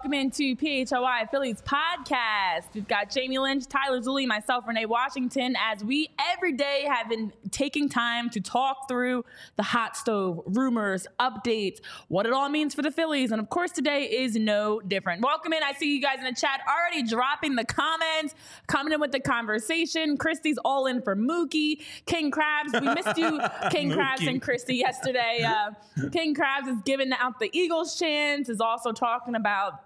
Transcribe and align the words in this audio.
Welcome 0.00 0.14
into 0.14 0.56
PHLY 0.56 1.30
Phillies 1.30 1.60
podcast. 1.60 2.72
We've 2.72 2.88
got 2.88 3.10
Jamie 3.10 3.38
Lynch, 3.38 3.66
Tyler 3.66 4.00
Zulli, 4.00 4.26
myself, 4.26 4.66
Renee 4.66 4.86
Washington, 4.86 5.54
as 5.60 5.84
we 5.84 6.08
every 6.40 6.52
day 6.52 6.86
have 6.88 7.06
been 7.06 7.30
taking 7.50 7.86
time 7.86 8.30
to 8.30 8.40
talk 8.40 8.88
through 8.88 9.22
the 9.56 9.62
hot 9.62 9.94
stove, 9.94 10.40
rumors, 10.46 11.06
updates, 11.18 11.80
what 12.08 12.24
it 12.24 12.32
all 12.32 12.48
means 12.48 12.74
for 12.74 12.80
the 12.80 12.90
Phillies. 12.90 13.30
And 13.30 13.42
of 13.42 13.50
course, 13.50 13.72
today 13.72 14.04
is 14.04 14.36
no 14.36 14.80
different. 14.80 15.22
Welcome 15.22 15.52
in. 15.52 15.62
I 15.62 15.74
see 15.74 15.94
you 15.94 16.00
guys 16.00 16.16
in 16.18 16.24
the 16.24 16.32
chat 16.32 16.62
already 16.66 17.06
dropping 17.06 17.56
the 17.56 17.64
comments, 17.66 18.34
coming 18.68 18.94
in 18.94 19.00
with 19.00 19.12
the 19.12 19.20
conversation. 19.20 20.16
Christy's 20.16 20.56
all 20.64 20.86
in 20.86 21.02
for 21.02 21.14
Mookie. 21.14 21.82
King 22.06 22.30
Krabs, 22.30 22.72
we 22.72 22.88
missed 22.94 23.18
you, 23.18 23.38
King 23.70 23.90
Krabs 23.90 24.26
and 24.26 24.40
Christy 24.40 24.76
yesterday. 24.76 25.46
Uh, 25.46 25.72
King 26.08 26.34
Krabs 26.34 26.68
is 26.68 26.80
giving 26.86 27.12
out 27.12 27.38
the 27.38 27.50
Eagles 27.52 27.98
chance, 27.98 28.48
is 28.48 28.62
also 28.62 28.92
talking 28.92 29.34
about 29.34 29.84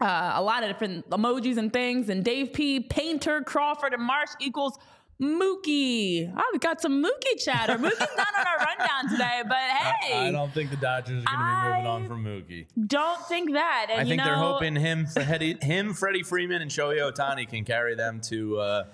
uh, 0.00 0.34
a 0.34 0.42
lot 0.42 0.62
of 0.62 0.68
different 0.68 1.10
emojis 1.10 1.56
and 1.56 1.72
things. 1.72 2.08
And 2.08 2.24
Dave 2.24 2.52
P, 2.52 2.78
Painter, 2.78 3.42
Crawford, 3.42 3.94
and 3.94 4.02
Marsh 4.02 4.30
equals 4.38 4.78
Mookie. 5.20 6.32
Oh, 6.36 6.42
we 6.52 6.58
got 6.58 6.80
some 6.80 7.02
Mookie 7.02 7.42
chatter. 7.42 7.76
Mookie's 7.76 7.98
not 8.16 8.28
on 8.38 8.46
our 8.46 8.66
rundown 8.66 9.10
today, 9.10 9.42
but 9.46 9.56
hey. 9.56 10.14
I, 10.26 10.28
I 10.28 10.30
don't 10.30 10.52
think 10.52 10.70
the 10.70 10.76
Dodgers 10.76 11.24
are 11.26 11.36
going 11.36 11.48
to 11.48 11.62
be 11.62 11.68
moving 11.68 11.86
on 11.86 12.06
from 12.06 12.24
Mookie. 12.24 12.66
Don't 12.86 13.20
think 13.26 13.52
that. 13.52 13.88
And 13.90 14.00
I 14.00 14.04
think 14.04 14.22
they're 14.22 14.36
hoping 14.36 14.76
him, 14.76 15.06
Freddie, 15.06 15.56
him, 15.60 15.92
Freddie 15.94 16.22
Freeman, 16.22 16.62
and 16.62 16.70
Shohei 16.70 16.98
Ohtani 17.00 17.48
can 17.48 17.64
carry 17.64 17.96
them 17.96 18.20
to 18.28 18.58
uh, 18.58 18.84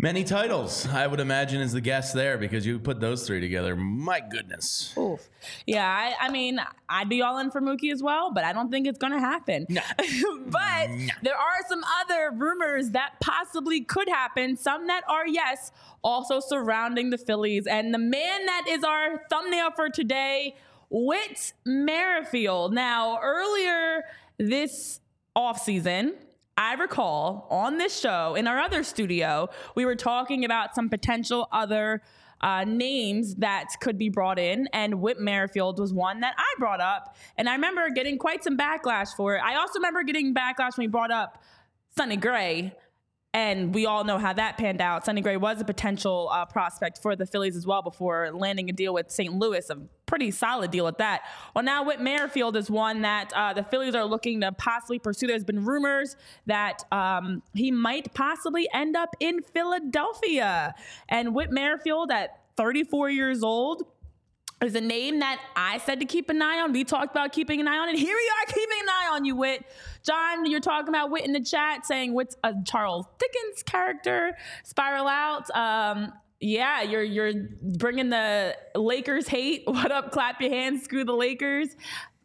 many 0.00 0.22
titles. 0.22 0.86
I 0.86 1.06
would 1.06 1.18
imagine 1.18 1.60
is 1.60 1.72
the 1.72 1.80
guess 1.80 2.12
there 2.12 2.38
because 2.38 2.64
you 2.64 2.78
put 2.78 3.00
those 3.00 3.26
three 3.26 3.40
together. 3.40 3.74
My 3.74 4.20
goodness. 4.20 4.94
Oof. 4.96 5.28
Yeah, 5.66 5.86
I, 5.86 6.26
I 6.26 6.30
mean, 6.30 6.60
I'd 6.88 7.08
be 7.08 7.22
all 7.22 7.38
in 7.38 7.50
for 7.50 7.60
Mookie 7.60 7.92
as 7.92 8.02
well, 8.02 8.32
but 8.32 8.44
I 8.44 8.52
don't 8.52 8.70
think 8.70 8.86
it's 8.86 8.98
going 8.98 9.12
to 9.12 9.18
happen. 9.18 9.66
No. 9.68 9.80
but 10.46 10.88
there 11.22 11.36
are 11.36 11.68
some 11.68 11.82
other 12.00 12.30
rumors 12.32 12.90
that 12.90 13.14
possibly 13.20 13.80
could 13.80 14.08
happen, 14.08 14.56
some 14.56 14.86
that 14.86 15.02
are 15.08 15.26
yes, 15.26 15.72
also 16.02 16.40
surrounding 16.40 17.10
the 17.10 17.18
Phillies. 17.18 17.66
And 17.66 17.92
the 17.92 17.98
man 17.98 18.46
that 18.46 18.66
is 18.68 18.84
our 18.84 19.24
thumbnail 19.28 19.72
for 19.72 19.88
today, 19.88 20.54
Whit 20.90 21.52
Merrifield. 21.66 22.72
Now, 22.72 23.18
earlier 23.22 24.04
this 24.38 25.00
offseason, 25.36 26.14
I 26.58 26.74
recall 26.74 27.46
on 27.50 27.78
this 27.78 27.96
show 27.96 28.34
in 28.34 28.48
our 28.48 28.58
other 28.58 28.82
studio, 28.82 29.48
we 29.76 29.84
were 29.84 29.94
talking 29.94 30.44
about 30.44 30.74
some 30.74 30.88
potential 30.88 31.46
other 31.52 32.02
uh, 32.40 32.64
names 32.64 33.36
that 33.36 33.66
could 33.80 33.96
be 33.96 34.08
brought 34.08 34.40
in, 34.40 34.68
and 34.72 35.00
Whit 35.00 35.20
Merrifield 35.20 35.78
was 35.78 35.94
one 35.94 36.18
that 36.20 36.34
I 36.36 36.54
brought 36.58 36.80
up, 36.80 37.14
and 37.36 37.48
I 37.48 37.52
remember 37.52 37.88
getting 37.90 38.18
quite 38.18 38.42
some 38.42 38.58
backlash 38.58 39.14
for 39.16 39.36
it. 39.36 39.42
I 39.44 39.54
also 39.54 39.78
remember 39.78 40.02
getting 40.02 40.34
backlash 40.34 40.76
when 40.76 40.86
we 40.86 40.88
brought 40.88 41.12
up 41.12 41.40
Sonny 41.96 42.16
Gray. 42.16 42.74
And 43.34 43.74
we 43.74 43.84
all 43.84 44.04
know 44.04 44.16
how 44.16 44.32
that 44.32 44.56
panned 44.56 44.80
out. 44.80 45.04
Sonny 45.04 45.20
Gray 45.20 45.36
was 45.36 45.60
a 45.60 45.64
potential 45.64 46.30
uh, 46.32 46.46
prospect 46.46 47.02
for 47.02 47.14
the 47.14 47.26
Phillies 47.26 47.56
as 47.56 47.66
well 47.66 47.82
before 47.82 48.30
landing 48.32 48.70
a 48.70 48.72
deal 48.72 48.94
with 48.94 49.10
St. 49.10 49.34
Louis, 49.34 49.68
a 49.68 49.76
pretty 50.06 50.30
solid 50.30 50.70
deal 50.70 50.88
at 50.88 50.96
that. 50.96 51.22
Well, 51.54 51.62
now 51.62 51.84
Whit 51.84 52.00
Merrifield 52.00 52.56
is 52.56 52.70
one 52.70 53.02
that 53.02 53.30
uh, 53.34 53.52
the 53.52 53.62
Phillies 53.62 53.94
are 53.94 54.06
looking 54.06 54.40
to 54.40 54.52
possibly 54.52 54.98
pursue. 54.98 55.26
There's 55.26 55.44
been 55.44 55.64
rumors 55.66 56.16
that 56.46 56.84
um, 56.90 57.42
he 57.52 57.70
might 57.70 58.14
possibly 58.14 58.66
end 58.72 58.96
up 58.96 59.14
in 59.20 59.42
Philadelphia. 59.42 60.74
And 61.10 61.34
Whit 61.34 61.50
Merrifield, 61.50 62.10
at 62.10 62.40
34 62.56 63.10
years 63.10 63.42
old, 63.42 63.84
is 64.62 64.74
a 64.74 64.80
name 64.80 65.20
that 65.20 65.40
I 65.56 65.78
said 65.78 66.00
to 66.00 66.06
keep 66.06 66.28
an 66.30 66.42
eye 66.42 66.60
on. 66.60 66.72
We 66.72 66.84
talked 66.84 67.10
about 67.12 67.32
keeping 67.32 67.60
an 67.60 67.68
eye 67.68 67.78
on, 67.78 67.88
and 67.88 67.98
here 67.98 68.14
we 68.14 68.30
are 68.30 68.46
keeping 68.52 68.78
an 68.82 68.88
eye 68.88 69.10
on 69.12 69.24
you, 69.24 69.36
Whit. 69.36 69.64
John, 70.04 70.46
you're 70.46 70.60
talking 70.60 70.88
about 70.88 71.10
Whit 71.10 71.24
in 71.24 71.32
the 71.32 71.40
chat, 71.40 71.86
saying 71.86 72.12
Whit's 72.14 72.36
a 72.42 72.54
Charles 72.64 73.06
Dickens 73.18 73.62
character. 73.62 74.36
Spiral 74.64 75.06
out. 75.06 75.48
Um, 75.54 76.12
yeah, 76.40 76.82
you're 76.82 77.02
you're 77.02 77.32
bringing 77.62 78.10
the 78.10 78.56
Lakers 78.74 79.28
hate. 79.28 79.64
What 79.66 79.92
up? 79.92 80.12
Clap 80.12 80.40
your 80.40 80.50
hands. 80.50 80.82
Screw 80.84 81.04
the 81.04 81.12
Lakers. 81.14 81.68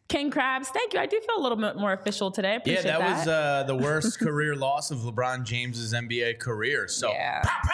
King 0.06 0.30
Krabs, 0.30 0.66
thank 0.66 0.92
you. 0.92 1.00
I 1.00 1.06
do 1.06 1.18
feel 1.18 1.38
a 1.38 1.42
little 1.42 1.56
bit 1.56 1.76
more 1.76 1.92
official 1.92 2.30
today. 2.30 2.58
Yeah, 2.66 2.82
that, 2.82 2.98
that. 2.98 3.18
was 3.18 3.26
uh, 3.28 3.64
the 3.66 3.74
worst 3.74 4.18
career 4.20 4.54
loss 4.54 4.90
of 4.90 4.98
LeBron 4.98 5.44
James's 5.44 5.94
NBA 5.94 6.38
career. 6.38 6.86
So, 6.88 7.10
Yeah. 7.10 7.40
pow, 7.42 7.60
pow. 7.64 7.70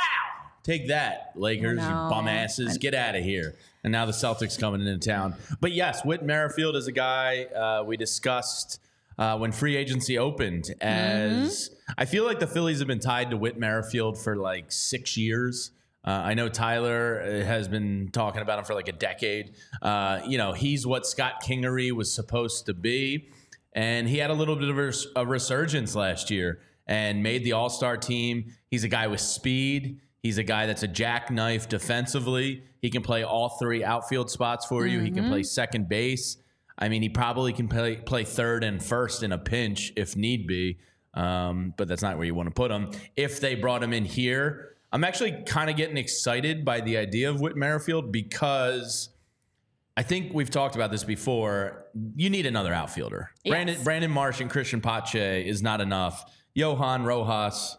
Take 0.63 0.89
that, 0.89 1.33
Lakers, 1.35 1.81
you 1.81 1.89
bum 1.89 2.29
asses. 2.29 2.79
Get 2.79 2.95
out 2.95 3.17
of 3.17 3.25
here. 3.25 3.57
And 3.83 3.93
now 3.93 4.05
the 4.07 4.13
Celtics 4.13 4.59
coming 4.59 4.83
into 4.87 4.99
town. 5.09 5.35
But 5.61 5.73
yes, 5.73 6.05
Whit 6.05 6.23
Merrifield 6.23 6.77
is 6.77 6.87
a 6.87 6.93
guy 6.93 7.45
uh, 7.45 7.83
we 7.85 7.97
discussed 7.97 8.81
uh, 9.19 9.39
when 9.39 9.53
free 9.53 9.77
agency 9.77 10.19
opened. 10.19 10.71
As 10.81 11.71
I 11.97 12.05
feel 12.05 12.25
like 12.25 12.41
the 12.41 12.47
Phillies 12.47 12.79
have 12.79 12.89
been 12.89 13.01
tied 13.01 13.31
to 13.31 13.37
Whit 13.37 13.59
Merrifield 13.59 14.19
for 14.19 14.37
like 14.37 14.71
six 14.71 15.17
years. 15.17 15.71
Uh, 16.05 16.11
I 16.11 16.35
know 16.35 16.49
Tyler 16.49 17.21
uh, 17.23 17.45
has 17.45 17.69
been 17.69 18.09
talking 18.13 18.41
about 18.41 18.59
him 18.59 18.65
for 18.65 18.75
like 18.75 18.89
a 18.89 18.93
decade. 18.93 19.53
Uh, 19.83 20.21
you 20.27 20.39
know, 20.39 20.53
he's 20.53 20.87
what 20.87 21.07
Scott 21.07 21.43
Kingery 21.43 21.93
was 21.93 22.13
supposed 22.13 22.67
to 22.67 22.75
be. 22.75 23.29
And 23.73 24.09
he 24.09 24.19
had 24.19 24.31
a 24.31 24.35
little 24.35 24.57
bit 24.57 24.69
of 24.69 24.79
a, 24.79 24.87
res- 24.87 25.07
a 25.15 25.27
resurgence 25.27 25.95
last 25.95 26.31
year 26.31 26.61
and 26.87 27.23
made 27.23 27.45
the 27.45 27.53
All 27.53 27.69
Star 27.69 27.97
team. 27.97 28.53
He's 28.71 28.85
a 28.85 28.89
guy 28.89 29.07
with 29.07 29.21
speed. 29.21 30.01
He's 30.23 30.39
a 30.39 30.43
guy 30.43 30.67
that's 30.67 30.83
a 30.83 30.89
jackknife 30.89 31.69
defensively. 31.69 32.65
He 32.83 32.91
can 32.91 33.03
play 33.03 33.23
all 33.23 33.51
three 33.59 33.83
outfield 33.83 34.31
spots 34.31 34.67
for 34.67 34.87
you. 34.87 35.01
He 35.01 35.11
can 35.11 35.29
play 35.29 35.43
second 35.43 35.89
base. 35.89 36.37
I 36.79 36.89
mean, 36.89 37.03
he 37.03 37.09
probably 37.09 37.53
can 37.53 37.69
play 37.69 37.97
play 37.97 38.25
third 38.25 38.65
and 38.65 38.83
first 38.83 39.23
in 39.23 39.33
a 39.33 39.39
pinch 39.39 39.93
if 39.97 40.17
need 40.17 40.47
be. 40.47 40.79
Um, 41.15 41.75
but 41.77 41.89
that's 41.89 42.03
not 42.03 42.17
where 42.17 42.27
you 42.27 42.35
want 42.35 42.49
to 42.49 42.55
put 42.55 42.71
him. 42.71 42.91
If 43.17 43.41
they 43.41 43.55
brought 43.55 43.83
him 43.83 43.93
in 43.93 44.05
here, 44.05 44.77
I'm 44.93 45.05
actually 45.05 45.43
kind 45.47 45.71
of 45.71 45.77
getting 45.77 45.97
excited 45.97 46.65
by 46.65 46.81
the 46.81 46.97
idea 46.97 47.31
of 47.31 47.41
Whit 47.41 47.57
Merrifield 47.57 48.13
because 48.13 49.11
I 49.97 50.03
think 50.03 50.33
we've 50.33 50.51
talked 50.51 50.75
about 50.75 50.91
this 50.91 51.05
before. 51.05 51.87
You 52.17 52.31
need 52.31 52.47
another 52.47 52.73
outfielder. 52.73 53.31
Yes. 53.45 53.53
Brandon 53.53 53.83
Brandon 53.85 54.11
Marsh 54.11 54.41
and 54.41 54.51
Christian 54.51 54.81
Pache 54.81 55.47
is 55.47 55.63
not 55.63 55.81
enough. 55.81 56.31
Johan 56.55 57.05
Rojas, 57.05 57.77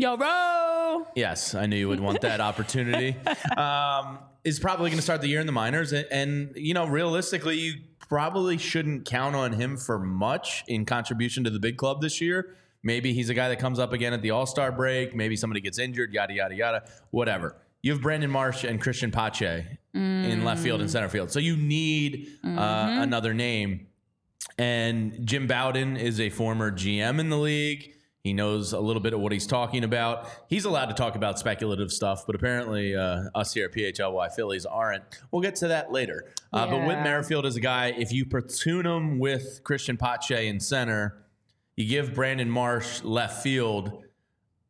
Yo, 0.00 0.16
Ro. 0.16 1.06
Yes, 1.14 1.54
I 1.54 1.66
knew 1.66 1.76
you 1.76 1.86
would 1.86 2.00
want 2.00 2.22
that 2.22 2.40
opportunity. 2.40 3.16
Um, 3.56 4.20
is 4.44 4.58
probably 4.58 4.88
going 4.88 4.96
to 4.98 5.02
start 5.02 5.20
the 5.20 5.28
year 5.28 5.40
in 5.40 5.46
the 5.46 5.52
minors, 5.52 5.92
and, 5.92 6.06
and 6.10 6.52
you 6.56 6.72
know, 6.72 6.86
realistically, 6.86 7.58
you 7.58 7.74
probably 8.08 8.56
shouldn't 8.56 9.04
count 9.04 9.36
on 9.36 9.52
him 9.52 9.76
for 9.76 9.98
much 9.98 10.64
in 10.66 10.86
contribution 10.86 11.44
to 11.44 11.50
the 11.50 11.58
big 11.58 11.76
club 11.76 12.00
this 12.00 12.22
year. 12.22 12.56
Maybe 12.82 13.12
he's 13.12 13.28
a 13.28 13.34
guy 13.34 13.50
that 13.50 13.58
comes 13.58 13.78
up 13.78 13.92
again 13.92 14.14
at 14.14 14.22
the 14.22 14.30
All 14.30 14.46
Star 14.46 14.72
break. 14.72 15.14
Maybe 15.14 15.36
somebody 15.36 15.60
gets 15.60 15.78
injured. 15.78 16.14
Yada 16.14 16.32
yada 16.32 16.54
yada. 16.54 16.84
Whatever. 17.10 17.56
You 17.82 17.92
have 17.92 18.00
Brandon 18.00 18.30
Marsh 18.30 18.64
and 18.64 18.80
Christian 18.80 19.10
Pache 19.10 19.66
in 19.92 20.44
left 20.44 20.62
field 20.62 20.80
and 20.80 20.90
center 20.90 21.10
field, 21.10 21.30
so 21.30 21.38
you 21.40 21.56
need 21.56 22.28
uh, 22.42 23.00
another 23.02 23.34
name. 23.34 23.88
And 24.56 25.26
Jim 25.26 25.46
Bowden 25.46 25.98
is 25.98 26.20
a 26.20 26.30
former 26.30 26.70
GM 26.70 27.20
in 27.20 27.28
the 27.28 27.38
league. 27.38 27.92
He 28.22 28.34
knows 28.34 28.74
a 28.74 28.80
little 28.80 29.00
bit 29.00 29.14
of 29.14 29.20
what 29.20 29.32
he's 29.32 29.46
talking 29.46 29.82
about. 29.82 30.28
He's 30.48 30.66
allowed 30.66 30.86
to 30.86 30.94
talk 30.94 31.14
about 31.14 31.38
speculative 31.38 31.90
stuff, 31.90 32.26
but 32.26 32.34
apparently 32.34 32.94
uh, 32.94 33.24
us 33.34 33.54
here 33.54 33.66
at 33.66 33.72
PHLY 33.72 34.32
Phillies 34.32 34.66
aren't. 34.66 35.02
We'll 35.30 35.40
get 35.40 35.56
to 35.56 35.68
that 35.68 35.90
later. 35.90 36.26
Uh, 36.52 36.66
but 36.66 36.86
Whit 36.86 37.02
Merrifield 37.02 37.46
is 37.46 37.56
a 37.56 37.60
guy, 37.60 37.94
if 37.96 38.12
you 38.12 38.26
platoon 38.26 38.84
him 38.84 39.18
with 39.18 39.62
Christian 39.64 39.96
Pache 39.96 40.46
in 40.46 40.60
center, 40.60 41.24
you 41.76 41.88
give 41.88 42.14
Brandon 42.14 42.50
Marsh 42.50 43.02
left 43.02 43.42
field, 43.42 44.04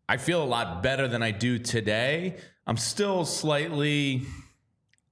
I 0.09 0.17
feel 0.17 0.43
a 0.43 0.47
lot 0.47 0.83
better 0.83 1.09
than 1.09 1.23
I 1.23 1.33
do 1.33 1.59
today. 1.59 2.37
I'm 2.69 2.77
still 2.77 3.25
slightly 3.25 4.23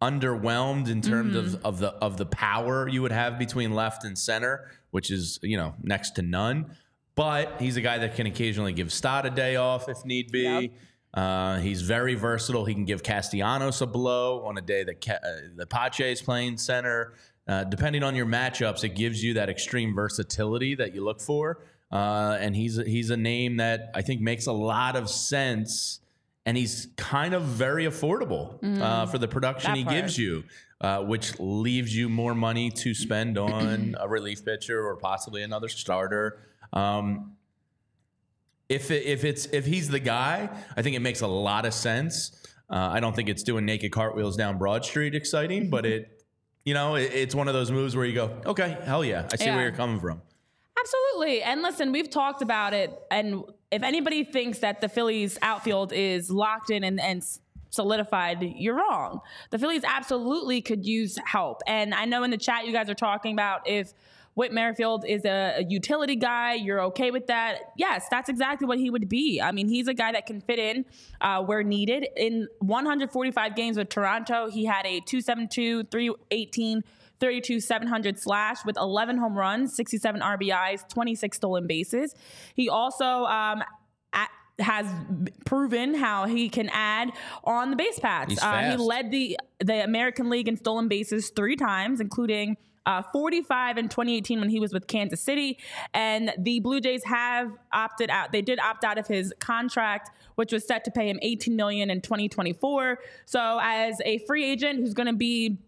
underwhelmed 0.01 0.89
in 0.89 1.01
terms 1.03 1.35
of, 1.35 1.65
of 1.65 1.79
the 1.81 1.89
of 1.95 2.19
the 2.19 2.27
power 2.27 2.89
you 2.89 3.03
would 3.03 3.11
have 3.11 3.37
between 3.37 3.75
left 3.75 4.05
and 4.05 4.17
center, 4.17 4.71
which 4.91 5.11
is 5.11 5.41
you 5.43 5.57
know 5.57 5.75
next 5.83 6.13
to 6.17 6.23
none. 6.23 6.77
But 7.19 7.61
he's 7.61 7.77
a 7.77 7.81
guy 7.81 7.99
that 7.99 8.15
can 8.15 8.29
occasionally 8.29 8.73
give 8.73 8.93
Stott 8.93 9.27
a 9.27 9.31
day 9.31 9.57
off 9.57 9.89
if 9.89 10.05
need 10.05 10.31
be. 10.31 10.43
Yep. 10.43 10.71
Uh, 11.13 11.59
he's 11.59 11.83
very 11.83 12.15
versatile. 12.15 12.65
He 12.65 12.75
can 12.75 12.85
give 12.85 13.03
Castellanos 13.03 13.81
a 13.83 13.87
blow 13.89 14.45
on 14.45 14.57
a 14.57 14.61
day 14.61 14.85
that 14.85 15.05
Ca- 15.05 15.15
uh, 15.15 15.49
the 15.57 15.67
Pache 15.67 16.13
is 16.13 16.23
playing 16.23 16.59
center. 16.59 17.15
Uh, 17.49 17.65
depending 17.65 18.05
on 18.05 18.15
your 18.15 18.27
matchups, 18.27 18.85
it 18.85 18.91
gives 18.91 19.25
you 19.25 19.35
that 19.35 19.49
extreme 19.49 19.97
versatility 19.97 20.77
that 20.77 20.95
you 20.95 21.03
look 21.03 21.21
for. 21.21 21.65
Uh, 21.91 22.37
and 22.39 22.55
he's 22.55 22.77
he's 22.77 23.11
a 23.11 23.17
name 23.17 23.57
that 23.57 23.91
I 23.97 24.03
think 24.03 24.21
makes 24.21 24.47
a 24.47 24.53
lot 24.53 24.95
of 24.95 25.11
sense, 25.11 25.99
and 26.47 26.57
he's 26.57 26.87
kind 26.97 27.35
of 27.35 27.43
very 27.43 27.87
affordable 27.87 28.63
uh, 28.81 29.07
for 29.07 29.19
the 29.19 29.27
production 29.27 29.75
he 29.75 29.83
part. 29.83 29.97
gives 29.97 30.17
you, 30.17 30.45
uh, 30.81 31.03
which 31.03 31.33
leaves 31.41 31.97
you 31.97 32.09
more 32.09 32.37
money 32.37 32.71
to 32.71 32.95
spend 32.95 33.39
on 33.39 33.97
a 33.99 34.07
relief 34.07 34.45
pitcher 34.45 34.87
or 34.87 34.95
possibly 34.95 35.43
another 35.43 35.69
starter. 35.69 36.45
Um, 36.73 37.33
if 38.69 38.91
it, 38.91 39.05
if 39.07 39.25
it's 39.25 39.47
if 39.47 39.65
he's 39.65 39.89
the 39.89 40.01
guy, 40.01 40.49
I 40.77 40.83
think 40.83 40.95
it 40.97 41.01
makes 41.01 41.21
a 41.23 41.27
lot 41.27 41.65
of 41.65 41.73
sense. 41.73 42.33
Uh, 42.71 42.77
I 42.93 43.01
don't 43.01 43.17
think 43.17 43.29
it's 43.31 43.43
doing 43.43 43.65
naked 43.65 43.93
cartwheels 43.93 44.37
down 44.37 44.59
Broad 44.59 44.85
Street 44.85 45.15
exciting, 45.15 45.71
but 45.71 45.87
it 45.87 46.23
you 46.65 46.75
know, 46.75 46.97
it, 46.97 47.13
it's 47.15 47.35
one 47.35 47.49
of 47.49 47.55
those 47.55 47.71
moves 47.71 47.97
where 47.97 48.05
you 48.05 48.15
go, 48.15 48.43
okay, 48.45 48.77
hell 48.85 49.03
yeah, 49.05 49.27
I 49.33 49.37
see 49.37 49.47
Yeah. 49.47 49.55
where 49.55 49.65
you're 49.65 49.73
coming 49.73 49.99
from. 50.01 50.21
Absolutely. 50.79 51.43
And 51.43 51.63
listen, 51.63 51.93
we've 51.93 52.11
talked 52.11 52.43
about 52.43 52.75
it. 52.75 52.93
And 53.11 53.43
if 53.71 53.83
anybody 53.83 54.23
thinks 54.23 54.59
that 54.59 54.81
the 54.83 54.89
Phillies 54.89 55.39
outfield 55.41 55.93
is 55.95 56.31
locked 56.31 56.71
in 56.71 56.85
and, 56.85 57.01
and 57.01 57.25
solidified, 57.71 58.43
you're 58.43 58.77
wrong. 58.77 59.21
The 59.51 59.59
Phillies 59.59 59.83
absolutely 59.85 60.61
could 60.61 60.85
use 60.87 61.19
help. 61.25 61.63
And 61.67 61.95
I 61.95 62.05
know 62.05 62.23
in 62.23 62.31
the 62.31 62.37
chat 62.39 62.67
you 62.67 62.73
guys 62.73 62.89
are 62.91 62.95
talking 62.95 63.33
about 63.33 63.67
if 63.69 63.93
Whit 64.39 64.53
Merrifield 64.53 65.05
is 65.05 65.25
a, 65.25 65.57
a 65.57 65.65
utility 65.65 66.15
guy, 66.15 66.55
you're 66.55 66.81
okay 66.83 67.11
with 67.11 67.27
that. 67.27 67.73
Yes, 67.77 68.07
that's 68.09 68.29
exactly 68.29 68.69
what 68.69 68.79
he 68.79 68.89
would 68.89 69.09
be. 69.09 69.41
I 69.43 69.51
mean, 69.51 69.67
he's 69.67 69.89
a 69.89 69.95
guy 69.95 70.13
that 70.13 70.27
can 70.27 70.41
fit 70.41 70.61
in 70.61 70.85
uh, 71.21 71.43
where 71.43 71.65
needed. 71.65 72.07
In 72.17 72.47
145 72.61 73.57
games 73.57 73.77
with 73.77 73.89
Toronto, 73.89 74.49
he 74.49 74.65
had 74.65 74.87
a 74.87 75.01
272, 75.01 75.85
318. 75.91 76.85
32 77.21 77.59
700 77.59 78.17
slash 78.17 78.65
with 78.65 78.77
11 78.77 79.17
home 79.19 79.37
runs, 79.37 79.75
67 79.75 80.21
RBIs, 80.21 80.89
26 80.89 81.37
stolen 81.37 81.67
bases. 81.67 82.15
He 82.55 82.69
also 82.69 83.25
um, 83.25 83.65
at, 84.13 84.31
has 84.61 84.87
proven 85.45 85.95
how 85.95 86.27
he 86.27 86.49
can 86.49 86.69
add 86.73 87.11
on 87.43 87.71
the 87.71 87.77
base 87.77 87.99
paths. 87.99 88.41
Uh, 88.41 88.71
he 88.71 88.77
led 88.77 89.11
the 89.11 89.37
the 89.59 89.83
American 89.83 90.31
League 90.31 90.47
in 90.47 90.57
stolen 90.57 90.87
bases 90.87 91.31
three 91.35 91.57
times, 91.57 92.01
including. 92.01 92.57
Uh, 92.89 93.03
45 93.13 93.77
in 93.77 93.91
2018 93.91 94.41
when 94.41 94.49
he 94.49 94.59
was 94.59 94.73
with 94.73 94.87
Kansas 94.87 95.21
City, 95.21 95.59
and 95.93 96.33
the 96.39 96.59
Blue 96.61 96.81
Jays 96.81 97.05
have 97.05 97.53
opted 97.71 98.09
out. 98.09 98.33
They 98.33 98.41
did 98.41 98.59
opt 98.61 98.83
out 98.83 98.97
of 98.97 99.07
his 99.07 99.35
contract, 99.41 100.11
which 100.37 100.55
was 100.55 100.67
set 100.67 100.87
to 100.87 100.91
pay 100.91 101.11
him 101.11 101.19
18 101.21 101.55
million 101.55 101.91
in 101.91 102.01
2024. 102.01 102.99
So, 103.27 103.61
as 103.63 104.01
a 104.07 104.21
free 104.21 104.51
agent 104.51 104.79
who's 104.79 104.95
going 104.95 105.07
to 105.07 105.13
be 105.13 105.59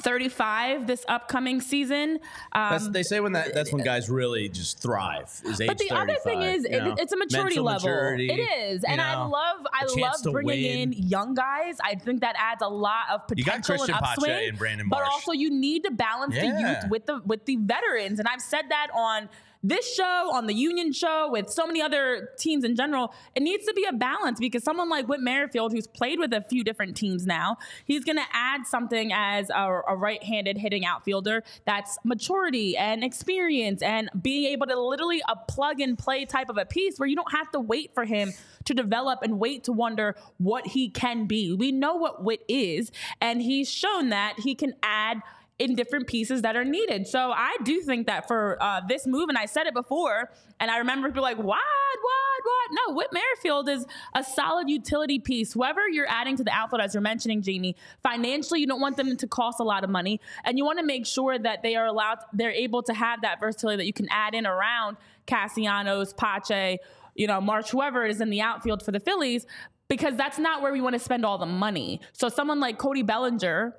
35 0.00 0.86
this 0.86 1.04
upcoming 1.08 1.60
season. 1.60 2.18
That's, 2.52 2.86
Um, 2.86 2.92
they 2.92 3.02
say 3.02 3.20
when 3.20 3.32
that 3.32 3.54
that's 3.54 3.72
when 3.72 3.82
guys 3.82 4.10
really 4.10 4.48
just 4.48 4.80
thrive. 4.80 5.40
Is 5.44 5.60
age 5.60 5.68
but 5.68 5.78
the 5.78 5.90
other 5.90 6.16
thing 6.16 6.42
is, 6.42 6.64
you 6.64 6.70
it, 6.70 6.84
know? 6.84 6.94
it's 6.98 7.12
a 7.12 7.16
maturity 7.16 7.58
level. 7.58 7.88
maturity, 7.88 8.30
it 8.30 8.38
is, 8.38 8.82
you 8.82 8.88
and 8.88 9.00
I 9.00 9.24
love 9.24 9.66
I 9.72 9.86
love 9.98 10.16
bringing 10.32 10.64
in 10.64 10.92
young 10.92 11.34
guys. 11.34 11.78
I 11.82 11.94
think 11.94 12.20
that 12.20 12.36
adds 12.38 12.62
a 12.62 12.68
lot 12.68 13.04
of 13.12 13.22
You 13.34 13.44
got 13.44 13.56
potential 13.62 13.76
Christian 13.76 13.94
and 13.94 14.04
upswing. 14.04 14.48
and 14.50 14.58
Brandon 14.58 14.88
but 14.88 15.02
also, 15.02 15.32
you 15.32 15.50
need 15.50 15.84
to 15.84 15.90
balance 15.90 16.34
the 16.34 16.46
youth 16.46 16.90
with 16.90 17.06
the 17.06 17.22
with 17.24 17.44
the 17.46 17.56
veterans, 17.56 18.18
and 18.18 18.28
I've 18.28 18.42
said 18.42 18.66
that 18.68 18.88
on 18.94 19.28
this 19.68 19.94
show, 19.94 20.30
on 20.32 20.46
the 20.46 20.54
Union 20.54 20.92
show, 20.92 21.28
with 21.30 21.50
so 21.50 21.66
many 21.66 21.82
other 21.82 22.30
teams 22.38 22.64
in 22.64 22.76
general. 22.76 23.12
It 23.34 23.42
needs 23.42 23.66
to 23.66 23.74
be 23.74 23.84
a 23.84 23.92
balance 23.92 24.38
because 24.38 24.62
someone 24.62 24.88
like 24.88 25.08
Whit 25.08 25.20
Merrifield, 25.20 25.72
who's 25.72 25.86
played 25.86 26.18
with 26.18 26.32
a 26.32 26.42
few 26.42 26.62
different 26.62 26.96
teams 26.96 27.26
now, 27.26 27.58
he's 27.84 28.04
going 28.04 28.16
to 28.16 28.26
add 28.32 28.66
something 28.66 29.12
as 29.12 29.50
a, 29.50 29.80
a 29.88 29.96
right-handed 29.96 30.58
hitting 30.58 30.84
outfielder 30.84 31.42
that's 31.64 31.98
maturity 32.04 32.76
and 32.76 33.02
experience 33.02 33.82
and 33.82 34.08
being 34.22 34.44
able 34.52 34.66
to 34.66 34.78
literally 34.78 35.22
a 35.28 35.36
plug 35.36 35.80
and 35.80 35.98
play 35.98 36.24
type 36.24 36.48
of 36.48 36.58
a 36.58 36.64
piece 36.64 36.98
where 36.98 37.08
you 37.08 37.16
don't 37.16 37.32
have 37.32 37.50
to 37.50 37.60
wait 37.60 37.92
for 37.94 38.04
him 38.04 38.32
to 38.64 38.74
develop 38.74 39.20
and 39.22 39.38
wait 39.38 39.64
to 39.64 39.72
wonder 39.72 40.16
what 40.38 40.66
he 40.66 40.88
can 40.88 41.26
be. 41.26 41.52
We 41.52 41.72
know 41.72 41.94
what 41.94 42.22
Whit 42.22 42.42
is, 42.48 42.92
and 43.20 43.40
he's 43.40 43.70
shown 43.70 44.10
that 44.10 44.34
he 44.38 44.54
can 44.54 44.74
add 44.82 45.22
in 45.58 45.74
different 45.74 46.06
pieces 46.06 46.42
that 46.42 46.54
are 46.54 46.64
needed. 46.64 47.06
So 47.06 47.32
I 47.32 47.56
do 47.64 47.80
think 47.80 48.06
that 48.08 48.28
for 48.28 48.62
uh, 48.62 48.82
this 48.86 49.06
move, 49.06 49.30
and 49.30 49.38
I 49.38 49.46
said 49.46 49.66
it 49.66 49.72
before, 49.72 50.30
and 50.60 50.70
I 50.70 50.78
remember 50.78 51.08
people 51.08 51.22
like, 51.22 51.38
what, 51.38 51.46
what, 51.46 52.42
what? 52.44 52.70
No, 52.72 52.94
Whit 52.94 53.08
Merrifield 53.10 53.68
is 53.70 53.86
a 54.14 54.22
solid 54.22 54.68
utility 54.68 55.18
piece. 55.18 55.54
Whoever 55.54 55.88
you're 55.88 56.08
adding 56.08 56.36
to 56.36 56.44
the 56.44 56.50
outfield, 56.50 56.82
as 56.82 56.92
you're 56.92 57.00
mentioning, 57.00 57.40
Jamie, 57.40 57.74
financially, 58.02 58.60
you 58.60 58.66
don't 58.66 58.82
want 58.82 58.98
them 58.98 59.16
to 59.16 59.26
cost 59.26 59.58
a 59.58 59.64
lot 59.64 59.82
of 59.82 59.88
money, 59.88 60.20
and 60.44 60.58
you 60.58 60.64
want 60.64 60.78
to 60.78 60.84
make 60.84 61.06
sure 61.06 61.38
that 61.38 61.62
they 61.62 61.74
are 61.74 61.86
allowed, 61.86 62.18
they're 62.34 62.50
able 62.50 62.82
to 62.82 62.92
have 62.92 63.22
that 63.22 63.40
versatility 63.40 63.78
that 63.78 63.86
you 63.86 63.94
can 63.94 64.08
add 64.10 64.34
in 64.34 64.46
around 64.46 64.98
Castellanos, 65.26 66.12
Pache, 66.12 66.78
you 67.14 67.26
know, 67.26 67.40
Marsh, 67.40 67.70
whoever 67.70 68.04
is 68.04 68.20
in 68.20 68.28
the 68.28 68.42
outfield 68.42 68.82
for 68.82 68.92
the 68.92 69.00
Phillies, 69.00 69.46
because 69.88 70.16
that's 70.16 70.38
not 70.38 70.60
where 70.60 70.72
we 70.72 70.82
want 70.82 70.92
to 70.92 70.98
spend 70.98 71.24
all 71.24 71.38
the 71.38 71.46
money. 71.46 72.02
So 72.12 72.28
someone 72.28 72.60
like 72.60 72.76
Cody 72.76 73.02
Bellinger, 73.02 73.74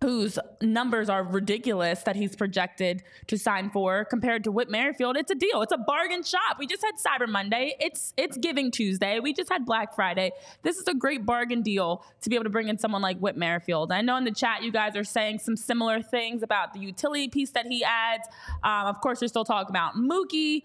whose 0.00 0.38
numbers 0.60 1.08
are 1.08 1.22
ridiculous 1.24 2.02
that 2.02 2.14
he's 2.14 2.36
projected 2.36 3.02
to 3.26 3.38
sign 3.38 3.70
for 3.70 4.04
compared 4.04 4.44
to 4.44 4.52
Whit 4.52 4.68
Merrifield, 4.68 5.16
it's 5.16 5.30
a 5.30 5.34
deal. 5.34 5.62
It's 5.62 5.72
a 5.72 5.78
bargain 5.78 6.22
shop. 6.22 6.58
We 6.58 6.66
just 6.66 6.82
had 6.84 6.92
Cyber 6.96 7.26
Monday. 7.28 7.74
It's 7.80 8.12
it's 8.16 8.36
Giving 8.36 8.70
Tuesday. 8.70 9.18
We 9.20 9.32
just 9.32 9.50
had 9.50 9.64
Black 9.64 9.94
Friday. 9.94 10.32
This 10.62 10.76
is 10.76 10.86
a 10.88 10.94
great 10.94 11.24
bargain 11.24 11.62
deal 11.62 12.04
to 12.20 12.28
be 12.28 12.36
able 12.36 12.44
to 12.44 12.50
bring 12.50 12.68
in 12.68 12.76
someone 12.78 13.00
like 13.02 13.18
Whit 13.18 13.36
Merrifield. 13.36 13.92
I 13.92 14.02
know 14.02 14.16
in 14.16 14.24
the 14.24 14.30
chat 14.32 14.62
you 14.62 14.70
guys 14.72 14.94
are 14.96 15.04
saying 15.04 15.38
some 15.38 15.56
similar 15.56 16.02
things 16.02 16.42
about 16.42 16.74
the 16.74 16.80
utility 16.80 17.28
piece 17.28 17.52
that 17.52 17.66
he 17.66 17.82
adds. 17.82 18.26
Um, 18.62 18.86
of 18.86 19.00
course, 19.00 19.22
you're 19.22 19.28
still 19.28 19.44
talking 19.44 19.70
about 19.70 19.94
Mookie. 19.94 20.62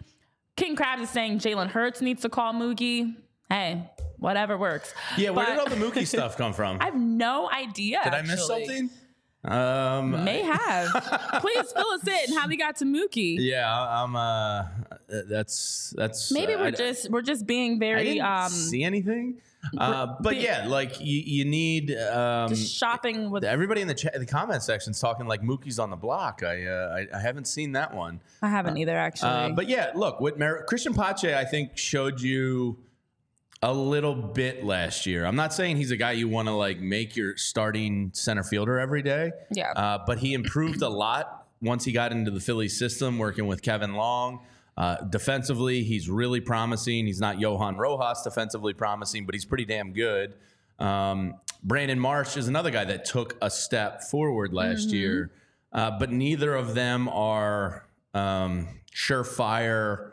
King 0.57 0.75
Krabs 0.75 1.01
is 1.03 1.09
saying 1.09 1.39
Jalen 1.39 1.67
Hurts 1.69 2.01
needs 2.01 2.23
to 2.23 2.29
call 2.29 2.53
Mookie. 2.53 3.15
Hey, 3.47 3.89
whatever 4.17 4.57
works. 4.57 4.93
Yeah, 5.17 5.29
where 5.29 5.45
But- 5.45 5.51
did 5.51 5.59
all 5.59 5.69
the 5.69 5.75
Mookie 5.77 6.05
stuff 6.05 6.35
come 6.35 6.51
from? 6.51 6.77
I 6.81 6.85
have 6.85 6.95
no 6.95 7.49
idea. 7.49 8.01
did 8.03 8.13
I 8.13 8.21
miss 8.21 8.45
something? 8.45 8.89
Um, 9.43 10.23
May 10.25 10.41
have. 10.41 10.87
Please 11.41 11.71
fill 11.71 11.87
us 11.91 12.05
in 12.07 12.35
how 12.35 12.47
we 12.47 12.57
got 12.57 12.75
to 12.77 12.85
Mookie. 12.85 13.37
yeah, 13.39 13.69
I'm. 13.71 14.15
Uh, 14.15 14.65
that's 15.07 15.93
that's. 15.97 16.31
Maybe 16.31 16.53
uh, 16.53 16.59
we're 16.59 16.65
I- 16.67 16.71
just 16.71 17.09
we're 17.09 17.21
just 17.21 17.47
being 17.47 17.79
very 17.79 18.19
um 18.19 18.49
see 18.49 18.83
anything. 18.83 19.41
Uh, 19.77 20.15
but 20.21 20.37
yeah, 20.37 20.67
like 20.67 21.01
you, 21.01 21.21
you 21.25 21.43
need 21.45 21.91
um, 21.97 22.47
Just 22.47 22.73
shopping 22.73 23.29
with 23.29 23.43
everybody 23.43 23.81
in 23.81 23.89
the 23.89 23.93
chat, 23.93 24.13
the 24.17 24.25
comment 24.25 24.63
section's 24.63 25.01
talking 25.01 25.25
like 25.27 25.41
Mookie's 25.41 25.79
on 25.79 25.89
the 25.89 25.97
block. 25.97 26.43
I, 26.43 26.65
uh, 26.65 26.95
I 27.13 27.17
I 27.17 27.19
haven't 27.19 27.45
seen 27.45 27.73
that 27.73 27.93
one. 27.93 28.21
I 28.41 28.47
haven't 28.47 28.77
either 28.77 28.97
actually. 28.97 29.29
Uh, 29.31 29.49
but 29.49 29.67
yeah, 29.67 29.91
look, 29.95 30.21
what 30.21 30.39
Mer- 30.39 30.63
Christian 30.63 30.93
Pache, 30.93 31.35
I 31.35 31.43
think 31.43 31.77
showed 31.77 32.21
you 32.21 32.77
a 33.61 33.73
little 33.73 34.15
bit 34.15 34.63
last 34.63 35.05
year. 35.05 35.25
I'm 35.25 35.35
not 35.35 35.53
saying 35.53 35.77
he's 35.77 35.91
a 35.91 35.97
guy 35.97 36.13
you 36.13 36.29
want 36.29 36.47
to 36.47 36.53
like 36.53 36.79
make 36.79 37.15
your 37.15 37.35
starting 37.35 38.11
center 38.13 38.43
fielder 38.43 38.79
every 38.79 39.01
day. 39.01 39.31
Yeah. 39.51 39.71
Uh, 39.71 39.99
but 40.05 40.19
he 40.19 40.33
improved 40.33 40.81
a 40.81 40.89
lot 40.89 41.47
once 41.61 41.83
he 41.83 41.91
got 41.91 42.11
into 42.11 42.31
the 42.31 42.39
Phillies 42.39 42.77
system, 42.77 43.17
working 43.17 43.47
with 43.47 43.61
Kevin 43.61 43.95
Long. 43.95 44.39
Uh, 44.77 44.95
defensively, 45.01 45.83
he's 45.83 46.09
really 46.09 46.39
promising. 46.39 47.05
He's 47.05 47.19
not 47.19 47.37
Johan 47.37 47.75
Rojas 47.75 48.23
defensively 48.23 48.73
promising, 48.73 49.25
but 49.25 49.35
he's 49.35 49.43
pretty 49.43 49.65
damn 49.65 49.91
good. 49.91 50.35
Um, 50.79 51.35
Brandon 51.61 51.99
Marsh 51.99 52.37
is 52.37 52.47
another 52.47 52.71
guy 52.71 52.85
that 52.85 53.03
took 53.03 53.35
a 53.41 53.49
step 53.49 54.03
forward 54.03 54.53
last 54.53 54.91
year, 54.91 55.31
uh, 55.73 55.91
but 55.99 56.09
neither 56.13 56.55
of 56.55 56.75
them 56.75 57.09
are 57.09 57.85
um, 58.13 58.69
surefire 58.95 60.08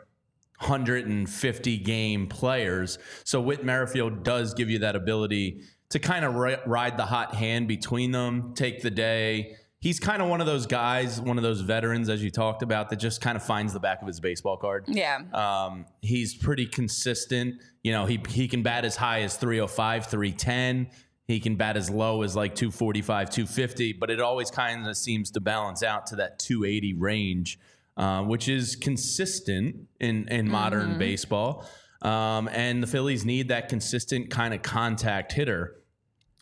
150 0.59 1.77
game 1.77 2.27
players. 2.27 2.97
So 3.23 3.41
Whit 3.41 3.63
Merrifield 3.63 4.23
does 4.23 4.53
give 4.53 4.69
you 4.69 4.79
that 4.79 4.95
ability 4.95 5.61
to 5.89 5.99
kind 5.99 6.25
of 6.25 6.35
ri- 6.35 6.57
ride 6.65 6.97
the 6.97 7.05
hot 7.05 7.35
hand 7.35 7.67
between 7.67 8.11
them, 8.11 8.53
take 8.55 8.81
the 8.81 8.89
day. 8.89 9.55
He's 9.79 9.99
kind 9.99 10.21
of 10.21 10.27
one 10.27 10.41
of 10.41 10.47
those 10.47 10.65
guys, 10.65 11.21
one 11.21 11.37
of 11.37 11.43
those 11.43 11.61
veterans, 11.61 12.09
as 12.09 12.23
you 12.23 12.31
talked 12.31 12.63
about, 12.63 12.89
that 12.89 12.95
just 12.95 13.21
kind 13.21 13.35
of 13.37 13.43
finds 13.43 13.73
the 13.73 13.79
back 13.79 14.01
of 14.01 14.07
his 14.07 14.19
baseball 14.19 14.57
card. 14.57 14.85
yeah. 14.87 15.19
Um, 15.33 15.85
he's 16.01 16.33
pretty 16.35 16.65
consistent. 16.65 17.61
You 17.83 17.91
know, 17.91 18.05
he 18.05 18.19
he 18.27 18.47
can 18.47 18.63
bat 18.63 18.83
as 18.85 18.95
high 18.95 19.21
as 19.21 19.37
305, 19.37 20.07
310. 20.07 20.89
He 21.25 21.39
can 21.39 21.55
bat 21.57 21.77
as 21.77 21.89
low 21.89 22.21
as 22.23 22.35
like 22.35 22.55
245, 22.55 23.29
250, 23.29 23.93
but 23.93 24.09
it 24.09 24.19
always 24.19 24.49
kind 24.49 24.87
of 24.87 24.97
seems 24.97 25.29
to 25.31 25.39
balance 25.41 25.83
out 25.83 26.07
to 26.07 26.15
that 26.17 26.39
280 26.39 26.93
range, 26.93 27.59
uh, 27.97 28.21
which 28.21 28.47
is 28.47 28.75
consistent 28.75 29.87
in, 29.99 30.27
in 30.27 30.49
modern 30.49 30.97
baseball. 30.97 31.65
Um, 32.01 32.47
and 32.49 32.81
the 32.81 32.87
Phillies 32.87 33.25
need 33.25 33.47
that 33.47 33.69
consistent 33.69 34.29
kind 34.29 34.53
of 34.53 34.61
contact 34.61 35.33
hitter. 35.33 35.81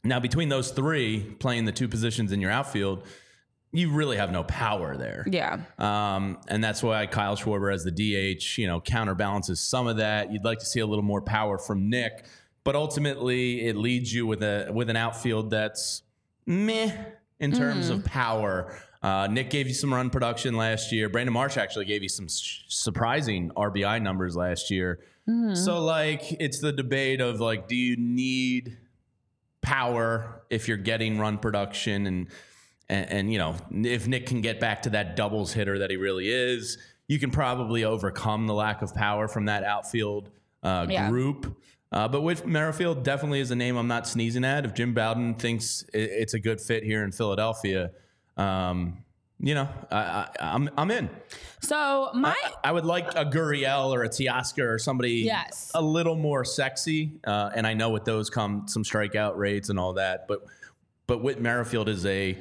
Now, 0.04 0.20
between 0.20 0.50
those 0.50 0.72
three 0.72 1.22
playing 1.40 1.66
the 1.66 1.72
two 1.72 1.88
positions 1.88 2.32
in 2.32 2.42
your 2.42 2.52
outfield, 2.52 3.08
you 3.72 3.92
really 3.92 4.18
have 4.18 4.32
no 4.32 4.44
power 4.44 4.96
there. 4.96 5.26
yeah. 5.30 5.60
Um, 5.78 6.40
and 6.48 6.64
that's 6.64 6.84
why 6.84 7.06
Kyle 7.08 7.36
Schwarber 7.36 7.74
as 7.74 7.84
the 7.84 7.92
DH, 7.92 8.58
you 8.58 8.68
know, 8.68 8.80
counterbalances 8.80 9.60
some 9.60 9.88
of 9.88 9.98
that. 9.98 10.32
You'd 10.32 10.46
like 10.46 10.60
to 10.60 10.66
see 10.66 10.80
a 10.80 10.86
little 10.86 11.04
more 11.04 11.22
power 11.22 11.58
from 11.58 11.90
Nick, 11.90 12.26
but 12.64 12.76
ultimately 12.76 13.66
it 13.66 13.76
leads 13.76 14.14
you 14.14 14.26
with 14.26 14.44
a 14.44 14.70
with 14.74 14.90
an 14.90 14.96
outfield 14.96 15.50
that's 15.50 16.04
meh 16.46 16.92
in 17.40 17.52
terms 17.52 17.90
of 17.90 18.06
power. 18.06 18.78
Uh, 19.06 19.28
Nick 19.28 19.52
gave 19.52 19.68
you 19.68 19.74
some 19.76 19.94
run 19.94 20.10
production 20.10 20.56
last 20.58 20.92
year. 20.92 21.10
Brandon 21.10 21.32
Marsh 21.32 21.58
actually 21.58 21.86
gave 21.86 22.02
you 22.02 22.10
some 22.10 22.26
s- 22.26 22.64
surprising 22.70 23.52
RBI 23.56 24.02
numbers 24.02 24.36
last 24.36 24.72
year. 24.72 25.00
So 25.54 25.84
like 25.84 26.24
it's 26.40 26.60
the 26.60 26.72
debate 26.72 27.22
of 27.22 27.40
like, 27.40 27.68
do 27.68 27.76
you 27.76 27.96
need 27.98 28.78
power 29.62 30.44
if 30.50 30.68
you're 30.68 30.78
getting 30.78 31.18
run 31.20 31.38
production 31.38 32.06
and 32.08 32.28
and, 32.90 33.10
and 33.12 33.32
you 33.34 33.38
know 33.40 33.56
if 33.72 34.08
Nick 34.08 34.26
can 34.28 34.42
get 34.42 34.60
back 34.60 34.84
to 34.84 34.90
that 34.92 35.16
doubles 35.16 35.54
hitter 35.54 35.80
that 35.80 35.90
he 35.92 35.98
really 35.98 36.30
is, 36.30 36.78
you 37.08 37.20
can 37.20 37.30
probably 37.32 37.84
overcome 37.84 38.48
the 38.48 38.54
lack 38.56 38.82
of 38.82 38.94
power 38.96 39.28
from 39.28 39.46
that 39.46 39.64
outfield 39.64 40.30
uh, 40.64 40.86
Yeah. 40.90 41.10
group. 41.10 41.56
Uh, 41.92 42.08
but 42.08 42.22
Whit 42.22 42.46
Merrifield, 42.48 43.04
definitely 43.04 43.40
is 43.40 43.52
a 43.52 43.56
name 43.56 43.78
I'm 43.78 43.88
not 43.88 44.08
sneezing 44.08 44.44
at. 44.46 44.66
If 44.66 44.74
Jim 44.74 44.94
Bowden 44.96 45.36
thinks 45.36 45.86
it's 45.94 46.34
a 46.34 46.40
good 46.40 46.60
fit 46.60 46.84
here 46.84 47.04
in 47.04 47.12
Philadelphia, 47.12 47.92
Um, 48.38 48.98
you 49.40 49.54
know, 49.54 49.68
I, 49.92 49.98
I, 49.98 50.30
I'm 50.40 50.70
I'm 50.78 50.92
in. 50.92 51.10
So 51.62 52.10
my 52.14 52.36
I, 52.64 52.70
I 52.70 52.72
would 52.72 52.86
like 52.86 53.08
a 53.16 53.26
Gurriel 53.26 53.92
or 53.94 54.04
a 54.04 54.10
Teoscar 54.10 54.76
or 54.76 54.80
somebody 54.80 55.22
Yes. 55.26 55.72
a 55.76 55.82
little 55.82 56.16
more 56.16 56.46
sexy. 56.46 57.12
Uh, 57.26 57.50
and 57.54 57.68
I 57.68 57.74
know 57.74 57.90
with 57.90 58.06
those 58.06 58.30
come 58.30 58.68
some 58.68 58.84
strikeout 58.84 59.36
rates 59.36 59.70
and 59.70 59.78
all 59.78 59.94
that, 59.94 60.28
but 60.28 60.46
but 61.08 61.22
Whit 61.22 61.42
Merrifield 61.42 61.90
is 61.90 62.06
a 62.06 62.38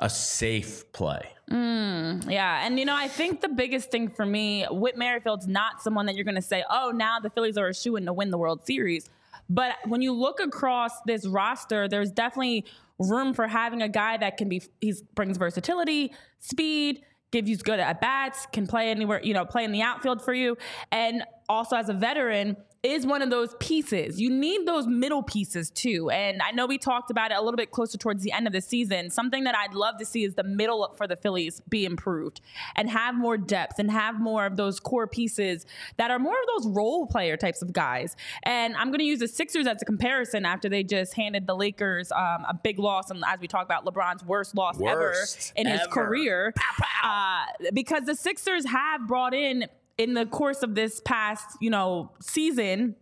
a 0.00 0.08
safe 0.08 0.90
play. 0.92 1.28
Mm, 1.50 2.30
yeah, 2.30 2.64
and 2.64 2.78
you 2.78 2.84
know, 2.84 2.94
I 2.94 3.08
think 3.08 3.40
the 3.40 3.48
biggest 3.48 3.90
thing 3.90 4.08
for 4.08 4.24
me, 4.24 4.64
Whit 4.70 4.96
Merrifield's 4.96 5.48
not 5.48 5.82
someone 5.82 6.06
that 6.06 6.14
you're 6.14 6.24
going 6.24 6.34
to 6.36 6.42
say, 6.42 6.62
"Oh, 6.70 6.92
now 6.94 7.18
the 7.18 7.30
Phillies 7.30 7.56
are 7.56 7.68
a 7.68 7.74
shoe 7.74 7.96
in 7.96 8.06
to 8.06 8.12
win 8.12 8.30
the 8.30 8.38
World 8.38 8.64
Series." 8.64 9.08
But 9.50 9.74
when 9.86 10.02
you 10.02 10.12
look 10.12 10.40
across 10.40 10.92
this 11.06 11.26
roster, 11.26 11.88
there's 11.88 12.12
definitely 12.12 12.66
room 12.98 13.34
for 13.34 13.46
having 13.46 13.82
a 13.82 13.88
guy 13.88 14.16
that 14.16 14.36
can 14.36 14.48
be 14.48 14.62
he 14.80 14.94
brings 15.14 15.36
versatility, 15.36 16.12
speed, 16.38 17.02
gives 17.30 17.48
you 17.48 17.56
good 17.56 17.80
at 17.80 18.00
bats, 18.00 18.46
can 18.52 18.66
play 18.66 18.90
anywhere, 18.90 19.20
you 19.22 19.34
know, 19.34 19.44
play 19.44 19.64
in 19.64 19.72
the 19.72 19.82
outfield 19.82 20.22
for 20.22 20.34
you, 20.34 20.56
and 20.90 21.24
also 21.48 21.76
as 21.76 21.88
a 21.88 21.94
veteran 21.94 22.56
is 22.84 23.04
one 23.04 23.22
of 23.22 23.30
those 23.30 23.56
pieces. 23.58 24.20
You 24.20 24.30
need 24.30 24.64
those 24.64 24.86
middle 24.86 25.22
pieces 25.22 25.68
too. 25.68 26.10
And 26.10 26.40
I 26.40 26.52
know 26.52 26.64
we 26.64 26.78
talked 26.78 27.10
about 27.10 27.32
it 27.32 27.36
a 27.36 27.40
little 27.40 27.56
bit 27.56 27.72
closer 27.72 27.98
towards 27.98 28.22
the 28.22 28.30
end 28.30 28.46
of 28.46 28.52
the 28.52 28.60
season. 28.60 29.10
Something 29.10 29.44
that 29.44 29.56
I'd 29.56 29.74
love 29.74 29.96
to 29.98 30.04
see 30.04 30.22
is 30.22 30.34
the 30.34 30.44
middle 30.44 30.94
for 30.96 31.08
the 31.08 31.16
Phillies 31.16 31.60
be 31.68 31.84
improved 31.84 32.40
and 32.76 32.88
have 32.88 33.16
more 33.16 33.36
depth 33.36 33.80
and 33.80 33.90
have 33.90 34.20
more 34.20 34.46
of 34.46 34.56
those 34.56 34.78
core 34.78 35.08
pieces 35.08 35.66
that 35.96 36.12
are 36.12 36.20
more 36.20 36.34
of 36.34 36.62
those 36.62 36.72
role 36.72 37.06
player 37.06 37.36
types 37.36 37.62
of 37.62 37.72
guys. 37.72 38.14
And 38.44 38.76
I'm 38.76 38.88
going 38.88 39.00
to 39.00 39.04
use 39.04 39.18
the 39.18 39.28
Sixers 39.28 39.66
as 39.66 39.82
a 39.82 39.84
comparison 39.84 40.46
after 40.46 40.68
they 40.68 40.84
just 40.84 41.14
handed 41.14 41.48
the 41.48 41.56
Lakers 41.56 42.12
um, 42.12 42.44
a 42.48 42.54
big 42.62 42.78
loss. 42.78 43.10
And 43.10 43.24
as 43.26 43.40
we 43.40 43.48
talk 43.48 43.64
about 43.64 43.84
LeBron's 43.84 44.24
worst 44.24 44.54
loss 44.54 44.76
Worst 44.78 45.52
ever 45.56 45.68
in 45.68 45.72
his 45.72 45.80
ever. 45.80 45.90
career, 45.90 46.54
uh, 47.02 47.44
because 47.72 48.04
the 48.04 48.14
Sixers 48.14 48.66
have 48.66 49.08
brought 49.08 49.34
in 49.34 49.66
in 49.98 50.14
the 50.14 50.24
course 50.24 50.62
of 50.62 50.74
this 50.74 51.00
past, 51.04 51.58
you 51.60 51.70
know, 51.70 52.12
season, 52.20 52.94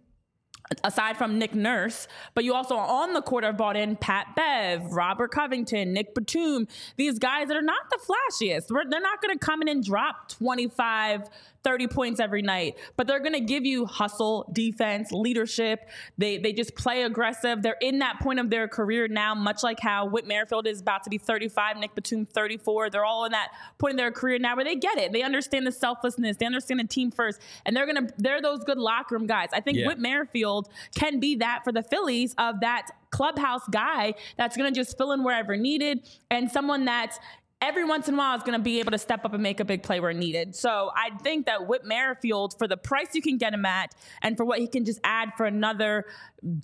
aside 0.83 1.17
from 1.17 1.39
Nick 1.39 1.55
Nurse, 1.55 2.09
but 2.35 2.43
you 2.43 2.55
also 2.55 2.75
on 2.77 3.13
the 3.13 3.23
court 3.23 3.45
have 3.45 3.57
brought 3.57 3.77
in 3.77 3.97
Pat 3.97 4.35
Bev, 4.35 4.83
Robert 4.91 5.31
Covington, 5.31 5.93
Nick 5.93 6.15
Batum, 6.15 6.67
these 6.97 7.19
guys 7.19 7.49
that 7.49 7.57
are 7.57 7.63
not 7.63 7.89
the 7.91 7.99
flashiest. 7.99 8.67
They're 8.69 9.01
not 9.01 9.23
going 9.23 9.39
to 9.39 9.45
come 9.45 9.63
in 9.63 9.69
and 9.69 9.85
drop 9.85 10.29
25, 10.31 11.29
30 11.67 11.89
points 11.89 12.21
every 12.21 12.43
night, 12.43 12.77
but 12.97 13.09
they're 13.09 13.19
going 13.19 13.33
to 13.33 13.41
give 13.41 13.67
you 13.67 13.87
hustle, 13.87 14.49
defense, 14.53 15.11
leadership. 15.11 15.89
They 16.17 16.39
they 16.39 16.53
just 16.53 16.77
play 16.77 17.03
aggressive. 17.03 17.61
They're 17.61 17.77
in 17.81 17.99
that 17.99 18.21
point 18.21 18.39
of 18.39 18.51
their 18.51 18.69
career 18.69 19.09
now, 19.09 19.35
much 19.35 19.65
like 19.65 19.81
how 19.81 20.07
Whit 20.07 20.29
Merrifield 20.29 20.69
is 20.69 20.81
about 20.81 21.03
to 21.03 21.11
be 21.11 21.19
35, 21.19 21.79
Nick 21.79 21.97
Batum 21.97 22.25
34. 22.25 22.91
They're 22.91 23.05
all 23.05 23.25
in 23.25 23.33
that 23.33 23.49
point 23.79 23.91
in 23.91 23.97
their 23.97 24.13
career 24.13 24.39
now 24.39 24.55
where 24.55 24.65
they 24.65 24.77
get 24.77 24.97
it. 24.97 25.13
They 25.13 25.23
understand 25.23 25.67
the 25.67 25.73
selflessness. 25.73 26.37
They 26.37 26.47
understand 26.47 26.79
the 26.79 26.85
team 26.87 27.11
first, 27.11 27.41
and 27.65 27.77
they're 27.77 27.87
gonna 27.87 28.11
they're 28.17 28.41
those 28.41 28.63
good 28.63 28.79
locker 28.79 29.17
room 29.17 29.27
guys. 29.27 29.49
I 29.53 29.61
think 29.61 29.79
Yeah. 29.79 29.89
Whit 29.89 29.99
Merrifield 29.99 30.69
can 30.95 31.19
be 31.19 31.35
that 31.37 31.65
for 31.65 31.73
the 31.73 31.83
Phillies 31.83 32.33
of 32.39 32.61
that 32.61 32.91
clubhouse 33.11 33.67
guy 33.71 34.15
that's 34.37 34.57
going 34.57 34.73
to 34.73 34.79
just 34.79 34.97
fill 34.99 35.13
in 35.13 35.25
wherever 35.25 35.57
needed 35.57 36.07
and 36.31 36.51
someone 36.51 36.85
that's 36.85 37.19
every 37.61 37.85
once 37.85 38.07
in 38.09 38.15
a 38.15 38.17
while 38.17 38.37
is 38.37 38.43
going 38.43 38.59
to 38.59 38.63
be 38.63 38.81
able 38.81 38.93
to 38.93 38.99
step 38.99 39.25
up 39.25 39.33
and 39.33 39.43
make 39.43 39.61
a 39.61 39.65
big 39.65 39.83
play 39.83 39.99
where 39.99 40.13
needed. 40.13 40.55
So 40.55 40.91
I 40.95 41.17
think 41.23 41.47
that 41.47 41.67
Whit 41.67 41.85
Merrifield, 41.85 42.55
for 42.59 42.69
the 42.69 42.77
price 42.77 43.09
you 43.15 43.23
can 43.23 43.39
get 43.39 43.55
him 43.55 43.65
at 43.65 43.95
and 44.23 44.37
for 44.37 44.45
what 44.45 44.59
he 44.59 44.69
can 44.69 44.85
just 44.85 45.01
add 45.05 45.31
for 45.37 45.47
another 45.47 46.05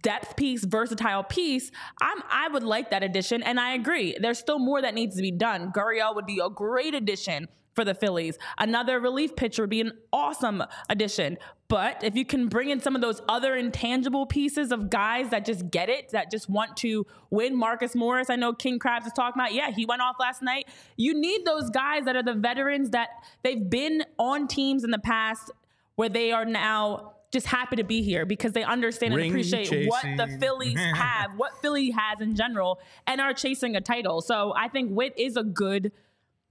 depth 0.02 0.36
piece, 0.36 0.64
versatile 0.64 1.24
piece, 1.24 1.70
I'm, 2.00 2.22
I 2.30 2.48
would 2.48 2.62
like 2.62 2.90
that 2.90 3.02
addition. 3.02 3.42
And 3.42 3.58
I 3.58 3.74
agree. 3.74 4.16
There's 4.20 4.38
still 4.38 4.58
more 4.58 4.82
that 4.82 4.94
needs 4.94 5.16
to 5.16 5.22
be 5.22 5.30
done. 5.30 5.72
Gurriel 5.72 6.14
would 6.14 6.26
be 6.26 6.40
a 6.44 6.50
great 6.50 6.94
addition 6.94 7.48
for 7.74 7.84
the 7.84 7.94
Phillies. 7.94 8.38
Another 8.58 9.00
relief 9.00 9.34
pitcher 9.34 9.62
would 9.62 9.70
be 9.70 9.80
an 9.80 9.92
awesome 10.12 10.62
addition. 10.90 11.38
But 11.72 12.04
if 12.04 12.16
you 12.16 12.26
can 12.26 12.48
bring 12.48 12.68
in 12.68 12.82
some 12.82 12.94
of 12.94 13.00
those 13.00 13.22
other 13.30 13.56
intangible 13.56 14.26
pieces 14.26 14.72
of 14.72 14.90
guys 14.90 15.30
that 15.30 15.46
just 15.46 15.70
get 15.70 15.88
it, 15.88 16.10
that 16.10 16.30
just 16.30 16.50
want 16.50 16.76
to 16.76 17.06
win, 17.30 17.56
Marcus 17.56 17.94
Morris, 17.94 18.28
I 18.28 18.36
know 18.36 18.52
King 18.52 18.78
Krabs 18.78 19.06
is 19.06 19.12
talking 19.14 19.40
about. 19.40 19.54
Yeah, 19.54 19.70
he 19.70 19.86
went 19.86 20.02
off 20.02 20.16
last 20.20 20.42
night. 20.42 20.68
You 20.98 21.18
need 21.18 21.46
those 21.46 21.70
guys 21.70 22.04
that 22.04 22.14
are 22.14 22.22
the 22.22 22.34
veterans 22.34 22.90
that 22.90 23.08
they've 23.42 23.70
been 23.70 24.04
on 24.18 24.48
teams 24.48 24.84
in 24.84 24.90
the 24.90 24.98
past 24.98 25.50
where 25.94 26.10
they 26.10 26.30
are 26.30 26.44
now 26.44 27.14
just 27.32 27.46
happy 27.46 27.76
to 27.76 27.84
be 27.84 28.02
here 28.02 28.26
because 28.26 28.52
they 28.52 28.64
understand 28.64 29.14
and 29.14 29.22
Ring 29.22 29.30
appreciate 29.30 29.88
what 29.88 30.04
the. 30.18 30.36
Phillies 30.38 30.78
have, 30.94 31.38
what 31.38 31.56
Philly 31.62 31.88
has 31.92 32.20
in 32.20 32.36
general, 32.36 32.80
and 33.06 33.18
are 33.18 33.32
chasing 33.32 33.76
a 33.76 33.80
title. 33.80 34.20
So 34.20 34.52
I 34.54 34.68
think 34.68 34.90
Whit 34.90 35.14
is 35.16 35.38
a 35.38 35.42
good 35.42 35.90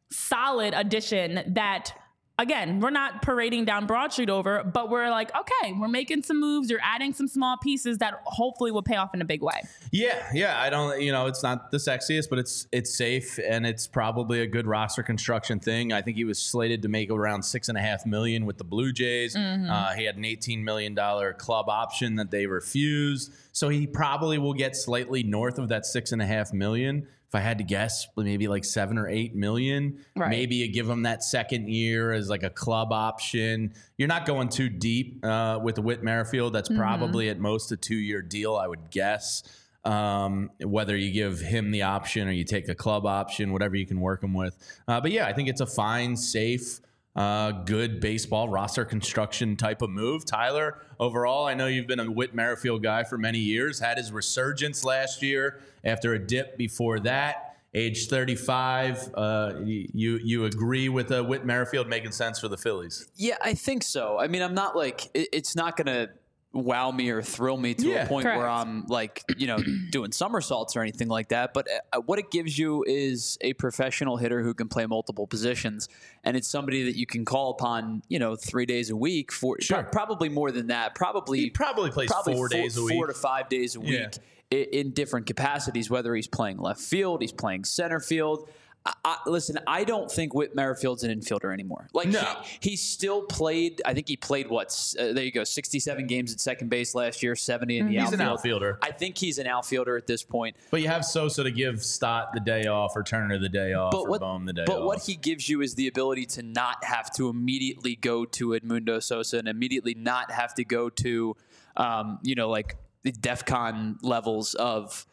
solid 0.09 0.73
addition 0.73 1.43
that 1.53 1.93
again 2.41 2.79
we're 2.79 2.89
not 2.89 3.21
parading 3.21 3.63
down 3.65 3.85
broad 3.85 4.11
street 4.11 4.29
over 4.29 4.63
but 4.63 4.89
we're 4.89 5.09
like 5.09 5.29
okay 5.35 5.73
we're 5.79 5.87
making 5.87 6.21
some 6.23 6.39
moves 6.39 6.69
you're 6.69 6.79
adding 6.83 7.13
some 7.13 7.27
small 7.27 7.55
pieces 7.57 7.99
that 7.99 8.21
hopefully 8.25 8.71
will 8.71 8.81
pay 8.81 8.95
off 8.95 9.13
in 9.13 9.21
a 9.21 9.25
big 9.25 9.41
way 9.41 9.61
Yeah, 9.91 10.29
yeah. 10.33 10.59
I 10.59 10.69
don't. 10.69 11.01
You 11.01 11.11
know, 11.11 11.27
it's 11.27 11.43
not 11.43 11.69
the 11.69 11.77
sexiest, 11.77 12.29
but 12.29 12.39
it's 12.39 12.65
it's 12.71 12.95
safe 12.95 13.37
and 13.45 13.65
it's 13.65 13.87
probably 13.87 14.39
a 14.41 14.47
good 14.47 14.65
roster 14.65 15.03
construction 15.03 15.59
thing. 15.59 15.91
I 15.91 16.01
think 16.01 16.15
he 16.15 16.23
was 16.23 16.39
slated 16.41 16.81
to 16.83 16.87
make 16.87 17.11
around 17.11 17.43
six 17.43 17.67
and 17.67 17.77
a 17.77 17.81
half 17.81 18.05
million 18.05 18.45
with 18.45 18.57
the 18.57 18.63
Blue 18.63 18.93
Jays. 18.93 19.35
Uh, 19.35 19.93
he 19.97 20.05
had 20.05 20.15
an 20.15 20.23
eighteen 20.23 20.63
million 20.63 20.95
dollar 20.95 21.33
club 21.33 21.67
option 21.67 22.15
that 22.15 22.31
they 22.31 22.45
refused, 22.45 23.33
so 23.51 23.67
he 23.67 23.85
probably 23.85 24.37
will 24.37 24.53
get 24.53 24.75
slightly 24.77 25.23
north 25.23 25.59
of 25.59 25.67
that 25.69 25.85
six 25.85 26.13
and 26.13 26.21
a 26.21 26.25
half 26.25 26.53
million. 26.53 27.07
If 27.31 27.35
I 27.35 27.39
had 27.39 27.59
to 27.59 27.63
guess, 27.63 28.07
maybe 28.17 28.49
like 28.49 28.65
seven 28.65 28.97
or 28.97 29.07
eight 29.07 29.33
million. 29.33 30.03
Right. 30.17 30.29
Maybe 30.29 30.55
you 30.55 30.69
give 30.69 30.89
him 30.89 31.03
that 31.03 31.23
second 31.23 31.69
year 31.69 32.11
as 32.11 32.27
like 32.29 32.43
a 32.43 32.49
club 32.49 32.91
option. 32.91 33.73
You're 33.97 34.09
not 34.09 34.25
going 34.25 34.49
too 34.49 34.67
deep 34.67 35.25
uh, 35.25 35.57
with 35.63 35.79
Whit 35.79 36.03
Merrifield. 36.03 36.51
That's 36.51 36.67
probably 36.67 37.29
at 37.29 37.39
most 37.39 37.71
a 37.71 37.77
two 37.77 37.95
year 37.95 38.21
deal, 38.21 38.57
I 38.57 38.67
would 38.67 38.91
guess 38.91 39.43
um, 39.83 40.51
whether 40.59 40.95
you 40.95 41.11
give 41.11 41.39
him 41.39 41.71
the 41.71 41.83
option 41.83 42.27
or 42.27 42.31
you 42.31 42.43
take 42.43 42.67
a 42.67 42.75
club 42.75 43.05
option, 43.05 43.51
whatever 43.51 43.75
you 43.75 43.85
can 43.85 43.99
work 43.99 44.23
him 44.23 44.33
with. 44.33 44.57
Uh, 44.87 45.01
but 45.01 45.11
yeah, 45.11 45.25
I 45.25 45.33
think 45.33 45.49
it's 45.49 45.61
a 45.61 45.65
fine, 45.65 46.15
safe, 46.15 46.79
uh, 47.15 47.51
good 47.51 47.99
baseball 47.99 48.47
roster 48.47 48.85
construction 48.85 49.55
type 49.57 49.81
of 49.81 49.89
move. 49.89 50.25
Tyler, 50.25 50.81
overall, 51.01 51.47
I 51.47 51.55
know 51.55 51.67
you've 51.67 51.87
been 51.87 51.99
a 51.99 52.09
Whit 52.09 52.33
Merrifield 52.33 52.83
guy 52.83 53.03
for 53.03 53.17
many 53.17 53.39
years, 53.39 53.79
had 53.79 53.97
his 53.97 54.11
resurgence 54.11 54.85
last 54.85 55.21
year 55.21 55.59
after 55.83 56.13
a 56.13 56.19
dip 56.19 56.57
before 56.57 56.99
that. 57.01 57.47
Age 57.73 58.09
35, 58.09 59.11
uh, 59.15 59.53
you 59.63 60.17
you 60.21 60.45
agree 60.45 60.89
with 60.89 61.09
uh, 61.09 61.23
Whit 61.23 61.45
Merrifield 61.45 61.87
making 61.87 62.11
sense 62.11 62.37
for 62.37 62.49
the 62.49 62.57
Phillies? 62.57 63.07
Yeah, 63.15 63.37
I 63.41 63.53
think 63.53 63.83
so. 63.83 64.19
I 64.19 64.27
mean, 64.27 64.41
I'm 64.41 64.53
not 64.53 64.75
like 64.75 65.09
it, 65.13 65.29
it's 65.31 65.55
not 65.55 65.77
gonna 65.77 66.09
wow 66.53 66.91
me 66.91 67.09
or 67.09 67.21
thrill 67.21 67.55
me 67.55 67.73
to 67.73 67.87
Yeah. 67.87 68.03
a 68.03 68.07
point 68.07 68.25
where 68.25 68.47
I'm 68.49 68.85
like 68.87 69.23
you 69.37 69.47
know 69.47 69.57
doing 69.91 70.11
somersaults 70.11 70.75
or 70.75 70.81
anything 70.81 71.07
like 71.07 71.29
that. 71.29 71.53
But 71.53 71.67
uh, 71.93 72.01
what 72.01 72.19
it 72.19 72.29
gives 72.31 72.57
you 72.59 72.83
is 72.85 73.37
a 73.41 73.53
professional 73.53 74.17
hitter 74.17 74.43
who 74.43 74.53
can 74.53 74.67
play 74.67 74.85
multiple 74.85 75.27
positions, 75.27 75.87
and 76.23 76.35
it's 76.35 76.47
somebody 76.47 76.83
that 76.83 76.97
you 76.97 77.05
can 77.05 77.23
call 77.25 77.51
upon 77.51 78.03
you 78.09 78.19
know 78.19 78.35
three 78.35 78.65
days 78.65 78.89
a 78.89 78.95
week 78.95 79.31
for 79.31 79.57
Sure. 79.61 79.83
pro- 79.83 79.91
probably 79.91 80.29
more 80.29 80.51
than 80.51 80.67
that. 80.67 80.93
Probably 80.95 81.39
He 81.39 81.49
probably 81.49 81.89
plays 81.91 82.09
probably 82.11 82.33
four 82.35 82.49
days 82.49 82.77
a 82.77 82.83
week. 82.83 82.93
four 82.93 83.07
to 83.07 83.13
five 83.13 83.47
days 83.47 83.75
a 83.75 83.79
week 83.79 83.91
Yeah. 83.91 84.09
i- 84.51 84.67
in 84.73 84.91
different 84.91 85.27
capacities. 85.27 85.89
Whether 85.89 86.13
he's 86.15 86.27
playing 86.27 86.57
left 86.57 86.81
field, 86.81 87.21
he's 87.21 87.31
playing 87.31 87.63
center 87.63 87.99
field. 88.01 88.49
I, 88.83 88.93
I, 89.05 89.17
listen, 89.27 89.59
I 89.67 89.83
don't 89.83 90.09
think 90.11 90.33
Whit 90.33 90.55
Merrifield's 90.55 91.03
an 91.03 91.11
infielder 91.19 91.53
anymore. 91.53 91.87
Like 91.93 92.07
No. 92.07 92.19
he, 92.59 92.71
he 92.71 92.75
still 92.75 93.21
played. 93.21 93.79
I 93.85 93.93
think 93.93 94.07
he 94.07 94.17
played 94.17 94.49
what? 94.49 94.69
Uh, 94.99 95.13
there 95.13 95.23
you 95.23 95.31
go, 95.31 95.43
sixty-seven 95.43 96.07
games 96.07 96.33
at 96.33 96.39
second 96.39 96.69
base 96.69 96.95
last 96.95 97.21
year, 97.21 97.35
seventy 97.35 97.77
in 97.77 97.87
the 97.89 97.99
He's 97.99 98.11
an 98.11 98.21
outfield. 98.21 98.63
outfielder. 98.63 98.79
I 98.81 98.91
think 98.91 99.19
he's 99.19 99.37
an 99.37 99.45
outfielder 99.45 99.97
at 99.97 100.07
this 100.07 100.23
point. 100.23 100.55
But 100.71 100.81
you 100.81 100.87
have 100.87 101.05
Sosa 101.05 101.43
to 101.43 101.51
give 101.51 101.83
Stott 101.83 102.33
the 102.33 102.39
day 102.39 102.65
off 102.65 102.95
or 102.95 103.03
Turner 103.03 103.37
the 103.37 103.49
day 103.49 103.73
off 103.73 103.91
But 103.91 104.01
or 104.01 104.09
what? 104.09 104.21
Bohm 104.21 104.45
the 104.45 104.53
day 104.53 104.63
But 104.65 104.73
off. 104.73 104.79
But 104.79 104.85
what 104.87 105.03
he 105.03 105.13
gives 105.15 105.47
you 105.47 105.61
is 105.61 105.75
the 105.75 105.87
ability 105.87 106.25
to 106.27 106.41
not 106.43 106.83
have 106.83 107.13
to 107.17 107.29
immediately 107.29 107.95
go 107.95 108.25
to 108.25 108.49
Edmundo 108.49 109.01
Sosa 109.03 109.37
and 109.37 109.47
immediately 109.47 109.93
not 109.93 110.31
have 110.31 110.55
to 110.55 110.65
go 110.65 110.89
to, 110.89 111.35
um, 111.77 112.17
you 112.23 112.33
know, 112.33 112.49
like 112.49 112.77
the 113.03 113.11
DefCon 113.11 113.97
levels 114.01 114.55
of. 114.55 115.05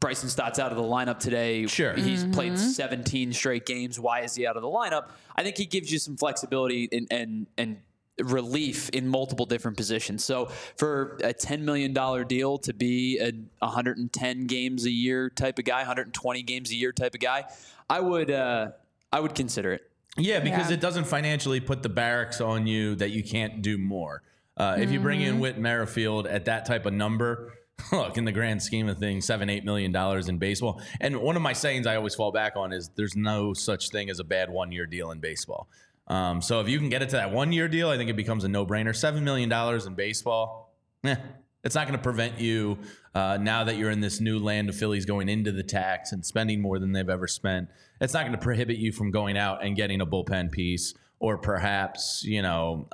Bryson 0.00 0.28
Stott's 0.30 0.58
out 0.58 0.70
of 0.70 0.78
the 0.78 0.82
lineup 0.82 1.18
today. 1.18 1.66
Sure. 1.66 1.92
He's 1.94 2.24
played 2.24 2.58
17 2.58 3.32
straight 3.34 3.66
games. 3.66 4.00
Why 4.00 4.20
is 4.20 4.34
he 4.34 4.46
out 4.46 4.56
of 4.56 4.62
the 4.62 4.68
lineup? 4.68 5.08
I 5.36 5.42
think 5.42 5.56
he 5.58 5.66
gives 5.66 5.92
you 5.92 5.98
some 5.98 6.16
flexibility 6.16 6.88
and 6.90 7.06
and 7.10 7.46
and 7.58 7.76
relief 8.22 8.88
in 8.90 9.08
multiple 9.08 9.44
different 9.44 9.76
positions. 9.76 10.24
So 10.24 10.46
for 10.76 11.18
a 11.24 11.34
$10 11.34 11.62
million 11.62 11.92
deal 12.28 12.58
to 12.58 12.72
be 12.72 13.18
a 13.18 13.32
110 13.64 14.46
games 14.46 14.84
a 14.86 14.90
year 14.90 15.28
type 15.30 15.58
of 15.58 15.64
guy, 15.64 15.78
120 15.78 16.42
games 16.44 16.70
a 16.70 16.76
year 16.76 16.92
type 16.92 17.14
of 17.14 17.20
guy, 17.20 17.44
I 17.90 17.98
would 18.00 18.30
uh, 18.30 18.68
I 19.12 19.20
would 19.20 19.34
consider 19.34 19.72
it. 19.72 19.90
Yeah, 20.16 20.38
because 20.40 20.68
Yeah. 20.70 20.74
it 20.74 20.80
doesn't 20.80 21.04
financially 21.08 21.60
put 21.60 21.82
the 21.82 21.88
barracks 21.88 22.40
on 22.40 22.66
you 22.68 22.94
that 22.96 23.10
you 23.10 23.22
can't 23.24 23.60
do 23.62 23.76
more. 23.78 24.22
Uh, 24.56 24.76
If 24.78 24.92
you 24.92 25.00
bring 25.00 25.18
Mm-hmm. 25.20 25.28
in 25.34 25.40
Whit 25.40 25.58
Merrifield 25.58 26.28
at 26.28 26.44
that 26.44 26.64
type 26.66 26.86
of 26.86 26.92
number, 26.92 27.52
look, 27.92 28.16
in 28.16 28.24
the 28.24 28.32
grand 28.32 28.62
scheme 28.62 28.88
of 28.88 28.98
things, 28.98 29.26
seven, 29.26 29.50
eight 29.50 29.64
million 29.64 29.92
dollars 29.92 30.28
in 30.28 30.38
baseball. 30.38 30.80
And 31.00 31.18
one 31.18 31.36
of 31.36 31.42
my 31.42 31.52
sayings 31.52 31.86
I 31.86 31.96
always 31.96 32.14
fall 32.14 32.32
back 32.32 32.56
on 32.56 32.72
is 32.72 32.90
there's 32.96 33.16
no 33.16 33.52
such 33.52 33.90
thing 33.90 34.10
as 34.10 34.20
a 34.20 34.24
bad 34.24 34.50
one 34.50 34.72
year 34.72 34.86
deal 34.86 35.10
in 35.10 35.18
baseball. 35.18 35.68
Um, 36.06 36.42
so 36.42 36.60
if 36.60 36.68
you 36.68 36.78
can 36.78 36.88
get 36.88 37.02
it 37.02 37.08
to 37.10 37.16
that 37.16 37.32
one 37.32 37.52
year 37.52 37.68
deal, 37.68 37.88
I 37.88 37.96
think 37.96 38.10
it 38.10 38.16
becomes 38.16 38.44
a 38.44 38.48
no 38.48 38.66
brainer. 38.66 38.94
Seven 38.94 39.24
million 39.24 39.48
dollars 39.48 39.86
in 39.86 39.94
baseball, 39.94 40.74
eh, 41.02 41.16
it's 41.64 41.74
not 41.74 41.86
going 41.86 41.98
to 41.98 42.02
prevent 42.02 42.38
you 42.38 42.78
uh, 43.14 43.38
now 43.40 43.64
that 43.64 43.76
you're 43.76 43.90
in 43.90 44.00
this 44.00 44.20
new 44.20 44.38
land 44.38 44.68
of 44.68 44.76
Phillies 44.76 45.06
going 45.06 45.28
into 45.28 45.50
the 45.50 45.62
tax 45.62 46.12
and 46.12 46.24
spending 46.24 46.60
more 46.60 46.78
than 46.78 46.92
they've 46.92 47.08
ever 47.08 47.26
spent. 47.26 47.68
It's 48.00 48.12
not 48.12 48.20
going 48.20 48.32
to 48.32 48.42
prohibit 48.42 48.76
you 48.76 48.92
from 48.92 49.10
going 49.10 49.38
out 49.38 49.64
and 49.64 49.74
getting 49.74 50.00
a 50.00 50.06
bullpen 50.06 50.52
piece 50.52 50.94
or 51.20 51.38
perhaps, 51.38 52.22
you 52.22 52.42
know, 52.42 52.86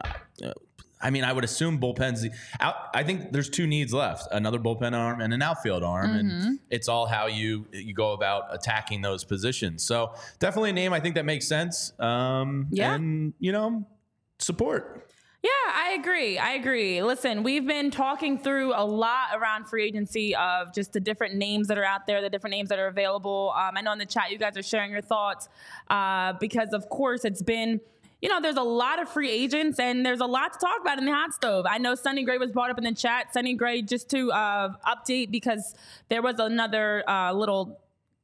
uh, 0.45 0.53
I 1.01 1.11
mean, 1.11 1.25
I 1.25 1.33
would 1.33 1.45
assume 1.45 1.79
bullpens. 1.79 2.27
Out, 2.61 2.75
I 2.95 3.03
think 3.03 3.33
there's 3.33 3.49
two 3.49 3.67
needs 3.67 3.93
left: 3.93 4.29
another 4.31 4.59
bullpen 4.59 4.97
arm 4.97 5.21
and 5.21 5.33
an 5.33 5.43
outfield 5.43 5.83
arm, 5.83 6.11
mm-hmm. 6.11 6.19
and 6.19 6.59
it's 6.71 6.89
all 6.89 7.07
how 7.07 7.27
you 7.27 7.67
you 7.73 7.95
go 7.95 8.13
about 8.13 8.55
attacking 8.55 9.03
those 9.03 9.25
positions. 9.25 9.83
So 9.83 10.15
definitely 10.39 10.71
a 10.71 10.75
name 10.75 10.93
I 10.93 11.01
think 11.01 11.15
that 11.15 11.25
makes 11.25 11.47
sense. 11.47 11.93
Um, 11.99 12.69
yeah, 12.71 12.95
and 12.95 13.33
you 13.39 13.53
know, 13.53 13.87
support. 14.39 15.07
Yeah, 15.43 15.51
I 15.73 15.97
agree. 15.99 16.37
I 16.37 16.53
agree. 16.53 17.03
Listen, 17.03 17.43
we've 17.43 17.67
been 17.67 17.91
talking 17.91 18.39
through 18.39 18.75
a 18.75 18.85
lot 18.85 19.29
around 19.35 19.69
free 19.69 19.87
agency 19.87 20.37
of 20.37 20.75
just 20.75 20.93
the 20.93 21.01
different 21.01 21.35
names 21.35 21.69
that 21.69 21.79
are 21.79 21.85
out 21.85 22.07
there, 22.07 22.21
the 22.21 22.29
different 22.29 22.53
names 22.53 22.69
that 22.69 22.79
are 22.79 22.89
available. 22.89 23.55
Um, 23.57 23.73
I 23.75 23.81
know 23.81 23.93
in 23.93 23.99
the 23.99 24.05
chat 24.05 24.31
you 24.31 24.37
guys 24.37 24.59
are 24.59 24.63
sharing 24.63 24.91
your 24.91 25.01
thoughts 25.01 25.49
uh, 25.89 26.35
because, 26.35 26.75
of 26.75 26.91
course, 26.91 27.25
it's 27.25 27.41
been 27.41 27.81
you 28.21 28.29
know, 28.29 28.41
there's 28.41 28.57
a 28.57 28.63
lot 28.63 29.01
of 29.01 29.09
free 29.09 29.31
agents 29.31 29.79
and 29.79 30.05
there's 30.05 30.21
a 30.21 30.27
lot 30.27 30.53
to 30.53 30.59
talk 30.59 30.81
about 30.81 30.99
in 30.99 31.07
the 31.07 31.13
hot 31.13 31.33
stove. 31.33 31.65
I 31.69 31.79
know 31.79 31.95
Sonny 31.95 32.25
Gray 32.25 32.39
was 32.39 32.51
brought 32.51 32.71
up 32.71 32.79
in 32.79 32.85
the 32.85 32.95
chat. 32.95 33.33
Sonny 33.33 33.55
Gray, 33.55 33.83
just 33.83 34.11
to 34.11 34.31
uh, 34.33 34.71
update, 34.87 35.31
because 35.31 35.75
there 36.09 36.21
was 36.21 36.39
another 36.39 37.03
uh, 37.09 37.33
little 37.33 37.81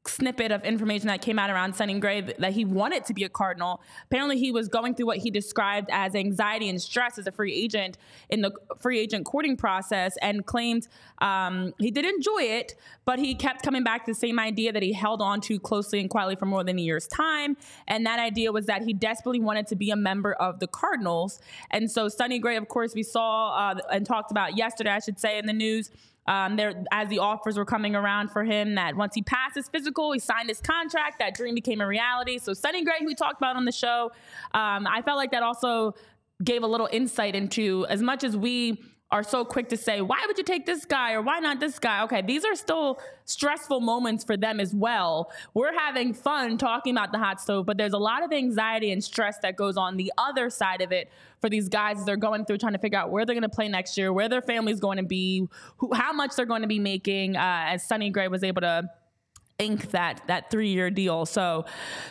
snippet 0.08 0.52
of 0.52 0.64
information 0.64 1.08
that 1.08 1.22
came 1.22 1.38
out 1.38 1.50
around 1.50 1.74
Sonny 1.74 1.98
Gray 1.98 2.20
that 2.20 2.52
he 2.52 2.64
wanted 2.64 3.04
to 3.06 3.14
be 3.14 3.24
a 3.24 3.28
Cardinal. 3.28 3.80
Apparently, 4.04 4.38
he 4.38 4.52
was 4.52 4.68
going 4.68 4.94
through 4.94 5.06
what 5.06 5.18
he 5.18 5.30
described 5.30 5.88
as 5.92 6.14
anxiety 6.14 6.68
and 6.68 6.80
stress 6.80 7.18
as 7.18 7.26
a 7.26 7.32
free 7.32 7.54
agent 7.54 7.98
in 8.28 8.42
the 8.42 8.52
free 8.78 8.98
agent 8.98 9.24
courting 9.24 9.56
process 9.56 10.16
and 10.22 10.46
claimed 10.46 10.88
um, 11.18 11.72
he 11.78 11.90
did 11.90 12.04
enjoy 12.04 12.42
it, 12.42 12.74
but 13.04 13.18
he 13.18 13.34
kept 13.34 13.62
coming 13.62 13.84
back 13.84 14.04
to 14.04 14.10
the 14.10 14.14
same 14.14 14.38
idea 14.38 14.72
that 14.72 14.82
he 14.82 14.92
held 14.92 15.22
on 15.22 15.40
to 15.42 15.58
closely 15.58 16.00
and 16.00 16.10
quietly 16.10 16.36
for 16.36 16.46
more 16.46 16.64
than 16.64 16.78
a 16.78 16.82
year's 16.82 17.06
time. 17.06 17.56
And 17.86 18.04
that 18.06 18.18
idea 18.18 18.52
was 18.52 18.66
that 18.66 18.82
he 18.82 18.92
desperately 18.92 19.40
wanted 19.40 19.66
to 19.68 19.76
be 19.76 19.90
a 19.90 19.96
member 19.96 20.32
of 20.34 20.60
the 20.60 20.66
Cardinals. 20.66 21.40
And 21.70 21.90
so, 21.90 22.08
Sonny 22.08 22.38
Gray, 22.38 22.56
of 22.56 22.68
course, 22.68 22.94
we 22.94 23.02
saw 23.02 23.54
uh, 23.54 23.80
and 23.92 24.06
talked 24.06 24.30
about 24.30 24.56
yesterday, 24.56 24.90
I 24.90 24.98
should 24.98 25.18
say, 25.18 25.38
in 25.38 25.46
the 25.46 25.52
news 25.52 25.90
um, 26.28 26.56
there, 26.56 26.84
as 26.90 27.08
the 27.08 27.18
offers 27.18 27.56
were 27.56 27.64
coming 27.64 27.94
around 27.94 28.30
for 28.30 28.44
him, 28.44 28.74
that 28.74 28.96
once 28.96 29.14
he 29.14 29.22
passed 29.22 29.54
his 29.54 29.68
physical, 29.68 30.12
he 30.12 30.18
signed 30.18 30.48
his 30.48 30.60
contract. 30.60 31.18
That 31.18 31.34
dream 31.34 31.54
became 31.54 31.80
a 31.80 31.86
reality. 31.86 32.38
So 32.38 32.52
Sonny 32.52 32.84
Gray, 32.84 32.96
who 33.00 33.06
we 33.06 33.14
talked 33.14 33.38
about 33.38 33.56
on 33.56 33.64
the 33.64 33.72
show, 33.72 34.10
um, 34.52 34.86
I 34.86 35.02
felt 35.04 35.16
like 35.16 35.30
that 35.32 35.42
also 35.42 35.94
gave 36.42 36.62
a 36.62 36.66
little 36.66 36.88
insight 36.92 37.34
into 37.34 37.86
as 37.88 38.02
much 38.02 38.24
as 38.24 38.36
we 38.36 38.82
are 39.10 39.22
so 39.22 39.44
quick 39.44 39.68
to 39.68 39.76
say, 39.76 40.00
why 40.00 40.24
would 40.26 40.36
you 40.36 40.42
take 40.42 40.66
this 40.66 40.84
guy 40.84 41.12
or 41.12 41.22
why 41.22 41.38
not 41.38 41.60
this 41.60 41.78
guy? 41.78 42.02
Okay, 42.02 42.22
these 42.22 42.44
are 42.44 42.56
still 42.56 42.98
stressful 43.24 43.80
moments 43.80 44.24
for 44.24 44.36
them 44.36 44.58
as 44.58 44.74
well. 44.74 45.30
We're 45.54 45.76
having 45.78 46.12
fun 46.12 46.58
talking 46.58 46.92
about 46.92 47.12
the 47.12 47.18
hot 47.18 47.40
stove, 47.40 47.66
but 47.66 47.76
there's 47.76 47.92
a 47.92 47.98
lot 47.98 48.24
of 48.24 48.32
anxiety 48.32 48.90
and 48.90 49.02
stress 49.02 49.38
that 49.42 49.56
goes 49.56 49.76
on 49.76 49.96
the 49.96 50.12
other 50.18 50.50
side 50.50 50.80
of 50.80 50.90
it 50.90 51.08
for 51.40 51.48
these 51.48 51.68
guys 51.68 51.98
as 52.00 52.04
they're 52.04 52.16
going 52.16 52.44
through 52.46 52.58
trying 52.58 52.72
to 52.72 52.80
figure 52.80 52.98
out 52.98 53.10
where 53.10 53.24
they're 53.24 53.34
going 53.34 53.42
to 53.42 53.48
play 53.48 53.68
next 53.68 53.96
year, 53.96 54.12
where 54.12 54.28
their 54.28 54.42
family's 54.42 54.80
going 54.80 54.96
to 54.96 55.04
be, 55.04 55.46
who, 55.76 55.94
how 55.94 56.12
much 56.12 56.34
they're 56.34 56.46
going 56.46 56.62
to 56.62 56.68
be 56.68 56.80
making. 56.80 57.36
Uh, 57.36 57.64
as 57.68 57.86
Sonny 57.86 58.10
Gray 58.10 58.26
was 58.26 58.42
able 58.42 58.62
to 58.62 58.90
ink 59.58 59.90
that 59.90 60.22
that 60.26 60.50
three 60.50 60.68
year 60.68 60.90
deal. 60.90 61.26
So 61.26 61.64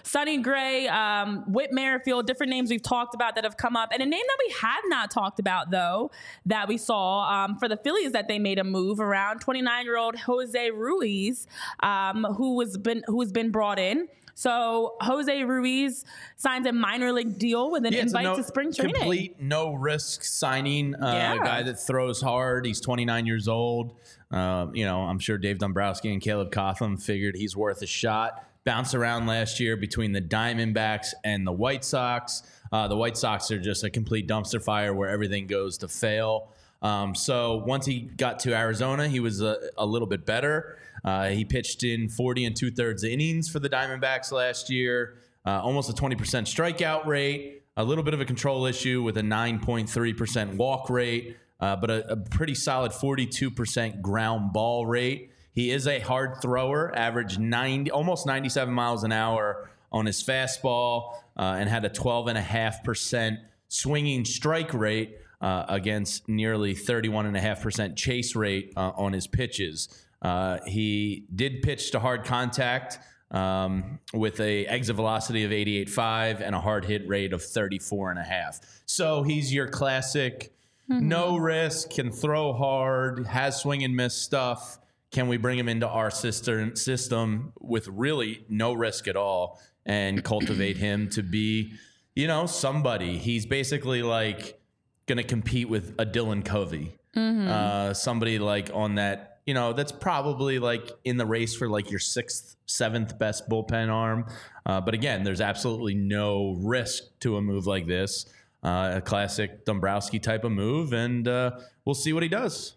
Sonny 0.04 0.38
Gray, 0.38 0.88
um, 0.88 1.44
Whit 1.52 1.72
Merrifield, 1.72 2.26
different 2.26 2.50
names 2.50 2.70
we've 2.70 2.82
talked 2.82 3.14
about 3.14 3.36
that 3.36 3.44
have 3.44 3.58
come 3.58 3.76
up, 3.76 3.90
and 3.92 4.02
a 4.02 4.06
name 4.06 4.24
that 4.26 4.38
we 4.48 4.54
have 4.62 4.84
not 4.88 5.12
talked 5.12 5.40
about 5.40 5.72
though 5.72 6.12
that 6.46 6.68
we 6.68 6.78
saw 6.78 7.46
um, 7.46 7.58
for 7.58 7.68
the 7.68 7.78
Phillies 7.78 8.14
that 8.14 8.28
they 8.28 8.40
made 8.40 8.60
a 8.60 8.64
move 8.64 9.00
around 9.00 9.40
29 9.40 9.86
year 9.86 9.98
old 9.98 10.16
Jose 10.16 10.72
Ruiz, 10.72 11.48
um, 11.82 12.26
who 12.38 12.56
was 12.56 12.78
been 12.78 13.04
who 13.08 13.22
has 13.22 13.32
been 13.32 13.52
brought 13.52 13.80
in. 13.80 14.08
So 14.38 14.98
Jose 15.00 15.44
Ruiz 15.44 16.04
signs 16.36 16.68
a 16.68 16.74
minor 16.74 17.14
league 17.14 17.40
deal 17.40 17.72
with 17.72 17.86
an 17.86 17.94
yeah, 17.94 18.02
invite 18.02 18.26
no, 18.26 18.36
to 18.36 18.44
spring 18.44 18.74
training. 18.74 18.96
Complete 18.96 19.40
no 19.40 19.74
risk 19.74 20.26
signing. 20.26 20.94
Uh, 20.94 21.14
yeah. 21.14 21.34
A 21.36 21.38
guy 21.38 21.64
that 21.64 21.80
throws 21.80 22.22
hard. 22.22 22.66
He's 22.66 22.82
29 22.82 23.26
years 23.26 23.48
old. 23.48 23.96
Uh, 24.36 24.68
you 24.74 24.86
know, 24.86 25.00
I'm 25.02 25.18
sure 25.18 25.38
Dave 25.38 25.60
Dombrowski 25.60 26.12
and 26.12 26.22
Caleb 26.22 26.52
Cotham 26.52 26.98
figured 26.98 27.36
he's 27.38 27.56
worth 27.56 27.82
a 27.82 27.88
shot. 27.88 28.46
Bounced 28.66 28.94
around 28.94 29.28
last 29.28 29.60
year 29.60 29.78
between 29.78 30.12
the 30.12 30.22
Diamondbacks 30.22 31.14
and 31.24 31.48
the 31.48 31.52
White 31.52 31.86
Sox. 31.86 32.44
Uh, 32.72 32.88
the 32.88 32.98
White 32.98 33.16
Sox 33.16 33.50
are 33.52 33.60
just 33.60 33.84
a 33.84 33.90
complete 33.90 34.28
dumpster 34.28 34.62
fire 34.62 34.94
where 34.94 35.10
everything 35.10 35.48
goes 35.48 35.78
to 35.78 35.88
fail. 35.88 36.50
Um, 36.82 37.16
so 37.16 37.64
once 37.66 37.86
he 37.86 38.02
got 38.02 38.40
to 38.42 38.54
Arizona, 38.54 39.08
he 39.08 39.20
was 39.20 39.42
a, 39.42 39.58
a 39.78 39.86
little 39.86 40.08
bit 40.08 40.26
better. 40.26 40.78
Uh, 41.06 41.30
he 41.30 41.46
pitched 41.46 41.84
in 41.84 42.10
40 42.10 42.46
and 42.46 42.56
two 42.56 42.72
thirds 42.72 43.04
innings 43.04 43.48
for 43.48 43.60
the 43.60 43.70
Diamondbacks 43.70 44.32
last 44.32 44.70
year, 44.70 45.16
uh, 45.46 45.62
almost 45.62 45.90
a 45.90 45.94
20% 45.94 46.18
strikeout 46.18 47.06
rate, 47.06 47.64
a 47.78 47.84
little 47.84 48.04
bit 48.04 48.14
of 48.14 48.22
a 48.22 48.26
control 48.26 48.66
issue 48.66 49.02
with 49.04 49.18
a 49.18 49.22
9.3% 49.22 50.56
walk 50.56 50.90
rate, 50.90 51.38
uh, 51.66 51.76
but 51.76 51.90
a, 51.90 52.12
a 52.12 52.16
pretty 52.16 52.54
solid 52.54 52.92
42% 52.92 54.02
ground 54.02 54.54
ball 54.54 54.86
rate. 54.86 55.32
He 55.52 55.72
is 55.72 55.88
a 55.88 56.00
hard 56.00 56.42
thrower, 56.42 56.96
averaged 56.96 57.40
90, 57.40 57.90
almost 57.90 58.28
97 58.28 58.72
miles 58.72 59.04
an 59.04 59.12
hour 59.12 59.70
on 59.92 60.06
his 60.06 60.22
fastball, 60.22 61.16
uh, 61.36 61.56
and 61.58 61.68
had 61.68 61.84
a 61.84 61.90
12.5% 61.90 63.38
swinging 63.68 64.26
strike 64.26 64.74
rate. 64.74 65.18
Uh, 65.42 65.66
against 65.68 66.28
nearly 66.30 66.74
31.5% 66.74 67.96
chase 67.96 68.36
rate 68.36 68.74
uh, 68.78 68.92
on 68.96 69.12
his 69.12 69.28
pitches. 69.28 69.90
Uh, 70.22 70.58
he 70.66 71.28
did 71.36 71.62
pitch 71.62 71.92
to 71.92 72.00
hard 72.00 72.24
contact 72.24 72.98
um, 73.32 74.00
with 74.14 74.40
a 74.40 74.66
exit 74.66 74.96
velocity 74.96 75.44
of 75.44 75.52
88.5 75.52 76.40
and 76.40 76.56
a 76.56 76.60
hard 76.60 76.86
hit 76.86 77.08
rate 77.08 77.34
of 77.34 77.42
34.5. 77.42 78.62
So 78.86 79.24
he's 79.24 79.54
your 79.54 79.68
classic 79.68 80.55
mm-hmm. 80.90 81.08
no 81.08 81.38
risk, 81.38 81.92
can 81.92 82.12
throw 82.12 82.54
hard, 82.54 83.26
has 83.28 83.62
swing 83.62 83.84
and 83.84 83.96
miss 83.96 84.16
stuff. 84.16 84.80
Can 85.12 85.28
we 85.28 85.38
bring 85.38 85.58
him 85.58 85.70
into 85.70 85.88
our 85.88 86.12
system, 86.12 86.76
system 86.76 87.54
with 87.60 87.88
really 87.88 88.46
no 88.50 88.74
risk 88.74 89.08
at 89.08 89.16
all 89.16 89.62
and 89.86 90.24
cultivate 90.24 90.78
him 90.78 91.10
to 91.12 91.24
be, 91.24 91.74
you 92.16 92.28
know, 92.28 92.46
somebody? 92.46 93.18
He's 93.18 93.46
basically 93.46 94.04
like 94.04 94.60
going 95.06 95.18
to 95.18 95.24
compete 95.24 95.70
with 95.70 95.96
a 96.00 96.06
Dylan 96.06 96.44
Covey, 96.44 96.98
mm-hmm. 97.16 97.48
uh, 97.48 97.94
somebody 97.94 98.40
like 98.40 98.72
on 98.74 98.96
that 98.96 99.36
you 99.46 99.54
know, 99.54 99.74
that's 99.74 99.92
probably 99.92 100.60
like 100.60 100.92
in 101.04 101.18
the 101.18 101.26
race 101.26 101.56
for 101.56 101.70
like 101.70 101.92
your 101.92 102.00
sixth, 102.00 102.56
seventh 102.66 103.18
best 103.20 103.48
bullpen 103.48 103.90
arm. 103.90 104.26
Uh, 104.66 104.82
but 104.82 104.94
again, 104.94 105.24
there's 105.24 105.42
absolutely 105.42 105.94
no 105.94 106.56
risk 106.60 107.04
to 107.20 107.38
a 107.38 107.42
move 107.42 107.68
like 107.68 107.86
this. 107.86 108.26
Uh, 108.66 108.94
a 108.96 109.02
classic 109.02 109.64
Dombrowski 109.64 110.18
type 110.20 110.44
of 110.44 110.52
move, 110.52 110.92
and 110.92 111.28
uh, 111.28 111.52
we'll 111.86 111.94
see 111.94 112.14
what 112.14 112.24
he 112.24 112.30
does. 112.30 112.76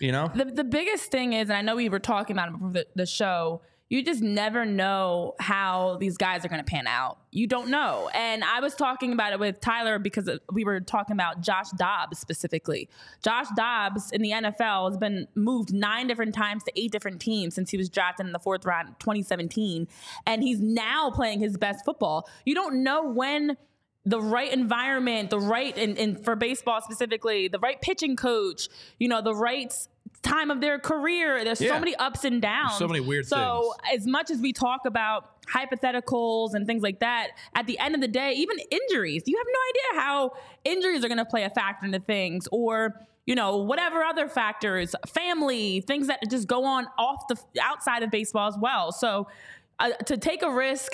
You 0.00 0.12
know, 0.12 0.30
the 0.34 0.46
the 0.46 0.64
biggest 0.64 1.10
thing 1.10 1.34
is, 1.34 1.50
and 1.50 1.58
I 1.58 1.62
know 1.62 1.76
we 1.76 1.90
were 1.90 1.98
talking 1.98 2.34
about 2.34 2.48
it 2.48 2.52
before 2.52 2.70
the, 2.70 2.86
the 2.94 3.06
show 3.06 3.60
you 3.88 4.02
just 4.02 4.20
never 4.20 4.64
know 4.64 5.34
how 5.38 5.96
these 6.00 6.16
guys 6.16 6.44
are 6.44 6.48
going 6.48 6.64
to 6.64 6.68
pan 6.68 6.88
out. 6.88 7.18
You 7.30 7.46
don't 7.46 7.68
know. 7.68 8.10
And 8.14 8.42
I 8.42 8.58
was 8.58 8.74
talking 8.74 9.12
about 9.12 9.32
it 9.32 9.38
with 9.38 9.60
Tyler 9.60 10.00
because 10.00 10.28
we 10.52 10.64
were 10.64 10.80
talking 10.80 11.14
about 11.14 11.40
Josh 11.40 11.70
Dobbs 11.76 12.18
specifically. 12.18 12.88
Josh 13.22 13.46
Dobbs 13.56 14.10
in 14.10 14.22
the 14.22 14.30
NFL 14.32 14.90
has 14.90 14.96
been 14.98 15.28
moved 15.36 15.72
nine 15.72 16.08
different 16.08 16.34
times 16.34 16.64
to 16.64 16.72
eight 16.74 16.90
different 16.90 17.20
teams 17.20 17.54
since 17.54 17.70
he 17.70 17.76
was 17.76 17.88
drafted 17.88 18.26
in 18.26 18.32
the 18.32 18.40
fourth 18.40 18.64
round 18.64 18.98
2017. 18.98 19.86
And 20.26 20.42
he's 20.42 20.60
now 20.60 21.10
playing 21.10 21.38
his 21.38 21.56
best 21.56 21.84
football. 21.84 22.28
You 22.44 22.56
don't 22.56 22.82
know 22.82 23.08
when 23.08 23.56
the 24.06 24.20
right 24.20 24.52
environment, 24.52 25.30
the 25.30 25.40
right, 25.40 25.76
and, 25.76 25.98
and 25.98 26.24
for 26.24 26.36
baseball 26.36 26.80
specifically, 26.80 27.48
the 27.48 27.58
right 27.58 27.80
pitching 27.82 28.14
coach, 28.14 28.68
you 28.98 29.08
know, 29.08 29.20
the 29.20 29.34
right 29.34 29.74
time 30.22 30.50
of 30.50 30.60
their 30.60 30.78
career. 30.78 31.44
There's 31.44 31.60
yeah. 31.60 31.72
so 31.72 31.80
many 31.80 31.94
ups 31.96 32.24
and 32.24 32.40
downs. 32.40 32.78
so 32.78 32.86
many 32.86 33.00
weird 33.00 33.26
so 33.26 33.74
things. 33.84 34.00
as 34.00 34.06
much 34.06 34.30
as 34.30 34.40
we 34.40 34.52
talk 34.52 34.86
about 34.86 35.42
hypotheticals 35.46 36.54
and 36.54 36.66
things 36.66 36.82
like 36.82 37.00
that, 37.00 37.30
at 37.54 37.66
the 37.66 37.78
end 37.80 37.96
of 37.96 38.00
the 38.00 38.08
day, 38.08 38.32
even 38.34 38.56
injuries, 38.70 39.24
you 39.26 39.36
have 39.36 39.46
no 39.46 39.60
idea 39.70 40.02
how 40.02 40.32
injuries 40.64 41.04
are 41.04 41.08
going 41.08 41.18
to 41.18 41.24
play 41.24 41.42
a 41.42 41.50
factor 41.50 41.84
into 41.84 41.98
things 41.98 42.48
or 42.52 42.94
you 43.26 43.34
know 43.34 43.56
whatever 43.56 44.04
other 44.04 44.28
factors 44.28 44.94
family 45.08 45.80
things 45.80 46.06
that 46.06 46.20
just 46.30 46.46
go 46.46 46.64
on 46.64 46.86
off 46.96 47.26
the 47.26 47.36
outside 47.60 48.04
of 48.04 48.10
baseball 48.12 48.46
as 48.46 48.56
well 48.56 48.92
so 48.92 49.26
uh, 49.80 49.90
to 50.04 50.16
take 50.16 50.44
a 50.44 50.50
risk 50.50 50.92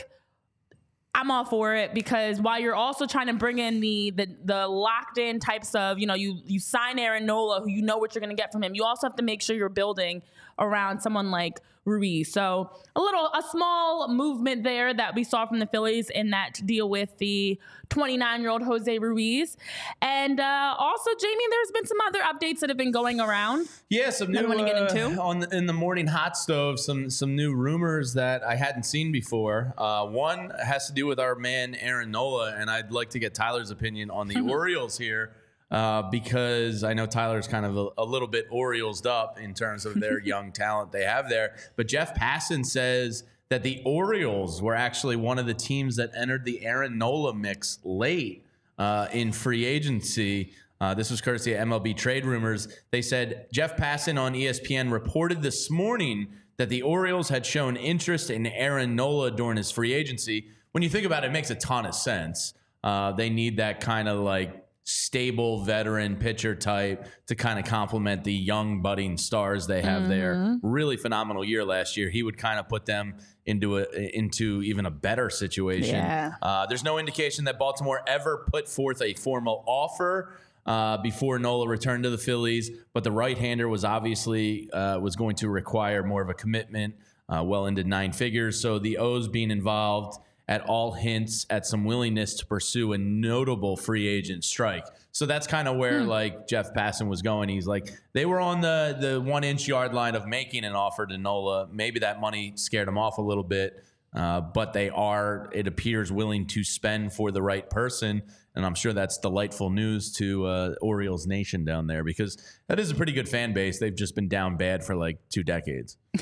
I'm 1.14 1.31
all 1.31 1.44
for 1.44 1.75
it 1.75 1.92
because 1.92 2.40
while 2.40 2.59
you're 2.59 2.75
also 2.75 3.07
trying 3.07 3.27
to 3.27 3.35
bring 3.35 3.59
in 3.59 3.81
the 3.81 4.12
the, 4.12 4.29
the 4.44 4.66
locked 4.66 5.18
in 5.18 5.40
types 5.40 5.75
of, 5.75 5.98
you 5.98 6.07
know, 6.07 6.14
you 6.14 6.38
you 6.46 6.59
sign 6.59 6.98
Aaron 6.98 7.27
Nola, 7.27 7.61
who 7.61 7.68
you 7.68 7.83
know 7.83 7.98
what 7.98 8.14
you're 8.14 8.20
going 8.20 8.35
to 8.35 8.40
get 8.40 8.51
from 8.51 8.62
him. 8.62 8.75
You 8.75 8.85
also 8.85 9.07
have 9.07 9.16
to 9.16 9.22
make 9.22 9.42
sure 9.42 9.55
you're 9.55 9.68
building 9.68 10.22
around 10.59 11.01
someone 11.01 11.31
like 11.31 11.61
Ruiz. 11.85 12.33
So 12.33 12.71
a 12.95 13.01
little, 13.01 13.27
a 13.27 13.42
small 13.51 14.09
movement 14.09 14.62
there 14.62 14.95
that 14.95 15.14
we 15.14 15.25
saw 15.25 15.47
from 15.47 15.59
the 15.59 15.66
Phillies 15.66 16.11
in 16.11 16.31
that 16.31 16.61
deal 16.64 16.88
with 16.88 17.18
the 17.18 17.59
29 17.88 18.40
year 18.40 18.51
old 18.51 18.62
Jose 18.62 18.99
Ruiz. 18.99 19.57
And 20.01 20.38
uh, 20.38 20.75
also, 20.79 21.11
Jamie, 21.21 21.45
there's 21.51 21.73
been 21.73 21.87
some 21.87 21.99
other 22.07 22.21
updates 22.21 22.61
that 22.61 22.71
have 22.71 22.77
been 22.77 22.92
going 22.92 23.21
around. 23.21 23.68
Yeah, 23.88 24.11
some 24.11 24.31
new 24.31 24.47
wanna 24.47 24.64
get 24.64 24.77
uh, 24.77 24.87
into? 24.87 25.21
on 25.21 25.40
the, 25.40 25.57
in 25.57 25.66
the 25.66 25.73
morning 25.73 26.07
hot 26.07 26.37
stove. 26.37 26.79
Some 26.79 27.11
some 27.11 27.35
new 27.37 27.55
rumors 27.55 28.14
that 28.14 28.42
I 28.42 28.55
hadn't 28.55 28.85
seen 28.85 29.12
before. 29.12 29.75
Uh, 29.77 30.07
one 30.07 30.53
has 30.64 30.87
to 30.87 30.92
do 30.92 31.07
with 31.07 31.18
our 31.18 31.35
man 31.35 31.75
Aaron 31.75 32.11
Nola, 32.11 32.55
and 32.57 32.71
I'd 32.71 32.92
like 32.92 33.11
to 33.11 33.18
get 33.18 33.35
Tyler's 33.35 33.71
opinion 33.71 34.11
on 34.11 34.29
the 34.29 34.40
Orioles 34.40 34.97
here. 34.99 35.33
Uh, 35.72 36.02
because 36.02 36.85
I 36.85 36.92
know 36.92 37.06
Tyler's 37.06 37.48
kind 37.48 37.64
of 37.64 37.78
a, 37.78 37.88
a 37.96 38.04
little 38.04 38.28
bit 38.28 38.46
Orioles 38.50 39.06
up 39.06 39.40
in 39.40 39.54
terms 39.54 39.87
of 39.87 39.98
their 39.98 40.18
young 40.24 40.52
talent 40.52 40.92
they 40.92 41.04
have 41.04 41.30
there. 41.30 41.56
But 41.76 41.88
Jeff 41.88 42.14
Passan 42.14 42.66
says 42.66 43.24
that 43.48 43.62
the 43.62 43.80
Orioles 43.87 44.61
were 44.61 44.74
actually 44.74 45.16
one 45.16 45.38
of 45.38 45.46
the 45.46 45.54
teams 45.54 45.96
that 45.96 46.11
entered 46.14 46.44
the 46.44 46.62
Aaron 46.66 46.98
Nola 46.98 47.35
mix 47.35 47.78
late 47.85 48.44
uh, 48.78 49.08
in 49.14 49.32
free 49.32 49.64
agency. 49.64 50.52
Uh, 50.78 50.92
this 50.92 51.11
was 51.11 51.22
courtesy 51.22 51.54
of 51.54 51.66
MLB 51.66 51.96
Trade 51.96 52.26
Rumors. 52.26 52.68
They 52.90 53.00
said 53.00 53.46
Jeff 53.50 53.74
Passan 53.76 54.20
on 54.20 54.35
ESPN 54.35 54.92
reported 54.92 55.40
this 55.40 55.70
morning 55.70 56.28
that 56.58 56.68
the 56.68 56.82
Orioles 56.82 57.30
had 57.30 57.46
shown 57.46 57.76
interest 57.76 58.28
in 58.28 58.46
Aaron 58.46 58.94
Nola 58.94 59.30
during 59.30 59.56
his 59.56 59.70
free 59.70 59.94
agency. 59.94 60.48
When 60.72 60.82
you 60.82 60.90
think 60.90 61.06
about 61.06 61.24
it, 61.24 61.28
it 61.28 61.32
makes 61.32 61.50
a 61.50 61.54
ton 61.54 61.87
of 61.87 61.94
sense. 61.94 62.52
Uh, 62.85 63.12
they 63.12 63.30
need 63.30 63.56
that 63.56 63.80
kind 63.80 64.08
of 64.08 64.18
like 64.20 64.62
stable 64.85 65.62
veteran 65.62 66.16
pitcher 66.16 66.55
type 66.55 67.07
to 67.27 67.35
kind 67.35 67.59
of 67.59 67.64
complement 67.64 68.25
the 68.25 68.33
young 68.33 68.83
budding 68.83 69.16
stars 69.16 69.66
they 69.66 69.81
have 69.83 70.09
there. 70.09 70.59
Really 70.62 70.97
phenomenal 70.97 71.45
year 71.45 71.64
last 71.64 71.97
year. 71.97 72.11
He 72.11 72.23
would 72.23 72.37
kind 72.37 72.59
of 72.59 72.68
put 72.68 72.87
them 72.87 73.14
into 73.47 73.79
a 73.79 73.85
into 74.16 74.62
even 74.62 74.87
a 74.87 74.90
better 74.90 75.31
situation. 75.31 75.95
Yeah. 75.95 76.33
Uh, 76.42 76.66
there's 76.66 76.85
no 76.85 76.99
indication 76.99 77.45
that 77.45 77.59
Baltimore 77.59 78.03
ever 78.07 78.45
put 78.51 78.68
forth 78.68 79.03
a 79.03 79.14
formal 79.14 79.64
offer 79.66 80.35
uh, 80.66 80.97
before 80.99 81.38
Nola 81.38 81.68
returned 81.68 82.05
to 82.05 82.11
the 82.11 82.18
Phillies, 82.18 82.71
but 82.92 83.05
the 83.05 83.11
right-hander 83.11 83.68
was 83.68 83.85
obviously 83.85 84.71
uh, 84.73 84.99
was 84.99 85.16
going 85.16 85.37
to 85.37 85.49
require 85.49 86.03
more 86.03 86.23
of 86.23 86.29
a 86.29 86.35
commitment, 86.35 86.95
uh, 87.29 87.42
well 87.45 87.66
into 87.66 87.83
nine 87.85 88.12
figures. 88.12 88.61
So 88.61 88.79
the 88.79 88.99
O's 88.99 89.29
being 89.29 89.51
involved 89.51 90.21
at 90.52 90.60
all 90.68 90.92
hints 90.92 91.46
at 91.48 91.64
some 91.64 91.82
willingness 91.82 92.34
to 92.34 92.44
pursue 92.44 92.92
a 92.92 92.98
notable 92.98 93.74
free 93.74 94.06
agent 94.06 94.44
strike. 94.44 94.84
So 95.10 95.24
that's 95.24 95.46
kind 95.46 95.66
of 95.66 95.78
where 95.78 96.02
like 96.02 96.46
Jeff 96.46 96.74
Passan 96.74 97.08
was 97.08 97.22
going. 97.22 97.48
He's 97.48 97.66
like 97.66 97.90
they 98.12 98.26
were 98.26 98.38
on 98.38 98.60
the 98.60 98.94
the 99.00 99.18
one 99.18 99.44
inch 99.44 99.66
yard 99.66 99.94
line 99.94 100.14
of 100.14 100.26
making 100.26 100.64
an 100.64 100.74
offer 100.74 101.06
to 101.06 101.16
Nola. 101.16 101.68
Maybe 101.72 102.00
that 102.00 102.20
money 102.20 102.52
scared 102.56 102.86
him 102.86 102.98
off 102.98 103.16
a 103.16 103.22
little 103.22 103.42
bit. 103.42 103.82
Uh, 104.14 104.42
but 104.42 104.74
they 104.74 104.90
are, 104.90 105.48
it 105.54 105.66
appears, 105.66 106.12
willing 106.12 106.46
to 106.46 106.62
spend 106.62 107.14
for 107.14 107.30
the 107.30 107.40
right 107.40 107.70
person. 107.70 108.20
And 108.54 108.66
I'm 108.66 108.74
sure 108.74 108.92
that's 108.92 109.16
delightful 109.16 109.70
news 109.70 110.12
to 110.16 110.44
uh, 110.44 110.74
Orioles 110.82 111.26
Nation 111.26 111.64
down 111.64 111.86
there 111.86 112.04
because 112.04 112.36
that 112.68 112.78
is 112.78 112.90
a 112.90 112.94
pretty 112.94 113.12
good 113.12 113.26
fan 113.26 113.54
base. 113.54 113.78
They've 113.78 113.96
just 113.96 114.14
been 114.14 114.28
down 114.28 114.58
bad 114.58 114.84
for 114.84 114.94
like 114.96 115.16
two 115.30 115.42
decades. 115.42 115.96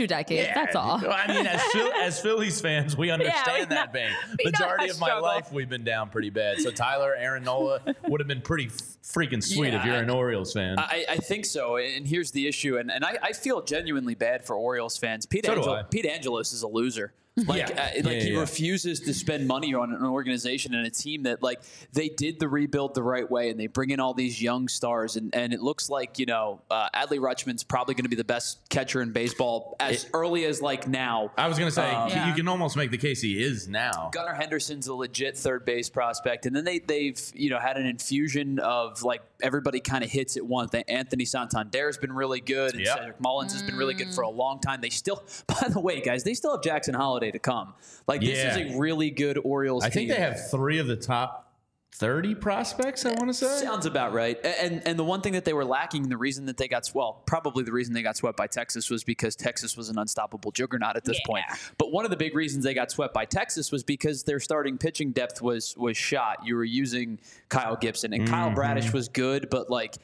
Just 0.00 0.10
two 0.10 0.14
decades. 0.34 0.50
That's 0.54 0.76
all. 0.76 1.00
I 1.10 1.26
mean, 1.28 1.46
as, 1.46 1.62
Phil, 1.72 1.92
as 2.00 2.20
Phillies 2.20 2.60
fans, 2.60 2.96
we 2.96 3.10
understand 3.10 3.68
we 3.68 3.74
that 3.74 3.92
know- 3.92 4.00
pain. 4.00 4.10
Majority 4.44 4.90
of 4.90 4.98
my 5.00 5.06
struggle. 5.08 5.22
life, 5.22 5.52
we've 5.52 5.68
been 5.68 5.84
down 5.84 6.08
pretty 6.10 6.30
bad. 6.30 6.60
So 6.60 6.70
Tyler, 6.70 7.14
Aaron 7.16 7.44
Nola 7.44 7.80
would 8.08 8.20
have 8.20 8.28
been 8.28 8.40
pretty 8.42 8.68
freaking 8.68 9.42
sweet 9.42 9.74
if 9.74 9.84
you're 9.84 9.94
I- 9.94 9.98
an 10.00 10.10
Orioles 10.10 10.52
fan. 10.52 10.78
I, 10.78 11.04
I 11.08 11.16
think 11.16 11.44
so, 11.44 11.76
and 11.76 12.06
here's 12.06 12.30
the 12.30 12.46
issue, 12.46 12.78
and, 12.78 12.90
and 12.90 13.04
I, 13.04 13.18
I 13.22 13.32
feel 13.32 13.62
genuinely 13.62 14.14
bad 14.14 14.44
for 14.44 14.56
Orioles 14.56 14.96
fans. 14.96 15.26
Pete, 15.26 15.46
So 15.46 15.54
Angel- 15.56 15.82
Pete 15.90 16.06
Angelos 16.06 16.52
is 16.52 16.62
a 16.62 16.68
loser. 16.68 17.12
Like, 17.36 17.68
Yeah. 17.68 17.70
uh, 17.70 18.02
like 18.02 18.16
yeah, 18.16 18.22
he 18.22 18.30
yeah. 18.32 18.40
refuses 18.40 19.00
to 19.00 19.14
spend 19.14 19.46
money 19.46 19.72
on 19.72 19.94
an 19.94 20.04
organization 20.04 20.74
and 20.74 20.84
a 20.86 20.90
team 20.90 21.22
that 21.22 21.42
like 21.42 21.60
they 21.92 22.08
did 22.08 22.40
the 22.40 22.48
rebuild 22.48 22.94
the 22.94 23.02
right 23.04 23.28
way, 23.30 23.50
and 23.50 23.58
they 23.58 23.68
bring 23.68 23.90
in 23.90 24.00
all 24.00 24.14
these 24.14 24.42
young 24.42 24.66
stars, 24.68 25.16
and, 25.16 25.34
and 25.34 25.52
it 25.52 25.60
looks 25.60 25.88
like 25.88 26.18
you 26.18 26.26
know 26.26 26.60
uh, 26.70 26.88
Adley 26.94 27.18
Rutschman's 27.18 27.62
probably 27.62 27.94
going 27.94 28.04
to 28.04 28.08
be 28.10 28.16
the 28.16 28.24
best 28.24 28.58
catcher 28.68 29.00
in 29.00 29.12
baseball 29.12 29.76
as 29.80 30.06
early 30.12 30.44
as 30.44 30.60
like 30.60 30.88
now. 30.88 31.30
I 31.38 31.46
was 31.48 31.56
going 31.58 31.68
to 31.68 31.74
say, 31.74 31.88
Um, 31.88 32.28
you 32.28 32.34
can 32.34 32.48
almost 32.48 32.76
make 32.76 32.90
the 32.90 32.98
case 32.98 33.22
he 33.22 33.40
is 33.42 33.68
now. 33.68 34.10
Gunnar 34.12 34.34
Henderson's 34.34 34.88
a 34.88 34.94
legit 34.94 35.38
third 35.38 35.64
base 35.64 35.88
prospect, 35.88 36.46
and 36.46 36.54
then 36.54 36.64
they 36.64 36.80
they've 36.80 37.18
you 37.34 37.48
know 37.48 37.60
had 37.60 37.76
an 37.76 37.86
infusion 37.86 38.58
of 38.58 39.02
like 39.04 39.22
everybody 39.42 39.80
kind 39.80 40.04
of 40.04 40.10
hits 40.10 40.36
at 40.36 40.44
once. 40.44 40.70
They- 40.70 40.84
Anthony 40.88 41.24
Santander's 41.24 41.98
been 41.98 42.12
really 42.12 42.40
good, 42.40 42.74
and 42.74 42.84
Yep. 42.84 42.98
Cedric 42.98 43.20
Mullins 43.20 43.52
has 43.52 43.62
been 43.62 43.76
really 43.76 43.94
good 43.94 44.12
for 44.14 44.24
a 44.24 44.28
mm. 44.28 44.36
long 44.36 44.60
time. 44.60 44.80
They 44.80 44.90
still, 44.90 45.22
by 45.46 45.68
the 45.68 45.80
way, 45.80 46.00
guys, 46.00 46.24
they 46.24 46.34
still 46.34 46.52
have 46.52 46.62
Jackson 46.62 46.94
Holliday 46.94 47.30
to 47.30 47.38
come. 47.38 47.74
Like 48.06 48.20
this 48.20 48.38
Yeah. 48.38 48.56
is 48.58 48.74
a 48.74 48.78
really 48.78 49.10
good 49.10 49.38
Orioles. 49.44 49.84
I 49.84 49.90
think 49.90 50.08
they 50.08 50.16
have 50.16 50.50
three 50.50 50.78
of 50.78 50.86
the 50.86 50.96
top 50.96 51.49
30 51.92 52.36
prospects, 52.36 53.04
I 53.04 53.10
want 53.10 53.28
to 53.28 53.34
say. 53.34 53.60
Sounds 53.62 53.84
about 53.84 54.12
right. 54.12 54.38
And 54.44 54.82
and 54.86 54.98
the 54.98 55.04
one 55.04 55.20
thing 55.20 55.34
that 55.34 55.44
they 55.44 55.52
were 55.52 55.64
lacking, 55.64 56.08
the 56.08 56.16
reason 56.16 56.46
that 56.46 56.56
they 56.56 56.68
got 56.68 56.90
well, 56.94 57.22
probably 57.26 57.64
the 57.64 57.72
reason 57.72 57.92
they 57.92 58.02
got 58.02 58.16
swept 58.16 58.36
by 58.36 58.46
Texas 58.46 58.88
was 58.90 59.04
because 59.04 59.36
Texas 59.36 59.76
was 59.76 59.88
an 59.88 59.98
unstoppable 59.98 60.50
juggernaut 60.52 60.96
at 60.96 61.04
this 61.04 61.20
point. 61.26 61.44
But 61.78 61.92
one 61.92 62.04
of 62.04 62.10
the 62.10 62.16
big 62.16 62.34
reasons 62.34 62.64
they 62.64 62.74
got 62.74 62.90
swept 62.90 63.12
by 63.12 63.24
Texas 63.24 63.70
was 63.70 63.82
because 63.82 64.22
their 64.22 64.40
starting 64.40 64.78
pitching 64.78 65.12
depth 65.12 65.42
was 65.42 65.76
was 65.76 65.96
shot. 65.96 66.38
You 66.44 66.56
were 66.56 66.64
using 66.64 67.18
Kyle 67.48 67.76
Gibson 67.76 68.12
and 68.12 68.26
Kyle 68.26 68.50
Bradish 68.50 68.92
was 68.92 69.08
good, 69.08 69.50
but 69.50 69.68
like 69.68 69.96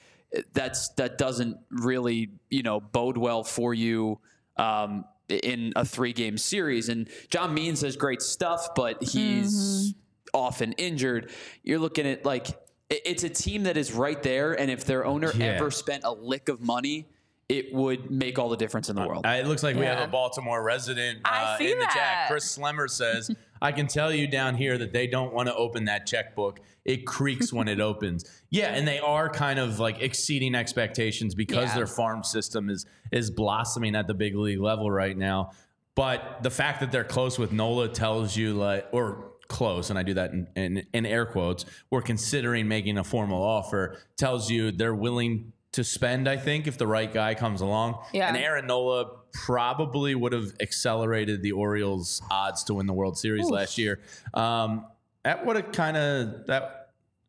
that's 0.52 0.88
that 0.96 1.18
doesn't 1.18 1.56
really 1.70 2.30
you 2.50 2.62
know 2.62 2.80
bode 2.80 3.16
well 3.16 3.44
for 3.44 3.72
you. 3.72 4.18
Um, 4.56 5.04
in 5.28 5.72
a 5.74 5.84
three 5.84 6.12
game 6.12 6.38
series. 6.38 6.88
And 6.88 7.08
John 7.30 7.52
Means 7.52 7.80
has 7.80 7.96
great 7.96 8.22
stuff, 8.22 8.68
but 8.76 9.02
he's 9.02 9.92
often 10.32 10.72
injured. 10.72 11.30
You're 11.62 11.78
looking 11.78 12.06
at 12.06 12.24
like 12.24 12.46
it's 12.88 13.24
a 13.24 13.28
team 13.28 13.64
that 13.64 13.76
is 13.76 13.92
right 13.92 14.22
there, 14.22 14.52
and 14.58 14.70
if 14.70 14.84
their 14.84 15.04
owner 15.04 15.32
Yeah. 15.34 15.46
ever 15.46 15.70
spent 15.70 16.04
a 16.04 16.12
lick 16.12 16.48
of 16.48 16.60
money, 16.60 17.08
it 17.48 17.72
would 17.72 18.10
make 18.10 18.38
all 18.38 18.48
the 18.48 18.56
difference 18.56 18.88
in 18.88 18.96
the 18.96 19.06
world. 19.06 19.24
Uh, 19.26 19.30
it 19.30 19.46
looks 19.46 19.62
like 19.62 19.76
we 19.76 19.84
have 19.84 20.00
a 20.02 20.10
Baltimore 20.10 20.62
resident 20.62 21.20
I 21.24 21.54
uh, 21.54 21.58
see 21.58 21.70
in 21.72 21.78
the 21.78 21.86
chat. 21.92 22.28
Chris 22.28 22.56
Slemmer 22.58 22.88
says, 22.90 23.30
I 23.62 23.70
can 23.72 23.86
tell 23.86 24.12
you 24.12 24.26
down 24.26 24.56
here 24.56 24.76
that 24.78 24.92
they 24.92 25.06
don't 25.06 25.32
want 25.32 25.48
to 25.48 25.54
open 25.54 25.84
that 25.84 26.06
checkbook. 26.06 26.60
It 26.84 27.06
creaks 27.06 27.52
when 27.52 27.68
it 27.68 27.80
opens. 27.80 28.24
Yeah, 28.50 28.74
and 28.74 28.86
they 28.86 28.98
are 29.00 29.28
kind 29.28 29.58
of 29.60 29.78
like 29.78 30.00
exceeding 30.00 30.54
expectations 30.56 31.34
because 31.36 31.68
Yeah. 31.70 31.76
their 31.76 31.86
farm 31.86 32.22
system 32.24 32.68
is 32.68 32.84
is 33.12 33.30
blossoming 33.30 33.94
at 33.96 34.06
the 34.08 34.14
big 34.14 34.34
league 34.36 34.60
level 34.60 34.90
right 34.90 35.16
now. 35.16 35.50
But 35.94 36.42
the 36.42 36.50
fact 36.50 36.80
that 36.80 36.92
they're 36.92 37.04
close 37.04 37.38
with 37.38 37.52
Nola 37.52 37.88
tells 37.88 38.36
you 38.36 38.54
like 38.54 38.86
or 38.92 39.32
close, 39.48 39.90
and 39.90 39.98
I 39.98 40.02
do 40.02 40.14
that 40.14 40.32
in, 40.32 40.48
in, 40.56 40.86
in 40.92 41.06
air 41.06 41.26
quotes, 41.26 41.64
we're 41.90 42.02
considering 42.02 42.68
making 42.68 42.98
a 42.98 43.04
formal 43.04 43.42
offer, 43.42 43.98
tells 44.16 44.50
you 44.50 44.70
they're 44.72 44.94
willing 44.94 45.52
to 45.72 45.84
spend, 45.84 46.28
I 46.28 46.36
think, 46.36 46.66
if 46.66 46.78
the 46.78 46.86
right 46.86 47.12
guy 47.12 47.34
comes 47.34 47.60
along. 47.60 47.98
Yeah. 48.12 48.28
And 48.28 48.36
Aaron 48.36 48.66
Nola 48.66 49.10
probably 49.32 50.14
would 50.14 50.32
have 50.32 50.54
accelerated 50.60 51.42
the 51.42 51.52
Orioles' 51.52 52.22
odds 52.30 52.64
to 52.64 52.74
win 52.74 52.86
the 52.86 52.94
World 52.94 53.18
Series 53.18 53.50
last 53.50 53.76
year. 53.76 54.00
Um, 54.32 54.86
that 55.24 55.44
would 55.44 55.56
have 55.56 55.72
kind 55.72 55.96
of 55.96 56.46
that 56.46 56.85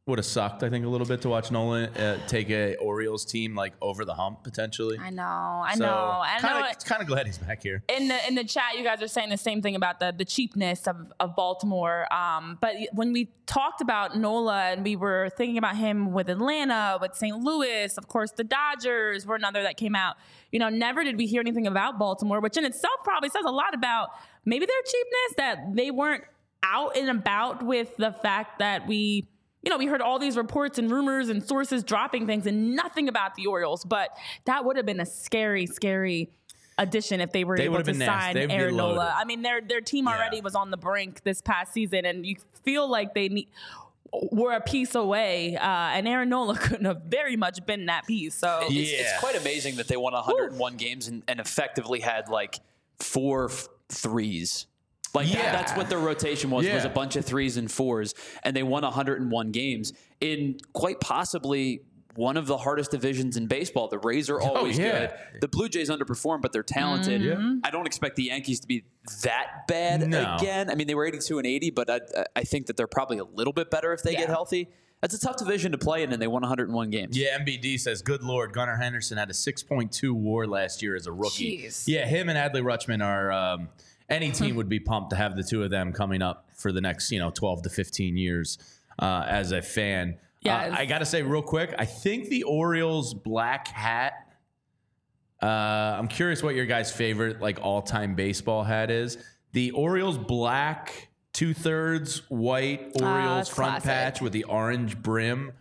would 0.07 0.19
have 0.19 0.25
sucked, 0.25 0.63
I 0.63 0.69
think, 0.69 0.85
a 0.85 0.87
little 0.87 1.05
bit 1.07 1.21
to 1.21 1.29
watch 1.29 1.51
Nolan 1.51 1.93
uh, 1.95 2.17
take 2.27 2.49
a 2.49 2.75
Orioles 2.77 3.25
team 3.25 3.55
like 3.55 3.73
over 3.81 4.05
the 4.05 4.13
hump 4.13 4.43
potentially. 4.43 4.97
I 4.97 5.09
know. 5.09 5.23
I 5.23 5.73
So, 5.75 5.85
know. 5.85 5.91
I 6.23 6.35
know. 6.37 6.47
Kind 6.47 6.65
of, 6.75 6.85
kind 6.85 7.01
of 7.01 7.07
glad 7.07 7.25
he's 7.25 7.37
back 7.37 7.61
here. 7.61 7.83
in 7.89 8.07
the 8.07 8.27
in 8.27 8.35
the 8.35 8.43
chat, 8.43 8.77
you 8.77 8.83
guys 8.83 9.01
are 9.01 9.07
saying 9.07 9.29
the 9.29 9.37
same 9.37 9.61
thing 9.61 9.75
about 9.75 9.99
the 9.99 10.13
the 10.17 10.25
cheapness 10.25 10.87
of, 10.87 11.11
of 11.19 11.35
Baltimore. 11.35 12.11
Um, 12.13 12.57
but 12.61 12.75
when 12.93 13.11
we 13.13 13.31
talked 13.45 13.81
about 13.81 14.17
Nola 14.17 14.71
and 14.71 14.83
we 14.83 14.95
were 14.95 15.29
thinking 15.37 15.57
about 15.57 15.75
him 15.75 16.11
with 16.11 16.29
Atlanta, 16.29 16.97
with 17.01 17.15
St. 17.15 17.37
Louis, 17.37 17.97
of 17.97 18.07
course, 18.07 18.31
the 18.31 18.43
Dodgers 18.43 19.25
were 19.25 19.35
another 19.35 19.63
that 19.63 19.77
came 19.77 19.95
out. 19.95 20.15
You 20.51 20.59
know, 20.59 20.69
never 20.69 21.03
did 21.03 21.17
we 21.17 21.27
hear 21.27 21.41
anything 21.41 21.67
about 21.67 21.99
Baltimore, 21.99 22.39
which 22.39 22.57
in 22.57 22.65
itself 22.65 22.95
probably 23.03 23.29
says 23.29 23.43
a 23.45 23.51
lot 23.51 23.73
about 23.73 24.09
maybe 24.45 24.65
their 24.65 24.81
cheapness 24.85 25.33
that 25.37 25.75
they 25.75 25.91
weren't 25.91 26.23
out 26.63 26.97
and 26.97 27.09
about 27.09 27.63
with 27.65 27.95
the 27.97 28.11
fact 28.11 28.59
that 28.59 28.87
we. 28.87 29.27
You 29.67 29.71
know, 29.73 29.77
we 29.79 29.85
heard 29.87 29.99
all 30.01 30.17
these 30.17 30.37
reports 30.37 30.79
and 30.79 30.89
rumors 30.89 31.27
and 31.27 31.43
sources 31.45 31.83
dropping 31.83 32.25
things 32.25 32.47
and 32.47 32.73
nothing 32.73 33.09
about 33.09 33.35
the 33.35 33.47
Orioles, 33.47 33.83
but 33.83 34.11
that 34.45 34.63
would 34.63 34.77
have 34.77 34.85
been 34.85 35.01
a 35.01 35.05
scary, 35.05 35.65
scary 35.65 36.29
addition 36.77 37.19
if 37.19 37.33
they 37.33 37.43
were 37.43 37.57
They 37.57 37.65
able 37.65 37.79
to 37.79 37.83
been 37.83 37.99
sign 37.99 38.37
Aaron 38.37 38.77
Nola. 38.77 39.13
I 39.13 39.25
mean, 39.25 39.41
their 39.41 39.59
their 39.59 39.81
team 39.81 40.07
already 40.07 40.37
Yeah. 40.37 40.43
was 40.43 40.55
on 40.55 40.71
the 40.71 40.77
brink 40.77 41.21
this 41.25 41.41
past 41.41 41.73
season, 41.73 42.05
and 42.05 42.25
you 42.25 42.37
feel 42.63 42.89
like 42.89 43.13
they 43.13 43.27
need 43.27 43.49
were 44.31 44.53
a 44.53 44.61
piece 44.61 44.95
away, 44.95 45.57
uh, 45.57 45.61
and 45.67 46.07
Aaron 46.07 46.29
Nola 46.29 46.57
couldn't 46.57 46.85
have 46.85 47.01
very 47.01 47.35
much 47.35 47.65
been 47.65 47.87
that 47.87 48.07
piece. 48.07 48.35
So 48.35 48.59
It's, 48.61 48.71
Yeah. 48.71 48.99
it's 49.01 49.19
quite 49.19 49.35
amazing 49.35 49.75
that 49.75 49.89
they 49.89 49.97
won 49.97 50.13
101 50.13 50.77
games 50.77 51.09
and, 51.09 51.23
and 51.27 51.41
effectively 51.41 51.99
had 51.99 52.29
like 52.29 52.61
four 52.99 53.49
f- 53.51 53.67
threes. 53.89 54.65
Like 55.17 55.27
that, 55.27 55.33
Yeah. 55.33 55.51
that's 55.51 55.73
what 55.75 55.89
their 55.89 55.99
rotation 55.99 56.49
was 56.49 56.65
was 56.67 56.85
a 56.85 56.89
bunch 56.89 57.15
of 57.15 57.25
threes 57.25 57.57
and 57.57 57.69
fours, 57.71 58.13
and 58.43 58.55
they 58.55 58.63
won 58.63 58.83
101 58.83 59.51
games 59.51 59.93
in 60.21 60.57
quite 60.73 60.99
possibly 60.99 61.81
one 62.15 62.35
of 62.35 62.47
the 62.47 62.57
hardest 62.57 62.89
divisions 62.89 63.37
in 63.37 63.45
baseball. 63.45 63.87
The 63.89 63.99
Rays 63.99 64.27
are 64.29 64.39
always 64.41 64.79
Oh, 64.79 64.81
yeah. 64.81 64.99
good. 65.33 65.41
The 65.41 65.47
Blue 65.47 65.69
Jays 65.69 65.89
underperform, 65.91 66.41
but 66.41 66.51
they're 66.51 66.63
talented. 66.63 67.21
I 67.63 67.69
don't 67.69 67.85
expect 67.85 68.15
the 68.15 68.23
Yankees 68.23 68.59
to 68.61 68.67
be 68.67 68.85
that 69.23 69.67
bad 69.67 70.07
No. 70.09 70.35
again. 70.39 70.71
I 70.71 70.75
mean, 70.75 70.87
they 70.87 70.95
were 70.95 71.05
82 71.05 71.37
and 71.37 71.45
80, 71.45 71.69
but 71.69 71.89
I, 71.91 71.99
I 72.35 72.43
think 72.43 72.65
that 72.67 72.75
they're 72.77 72.87
probably 72.87 73.19
a 73.19 73.23
little 73.23 73.53
bit 73.53 73.69
better 73.69 73.93
if 73.93 74.01
they 74.01 74.15
get 74.15 74.29
healthy. 74.29 74.67
That's 75.01 75.13
a 75.13 75.19
tough 75.19 75.37
division 75.37 75.73
to 75.73 75.77
play 75.77 76.01
in, 76.01 76.11
and 76.11 76.19
they 76.19 76.25
won 76.25 76.41
101 76.41 76.89
games. 76.89 77.15
Yeah, 77.15 77.37
MBD 77.37 77.79
says, 77.79 78.01
"Good 78.01 78.23
lord, 78.23 78.51
Gunnar 78.51 78.77
Henderson 78.77 79.19
had 79.19 79.29
a 79.29 79.33
6.2 79.33 80.11
WAR 80.15 80.47
last 80.47 80.81
year 80.81 80.95
as 80.95 81.05
a 81.05 81.11
rookie." 81.11 81.59
Jeez. 81.67 81.83
Yeah, 81.87 82.07
him 82.07 82.29
and 82.29 82.37
Adley 82.37 82.63
Rutschman 82.63 83.05
are. 83.05 83.31
Um, 83.31 83.69
any 84.09 84.31
team 84.31 84.55
would 84.55 84.69
be 84.69 84.79
pumped 84.79 85.09
to 85.11 85.15
have 85.15 85.35
the 85.35 85.43
two 85.43 85.63
of 85.63 85.69
them 85.69 85.91
coming 85.91 86.21
up 86.21 86.49
for 86.55 86.71
the 86.71 86.81
next, 86.81 87.11
you 87.11 87.19
know, 87.19 87.29
12 87.29 87.63
to 87.63 87.69
15 87.69 88.17
years 88.17 88.57
uh, 88.99 89.25
as 89.27 89.51
a 89.51 89.61
fan. 89.61 90.17
Yes. 90.41 90.71
Uh, 90.71 90.75
I 90.77 90.85
got 90.85 90.99
to 90.99 91.05
say 91.05 91.23
real 91.23 91.41
quick, 91.41 91.73
I 91.77 91.85
think 91.85 92.29
the 92.29 92.43
Orioles 92.43 93.13
black 93.13 93.67
hat. 93.67 94.13
Uh, 95.41 95.45
I'm 95.45 96.07
curious 96.07 96.41
what 96.41 96.55
your 96.55 96.65
guys' 96.65 96.91
favorite 96.91 97.41
like 97.41 97.59
all-time 97.61 98.15
baseball 98.15 98.63
hat 98.63 98.89
is. 98.89 99.17
The 99.53 99.71
Orioles 99.71 100.17
black 100.17 101.09
two 101.33 101.53
thirds 101.53 102.23
white 102.29 102.93
Orioles 102.99 103.41
it's 103.47 103.49
front 103.55 103.83
classic. 103.83 103.89
patch 103.89 104.21
with 104.21 104.33
the 104.33 104.45
orange 104.45 104.97
brim 104.97 105.51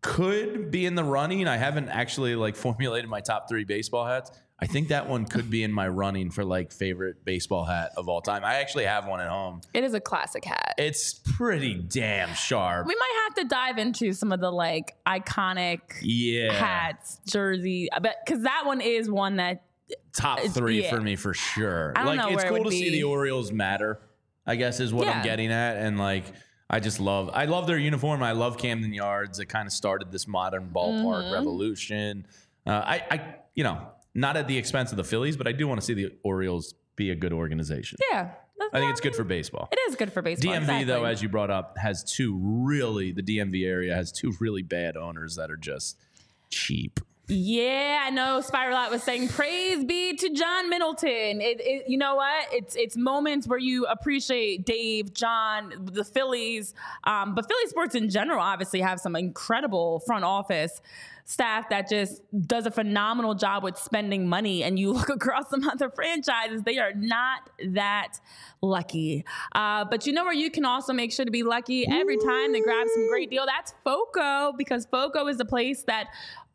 could 0.00 0.70
be 0.70 0.84
in 0.84 0.96
the 0.96 1.04
running. 1.04 1.46
I 1.46 1.56
haven't 1.56 1.88
actually 1.88 2.34
like 2.34 2.56
formulated 2.64 3.08
my 3.08 3.20
top 3.20 3.48
three 3.48 3.64
baseball 3.64 4.04
hats. 4.04 4.32
I 4.64 4.66
think 4.66 4.88
that 4.88 5.06
one 5.10 5.26
could 5.26 5.50
be 5.50 5.62
in 5.62 5.70
my 5.70 5.86
running 5.88 6.30
for 6.30 6.42
like 6.42 6.72
favorite 6.72 7.22
baseball 7.22 7.66
hat 7.66 7.90
of 7.98 8.08
all 8.08 8.22
time. 8.22 8.42
I 8.46 8.54
actually 8.54 8.86
have 8.86 9.06
one 9.06 9.20
at 9.20 9.28
home. 9.28 9.60
It 9.74 9.84
is 9.84 9.92
a 9.92 10.00
classic 10.00 10.42
hat. 10.42 10.74
It's 10.78 11.12
pretty 11.12 11.74
damn 11.74 12.32
sharp. 12.32 12.86
we 12.86 12.94
might 12.94 13.24
have 13.26 13.34
to 13.42 13.44
dive 13.44 13.76
into 13.76 14.14
some 14.14 14.32
of 14.32 14.40
the 14.40 14.50
like 14.50 14.96
iconic 15.06 15.80
Yeah. 16.00 16.50
hats, 16.54 17.20
jersey, 17.26 17.90
I 17.92 17.98
bet 17.98 18.16
because 18.24 18.44
that 18.44 18.62
one 18.64 18.80
is 18.80 19.10
one 19.10 19.36
that 19.36 19.64
Top 20.14 20.40
three 20.40 20.82
yeah. 20.82 20.88
for 20.90 21.00
me 21.02 21.14
for 21.14 21.34
sure. 21.34 21.92
Like 21.94 22.18
it's 22.32 22.36
where 22.36 22.46
it 22.46 22.48
cool 22.48 22.56
to 22.58 22.62
would 22.64 22.72
see 22.72 22.88
the 22.90 23.04
Orioles 23.04 23.52
matter, 23.52 24.00
I 24.46 24.56
guess 24.56 24.80
is 24.80 24.94
what 24.94 25.08
I'm 25.08 25.22
getting 25.22 25.52
at. 25.52 25.76
And 25.76 25.98
like 25.98 26.24
I 26.70 26.80
just 26.80 27.00
love 27.00 27.28
I 27.34 27.44
love 27.44 27.66
their 27.66 27.76
uniform. 27.78 28.22
I 28.22 28.32
love 28.32 28.56
Camden 28.56 28.94
Yards. 28.94 29.40
It 29.40 29.46
kind 29.46 29.66
of 29.66 29.74
started 29.74 30.10
this 30.10 30.26
modern 30.26 30.70
ballpark 30.74 31.24
Mm-hmm. 31.24 31.34
revolution. 31.34 32.26
Uh, 32.66 32.70
I, 32.70 33.02
I 33.10 33.34
you 33.54 33.62
know, 33.62 33.88
not 34.14 34.36
at 34.36 34.48
the 34.48 34.56
expense 34.56 34.90
of 34.90 34.96
the 34.96 35.04
Phillies, 35.04 35.36
but 35.36 35.46
I 35.46 35.52
do 35.52 35.66
want 35.66 35.80
to 35.80 35.84
see 35.84 35.94
the 35.94 36.12
Orioles 36.22 36.74
be 36.96 37.10
a 37.10 37.14
good 37.14 37.32
organization. 37.32 37.98
yeah. 38.10 38.30
I 38.72 38.78
think 38.78 38.92
it's 38.92 39.00
good 39.00 39.14
for 39.14 39.24
baseball. 39.24 39.68
It 39.70 39.78
is 39.88 39.96
good 39.96 40.12
for 40.12 40.22
baseball. 40.22 40.52
DMV 40.52 40.60
exactly. 40.60 40.84
though, 40.84 41.04
as 41.04 41.22
you 41.22 41.28
brought 41.28 41.50
up, 41.50 41.76
has 41.78 42.02
two 42.02 42.38
really 42.40 43.12
the 43.12 43.22
DMV 43.22 43.66
area 43.66 43.94
has 43.94 44.10
two 44.10 44.32
really 44.40 44.62
bad 44.62 44.96
owners 44.96 45.36
that 45.36 45.50
are 45.50 45.56
just 45.56 45.98
cheap. 46.50 47.00
Yeah, 47.26 48.02
I 48.04 48.10
know. 48.10 48.42
Spiralot 48.42 48.90
was 48.90 49.02
saying, 49.02 49.28
"Praise 49.28 49.82
be 49.82 50.14
to 50.14 50.28
John 50.34 50.68
Middleton." 50.68 51.40
It, 51.40 51.58
it, 51.60 51.88
you 51.88 51.96
know 51.96 52.16
what? 52.16 52.48
It's 52.52 52.76
it's 52.76 52.98
moments 52.98 53.48
where 53.48 53.58
you 53.58 53.86
appreciate 53.86 54.66
Dave, 54.66 55.14
John, 55.14 55.72
the 55.90 56.04
Phillies, 56.04 56.74
um, 57.04 57.34
but 57.34 57.48
Philly 57.48 57.66
sports 57.68 57.94
in 57.94 58.10
general 58.10 58.40
obviously 58.40 58.82
have 58.82 59.00
some 59.00 59.16
incredible 59.16 60.00
front 60.00 60.24
office 60.24 60.82
staff 61.26 61.70
that 61.70 61.88
just 61.88 62.20
does 62.46 62.66
a 62.66 62.70
phenomenal 62.70 63.34
job 63.34 63.62
with 63.64 63.78
spending 63.78 64.28
money. 64.28 64.62
And 64.62 64.78
you 64.78 64.92
look 64.92 65.08
across 65.08 65.48
some 65.48 65.66
other 65.66 65.88
franchises; 65.88 66.62
they 66.64 66.78
are 66.78 66.92
not 66.92 67.48
that 67.68 68.20
lucky. 68.60 69.24
Uh, 69.52 69.84
but 69.84 70.06
you 70.06 70.12
know 70.12 70.24
where 70.24 70.34
you 70.34 70.50
can 70.50 70.64
also 70.64 70.92
make 70.92 71.12
sure 71.12 71.24
to 71.24 71.30
be 71.30 71.42
lucky 71.42 71.86
every 71.88 72.16
time 72.18 72.52
to 72.52 72.60
grab 72.60 72.86
some 72.92 73.08
great 73.08 73.30
deal. 73.30 73.46
That's 73.46 73.72
Foco 73.82 74.52
because 74.56 74.86
Foco 74.86 75.26
is 75.28 75.40
a 75.40 75.44
place 75.44 75.84
that 75.84 76.08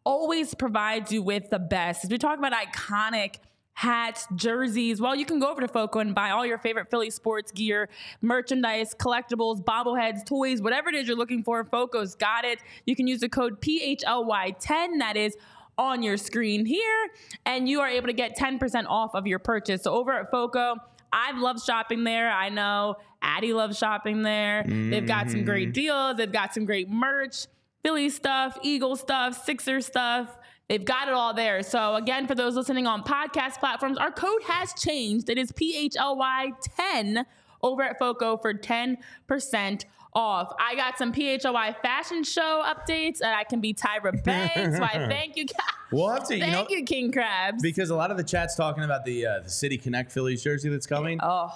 always 0.10 0.56
provides 0.56 1.12
you 1.12 1.22
with 1.22 1.52
the 1.52 1.60
best. 1.60 2.04
As 2.04 2.10
we 2.10 2.18
talk 2.18 2.40
about 2.40 2.52
iconic 2.52 3.36
hats, 3.74 4.26
jerseys, 4.34 5.00
well, 5.00 5.16
you 5.16 5.24
can 5.24 5.40
go 5.40 5.52
over 5.52 5.62
to 5.62 5.68
Foco 5.68 6.00
and 6.00 6.16
buy 6.16 6.32
all 6.32 6.44
your 6.44 6.58
favorite 6.58 6.90
Philly 6.90 7.12
sports 7.12 7.52
gear, 7.52 7.90
merchandise, 8.24 8.96
collectibles, 8.96 9.64
bobbleheads, 9.64 10.26
toys, 10.26 10.64
whatever 10.64 10.90
it 10.90 10.96
is 10.96 11.08
you're 11.08 11.16
looking 11.16 11.44
for. 11.44 11.64
Foco's 11.64 12.16
got 12.16 12.44
it. 12.44 12.58
You 12.88 12.96
can 12.96 13.06
use 13.06 13.20
the 13.20 13.30
code 13.30 13.62
PHLY10. 13.62 14.98
That 14.98 15.16
is 15.16 15.38
on 15.78 16.02
your 16.02 16.18
screen 16.18 16.66
here, 16.66 17.10
and 17.46 17.70
you 17.70 17.80
are 17.80 17.88
able 17.88 18.08
to 18.08 18.14
get 18.14 18.36
10% 18.36 18.88
off 18.88 19.14
of 19.14 19.28
your 19.28 19.38
purchase. 19.38 19.84
So 19.84 19.94
over 19.94 20.12
at 20.12 20.32
Foco, 20.32 20.76
I've 21.14 21.38
loved 21.38 21.64
shopping 21.64 22.04
there. 22.04 22.32
I 22.32 22.50
know 22.50 22.96
Addie 23.22 23.54
loves 23.54 23.78
shopping 23.78 24.24
there. 24.24 24.66
They've 24.68 25.08
got 25.08 25.30
some 25.30 25.46
great 25.46 25.70
mm. 25.70 25.74
deals. 25.74 26.18
They've 26.18 26.32
got 26.32 26.56
some 26.56 26.66
great 26.66 26.90
merch. 26.90 27.46
Philly 27.84 28.10
stuff, 28.10 28.58
Eagle 28.62 28.96
stuff, 28.96 29.44
Sixer 29.46 29.82
stuff. 29.82 30.38
They've 30.68 30.84
got 30.86 31.08
it 31.08 31.14
all 31.14 31.34
there. 31.34 31.64
So 31.64 31.96
again, 31.96 32.28
for 32.28 32.36
those 32.36 32.56
listening 32.56 32.86
on 32.86 33.04
podcast 33.04 33.60
platforms, 33.60 33.98
our 33.98 34.12
code 34.12 34.44
has 34.44 34.74
changed. 34.74 35.30
It 35.30 35.38
is 35.40 35.52
PHLY10 35.54 37.26
over 37.64 37.82
at 37.84 37.98
Foco 38.00 38.38
for 38.38 38.54
10% 38.54 38.98
off. 40.14 40.54
I 40.60 40.76
got 40.76 40.98
some 40.98 41.12
PHLY 41.14 41.82
fashion 41.82 42.24
show 42.24 42.64
updates 42.66 43.22
and 43.22 43.34
I 43.36 43.44
can 43.44 43.62
be 43.62 43.74
Tyra 43.74 44.24
Banks. 44.24 44.78
so 44.78 44.84
I 44.84 45.08
thank 45.08 45.36
you. 45.38 45.46
We'll 45.92 46.10
have 46.10 46.28
to, 46.28 46.36
you 46.36 46.46
know, 46.46 46.52
Thank 46.52 46.70
you, 46.72 46.84
King 46.86 47.12
Krabs. 47.12 47.62
because 47.62 47.90
a 47.90 47.96
lot 47.96 48.12
of 48.12 48.18
the 48.18 48.24
chat's 48.24 48.56
talking 48.56 48.84
about 48.84 49.06
the 49.06 49.26
uh, 49.26 49.40
the 49.44 49.50
City 49.50 49.78
Connect 49.78 50.12
Phillies 50.12 50.44
jersey 50.44 50.70
that's 50.70 50.86
coming. 50.88 51.20
oh, 51.22 51.52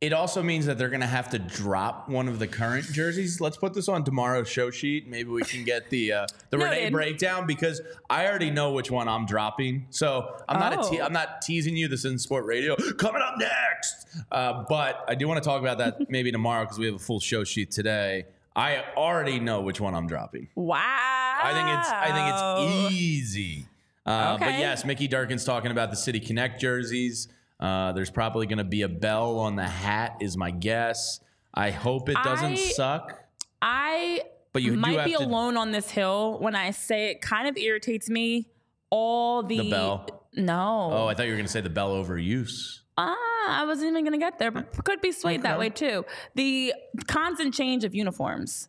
It 0.00 0.14
also 0.14 0.42
means 0.42 0.64
that 0.64 0.78
they're 0.78 0.88
going 0.88 1.02
to 1.02 1.06
have 1.06 1.28
to 1.30 1.38
drop 1.38 2.08
one 2.08 2.26
of 2.26 2.38
the 2.38 2.46
current 2.46 2.86
jerseys. 2.86 3.38
Let's 3.38 3.58
put 3.58 3.74
this 3.74 3.86
on 3.86 4.02
tomorrow's 4.02 4.48
show 4.48 4.70
sheet. 4.70 5.06
Maybe 5.06 5.28
we 5.28 5.42
can 5.42 5.62
get 5.62 5.90
the 5.90 6.12
uh, 6.14 6.26
the 6.48 6.56
Renee 6.56 6.88
breakdown 6.88 7.46
because 7.46 7.82
I 8.08 8.26
already 8.26 8.50
know 8.50 8.72
which 8.72 8.90
one 8.90 9.08
I'm 9.08 9.26
dropping. 9.26 9.86
So 9.90 10.36
I'm 10.48 10.58
not 10.58 10.72
a 10.72 10.88
te- 10.90 11.00
Oh. 11.02 11.04
I'm 11.04 11.12
not 11.12 11.42
teasing 11.42 11.76
you. 11.76 11.86
This 11.86 12.06
isn't 12.06 12.22
Sport 12.22 12.46
Radio 12.46 12.76
coming 12.96 13.20
up 13.20 13.34
next. 13.38 14.06
Uh, 14.32 14.64
but 14.70 15.04
I 15.06 15.14
do 15.14 15.28
want 15.28 15.42
to 15.42 15.46
talk 15.46 15.60
about 15.60 15.76
that 15.78 16.08
maybe 16.10 16.32
tomorrow 16.32 16.64
because 16.64 16.78
we 16.78 16.86
have 16.86 16.94
a 16.94 16.98
full 16.98 17.20
show 17.20 17.44
sheet 17.44 17.70
today. 17.70 18.24
I 18.56 18.82
already 18.96 19.38
know 19.38 19.60
which 19.60 19.80
one 19.82 19.94
I'm 19.94 20.06
dropping. 20.06 20.48
wow. 20.54 20.78
I 21.42 21.52
think 21.52 21.68
it's 21.78 21.88
I 21.90 22.06
think 22.86 22.90
it's 22.94 23.02
easy. 23.02 23.66
Uh, 24.06 24.38
But 24.38 24.58
yes, 24.58 24.84
Mickey 24.86 25.08
Durkin's 25.08 25.44
talking 25.44 25.70
about 25.70 25.90
the 25.90 25.96
City 25.96 26.20
Connect 26.20 26.58
jerseys. 26.58 27.28
Uh, 27.60 27.92
there's 27.92 28.10
probably 28.10 28.46
going 28.46 28.58
to 28.58 28.64
be 28.64 28.82
a 28.82 28.88
bell 28.88 29.38
on 29.38 29.54
the 29.56 29.68
hat, 29.68 30.16
is 30.20 30.36
my 30.36 30.50
guess. 30.50 31.20
I 31.52 31.70
hope 31.70 32.08
it 32.08 32.16
doesn't 32.24 32.52
I- 32.52 32.56
suck. 32.56 33.20
I 33.62 34.22
But 34.52 34.62
you 34.62 34.72
might 34.72 35.04
be 35.04 35.12
to- 35.12 35.18
alone 35.22 35.56
on 35.58 35.70
this 35.70 35.90
hill 35.90 36.38
when 36.40 36.54
I 36.56 36.70
say 36.70 37.10
it 37.10 37.20
kind 37.20 37.46
of 37.48 37.56
irritates 37.58 38.08
me. 38.08 38.48
All 38.88 39.42
the, 39.42 39.58
The 39.58 39.70
bell? 39.70 40.26
No. 40.34 40.88
Oh, 40.92 41.06
I 41.06 41.14
thought 41.14 41.26
you 41.26 41.32
were 41.32 41.36
going 41.36 41.46
to 41.46 41.52
say 41.52 41.60
the 41.60 41.68
bell 41.70 41.90
overuse. 41.92 42.78
Ah, 42.96 43.14
I 43.48 43.64
wasn't 43.66 43.90
even 43.90 44.04
gonna 44.04 44.18
get 44.18 44.38
there, 44.38 44.50
but 44.50 44.72
could 44.84 45.00
be 45.00 45.10
swayed 45.12 45.42
that 45.44 45.58
way 45.58 45.70
too. 45.70 46.04
The 46.34 46.74
constant 47.06 47.54
change 47.54 47.84
of 47.84 47.94
uniforms. 47.94 48.68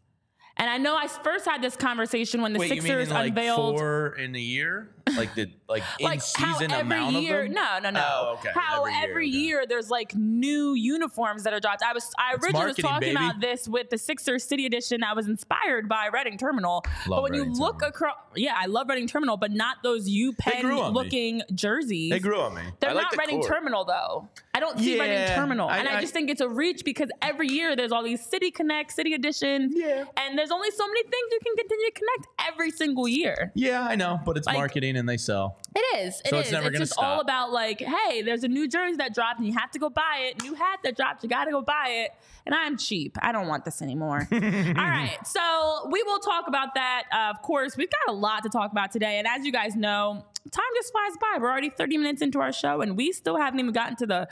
And 0.56 0.69
I 0.69 0.77
know 0.77 0.95
I 0.95 1.08
first 1.08 1.43
had 1.45 1.62
this 1.62 1.75
conversation 1.75 2.41
when 2.41 2.54
the 2.54 2.60
Wait, 2.60 2.69
you 2.69 2.75
mean 2.75 2.82
Sixers 2.84 3.08
in 3.10 3.13
like 3.13 3.30
unveiled 3.30 3.77
four 3.80 4.15
in 4.17 4.34
a 4.36 4.39
year? 4.39 4.91
Like 5.17 5.35
the 5.35 5.49
like 5.67 5.83
in 5.99 6.05
like 6.05 6.21
how 6.35 6.53
season 6.57 6.71
amount 6.71 7.15
year 7.15 7.41
of 7.41 7.45
them? 7.47 7.53
no 7.53 7.79
no 7.83 7.89
no 7.91 8.01
Oh, 8.03 8.37
okay. 8.39 8.49
how 8.53 8.83
Every 8.85 9.03
every, 9.11 9.27
year, 9.27 9.39
year, 9.41 9.57
okay. 9.59 9.67
there's 9.69 9.89
like 9.89 10.15
new 10.15 10.73
uniforms 10.73 11.43
that 11.43 11.53
are 11.53 11.59
dropped 11.59 11.81
i 11.83 11.93
was 11.93 12.11
i 12.17 12.33
It's 12.35 12.43
originally 12.45 12.65
was 12.67 12.75
talking 12.77 12.99
baby. 12.99 13.11
about 13.15 13.39
this 13.41 13.67
with 13.67 13.89
the 13.89 13.97
sixers 13.97 14.43
city 14.43 14.65
edition 14.65 15.01
that 15.01 15.15
was 15.15 15.27
inspired 15.27 15.87
by 15.89 16.07
reading 16.13 16.37
terminal 16.37 16.83
but 17.07 17.23
when 17.23 17.31
Reading 17.33 17.53
you 17.53 17.59
look 17.59 17.79
Terminal. 17.79 17.89
across 17.89 18.15
yeah 18.35 18.53
i 18.57 18.65
love 18.67 18.87
reading 18.89 19.07
terminal 19.07 19.37
but 19.37 19.51
not 19.51 19.77
those 19.83 20.07
u 20.09 20.33
pen 20.33 20.61
grew 20.61 20.79
on 20.81 20.93
me. 20.93 20.99
looking 20.99 21.41
jerseys 21.53 22.09
They 22.11 22.19
grew 22.19 22.39
on 22.39 22.53
me. 22.55 22.61
they're 22.79 22.89
I 22.91 22.93
like 22.93 23.03
not 23.03 23.11
the 23.11 23.17
Reading 23.19 23.39
core. 23.41 23.49
Terminal 23.49 23.85
though. 23.85 24.27
I 24.53 24.59
don't 24.59 24.77
see 24.79 24.99
Reading 24.99 25.27
Terminal, 25.29 25.69
I- 25.69 25.77
and 25.77 25.87
I, 25.87 25.97
I- 25.97 26.01
just 26.01 26.13
think 26.13 26.29
it's 26.29 26.41
a 26.41 26.49
reach 26.49 26.83
because 26.83 27.09
every 27.21 27.47
year 27.47 27.75
there's 27.75 27.91
all 27.93 28.03
these 28.03 28.23
City 28.25 28.51
Connect, 28.51 28.91
City 28.91 29.13
Editions, 29.13 29.71
Yeah. 29.75 30.03
and 30.17 30.37
there's 30.37 30.51
only 30.51 30.69
so 30.71 30.85
many 30.87 31.03
things 31.03 31.27
you 31.31 31.39
can 31.41 31.55
continue 31.55 31.85
to 31.85 31.91
connect 31.93 32.27
every 32.47 32.71
single 32.71 33.08
year. 33.08 33.51
Yeah, 33.56 33.82
I 33.82 33.95
know, 33.95 34.19
but 34.25 34.38
it's 34.38 34.47
Like- 34.47 34.58
marketing 34.58 34.97
and 34.97 35.08
they 35.08 35.17
sell. 35.17 35.58
It 35.75 35.99
is. 35.99 36.21
It 36.25 36.30
So 36.30 36.38
is. 36.38 36.43
it's 36.43 36.51
never 36.51 36.69
gonna 36.69 36.80
just 36.80 36.97
all 36.97 37.21
about 37.21 37.51
like, 37.51 37.80
hey, 37.82 38.21
there's 38.21 38.43
a 38.43 38.47
new 38.47 38.67
jersey 38.67 38.97
that 38.97 39.13
dropped, 39.13 39.39
and 39.39 39.47
you 39.47 39.54
have 39.54 39.71
to 39.71 39.80
go 39.80 39.89
buy 39.89 40.30
it. 40.32 40.41
New 40.43 40.54
hat 40.54 40.80
that 40.84 40.95
dropped, 40.97 41.23
you 41.23 41.30
got 41.30 41.45
to 41.45 41.51
go 41.51 41.62
buy 41.62 41.88
it. 42.06 42.12
And 42.45 42.56
I'm 42.56 42.75
cheap. 42.77 43.17
I 43.21 43.32
don't 43.32 43.47
want 43.47 43.65
this 43.65 43.82
anymore. 43.82 44.27
all 44.32 44.39
right. 44.39 45.17
So 45.25 45.88
we 45.91 46.01
will 46.04 46.19
talk 46.19 46.47
about 46.47 46.73
that. 46.75 47.04
Uh, 47.12 47.30
of 47.36 47.41
course, 47.43 47.77
we've 47.77 47.89
got 48.06 48.13
a 48.13 48.17
lot 48.17 48.43
to 48.43 48.49
talk 48.49 48.71
about 48.71 48.91
today, 48.91 49.17
and 49.19 49.27
as 49.27 49.45
you 49.45 49.51
guys 49.51 49.75
know. 49.75 50.25
Time 50.51 50.63
just 50.75 50.91
flies 50.91 51.12
by. 51.21 51.38
We're 51.39 51.51
already 51.51 51.69
30 51.69 51.97
minutes 51.99 52.23
into 52.23 52.39
our 52.41 52.51
show, 52.51 52.82
and 52.82 52.97
we 52.97 53.12
still 53.12 53.38
haven't 53.38 53.60
even 53.60 53.73
gotten 53.73 53.95
to 53.97 54.08
the 54.08 54.27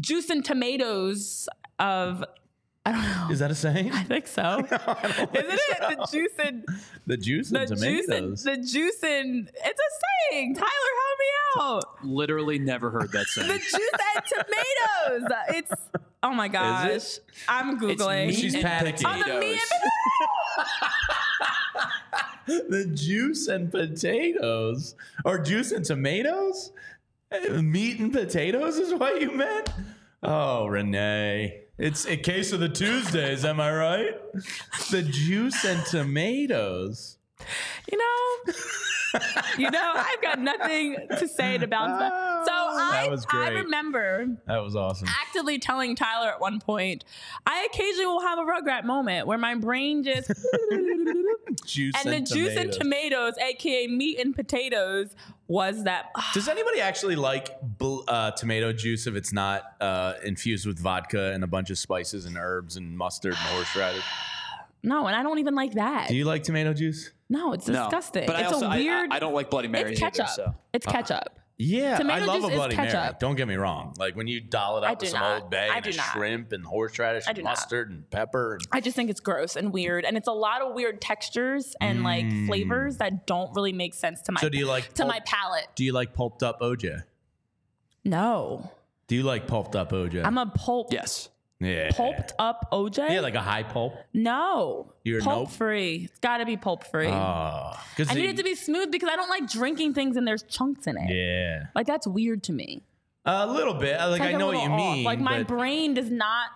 juice 0.00 0.28
and 0.28 0.44
tomatoes 0.44 1.48
of 1.78 2.24
I 2.84 2.90
don't 2.92 3.02
know. 3.02 3.28
Is 3.30 3.38
that 3.38 3.50
a 3.50 3.54
saying? 3.54 3.92
I 3.92 4.02
think 4.02 4.26
so. 4.26 4.42
Isn't 4.60 4.70
it 5.34 5.98
the 5.98 6.08
juice 6.10 6.32
and 6.44 6.64
The 7.06 7.16
juice 7.16 7.50
the 7.50 7.60
and 7.60 7.68
juice 7.68 7.80
and 7.80 8.06
tomatoes. 8.08 8.42
the 8.44 8.56
juice 8.56 9.02
and 9.04 9.48
it's 9.64 9.80
a 9.80 9.90
saying. 10.32 10.54
Tyler, 10.54 10.66
help 10.66 11.18
me 11.18 11.26
out. 11.60 12.04
Literally 12.04 12.58
never 12.58 12.90
heard 12.90 13.12
that 13.12 13.26
saying. 13.26 13.48
The 13.48 13.58
saying. 13.58 13.70
juice 13.70 13.90
and 14.16 14.24
tomatoes. 14.26 15.32
It's 15.50 15.72
oh 16.24 16.32
my 16.34 16.48
gosh. 16.48 17.18
I'm 17.48 17.78
googling. 17.78 18.28
meat 18.28 18.36
She's 18.36 18.54
and 18.54 18.64
panicking. 18.64 19.26
The 19.26 19.38
meat 19.40 19.60
and 22.48 22.72
the 22.72 22.84
juice 22.94 23.46
and 23.48 23.70
potatoes, 23.70 24.94
or 25.24 25.38
juice 25.38 25.70
and 25.72 25.84
tomatoes. 25.84 26.72
Eh, 27.30 27.60
Meat 27.62 27.98
and 28.00 28.12
potatoes 28.12 28.76
is 28.78 28.92
what 28.94 29.20
you 29.20 29.30
meant. 29.30 29.70
Oh, 30.22 30.66
Renee. 30.66 31.61
It's 31.78 32.06
a 32.06 32.16
case 32.16 32.52
of 32.52 32.60
the 32.60 32.68
Tuesdays, 32.68 33.44
am 33.44 33.60
I 33.60 33.72
right? 33.72 34.14
The 34.90 35.02
juice 35.02 35.64
and 35.64 35.84
tomatoes. 35.86 37.18
you 37.90 37.98
know, 37.98 38.52
you 39.58 39.70
know, 39.70 39.92
I've 39.96 40.22
got 40.22 40.38
nothing 40.38 40.96
to 41.18 41.26
say 41.26 41.58
to 41.58 41.66
bounce 41.66 41.98
back. 41.98 42.12
Oh. 42.14 42.44
So 42.46 42.52
I, 42.52 43.02
That 43.02 43.10
was 43.10 43.26
I 43.30 43.48
remember 43.50 44.26
That 44.46 44.62
was 44.62 44.76
awesome. 44.76 45.08
actively 45.08 45.58
telling 45.58 45.96
Tyler 45.96 46.28
at 46.28 46.40
one 46.40 46.60
point, 46.60 47.04
I 47.46 47.68
occasionally 47.72 48.06
will 48.06 48.20
have 48.20 48.38
a 48.38 48.42
Rugrat 48.42 48.84
moment 48.84 49.26
where 49.26 49.38
my 49.38 49.54
brain 49.54 50.02
just 50.04 50.28
Juice 51.66 51.94
and 52.04 52.12
the 52.12 52.16
and, 52.16 52.26
juice 52.26 52.56
and 52.56 52.72
tomatoes. 52.72 53.34
tomatoes, 53.34 53.38
aka 53.38 53.86
meat 53.88 54.18
and 54.18 54.34
potatoes, 54.34 55.14
was 55.52 55.84
that 55.84 56.10
Does 56.32 56.48
anybody 56.48 56.80
actually 56.80 57.14
like 57.16 57.60
bl- 57.62 58.00
uh, 58.08 58.30
tomato 58.32 58.72
juice 58.72 59.06
if 59.06 59.14
it's 59.14 59.32
not 59.32 59.62
uh, 59.80 60.14
infused 60.24 60.66
with 60.66 60.78
vodka 60.78 61.32
and 61.32 61.44
a 61.44 61.46
bunch 61.46 61.68
of 61.70 61.78
spices 61.78 62.24
and 62.24 62.36
herbs 62.38 62.76
and 62.76 62.96
mustard 62.96 63.32
and 63.34 63.40
horseradish? 63.54 64.04
no, 64.82 65.06
and 65.06 65.14
I 65.14 65.22
don't 65.22 65.38
even 65.38 65.54
like 65.54 65.74
that. 65.74 66.08
Do 66.08 66.16
you 66.16 66.24
like 66.24 66.42
tomato 66.42 66.72
juice? 66.72 67.10
no, 67.28 67.52
it's 67.52 67.66
No. 67.68 67.84
disgusting. 67.84 68.26
But 68.26 68.36
I 68.36 68.40
it's 68.44 68.52
also, 68.52 68.66
a 68.66 68.70
I- 68.70 68.76
weird. 68.78 69.10
I, 69.12 69.16
I 69.16 69.18
don't 69.18 69.34
like 69.34 69.50
Bloody 69.50 69.68
Marys 69.68 69.92
it's 69.92 70.00
ketchup. 70.00 70.26
either. 70.26 70.32
So 70.50 70.54
It's 70.72 70.86
ketchup. 70.86 71.38
Yeah, 71.62 71.98
Tomato 71.98 72.22
I 72.22 72.26
love 72.26 72.36
juice 72.40 72.44
a 72.44 72.48
is 72.52 72.54
Bloody 72.56 72.76
Mary. 72.76 72.90
ketchup. 72.90 73.18
Don't 73.20 73.34
get 73.36 73.46
me 73.48 73.54
wrong. 73.56 73.94
Like 73.98 74.16
when 74.16 74.26
you 74.26 74.40
doll 74.40 74.78
it 74.78 74.84
I 74.86 74.92
up 74.92 74.98
do 74.98 75.04
with 75.04 75.10
some 75.10 75.20
not. 75.20 75.42
Old 75.42 75.50
Bay 75.50 75.68
I 75.70 75.76
and 75.76 75.84
do 75.84 75.90
a 75.90 75.94
not. 75.96 76.06
shrimp 76.12 76.52
and 76.52 76.64
horseradish 76.64 77.26
I 77.26 77.30
and 77.30 77.36
do 77.36 77.42
not. 77.42 77.50
mustard 77.50 77.90
and 77.90 78.08
pepper. 78.10 78.54
And 78.54 78.62
I 78.72 78.80
just 78.80 78.96
think 78.96 79.10
it's 79.10 79.20
gross 79.20 79.56
and 79.56 79.72
weird, 79.72 80.04
and 80.04 80.16
it's 80.16 80.28
a 80.28 80.32
lot 80.32 80.62
of 80.62 80.74
weird 80.74 81.00
textures 81.00 81.74
and 81.80 82.02
like 82.02 82.26
flavors 82.46 82.96
that 82.98 83.26
don't 83.26 83.54
really 83.54 83.72
make 83.72 83.94
sense 83.94 84.22
to 84.22 84.32
my 84.32 84.38
Mm. 84.38 84.42
So 84.42 84.48
do 84.48 84.58
you 84.58 84.66
like 84.66 84.92
to 84.94 85.02
pulp- 85.02 85.08
my 85.08 85.20
palate. 85.26 85.68
do 85.74 85.84
you 85.84 85.92
like 85.92 86.14
pulped 86.14 86.42
up 86.42 86.60
OJ? 86.60 87.02
No, 88.04 88.70
Do 89.06 89.14
you 89.14 89.22
like 89.22 89.46
pulped 89.46 89.76
up 89.76 89.92
OJ? 89.92 90.24
I'm 90.24 90.38
a 90.38 90.46
pulp 90.46 90.92
yes, 90.92 91.28
yeah. 91.64 91.90
pulped 91.92 92.32
up 92.38 92.68
OJ. 92.72 93.08
Yeah, 93.10 93.20
like 93.20 93.34
a 93.34 93.40
high 93.40 93.62
pulp. 93.62 93.94
no, 94.12 94.92
You're 95.04 95.20
pulp 95.20 95.48
nope? 95.48 95.50
free. 95.50 96.08
It's 96.10 96.18
got 96.20 96.38
to 96.38 96.46
be 96.46 96.56
pulp 96.56 96.84
free. 96.84 97.08
Oh, 97.08 97.72
I 98.08 98.14
need 98.14 98.30
it 98.30 98.36
to 98.36 98.44
be 98.44 98.54
smooth 98.54 98.90
because 98.90 99.08
I 99.08 99.16
don't 99.16 99.28
like 99.30 99.48
drinking 99.50 99.94
things 99.94 100.16
and 100.16 100.26
there's 100.26 100.42
chunks 100.44 100.86
in 100.86 100.96
it. 100.96 101.10
Yeah, 101.14 101.64
Like 101.74 101.86
that's 101.86 102.06
weird 102.06 102.42
to 102.44 102.52
me. 102.52 102.82
a 103.24 103.46
little 103.46 103.74
bit. 103.74 103.98
Like 103.98 104.20
It's 104.20 104.34
I 104.34 104.38
know 104.38 104.46
what 104.48 104.62
you 104.62 104.70
off. 104.70 104.76
mean. 104.76 105.04
Like 105.04 105.20
my 105.20 105.42
brain 105.42 105.94
does 105.94 106.10
not 106.10 106.48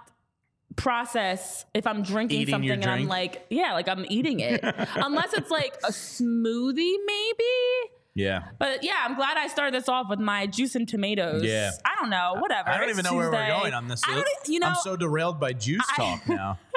process 0.76 1.64
if 1.74 1.86
I'm 1.86 2.02
drinking 2.02 2.46
something 2.48 2.70
and 2.70 2.84
I'm 2.84 3.08
like, 3.08 3.46
yeah, 3.50 3.72
like 3.72 3.88
I'm 3.88 4.04
eating 4.08 4.40
it. 4.40 4.60
Unless 4.96 5.32
it's 5.34 5.50
like 5.50 5.74
a 5.84 5.90
smoothie, 5.90 6.96
maybe. 7.06 7.90
Yeah. 8.16 8.48
But 8.58 8.82
yeah, 8.82 8.94
I'm 9.04 9.14
glad 9.14 9.36
I 9.36 9.46
started 9.46 9.74
this 9.74 9.88
off 9.88 10.08
with 10.08 10.18
my 10.18 10.46
juice 10.46 10.74
and 10.74 10.88
tomatoes. 10.88 11.44
Yeah. 11.44 11.70
I 11.84 11.90
don't 12.00 12.08
know, 12.10 12.36
whatever. 12.38 12.70
I 12.70 12.78
don't 12.78 12.88
It's 12.88 12.98
even 12.98 13.10
know 13.10 13.16
where 13.16 13.30
we're 13.30 13.46
going 13.46 13.74
on 13.74 13.88
this. 13.88 14.02
I 14.06 14.24
you 14.46 14.58
know, 14.58 14.68
I'm 14.68 14.74
so 14.76 14.96
derailed 14.96 15.38
by 15.38 15.52
juice 15.52 15.86
I- 15.92 15.96
talk 15.96 16.28
now. 16.28 16.58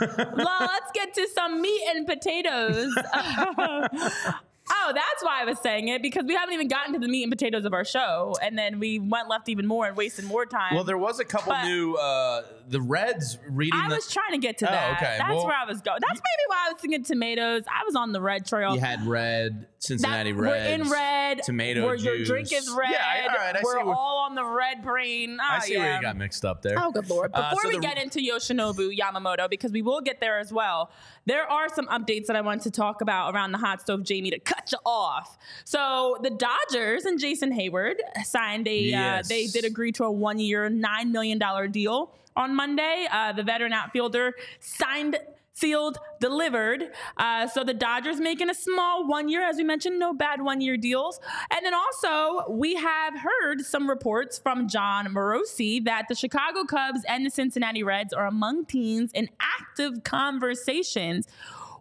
well, 0.00 0.58
let's 0.60 0.92
get 0.94 1.14
to 1.14 1.28
some 1.34 1.60
meat 1.60 1.82
and 1.94 2.06
potatoes. 2.06 2.94
oh, 4.90 4.94
that's 4.94 5.22
why 5.24 5.40
I 5.40 5.44
was 5.44 5.58
saying 5.60 5.88
it 5.88 6.02
because 6.02 6.24
we 6.26 6.34
haven't 6.34 6.54
even 6.54 6.68
gotten 6.68 6.92
to 6.94 6.98
the 6.98 7.08
meat 7.08 7.22
and 7.22 7.30
potatoes 7.32 7.64
of 7.64 7.72
our 7.72 7.84
show, 7.84 8.34
and 8.42 8.58
then 8.58 8.78
we 8.78 8.98
went 8.98 9.28
left 9.28 9.48
even 9.48 9.66
more 9.66 9.86
and 9.86 9.96
wasted 9.96 10.24
more 10.24 10.46
time. 10.46 10.74
well, 10.74 10.84
there 10.84 10.98
was 10.98 11.20
a 11.20 11.24
couple 11.24 11.52
But- 11.52 11.64
new. 11.64 11.94
Uh, 11.96 12.42
the 12.68 12.80
Reds 12.80 13.36
reading. 13.48 13.76
I 13.82 13.88
the, 13.88 13.96
was 13.96 14.08
trying 14.12 14.30
to 14.30 14.38
get 14.38 14.58
to 14.58 14.68
Oh, 14.68 14.70
that. 14.70 14.96
okay. 14.98 15.16
That's 15.18 15.28
Well, 15.28 15.44
where 15.44 15.56
I 15.56 15.64
was 15.64 15.80
going. 15.80 15.98
That's 16.00 16.20
maybe 16.20 16.44
why 16.46 16.66
I 16.68 16.72
was 16.72 16.80
thinking 16.80 17.02
tomatoes. 17.02 17.64
I 17.66 17.82
was 17.84 17.96
on 17.96 18.12
the 18.12 18.20
red 18.20 18.46
trail. 18.46 18.74
you 18.74 18.80
had 18.80 19.04
red 19.04 19.66
Cincinnati 19.80 20.30
That- 20.30 20.38
Reds. 20.38 20.78
We're 20.78 20.84
in 20.84 20.88
red. 20.92 21.42
tomato 21.42 21.84
Where 21.84 21.96
your 21.96 22.18
juice. 22.18 22.28
drink 22.28 22.52
is 22.52 22.70
red. 22.70 22.90
Yeah, 22.92 23.26
all 23.28 23.36
right, 23.44 23.56
I 23.56 23.60
we're 23.64 23.78
see 23.78 23.84
where- 23.84 23.94
all 23.96 24.18
on 24.18 24.36
the 24.36 24.44
red 24.44 24.84
brain. 24.84 25.38
Oh, 25.40 25.44
I 25.44 25.58
see 25.58 25.72
yeah. 25.72 25.78
where 25.80 25.96
you 25.96 26.00
got 26.02 26.16
mixed 26.16 26.44
up 26.44 26.62
there. 26.62 26.76
Oh, 26.78 26.92
good 26.92 27.10
lord! 27.10 27.32
Uh, 27.34 27.50
Before 27.50 27.62
so 27.62 27.68
we 27.70 27.74
the- 27.74 27.80
get 27.82 27.98
into 27.98 28.20
Yoshinobu 28.20 28.96
Yamamoto, 28.96 29.50
because 29.50 29.72
we 29.72 29.82
will 29.82 30.00
get 30.00 30.20
there 30.20 30.38
as 30.38 30.52
well, 30.52 30.92
there 31.30 31.48
are 31.48 31.68
some 31.68 31.86
updates 31.86 32.26
that 32.26 32.34
I 32.34 32.40
want 32.40 32.62
to 32.62 32.72
talk 32.72 33.02
about 33.02 33.32
around 33.32 33.52
the 33.52 33.58
hot 33.58 33.80
stove 33.80 34.02
Jamie 34.02 34.32
to 34.32 34.40
cut 34.40 34.72
you 34.72 34.78
off. 34.84 35.38
So 35.64 36.18
the 36.24 36.30
Dodgers 36.30 37.04
and 37.04 37.20
Jason 37.20 37.52
Heyward 37.52 37.94
signed 38.24 38.66
a. 38.66 38.76
Yes. 38.76 39.26
Uh, 39.26 39.28
they 39.28 39.46
did 39.46 39.64
agree 39.64 39.92
to 39.92 40.04
a 40.04 40.10
one-year, 40.10 40.68
nine 40.70 41.12
million 41.12 41.38
dollar 41.38 41.68
deal 41.68 42.12
on 42.34 42.56
Monday. 42.56 43.06
Uh, 43.12 43.32
the 43.32 43.44
veteran 43.44 43.72
outfielder 43.72 44.34
signed. 44.58 45.18
Sealed, 45.60 45.98
delivered. 46.20 46.90
Uh, 47.18 47.46
so 47.46 47.64
the 47.64 47.74
Dodgers 47.74 48.18
making 48.18 48.48
a 48.48 48.54
small 48.54 49.06
one 49.06 49.28
year, 49.28 49.42
as 49.42 49.56
we 49.56 49.64
mentioned, 49.64 49.98
no 49.98 50.14
bad 50.14 50.40
one 50.40 50.62
year 50.62 50.78
deals. 50.78 51.20
And 51.50 51.66
then 51.66 51.74
also, 51.74 52.50
we 52.50 52.76
have 52.76 53.12
heard 53.18 53.60
some 53.60 53.86
reports 53.86 54.38
from 54.38 54.68
Jon 54.68 55.08
Morosi 55.08 55.84
that 55.84 56.06
the 56.08 56.14
Chicago 56.14 56.64
Cubs 56.64 57.02
and 57.06 57.26
the 57.26 57.30
Cincinnati 57.30 57.82
Reds 57.82 58.14
are 58.14 58.24
among 58.24 58.64
teams 58.64 59.12
in 59.12 59.28
active 59.38 60.02
conversations 60.02 61.28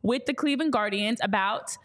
with 0.02 0.26
the 0.26 0.34
Cleveland 0.34 0.74
Guardians 0.74 1.20
about 1.24 1.78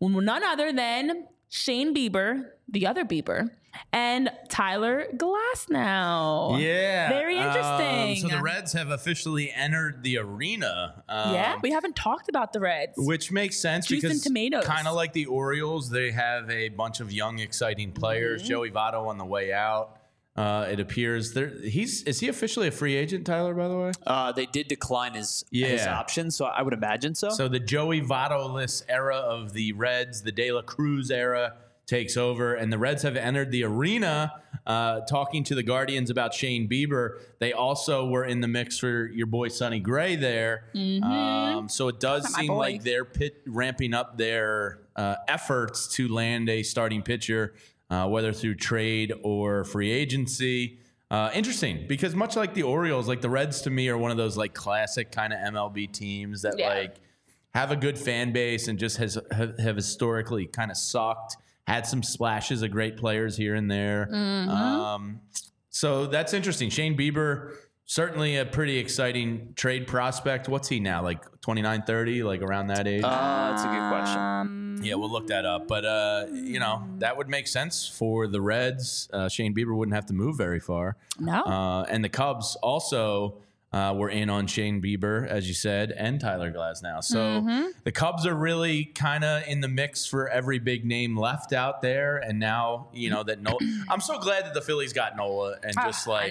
none 0.00 0.42
other 0.42 0.72
than 0.72 1.26
Shane 1.50 1.94
Bieber, 1.94 2.46
the 2.66 2.86
other 2.86 3.04
Bieber, 3.04 3.50
and 3.92 4.30
Tyler 4.48 5.06
Glasnow. 5.16 6.60
Yeah. 6.60 7.08
Very 7.08 7.38
um, 7.38 7.46
interesting. 7.48 8.28
so 8.28 8.36
the 8.36 8.42
Reds 8.42 8.72
have 8.72 8.90
officially 8.90 9.50
entered 9.52 10.02
the 10.02 10.18
arena. 10.18 11.04
Um, 11.08 11.34
yeah, 11.34 11.56
we 11.62 11.70
haven't 11.70 11.96
talked 11.96 12.28
about 12.28 12.52
the 12.52 12.60
Reds. 12.60 12.94
Which 12.96 13.30
makes 13.32 13.58
sense 13.58 13.86
Juice 13.86 14.02
and 14.04 14.10
because 14.10 14.22
tomatoes. 14.22 14.64
kind 14.64 14.86
of 14.86 14.94
like 14.94 15.12
the 15.12 15.26
Orioles, 15.26 15.90
they 15.90 16.10
have 16.10 16.50
a 16.50 16.68
bunch 16.70 17.00
of 17.00 17.12
young, 17.12 17.38
exciting 17.38 17.92
players. 17.92 18.42
Mm-hmm. 18.42 18.48
Joey 18.50 18.70
Votto 18.70 19.06
on 19.08 19.18
the 19.18 19.24
way 19.24 19.52
out. 19.52 19.98
Uh, 20.34 20.66
it 20.70 20.80
appears 20.80 21.34
there. 21.34 21.48
He's 21.62 22.02
is 22.04 22.20
he 22.20 22.28
officially 22.28 22.68
a 22.68 22.70
free 22.70 22.94
agent, 22.96 23.26
Tyler? 23.26 23.52
By 23.52 23.68
the 23.68 23.76
way, 23.76 23.92
uh, 24.06 24.32
they 24.32 24.46
did 24.46 24.66
decline 24.66 25.12
his 25.12 25.44
his 25.52 25.82
Yeah. 25.82 25.98
option, 25.98 26.30
so 26.30 26.46
I 26.46 26.62
would 26.62 26.72
imagine 26.72 27.14
so. 27.14 27.28
so 27.28 27.48
the 27.48 27.60
Joey 27.60 28.00
Votto-less 28.00 28.82
era 28.88 29.16
of 29.16 29.52
the 29.52 29.72
Reds, 29.74 30.22
the 30.22 30.32
De 30.32 30.50
La 30.50 30.62
Cruz 30.62 31.10
era, 31.10 31.56
takes 31.92 32.16
over, 32.16 32.54
and 32.54 32.72
the 32.72 32.78
Reds 32.78 33.02
have 33.02 33.16
entered 33.16 33.50
the 33.50 33.64
arena. 33.64 34.32
Uh, 34.66 35.00
talking 35.00 35.42
to 35.44 35.54
the 35.56 35.62
Guardians 35.62 36.08
about 36.08 36.32
Shane 36.32 36.68
Bieber, 36.68 37.18
they 37.40 37.52
also 37.52 38.06
were 38.06 38.24
in 38.24 38.40
the 38.40 38.48
mix 38.48 38.78
for 38.78 39.06
your 39.06 39.26
boy 39.26 39.48
Sonny 39.48 39.80
Gray 39.80 40.14
there. 40.16 40.64
Um, 41.02 41.68
so 41.68 41.88
it 41.88 41.98
does 42.00 42.22
Not 42.24 42.32
seem 42.32 42.52
like 42.52 42.82
they're 42.82 43.04
pit, 43.04 43.42
ramping 43.46 43.92
up 43.92 44.16
their 44.16 44.78
uh, 44.96 45.16
efforts 45.28 45.88
to 45.96 46.06
land 46.08 46.48
a 46.48 46.62
starting 46.62 47.02
pitcher, 47.02 47.54
uh, 47.90 48.06
whether 48.08 48.32
through 48.32 48.54
trade 48.54 49.12
or 49.22 49.64
free 49.64 49.90
agency. 49.90 50.78
Uh, 51.10 51.30
interesting 51.34 51.84
because 51.88 52.14
much 52.14 52.36
like 52.36 52.54
the 52.54 52.62
Orioles, 52.62 53.06
like 53.08 53.20
the 53.20 53.28
Reds 53.28 53.60
to 53.62 53.70
me 53.70 53.88
are 53.88 53.98
one 53.98 54.10
of 54.12 54.16
those 54.16 54.36
like 54.36 54.54
classic 54.54 55.10
kind 55.12 55.32
of 55.32 55.40
MLB 55.40 55.92
teams 55.92 56.40
that 56.42 56.54
Yeah. 56.58 56.68
like 56.68 56.94
have 57.52 57.70
a 57.72 57.76
good 57.76 57.98
fan 57.98 58.32
base 58.32 58.68
and 58.68 58.78
just 58.78 58.96
has 58.96 59.18
have, 59.30 59.58
have 59.58 59.76
historically 59.76 60.46
kind 60.46 60.70
of 60.70 60.76
sucked. 60.78 61.36
Had 61.72 61.86
some 61.86 62.02
splashes 62.02 62.62
of 62.62 62.70
great 62.70 62.96
players 62.98 63.36
here 63.36 63.54
and 63.54 63.70
there. 63.70 64.08
Mm-hmm. 64.12 64.50
Um, 64.50 65.20
so 65.70 66.06
that's 66.06 66.34
interesting. 66.34 66.68
Shane 66.68 66.98
Bieber, 66.98 67.54
certainly 67.86 68.36
a 68.36 68.44
pretty 68.44 68.76
exciting 68.76 69.54
trade 69.56 69.86
prospect. 69.86 70.48
What's 70.48 70.68
he 70.68 70.80
now? 70.80 71.02
Like 71.02 71.24
29, 71.40 71.82
30, 71.82 72.22
like 72.24 72.42
around 72.42 72.66
that 72.66 72.86
age? 72.86 73.02
uh, 73.02 73.50
that's 73.50 73.64
a 73.64 73.68
good 73.68 73.88
question. 73.90 74.18
Um, 74.20 74.80
yeah, 74.82 74.96
we'll 74.96 75.10
look 75.10 75.28
that 75.28 75.46
up. 75.46 75.66
But, 75.68 75.84
uh, 75.84 76.26
you 76.32 76.58
know, 76.60 76.84
that 76.98 77.16
would 77.16 77.28
make 77.28 77.46
sense 77.46 77.88
for 77.88 78.26
the 78.26 78.40
Reds. 78.40 79.08
Uh, 79.12 79.28
Shane 79.30 79.54
Bieber 79.54 79.74
wouldn't 79.74 79.94
have 79.94 80.06
to 80.06 80.14
move 80.14 80.36
very 80.36 80.60
far. 80.60 80.96
no. 81.18 81.40
Uh, 81.42 81.84
and 81.88 82.04
the 82.04 82.08
Cubs 82.10 82.56
also 82.62 83.38
uh, 83.72 83.94
were 83.96 84.10
in 84.10 84.28
on 84.28 84.46
Shane 84.46 84.82
Bieber, 84.82 85.26
as 85.26 85.48
you 85.48 85.54
said, 85.54 85.92
and 85.92 86.20
Tyler 86.20 86.52
Glasnow. 86.52 87.02
So 87.02 87.18
Mm-hmm. 87.18 87.68
the 87.84 87.92
Cubs 87.92 88.26
are 88.26 88.34
really 88.34 88.84
kind 88.84 89.24
of 89.24 89.44
in 89.46 89.62
the 89.62 89.68
mix 89.68 90.04
for 90.04 90.28
every 90.28 90.58
big 90.58 90.84
name 90.84 91.16
left 91.16 91.54
out 91.54 91.80
there. 91.80 92.18
And 92.18 92.38
now, 92.38 92.88
you 92.92 93.08
know, 93.08 93.22
that 93.22 93.40
Nola, 93.40 93.56
I'm 93.88 94.00
so 94.02 94.18
glad 94.18 94.44
that 94.44 94.52
the 94.52 94.60
Phillies 94.60 94.92
got 94.92 95.16
Nola 95.16 95.56
and 95.62 95.74
Ah, 95.78 95.86
just 95.86 96.06
like 96.06 96.30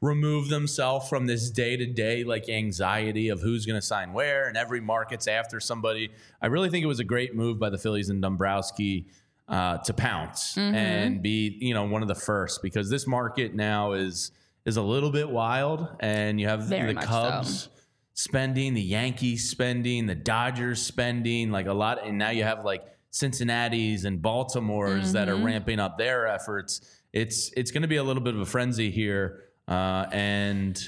remove 0.00 0.48
themselves 0.48 1.08
from 1.08 1.26
this 1.26 1.50
day 1.50 1.76
to 1.76 1.86
day 1.86 2.22
like 2.22 2.48
anxiety 2.48 3.30
of 3.30 3.40
who's 3.40 3.66
going 3.66 3.78
to 3.80 3.84
sign 3.86 4.12
where 4.12 4.46
and 4.46 4.56
every 4.56 4.80
market's 4.80 5.26
after 5.26 5.58
somebody. 5.58 6.10
I 6.40 6.46
really 6.46 6.70
think 6.70 6.84
it 6.84 6.88
was 6.88 7.00
a 7.00 7.04
great 7.04 7.34
move 7.34 7.58
by 7.58 7.70
the 7.70 7.78
Phillies 7.78 8.10
and 8.10 8.22
Dombrowski 8.22 9.06
uh, 9.48 9.78
to 9.78 9.92
pounce 9.92 10.54
Mm-hmm. 10.54 10.74
and 10.74 11.22
be 11.22 11.56
you 11.60 11.74
know 11.74 11.84
one 11.84 12.02
of 12.02 12.08
the 12.08 12.14
first 12.14 12.62
because 12.62 12.90
this 12.90 13.06
market 13.06 13.54
now 13.54 13.92
is 13.92 14.30
is 14.66 14.76
a 14.76 14.82
little 14.82 15.10
bit 15.10 15.30
wild, 15.30 15.88
and 16.00 16.38
you 16.40 16.48
have 16.48 16.64
Very 16.64 16.92
the 16.92 17.00
Cubs 17.00 17.62
so. 17.62 17.70
spending, 18.14 18.74
the 18.74 18.82
Yankees 18.82 19.48
spending, 19.48 20.06
the 20.06 20.14
Dodgers 20.14 20.82
spending, 20.82 21.50
like 21.50 21.66
a 21.66 21.72
lot, 21.72 22.04
and 22.04 22.18
now 22.18 22.30
you 22.30 22.42
have 22.44 22.64
like 22.64 22.84
Cincinnati's 23.10 24.04
and 24.04 24.20
Baltimore's 24.20 25.12
that 25.12 25.28
Mm-hmm. 25.28 25.42
are 25.42 25.46
ramping 25.46 25.80
up 25.80 25.96
their 25.96 26.26
efforts. 26.26 27.00
It's 27.12 27.50
it's 27.56 27.70
going 27.70 27.82
to 27.82 27.88
be 27.88 27.96
a 27.96 28.02
little 28.04 28.22
bit 28.22 28.34
of 28.34 28.40
a 28.40 28.46
frenzy 28.46 28.90
here, 28.90 29.44
uh, 29.68 30.06
and. 30.12 30.78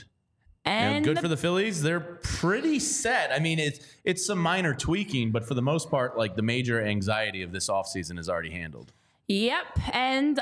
You 0.67 0.75
know, 0.75 1.01
good 1.01 1.17
the 1.17 1.23
for 1.23 1.29
the 1.29 1.37
Phillies. 1.39 1.81
They're 1.81 1.99
pretty 1.99 2.79
set. 2.79 3.33
I 3.33 3.39
mean, 3.39 3.59
it's 3.59 3.81
it's 4.05 4.27
some 4.27 4.39
minor 4.39 4.75
tweaking, 4.75 5.33
but 5.33 5.47
for 5.49 5.55
the 5.55 5.63
most 5.63 5.89
part, 5.91 6.19
like 6.19 6.37
the 6.37 6.43
major 6.43 6.85
anxiety 6.85 7.41
of 7.43 7.53
this 7.53 7.71
offseason 7.71 8.19
is 8.19 8.29
already 8.29 8.51
handled. 8.51 8.93
Yep. 9.29 9.65
And 9.95 10.39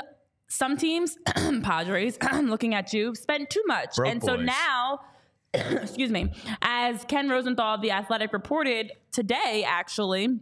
some 0.47 0.77
teams, 0.77 1.17
Padres, 1.63 2.17
looking 2.43 2.73
at 2.73 2.93
you, 2.93 3.15
spent 3.15 3.49
too 3.49 3.63
much. 3.67 3.95
Broke 3.95 4.11
and 4.11 4.23
so 4.23 4.35
now, 4.35 5.01
excuse 5.53 6.11
me, 6.11 6.31
as 6.61 7.03
Ken 7.05 7.29
Rosenthal 7.29 7.75
of 7.75 7.81
The 7.81 7.91
Athletic 7.91 8.33
reported 8.33 8.93
today, 9.11 9.65
actually, 9.67 10.39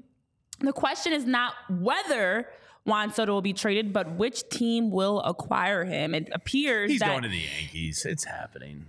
the 0.60 0.74
question 0.74 1.14
is 1.14 1.26
not 1.26 1.53
whether 1.70 2.47
Juan 2.86 3.12
Soto 3.12 3.34
will 3.34 3.41
be 3.41 3.53
traded, 3.53 3.93
but 3.93 4.12
which 4.12 4.47
team 4.49 4.91
will 4.91 5.22
acquire 5.22 5.84
him. 5.84 6.14
It 6.14 6.30
appears 6.32 6.91
He's 6.91 6.99
that 6.99 7.10
going 7.10 7.24
to 7.24 7.30
the 7.30 7.38
Yankees. 7.38 8.06
It's 8.06 8.24
happening. 8.24 8.86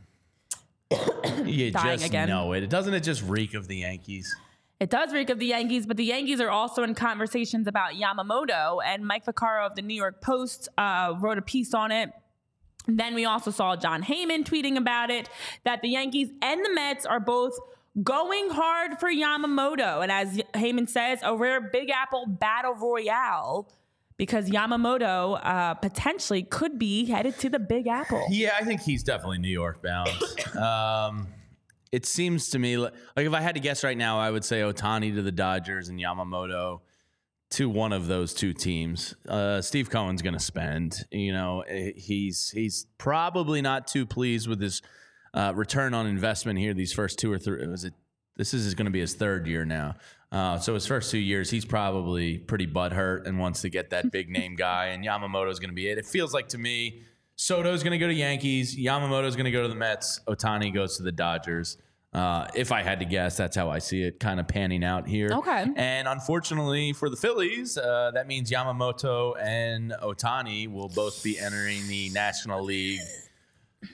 you 1.44 1.70
just 1.70 2.06
again. 2.06 2.28
know 2.28 2.52
it. 2.52 2.68
Doesn't 2.68 2.94
it 2.94 3.00
just 3.00 3.22
reek 3.22 3.54
of 3.54 3.68
the 3.68 3.78
Yankees? 3.78 4.36
It 4.78 4.90
does 4.90 5.12
reek 5.12 5.30
of 5.30 5.38
the 5.38 5.46
Yankees, 5.46 5.86
but 5.86 5.96
the 5.96 6.04
Yankees 6.04 6.40
are 6.40 6.50
also 6.50 6.82
in 6.82 6.94
conversations 6.94 7.66
about 7.66 7.94
Yamamoto. 7.94 8.80
And 8.84 9.06
Mike 9.06 9.24
Vaccaro 9.24 9.66
of 9.66 9.74
the 9.74 9.82
New 9.82 9.94
York 9.94 10.20
Post 10.20 10.68
uh, 10.76 11.14
wrote 11.18 11.38
a 11.38 11.42
piece 11.42 11.72
on 11.72 11.90
it. 11.90 12.10
Then 12.86 13.14
we 13.14 13.24
also 13.24 13.50
saw 13.50 13.74
Jon 13.74 14.02
Heyman 14.02 14.44
tweeting 14.44 14.76
about 14.76 15.10
it 15.10 15.28
that 15.64 15.82
the 15.82 15.88
Yankees 15.88 16.28
and 16.42 16.64
the 16.64 16.72
Mets 16.72 17.06
are 17.06 17.20
both 17.20 17.58
going 18.02 18.50
hard 18.50 19.00
for 19.00 19.10
Yamamoto. 19.10 20.02
And 20.02 20.12
as 20.12 20.36
Heyman 20.54 20.88
says, 20.88 21.20
a 21.22 21.34
rare 21.34 21.60
Big 21.60 21.90
Apple 21.90 22.26
battle 22.26 22.74
royale 22.74 23.68
because 24.18 24.48
Yamamoto 24.48 25.40
uh, 25.42 25.74
potentially 25.74 26.42
could 26.42 26.78
be 26.78 27.06
headed 27.06 27.38
to 27.38 27.48
the 27.48 27.58
Big 27.58 27.86
Apple. 27.86 28.24
Yeah, 28.30 28.54
I 28.58 28.64
think 28.64 28.82
he's 28.82 29.02
definitely 29.02 29.38
New 29.38 29.48
York 29.48 29.82
bound. 29.82 30.10
um, 30.56 31.28
it 31.96 32.04
seems 32.04 32.50
to 32.50 32.58
me 32.58 32.76
like, 32.76 32.92
like 33.16 33.24
if 33.24 33.32
I 33.32 33.40
had 33.40 33.54
to 33.54 33.60
guess 33.60 33.82
right 33.82 33.96
now, 33.96 34.18
I 34.18 34.30
would 34.30 34.44
say 34.44 34.60
Ohtani 34.60 35.14
to 35.14 35.22
the 35.22 35.32
Dodgers 35.32 35.88
and 35.88 35.98
Yamamoto 35.98 36.80
to 37.52 37.70
one 37.70 37.94
of 37.94 38.06
those 38.06 38.34
two 38.34 38.52
teams. 38.52 39.14
Uh, 39.26 39.62
Steve 39.62 39.88
Cohen's 39.88 40.20
going 40.20 40.34
to 40.34 40.40
spend. 40.40 41.06
You 41.10 41.32
know, 41.32 41.62
eh, 41.62 41.92
he's 41.96 42.50
he's 42.50 42.86
probably 42.98 43.62
not 43.62 43.86
too 43.86 44.04
pleased 44.04 44.46
with 44.46 44.60
his 44.60 44.82
uh, 45.32 45.54
return 45.56 45.94
on 45.94 46.06
investment 46.06 46.58
here. 46.58 46.74
These 46.74 46.92
first 46.92 47.18
two 47.18 47.32
or 47.32 47.38
three 47.38 47.66
was 47.66 47.84
it? 47.84 47.94
This 48.36 48.52
is 48.52 48.74
going 48.74 48.84
to 48.84 48.92
be 48.92 49.00
his 49.00 49.14
third 49.14 49.46
year 49.46 49.64
now. 49.64 49.94
Uh, 50.30 50.58
so 50.58 50.74
his 50.74 50.86
first 50.86 51.10
two 51.10 51.16
years, 51.16 51.48
he's 51.48 51.64
probably 51.64 52.36
pretty 52.36 52.66
butthurt 52.66 53.26
and 53.26 53.38
wants 53.38 53.62
to 53.62 53.70
get 53.70 53.88
that 53.88 54.12
big 54.12 54.28
name 54.28 54.54
guy. 54.54 54.88
And 54.88 55.02
Yamamoto's 55.02 55.60
going 55.60 55.70
to 55.70 55.74
be 55.74 55.88
it. 55.88 55.96
It 55.96 56.04
feels 56.04 56.34
like 56.34 56.48
to 56.48 56.58
me, 56.58 57.04
Soto's 57.38 57.82
going 57.82 57.92
to 57.92 57.98
go 57.98 58.06
to 58.06 58.14
Yankees. 58.14 58.76
Yamamoto's 58.76 59.34
going 59.34 59.46
to 59.46 59.50
go 59.50 59.62
to 59.62 59.68
the 59.68 59.74
Mets. 59.74 60.20
Ohtani 60.26 60.74
goes 60.74 60.98
to 60.98 61.02
the 61.02 61.12
Dodgers. 61.12 61.78
Uh, 62.16 62.48
if 62.54 62.72
I 62.72 62.82
had 62.82 63.00
to 63.00 63.04
guess, 63.04 63.36
that's 63.36 63.54
how 63.54 63.68
I 63.68 63.78
see 63.78 64.02
it 64.02 64.18
kind 64.18 64.40
of 64.40 64.48
panning 64.48 64.82
out 64.82 65.06
here. 65.06 65.28
Okay. 65.30 65.66
And 65.76 66.08
unfortunately 66.08 66.94
for 66.94 67.10
the 67.10 67.16
Phillies, 67.16 67.76
uh, 67.76 68.10
that 68.14 68.26
means 68.26 68.50
Yamamoto 68.50 69.34
and 69.38 69.92
Ohtani 70.02 70.66
will 70.72 70.88
both 70.88 71.22
be 71.22 71.38
entering 71.38 71.86
the 71.88 72.08
National 72.14 72.64
League 72.64 73.00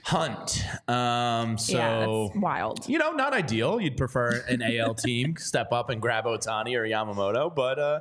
hunt. 0.03 0.63
Um, 0.87 1.57
so 1.57 1.77
yeah, 1.77 1.99
that's 1.99 2.37
wild. 2.37 2.87
you 2.87 2.97
know, 2.97 3.11
not 3.11 3.33
ideal. 3.33 3.81
You'd 3.81 3.97
prefer 3.97 4.41
an 4.47 4.61
AL 4.61 4.93
team 4.95 5.35
step 5.35 5.73
up 5.73 5.89
and 5.89 6.01
grab 6.01 6.23
Ohtani 6.23 6.77
or 6.77 6.87
Yamamoto, 6.87 7.53
but 7.53 7.77
uh, 7.77 7.99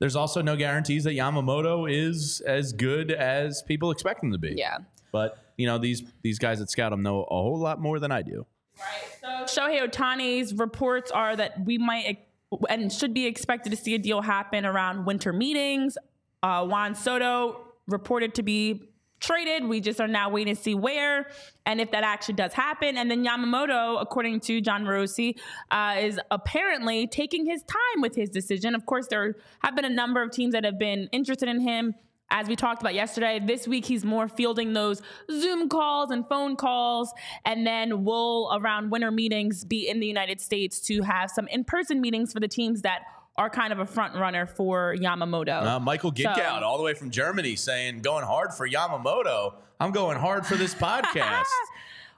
there's 0.00 0.16
also 0.16 0.42
no 0.42 0.54
guarantees 0.54 1.04
that 1.04 1.12
Yamamoto 1.12 1.90
is 1.90 2.42
as 2.46 2.74
good 2.74 3.10
as 3.10 3.62
people 3.62 3.90
expect 3.90 4.22
him 4.22 4.32
to 4.32 4.38
be. 4.38 4.54
Yeah. 4.54 4.78
But 5.12 5.38
you 5.56 5.66
know, 5.66 5.78
these 5.78 6.02
these 6.20 6.38
guys 6.38 6.60
at 6.60 6.68
Scout 6.68 6.92
him 6.92 7.02
know 7.02 7.22
a 7.22 7.34
whole 7.34 7.58
lot 7.58 7.80
more 7.80 7.98
than 7.98 8.12
I 8.12 8.20
do. 8.20 8.44
Right. 8.78 9.11
Shohei 9.46 9.88
Ohtani's 9.88 10.54
reports 10.54 11.10
are 11.10 11.36
that 11.36 11.64
we 11.64 11.78
might 11.78 12.26
and 12.68 12.92
should 12.92 13.14
be 13.14 13.26
expected 13.26 13.70
to 13.70 13.76
see 13.76 13.94
a 13.94 13.98
deal 13.98 14.20
happen 14.20 14.66
around 14.66 15.06
winter 15.06 15.32
meetings. 15.32 15.96
Uh, 16.42 16.66
Juan 16.66 16.94
Soto 16.94 17.60
reported 17.86 18.34
to 18.34 18.42
be 18.42 18.92
traded. 19.20 19.64
We 19.64 19.80
just 19.80 20.00
are 20.00 20.08
now 20.08 20.28
waiting 20.28 20.54
to 20.54 20.60
see 20.60 20.74
where 20.74 21.28
and 21.64 21.80
if 21.80 21.92
that 21.92 22.04
actually 22.04 22.34
does 22.34 22.52
happen. 22.52 22.98
And 22.98 23.10
then 23.10 23.24
Yamamoto, 23.24 24.02
according 24.02 24.40
to 24.40 24.60
Jon 24.60 24.84
Morosi, 24.84 25.38
uh, 25.70 25.96
is 26.00 26.20
apparently 26.30 27.06
taking 27.06 27.46
his 27.46 27.62
time 27.62 28.02
with 28.02 28.14
his 28.14 28.28
decision. 28.28 28.74
Of 28.74 28.84
course, 28.84 29.06
there 29.08 29.36
have 29.60 29.76
been 29.76 29.84
a 29.84 29.90
number 29.90 30.22
of 30.22 30.32
teams 30.32 30.52
that 30.52 30.64
have 30.64 30.78
been 30.78 31.08
interested 31.12 31.48
in 31.48 31.60
him. 31.60 31.94
As 32.34 32.48
we 32.48 32.56
talked 32.56 32.80
about 32.80 32.94
yesterday, 32.94 33.38
this 33.44 33.68
week 33.68 33.84
he's 33.84 34.04
more 34.06 34.26
fielding 34.26 34.72
those 34.72 35.02
Zoom 35.30 35.68
calls 35.68 36.10
and 36.10 36.26
phone 36.28 36.56
calls, 36.56 37.12
and 37.44 37.66
then 37.66 38.04
we'll, 38.04 38.48
around 38.54 38.90
winter 38.90 39.10
meetings 39.10 39.64
be 39.66 39.86
in 39.88 40.00
the 40.00 40.06
United 40.06 40.40
States 40.40 40.80
to 40.80 41.02
have 41.02 41.30
some 41.30 41.46
in-person 41.48 42.00
meetings 42.00 42.32
for 42.32 42.40
the 42.40 42.48
teams 42.48 42.80
that 42.82 43.02
are 43.36 43.50
kind 43.50 43.70
of 43.72 43.78
a 43.80 43.86
front 43.86 44.14
runner 44.14 44.46
for 44.46 44.94
Yamamoto. 44.98 45.62
Uh, 45.62 45.78
Michael 45.78 46.10
Gitkout, 46.10 46.36
So- 46.60 46.64
all 46.64 46.78
the 46.78 46.82
way 46.84 46.94
from 46.94 47.10
Germany, 47.10 47.54
saying 47.54 48.00
going 48.00 48.24
hard 48.24 48.54
for 48.54 48.66
Yamamoto. 48.68 49.54
I'm 49.78 49.90
going 49.90 50.16
hard 50.18 50.46
for 50.46 50.56
this 50.56 50.74
podcast. 50.86 51.44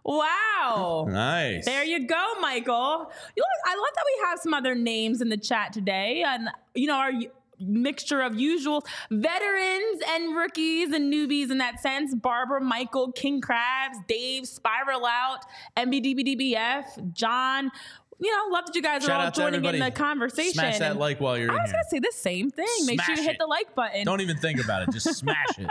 wow. 0.05 1.07
nice. 1.09 1.65
There 1.65 1.85
you 1.85 2.07
go, 2.07 2.35
Michael. 2.41 3.11
You 3.37 3.45
I 3.67 3.75
love 3.75 3.95
that 3.95 4.05
we 4.07 4.27
have 4.29 4.39
some 4.39 4.55
other 4.55 4.75
names 4.75 5.21
in 5.21 5.29
the 5.29 5.37
chat 5.37 5.73
today, 5.73 6.23
and 6.27 6.49
you 6.75 6.87
know 6.87 6.97
our 6.97 7.11
u- 7.13 7.31
mixture 7.61 8.21
of 8.21 8.39
usual 8.39 8.85
veterans 9.11 10.03
and 10.11 10.37
rookies 10.37 10.93
and 10.93 11.13
newbies 11.13 11.51
in 11.51 11.59
that 11.59 11.81
sense. 11.81 12.15
Barbara, 12.15 12.61
Michael, 12.61 13.13
King 13.13 13.41
Krabs, 13.41 14.07
Dave, 14.09 14.47
Spiral 14.47 15.05
Out, 15.07 15.41
MBDBDBF, 15.77 17.13
John. 17.13 17.71
You 18.21 18.31
know, 18.31 18.53
love 18.53 18.67
that 18.67 18.77
you 18.77 18.81
guys 18.83 19.03
Shout 19.05 19.21
are 19.21 19.25
all 19.25 19.31
joining 19.33 19.65
in 19.65 19.81
the 19.81 19.91
conversation. 19.91 20.53
Smash 20.55 20.79
that 20.79 20.93
And 20.93 21.01
like 21.01 21.21
while 21.21 21.37
you're 21.37 21.51
I 21.51 21.55
was 21.57 21.71
here. 21.71 21.73
gonna 21.73 21.89
say 21.91 21.99
the 21.99 22.13
same 22.15 22.51
thing. 22.51 22.67
Make 22.85 23.03
sure 23.03 23.13
you 23.17 23.23
Smash 23.23 23.27
hit 23.33 23.39
the 23.41 23.47
like 23.47 23.75
button. 23.75 24.05
Don't 24.05 24.21
even 24.21 24.37
think 24.37 24.63
about 24.63 24.83
it. 24.85 24.93
Just 24.93 25.15
smash 25.19 25.59
it. 25.59 25.69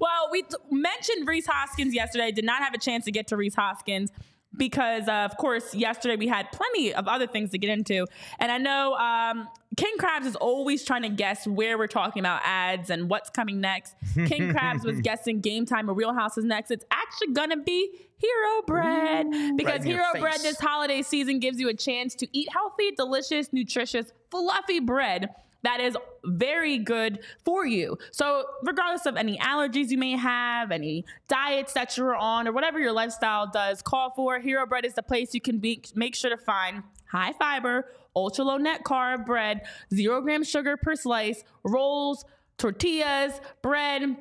Well, 0.00 0.28
we 0.32 0.42
t- 0.42 0.56
mentioned 0.70 1.28
Rhys 1.28 1.46
Hoskins 1.46 1.94
yesterday. 1.94 2.32
Did 2.32 2.44
not 2.44 2.58
have 2.62 2.74
a 2.74 2.78
chance 2.78 3.04
to 3.04 3.12
get 3.12 3.28
to 3.28 3.36
Rhys 3.36 3.54
Hoskins 3.54 4.10
because, 4.56 5.08
uh, 5.08 5.28
of 5.30 5.36
course, 5.36 5.74
yesterday 5.74 6.16
we 6.16 6.26
had 6.26 6.50
plenty 6.52 6.92
of 6.94 7.08
other 7.08 7.26
things 7.26 7.50
to 7.50 7.58
get 7.58 7.70
into. 7.70 8.06
And 8.38 8.50
I 8.50 8.58
know 8.58 8.94
um, 8.94 9.48
King 9.76 9.94
Krabs 9.98 10.26
is 10.26 10.36
always 10.36 10.84
trying 10.84 11.02
to 11.02 11.08
guess 11.08 11.46
where 11.46 11.78
we're 11.78 11.86
talking 11.86 12.20
about 12.20 12.40
ads 12.44 12.90
and 12.90 13.08
what's 13.08 13.30
coming 13.30 13.60
next. 13.60 13.94
King 14.14 14.52
Krabs 14.52 14.84
was 14.84 15.00
guessing 15.02 15.40
Game 15.40 15.66
Time 15.66 15.88
or 15.88 15.94
Real 15.94 16.12
House 16.12 16.36
is 16.36 16.44
next. 16.44 16.70
It's 16.70 16.84
actually 16.90 17.32
going 17.32 17.50
to 17.50 17.58
be 17.58 17.90
Hero 18.16 18.62
Bread 18.66 19.56
because 19.56 19.82
in 19.84 19.90
your 19.90 19.98
Hero 20.00 20.20
Bread 20.20 20.40
this 20.40 20.58
holiday 20.58 21.02
season 21.02 21.38
gives 21.38 21.60
you 21.60 21.68
a 21.68 21.74
chance 21.74 22.14
to 22.16 22.28
eat 22.36 22.48
healthy, 22.52 22.90
delicious, 22.90 23.52
nutritious, 23.52 24.12
fluffy 24.30 24.80
bread 24.80 25.30
that 25.62 25.80
is 25.80 25.96
very 26.24 26.78
good 26.78 27.20
for 27.44 27.66
you. 27.66 27.98
So, 28.12 28.44
regardless 28.62 29.06
of 29.06 29.16
any 29.16 29.38
allergies 29.38 29.90
you 29.90 29.98
may 29.98 30.12
have, 30.12 30.70
any 30.70 31.04
diets 31.28 31.72
that 31.74 31.96
you're 31.96 32.16
on, 32.16 32.48
or 32.48 32.52
whatever 32.52 32.78
your 32.78 32.92
lifestyle 32.92 33.50
does 33.50 33.82
call 33.82 34.10
for, 34.10 34.38
Hero 34.38 34.66
Bread 34.66 34.84
is 34.84 34.94
the 34.94 35.02
place 35.02 35.34
you 35.34 35.40
can 35.40 35.58
be, 35.58 35.82
make 35.94 36.14
sure 36.14 36.30
to 36.30 36.36
find 36.36 36.82
high 37.10 37.32
fiber, 37.32 37.86
ultra 38.14 38.44
low 38.44 38.56
net 38.56 38.82
carb 38.84 39.26
bread, 39.26 39.62
zero 39.92 40.20
gram 40.20 40.44
sugar 40.44 40.76
per 40.76 40.94
slice, 40.94 41.42
rolls, 41.64 42.24
tortillas, 42.58 43.40
bread. 43.62 44.16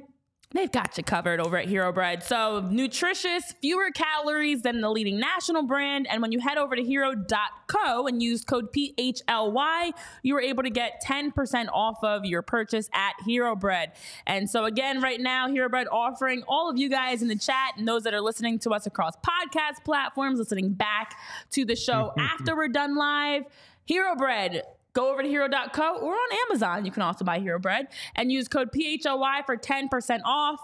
They've 0.52 0.72
got 0.72 0.98
you 0.98 1.04
covered 1.04 1.40
over 1.40 1.58
at 1.58 1.68
Hero 1.68 1.92
Bread. 1.94 2.24
So 2.24 2.68
nutritious, 2.72 3.54
fewer 3.62 3.92
calories 3.92 4.64
than 4.64 4.82
the 4.82 4.90
leading 4.90 5.20
national 5.20 5.62
brand. 5.62 6.08
And 6.10 6.24
when 6.24 6.32
you 6.32 6.40
head 6.40 6.58
over 6.58 6.76
to 6.76 6.84
hero.co 6.84 8.08
and 8.08 8.24
use 8.24 8.44
code 8.44 8.74
PHLY, 8.74 9.92
you 10.24 10.36
are 10.36 10.42
able 10.42 10.64
to 10.64 10.72
get 10.72 11.04
10% 11.06 11.68
off 11.72 12.04
of 12.04 12.26
your 12.26 12.42
purchase 12.42 12.90
at 12.94 13.14
Hero 13.28 13.56
Bread. 13.56 13.92
And 14.26 14.50
so 14.50 14.66
again, 14.66 15.02
right 15.02 15.22
now, 15.22 15.48
Hero 15.50 15.70
Bread 15.70 15.86
offering 15.92 16.42
all 16.48 16.68
of 16.68 16.80
you 16.80 16.90
guys 16.90 17.22
in 17.22 17.28
the 17.28 17.38
chat 17.38 17.74
and 17.78 17.88
those 17.88 18.02
that 18.02 18.16
are 18.16 18.22
listening 18.22 18.58
to 18.60 18.72
us 18.72 18.88
across 18.88 19.14
podcast 19.18 19.86
platforms, 19.86 20.40
listening 20.40 20.74
back 20.74 21.14
to 21.52 21.64
the 21.64 21.76
show 21.76 22.12
after 22.18 22.56
we're 22.56 22.70
done 22.70 22.96
live, 22.96 23.44
Hero 23.86 24.16
Bread 24.16 24.64
Go 24.94 25.12
over 25.12 25.22
to 25.22 25.28
hero.co 25.28 25.98
or 25.98 26.14
on 26.14 26.30
Amazon. 26.48 26.86
You 26.86 26.92
can 26.92 27.04
also 27.04 27.24
buy 27.24 27.40
Hero 27.40 27.60
Bread 27.60 27.88
and 28.16 28.32
use 28.32 28.48
code 28.48 28.72
PHLY 28.72 29.46
for 29.46 29.56
10% 29.56 30.22
off. 30.26 30.60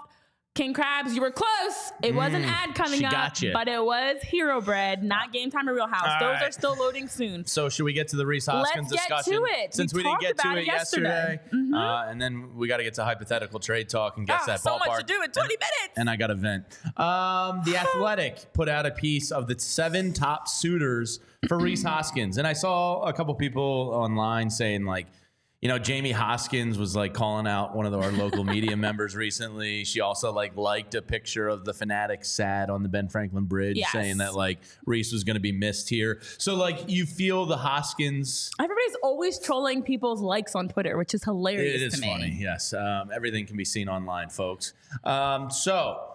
King 0.56 0.74
Krabs, 0.74 1.14
you 1.14 1.20
were 1.20 1.32
close. 1.32 1.92
It 2.02 2.16
was 2.16 2.34
an 2.34 2.46
ad 2.46 2.76
coming 2.76 3.02
Mm, 3.02 3.08
up, 3.08 3.12
got 3.12 3.42
you. 3.42 3.52
but 3.52 3.68
it 3.68 3.84
was 3.84 4.22
Hero 4.22 4.62
Bread, 4.62 5.04
not 5.04 5.34
Game 5.34 5.52
Time 5.52 5.68
or 5.68 5.74
Real 5.74 5.86
House. 5.86 6.08
All 6.08 6.20
Those 6.30 6.40
right. 6.40 6.48
are 6.48 6.52
still 6.54 6.78
loading 6.78 7.10
soon. 7.10 7.46
So 7.46 7.68
should 7.68 7.84
we 7.84 7.92
get 7.92 8.08
to 8.10 8.16
the 8.16 8.26
Rhys 8.26 8.46
Hoskins 8.46 8.90
Let's 8.90 9.06
get 9.06 9.26
to 9.26 9.44
it. 9.46 9.74
Since 9.76 9.94
We 9.94 9.98
we, 10.00 10.04
didn't 10.04 10.22
get 10.22 10.38
to 10.38 10.56
it 10.56 10.66
yesterday. 10.66 11.42
yesterday, 11.44 11.78
uh, 11.78 12.06
and 12.08 12.22
then 12.22 12.56
we 12.56 12.70
got 12.70 12.78
to 12.78 12.84
get 12.84 12.94
to 12.94 13.04
hypothetical 13.04 13.60
trade 13.60 13.90
talk 13.90 14.16
and 14.16 14.26
guess 14.26 14.44
Ah, 14.44 14.52
that 14.52 14.62
so 14.62 14.72
ballpark. 14.72 14.88
much 14.88 15.00
to 15.00 15.04
do 15.06 15.22
in 15.22 15.30
20 15.30 15.50
minutes. 15.50 15.94
and 15.98 16.10
I 16.10 16.16
got 16.16 16.32
a 16.32 16.36
vent. 16.36 16.64
Um, 16.96 17.62
the 17.66 17.76
Athletic 17.82 18.54
put 18.54 18.70
out 18.70 18.86
a 18.86 18.92
piece 18.92 19.32
of 19.32 19.48
the 19.48 19.60
seven 19.60 20.14
top 20.14 20.48
suitors 20.48 21.20
for 21.50 21.58
Rhys 21.60 21.84
Hoskins, 21.86 22.38
and 22.38 22.48
I 22.48 22.54
saw 22.54 23.02
a 23.02 23.12
couple 23.12 23.36
people 23.36 23.92
online 23.94 24.50
saying 24.50 24.86
like, 24.86 25.08
you 25.66 25.70
know, 25.72 25.80
Jayme 25.80 26.12
Hoskins 26.12 26.78
was 26.78 26.96
like 26.96 27.16
calling 27.16 27.48
out 27.48 27.76
one 27.76 27.88
of 27.88 27.94
our 27.96 28.12
local 28.12 28.44
media 28.44 28.78
members 28.88 29.16
recently. 29.16 29.84
She 29.84 30.00
also 30.00 30.32
like 30.32 30.56
liked 30.56 30.94
a 30.94 31.02
picture 31.02 31.48
of 31.48 31.66
the 31.66 31.72
Phanatic 31.74 32.24
sad 32.24 32.70
on 32.70 32.84
the 32.84 32.88
Ben 32.88 33.10
Franklin 33.10 33.46
Bridge, 33.46 33.78
Yes. 33.78 33.92
saying 33.92 34.18
that 34.18 34.36
like 34.36 34.60
Rhys 34.86 35.12
was 35.12 35.24
going 35.24 35.38
to 35.38 35.40
be 35.40 35.52
missed 35.52 35.90
here. 35.90 36.22
So 36.38 36.54
like, 36.54 36.88
you 36.88 37.08
feel 37.08 37.48
the 37.48 37.58
Hoskins. 37.58 38.52
Everybody's 38.60 38.96
always 39.02 39.40
trolling 39.40 39.82
people's 39.82 40.22
likes 40.22 40.54
on 40.54 40.68
Twitter, 40.70 41.00
which 41.00 41.16
is 41.16 41.24
hilarious 41.24 41.82
It 41.82 41.86
is 41.96 42.00
funny, 42.00 42.38
yes. 42.40 42.72
Um, 42.72 43.10
everything 43.12 43.48
can 43.48 43.58
be 43.58 43.66
seen 43.66 43.90
online, 43.90 44.30
folks. 44.30 44.74
Um, 45.04 45.50
so, 45.50 46.14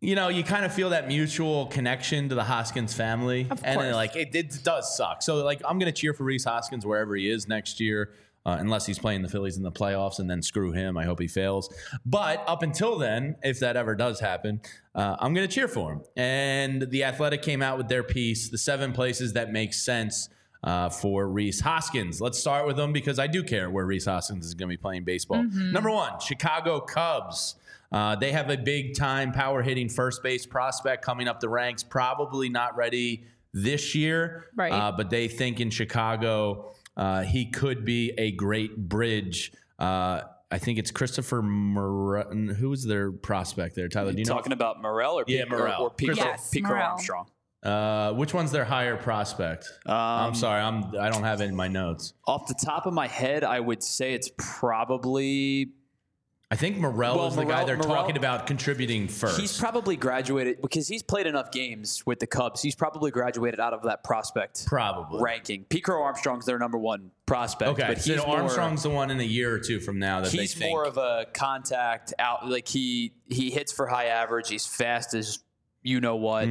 you 0.00 0.16
know, 0.16 0.30
you 0.30 0.42
kind 0.42 0.64
of 0.64 0.74
feel 0.74 0.90
that 0.90 1.06
mutual 1.06 1.66
connection 1.66 2.28
to 2.28 2.34
the 2.34 2.42
Hoskins 2.42 2.92
family, 2.92 3.46
Of 3.48 3.60
and 3.62 3.92
like 3.92 4.16
it, 4.16 4.34
it 4.34 4.64
does 4.64 4.96
suck. 4.96 5.22
So, 5.22 5.44
like, 5.44 5.62
I'm 5.64 5.78
gonna 5.78 5.92
cheer 5.92 6.12
for 6.12 6.24
Rhys 6.24 6.44
Hoskins 6.44 6.84
wherever 6.84 7.14
he 7.14 7.30
is 7.30 7.46
next 7.46 7.78
year. 7.78 8.10
Uh, 8.46 8.58
unless 8.60 8.84
he's 8.84 8.98
playing 8.98 9.22
the 9.22 9.28
Phillies 9.28 9.56
in 9.56 9.62
the 9.62 9.72
playoffs, 9.72 10.18
and 10.18 10.28
then 10.28 10.42
screw 10.42 10.70
him. 10.72 10.98
I 10.98 11.04
hope 11.04 11.18
he 11.18 11.28
fails. 11.28 11.72
But 12.04 12.44
up 12.46 12.62
until 12.62 12.98
then, 12.98 13.36
if 13.42 13.58
that 13.60 13.74
ever 13.76 13.94
does 13.94 14.20
happen, 14.20 14.60
uh, 14.94 15.16
I'm 15.18 15.32
going 15.32 15.48
to 15.48 15.54
cheer 15.54 15.66
for 15.66 15.92
him. 15.94 16.02
And 16.14 16.82
the 16.90 17.04
Athletic 17.04 17.40
came 17.40 17.62
out 17.62 17.78
with 17.78 17.88
their 17.88 18.02
piece, 18.02 18.50
the 18.50 18.58
seven 18.58 18.92
places 18.92 19.32
that 19.32 19.50
make 19.50 19.72
sense 19.72 20.28
uh, 20.62 20.90
for 20.90 21.26
Rhys 21.26 21.60
Hoskins. 21.60 22.20
Let's 22.20 22.38
start 22.38 22.66
with 22.66 22.76
them 22.76 22.92
because 22.92 23.18
I 23.18 23.28
do 23.28 23.42
care 23.42 23.70
where 23.70 23.86
Rhys 23.86 24.04
Hoskins 24.04 24.44
is 24.44 24.52
going 24.52 24.68
to 24.68 24.72
be 24.76 24.80
playing 24.80 25.04
baseball. 25.04 25.42
Number 25.44 25.90
one, 25.90 26.20
Chicago 26.20 26.80
Cubs. 26.80 27.54
Uh, 27.90 28.14
they 28.16 28.32
have 28.32 28.50
a 28.50 28.58
big 28.58 28.94
time 28.94 29.32
power 29.32 29.62
hitting 29.62 29.88
first 29.88 30.22
base 30.22 30.44
prospect 30.44 31.02
coming 31.02 31.28
up 31.28 31.40
the 31.40 31.48
ranks, 31.48 31.82
probably 31.82 32.50
not 32.50 32.76
ready 32.76 33.24
this 33.54 33.94
year, 33.94 34.46
Right. 34.54 34.72
uh, 34.72 34.92
but 34.92 35.08
they 35.10 35.28
think 35.28 35.60
in 35.60 35.70
Chicago 35.70 36.73
uh, 36.96 37.22
he 37.22 37.46
could 37.50 37.84
be 37.84 38.12
a 38.18 38.30
great 38.32 38.76
bridge. 38.88 39.52
Uh, 39.78 40.20
I 40.50 40.58
think 40.58 40.78
it's 40.78 40.90
Christopher 40.90 41.42
Mor- 41.42 42.24
Who 42.32 42.72
is 42.72 42.84
their 42.84 43.10
prospect 43.10 43.74
there? 43.74 43.88
Tyler, 43.88 44.12
do 44.12 44.18
you 44.18 44.24
know? 44.24 44.34
Talking 44.34 44.52
about 44.52 44.80
Morel 44.80 45.18
or 45.18 45.24
Yeah, 45.26 45.44
Pete, 45.44 45.52
or, 45.54 45.58
Morel. 45.58 45.82
or 45.82 45.90
Pico, 45.90 46.14
Yes, 46.14 46.50
Pico 46.50 46.68
Morel. 46.68 46.82
Armstrong? 46.90 47.26
Uh, 47.62 48.12
which 48.12 48.34
one's 48.34 48.52
their 48.52 48.64
higher 48.66 48.94
prospect? 48.96 49.66
I'm 49.86 50.28
Um, 50.28 50.34
sorry, 50.34 50.60
I'm 50.60 50.84
I 51.00 51.08
don't 51.08 51.22
have 51.24 51.40
it 51.40 51.46
in 51.46 51.56
my 51.56 51.66
notes. 51.66 52.12
Off 52.26 52.46
the 52.46 52.54
top 52.62 52.84
of 52.86 52.92
my 52.92 53.06
head, 53.08 53.42
I 53.42 53.58
would 53.58 53.82
say 53.82 54.12
it's 54.12 54.30
probably 54.36 55.70
I 56.54 56.56
think 56.56 56.76
Morel 56.78 57.16
Well, 57.16 57.26
is 57.26 57.34
the 57.34 57.44
guy 57.44 57.64
they're 57.64 57.76
talking 57.76 58.16
about 58.16 58.46
contributing 58.46 59.08
first. 59.08 59.40
he's 59.40 59.58
probably 59.58 59.96
graduated 59.96 60.62
because 60.62 60.86
he's 60.86 61.02
played 61.02 61.26
enough 61.26 61.50
games 61.50 62.06
with 62.06 62.20
the 62.20 62.28
Cubs. 62.28 62.62
He's 62.62 62.76
probably 62.76 63.10
graduated 63.10 63.58
out 63.58 63.72
of 63.72 63.82
that 63.82 64.04
prospect 64.04 64.64
probably 64.64 65.20
ranking. 65.20 65.64
Pete 65.64 65.82
Crow-Armstrong's 65.82 66.46
their 66.46 66.60
number 66.60 66.78
one 66.78 67.10
prospect. 67.26 67.70
Okay, 67.72 67.84
but 67.88 67.98
he's 67.98 68.20
so 68.20 68.24
more- 68.24 68.36
Armstrong's 68.38 68.84
the 68.84 68.90
one 68.90 69.10
in 69.10 69.18
a 69.18 69.24
year 69.24 69.52
or 69.52 69.58
two 69.58 69.80
from 69.80 69.98
now 69.98 70.20
that 70.20 70.30
he's 70.30 70.54
they 70.54 70.60
think. 70.60 70.70
more 70.70 70.84
of 70.84 70.96
a 70.96 71.26
contact 71.34 72.14
out. 72.20 72.48
Like 72.48 72.68
he 72.68 73.14
he 73.28 73.50
hits 73.50 73.72
for 73.72 73.88
high 73.88 74.06
average. 74.06 74.48
He's 74.48 74.64
fast 74.64 75.12
as 75.14 75.40
you 75.82 76.00
know 76.00 76.14
what. 76.14 76.48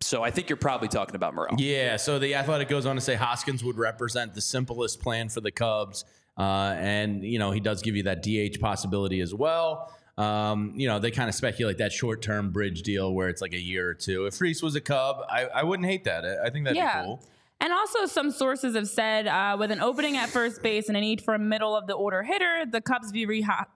So 0.00 0.24
I 0.24 0.32
think 0.32 0.48
you're 0.48 0.56
probably 0.56 0.88
talking 0.88 1.14
about 1.14 1.32
Morel. 1.36 1.52
Mm-hmm. 1.52 1.60
yeah, 1.64 1.96
so 1.96 2.18
the 2.18 2.34
Athletic 2.34 2.68
goes 2.68 2.86
on 2.86 2.96
to 2.96 3.00
say 3.00 3.14
Hoskins 3.14 3.62
would 3.62 3.78
represent 3.78 4.34
the 4.34 4.40
simplest 4.40 5.00
plan 5.00 5.28
for 5.28 5.40
the 5.40 5.52
Cubs, 5.52 6.04
uh, 6.38 6.74
and 6.78 7.22
you 7.24 7.38
know 7.38 7.50
he 7.50 7.60
does 7.60 7.82
give 7.82 7.96
you 7.96 8.04
that 8.04 8.22
DH 8.22 8.60
possibility 8.60 9.20
as 9.20 9.34
well. 9.34 9.92
Um, 10.16 10.72
you 10.76 10.88
know 10.88 10.98
they 10.98 11.10
kind 11.10 11.28
of 11.28 11.34
speculate 11.34 11.78
that 11.78 11.92
short-term 11.92 12.50
bridge 12.50 12.82
deal 12.82 13.12
where 13.14 13.28
it's 13.28 13.40
like 13.40 13.52
a 13.52 13.60
year 13.60 13.88
or 13.88 13.94
two. 13.94 14.26
If 14.26 14.40
Rhys 14.40 14.62
was 14.62 14.74
a 14.74 14.80
Cub, 14.80 15.18
I, 15.30 15.44
I 15.46 15.62
wouldn't 15.62 15.88
hate 15.88 16.04
that. 16.04 16.24
I 16.24 16.46
I 16.46 16.50
think 16.50 16.64
that'd 16.64 16.76
Yeah. 16.76 17.00
be 17.02 17.06
cool. 17.06 17.22
And 17.60 17.72
also, 17.72 18.06
some 18.06 18.30
sources 18.30 18.76
have 18.76 18.86
said 18.88 19.26
uh, 19.26 19.56
with 19.58 19.72
an 19.72 19.80
opening 19.80 20.16
at 20.16 20.28
first 20.28 20.62
base 20.62 20.86
and 20.86 20.96
a 20.96 21.00
need 21.00 21.20
for 21.20 21.34
a 21.34 21.40
middle 21.40 21.74
of 21.74 21.88
the 21.88 21.92
order 21.94 22.22
hitter, 22.22 22.64
the 22.70 22.80
Cubs 22.80 23.10
view 23.10 23.26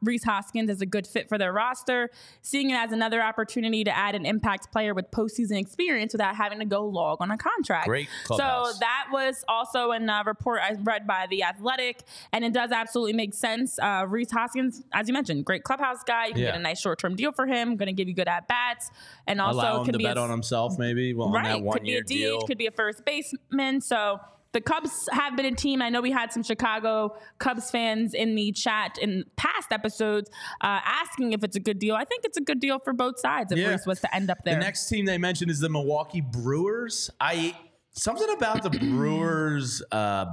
Rhys 0.03 0.23
Hoskins 0.23 0.71
as 0.71 0.81
a 0.81 0.87
good 0.87 1.05
fit 1.05 1.29
for 1.29 1.37
their 1.37 1.53
roster, 1.53 2.09
seeing 2.43 2.71
it 2.71 2.75
as 2.75 2.93
another 2.93 3.21
opportunity 3.21 3.83
to 3.83 3.91
add 3.97 4.15
an 4.15 4.25
impact 4.25 4.71
player 4.71 4.95
with 4.95 5.11
postseason 5.11 5.59
experience 5.59 6.13
without 6.15 6.37
having 6.37 6.61
to 6.61 6.65
go 6.65 6.87
log 6.87 7.19
on 7.21 7.33
a 7.33 7.37
contract. 7.37 7.89
Great 7.89 8.09
Clubhouse. 8.25 8.75
So 8.75 8.79
that 8.79 9.07
was 9.13 9.45
also 9.49 9.91
in 9.91 10.09
a 10.09 10.23
report 10.25 10.61
I 10.63 10.75
read 10.81 11.05
by 11.05 11.27
The 11.29 11.43
Athletic, 11.43 12.03
and 12.33 12.45
it 12.45 12.53
does 12.53 12.71
absolutely 12.71 13.15
make 13.15 13.35
sense. 13.35 13.81
Uh, 13.81 14.05
Rhys 14.09 14.31
Hoskins, 14.31 14.85
as 14.93 15.09
you 15.09 15.13
mentioned, 15.13 15.45
great 15.45 15.65
clubhouse 15.65 16.05
guy. 16.07 16.27
You 16.27 16.33
can 16.35 16.43
Yeah. 16.43 16.51
get 16.53 16.61
a 16.61 16.63
nice 16.63 16.81
short 16.81 17.01
term 17.01 17.17
deal 17.17 17.33
for 17.33 17.47
him, 17.49 17.75
going 17.77 17.89
to 17.89 17.93
give 17.93 18.07
you 18.07 18.15
good 18.15 18.29
at 18.29 18.47
bats, 18.47 18.93
and 19.27 19.41
also 19.41 19.59
Allow 19.59 19.79
him 19.81 19.85
can 19.87 19.93
to 19.95 19.99
be 19.99 20.05
bet 20.05 20.19
a, 20.19 20.21
on 20.21 20.31
himself, 20.31 20.79
maybe 20.79 21.15
well, 21.15 21.27
on 21.27 21.35
right. 21.35 21.61
that 21.65 21.73
Could 21.73 21.83
be 21.83 21.97
a 21.97 22.03
DH, 22.03 22.07
deal. 22.07 22.41
could 22.43 22.59
be 22.59 22.67
a 22.67 22.71
first 22.71 23.05
baseman. 23.05 23.72
So 23.81 24.21
the 24.53 24.61
Cubs 24.61 25.09
have 25.13 25.37
been 25.37 25.47
a 25.47 25.55
team. 25.55 25.81
I 25.81 25.89
know 25.89 26.01
we 26.03 26.11
had 26.11 26.33
some 26.33 26.43
Chicago 26.43 27.17
Cubs 27.39 27.71
fans 27.71 28.13
in 28.15 28.35
the 28.35 28.53
chat 28.53 28.99
in 29.01 29.25
past 29.37 29.73
episodes 29.73 30.31
uh, 30.61 30.81
asking 30.85 31.33
if 31.33 31.43
it's 31.43 31.57
a 31.57 31.61
good 31.61 31.79
deal. 31.79 31.95
I 31.95 32.05
think 32.05 32.25
it's 32.25 32.37
a 32.37 32.43
good 32.43 32.61
deal 32.61 32.79
for 32.79 32.93
both 32.93 33.19
sides 33.19 33.51
if 33.53 33.59
Yeah. 33.59 33.71
Rhys 33.71 33.87
was 33.87 34.01
to 34.01 34.15
end 34.15 34.31
up 34.31 34.39
there. 34.45 34.55
The 34.55 34.61
next 34.61 34.89
team 34.89 35.07
they 35.07 35.19
mentioned 35.19 35.51
is 35.51 35.61
the 35.61 35.71
Milwaukee 35.71 36.21
Brewers. 36.21 37.11
I 37.21 37.57
something 37.93 38.29
about 38.31 38.63
the 38.63 38.71
Brewers 38.79 39.83
uh, 39.91 40.27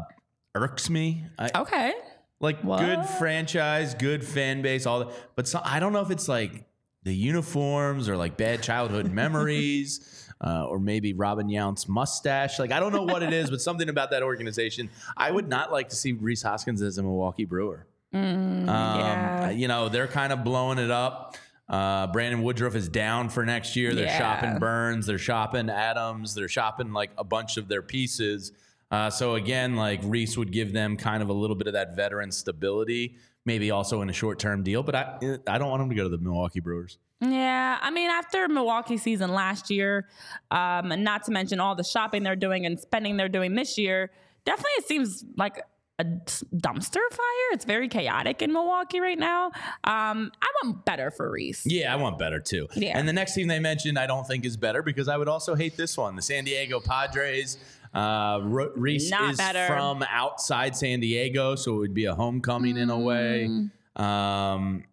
irks 0.54 0.90
me. 0.90 1.24
I, 1.38 1.50
okay. 1.56 1.94
like 2.42 2.62
What? 2.62 2.80
good 2.82 3.06
franchise, 3.06 3.94
good 3.94 4.26
fan 4.26 4.62
base, 4.62 4.86
all 4.86 5.00
that. 5.00 5.14
But 5.36 5.48
so, 5.48 5.62
I 5.64 5.80
don't 5.80 5.94
know 5.94 6.02
if 6.02 6.12
it's 6.12 6.28
like 6.28 6.66
the 7.04 7.16
uniforms 7.16 8.10
or 8.10 8.18
like 8.18 8.36
bad 8.36 8.62
childhood 8.62 9.12
memories. 9.14 10.19
Uh, 10.42 10.66
or 10.66 10.80
maybe 10.80 11.12
Robin 11.14 11.48
Yount's 11.50 11.90
mustache. 11.90 12.60
Like 12.60 12.72
I 12.72 12.80
don't 12.80 12.94
know 12.94 13.04
what 13.04 13.24
it 13.24 13.34
is, 13.34 13.50
but 13.50 13.60
something 13.60 13.90
about 13.90 14.12
that 14.12 14.24
organization. 14.24 14.90
I 15.18 15.32
would 15.32 15.50
not 15.50 15.72
like 15.72 15.90
to 15.90 15.96
see 15.96 16.14
Rhys 16.14 16.42
Hoskins 16.42 16.82
as 16.82 16.98
a 16.98 17.04
Milwaukee 17.04 17.44
Brewer. 17.46 17.86
Um, 18.14 18.66
yeah. 18.68 19.50
You 19.50 19.68
know, 19.68 19.90
they're 19.90 20.08
kind 20.08 20.32
of 20.34 20.44
blowing 20.44 20.80
it 20.80 20.92
up. 20.92 21.36
Uh, 21.68 22.08
Brandon 22.08 22.42
Woodruff 22.42 22.74
is 22.76 22.90
down 22.90 23.30
for 23.30 23.46
next 23.46 23.76
year. 23.76 23.94
They're 23.94 24.06
Yeah. 24.06 24.18
shopping 24.18 24.58
Burnes, 24.60 25.06
they're 25.06 25.20
shopping 25.20 25.70
Adams, 25.70 26.34
they're 26.34 26.48
shopping 26.48 26.94
like 26.94 27.12
a 27.18 27.24
bunch 27.24 27.58
of 27.58 27.68
their 27.68 27.82
pieces. 27.84 28.52
Uh, 28.90 29.10
so 29.12 29.36
again, 29.36 29.76
like 29.76 30.00
Rhys 30.04 30.36
would 30.38 30.52
give 30.52 30.74
them 30.74 30.98
kind 30.98 31.22
of 31.22 31.30
a 31.30 31.34
little 31.34 31.56
bit 31.56 31.68
of 31.68 31.74
that 31.74 31.96
veteran 31.96 32.32
stability, 32.32 33.18
maybe 33.46 33.70
also 33.70 34.02
in 34.02 34.10
a 34.10 34.14
short 34.14 34.40
term 34.40 34.64
deal. 34.64 34.82
But 34.82 34.96
I, 34.96 35.38
I 35.48 35.58
don't 35.60 35.70
want 35.70 35.84
him 35.84 35.90
to 35.90 35.96
go 35.96 36.04
to 36.04 36.10
the 36.10 36.18
Milwaukee 36.18 36.60
Brewers. 36.60 36.98
Yeah, 37.22 37.78
I 37.82 37.92
mean, 37.92 38.10
after 38.10 38.48
Milwaukee 38.48 38.98
season 38.98 39.34
last 39.34 39.70
year, 39.70 40.08
um, 40.52 40.92
and 40.92 41.04
not 41.04 41.24
to 41.26 41.32
mention 41.32 41.60
all 41.60 41.76
the 41.76 41.84
shopping 41.84 42.24
they're 42.24 42.36
doing 42.36 42.66
and 42.66 42.80
spending 42.80 43.18
they're 43.18 43.28
doing 43.28 43.56
this 43.56 43.78
year, 43.78 44.12
definitely 44.46 44.72
it 44.78 44.88
seems 44.88 45.26
like 45.36 45.62
a 46.00 46.06
dumpster 46.06 46.94
fire. 47.12 47.50
It's 47.52 47.66
very 47.66 47.90
chaotic 47.90 48.42
in 48.42 48.54
Milwaukee 48.54 49.02
right 49.02 49.20
now. 49.20 49.48
Um, 49.84 50.32
I 50.42 50.48
want 50.64 50.86
better 50.86 51.12
for 51.12 51.30
Rhys. 51.30 51.64
Yeah, 51.66 51.94
I 51.94 51.98
want 51.98 52.18
better 52.18 52.40
too. 52.40 52.68
Yeah. 52.74 52.98
And 52.98 53.08
the 53.08 53.14
next 53.14 53.36
team 53.36 53.48
they 53.48 53.60
mentioned, 53.60 54.00
I 54.00 54.08
don't 54.08 54.26
think 54.26 54.46
is 54.46 54.56
better 54.56 54.82
because 54.82 55.10
I 55.10 55.18
would 55.18 55.28
also 55.28 55.56
hate 55.56 55.76
this 55.76 55.98
one, 55.98 56.16
the 56.16 56.22
San 56.22 56.46
Diego 56.46 56.80
Padres. 56.80 57.58
Uh, 57.94 58.40
Rhys 58.44 59.12
is 59.12 59.38
better. 59.38 59.68
from 59.68 60.04
outside 60.10 60.76
San 60.78 61.02
Diego, 61.02 61.56
so 61.56 61.76
it 61.76 61.80
would 61.80 61.94
be 61.94 62.06
a 62.06 62.16
homecoming 62.16 62.78
in 62.78 62.90
a 62.90 62.98
way. 62.98 63.50
Mm. 63.50 64.02
Um, 64.02 64.84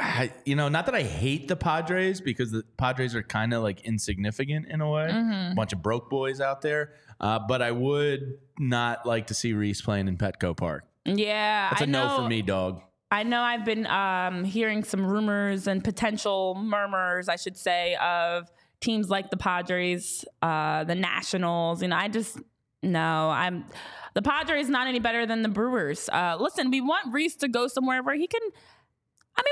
I, 0.00 0.32
you 0.46 0.56
know, 0.56 0.68
not 0.68 0.86
that 0.86 0.94
I 0.94 1.02
hate 1.02 1.46
the 1.48 1.56
Padres 1.56 2.20
because 2.20 2.50
the 2.50 2.62
Padres 2.78 3.14
are 3.14 3.22
kind 3.22 3.52
of 3.52 3.62
like 3.62 3.82
insignificant 3.82 4.66
in 4.68 4.80
a 4.80 4.88
way, 4.90 5.08
Mm-hmm. 5.10 5.52
a 5.52 5.54
bunch 5.54 5.72
of 5.74 5.82
broke 5.82 6.08
boys 6.08 6.40
out 6.40 6.62
there. 6.62 6.94
Uh, 7.20 7.38
but 7.38 7.60
I 7.60 7.70
would 7.70 8.38
not 8.58 9.04
like 9.04 9.26
to 9.26 9.34
see 9.34 9.52
Rhys 9.52 9.82
playing 9.82 10.08
in 10.08 10.16
Petco 10.16 10.56
Park. 10.56 10.84
Yeah, 11.04 11.68
That's 11.70 11.82
a 11.82 11.84
I 11.84 11.86
no 11.86 12.08
know, 12.08 12.16
for 12.16 12.28
me, 12.28 12.40
dog. 12.42 12.80
I 13.10 13.24
know 13.24 13.42
I've 13.42 13.64
been 13.64 13.86
um, 13.86 14.44
hearing 14.44 14.84
some 14.84 15.04
rumors 15.04 15.66
and 15.66 15.82
potential 15.84 16.54
murmurs, 16.54 17.28
I 17.28 17.36
should 17.36 17.56
say, 17.56 17.96
of 17.96 18.50
teams 18.80 19.10
like 19.10 19.30
the 19.30 19.36
Padres, 19.36 20.24
uh, 20.40 20.84
the 20.84 20.94
Nationals. 20.94 21.82
You 21.82 21.88
know, 21.88 21.96
I 21.96 22.08
just 22.08 22.38
no, 22.82 23.28
I'm 23.28 23.66
the 24.14 24.22
Padres 24.22 24.68
not 24.70 24.86
any 24.86 25.00
better 25.00 25.26
than 25.26 25.42
the 25.42 25.48
Brewers. 25.48 26.08
Uh, 26.10 26.36
listen, 26.40 26.70
we 26.70 26.80
want 26.80 27.12
Rhys 27.12 27.36
to 27.36 27.48
go 27.48 27.66
somewhere 27.68 28.02
where 28.02 28.14
he 28.14 28.26
can. 28.26 28.40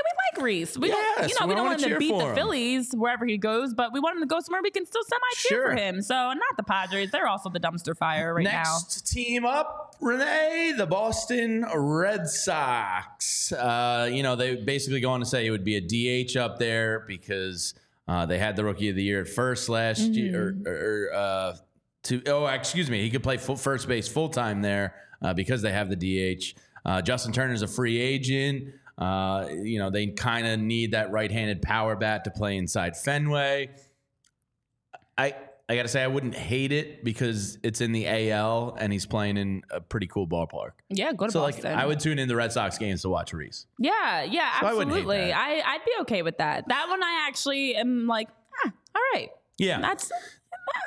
Mean, 0.03 0.13
we 0.15 0.39
like 0.39 0.45
Rhys. 0.45 0.77
We 0.77 0.87
don't, 0.89 1.29
you 1.29 1.35
know, 1.39 1.45
we 1.45 1.49
we 1.49 1.55
don't 1.55 1.65
wanna 1.65 1.83
him 1.83 1.89
to 1.91 1.97
beat 1.97 2.17
the 2.17 2.27
him. 2.27 2.35
Phillies 2.35 2.91
wherever 2.93 3.25
he 3.25 3.37
goes, 3.37 3.73
but 3.73 3.93
we 3.93 3.99
want 3.99 4.17
him 4.17 4.21
to 4.21 4.27
go 4.27 4.39
somewhere 4.39 4.61
we 4.61 4.71
can 4.71 4.85
still 4.85 5.03
semi 5.03 5.21
cheer 5.35 5.67
for 5.67 5.75
him. 5.75 6.01
So, 6.01 6.15
not 6.15 6.57
the 6.57 6.63
Padres. 6.63 7.11
They're 7.11 7.27
also 7.27 7.49
the 7.49 7.59
dumpster 7.59 7.97
fire 7.97 8.33
right 8.33 8.43
now. 8.43 8.63
Next 8.79 9.11
team 9.11 9.45
up, 9.45 9.95
Renee, 9.99 10.73
the 10.77 10.85
Boston 10.85 11.65
Red 11.73 12.27
Sox. 12.27 13.51
Uh, 13.51 14.09
you 14.11 14.23
know, 14.23 14.35
they 14.35 14.55
basically 14.55 15.01
go 15.01 15.11
on 15.11 15.19
to 15.19 15.25
say 15.25 15.45
it 15.45 15.51
would 15.51 15.65
be 15.65 15.75
a 15.75 16.25
DH 16.25 16.37
up 16.37 16.59
there 16.59 17.01
because 17.07 17.73
uh, 18.07 18.25
they 18.25 18.37
had 18.39 18.55
the 18.55 18.63
Rookie 18.63 18.89
of 18.89 18.95
the 18.95 19.03
Year 19.03 19.21
at 19.21 19.27
first 19.27 19.69
last 19.69 20.01
year. 20.01 20.55
Or, 20.65 20.71
or, 20.71 21.13
uh, 21.13 21.55
to 22.03 22.21
oh, 22.27 22.45
excuse 22.47 22.89
me, 22.89 23.01
he 23.01 23.09
could 23.09 23.23
play 23.23 23.37
full, 23.37 23.55
first 23.55 23.87
base 23.87 24.07
full 24.07 24.29
time 24.29 24.61
there 24.61 24.95
uh, 25.21 25.33
because 25.33 25.61
they 25.61 25.71
have 25.71 25.89
the 25.89 25.95
DH. 25.95 26.57
Uh, 26.85 27.01
Justin 27.01 27.31
Turner's 27.31 27.61
a 27.61 27.67
free 27.67 27.99
agent. 27.99 28.73
Uh, 28.99 29.47
you 29.63 29.79
know, 29.79 29.89
they 29.89 30.07
kind 30.07 30.45
of 30.45 30.59
need 30.59 30.91
that 30.91 31.09
right-handed 31.11 31.61
power 31.61 31.95
bat 31.95 32.25
to 32.25 32.31
play 32.31 32.57
inside 32.57 32.97
Fenway. 32.97 33.69
I 35.17 35.35
I 35.69 35.75
gotta 35.75 35.87
say 35.87 36.03
I 36.03 36.07
wouldn't 36.07 36.33
hate 36.35 36.71
it 36.71 37.03
because 37.03 37.59
it's 37.63 37.79
in 37.79 37.91
the 37.91 38.07
AL 38.31 38.75
and 38.79 38.91
he's 38.91 39.05
playing 39.05 39.37
in 39.37 39.61
a 39.69 39.79
pretty 39.79 40.07
cool 40.07 40.27
ballpark. 40.27 40.71
Yeah, 40.89 41.13
go 41.13 41.27
to 41.27 41.31
So 41.31 41.41
like 41.41 41.63
I 41.63 41.85
would 41.85 41.99
tune 41.99 42.17
in 42.19 42.27
the 42.27 42.35
Red 42.35 42.51
Sox 42.51 42.77
games 42.77 43.03
to 43.03 43.09
watch 43.09 43.31
Rhys. 43.33 43.67
yeah, 43.77 44.23
yeah, 44.23 44.59
So 44.59 44.65
I 44.65 44.69
absolutely. 44.71 45.17
that. 45.17 45.37
I, 45.37 45.61
I'd 45.61 45.85
be 45.85 45.91
okay 46.01 46.21
with 46.23 46.39
that. 46.39 46.67
That 46.67 46.87
one 46.89 47.01
I 47.03 47.25
actually 47.27 47.75
am 47.75 48.07
like, 48.07 48.29
ah, 48.65 48.73
all 48.95 49.01
right. 49.13 49.29
Yeah. 49.59 49.79
That's 49.79 50.11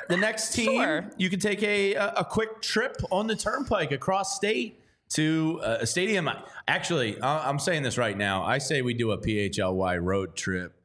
The 0.09 0.17
next 0.17 0.53
team, 0.53 0.81
Sure. 0.81 1.09
you 1.17 1.29
can 1.29 1.39
take 1.39 1.63
a 1.63 1.93
a 1.95 2.25
quick 2.25 2.61
trip 2.61 2.97
on 3.09 3.27
the 3.27 3.35
turnpike 3.35 3.91
across 3.93 4.35
state 4.35 4.81
to 5.15 5.59
uh, 5.63 5.77
a 5.81 5.87
stadium. 5.87 6.29
Actually, 6.67 7.21
I'm 7.21 7.59
saying 7.59 7.83
this 7.83 7.97
right 7.97 8.17
now. 8.17 8.43
I 8.43 8.57
say 8.57 8.81
we 8.81 8.93
do 8.93 9.11
a 9.11 9.17
PHLY 9.17 10.01
road 10.01 10.35
trip 10.35 10.79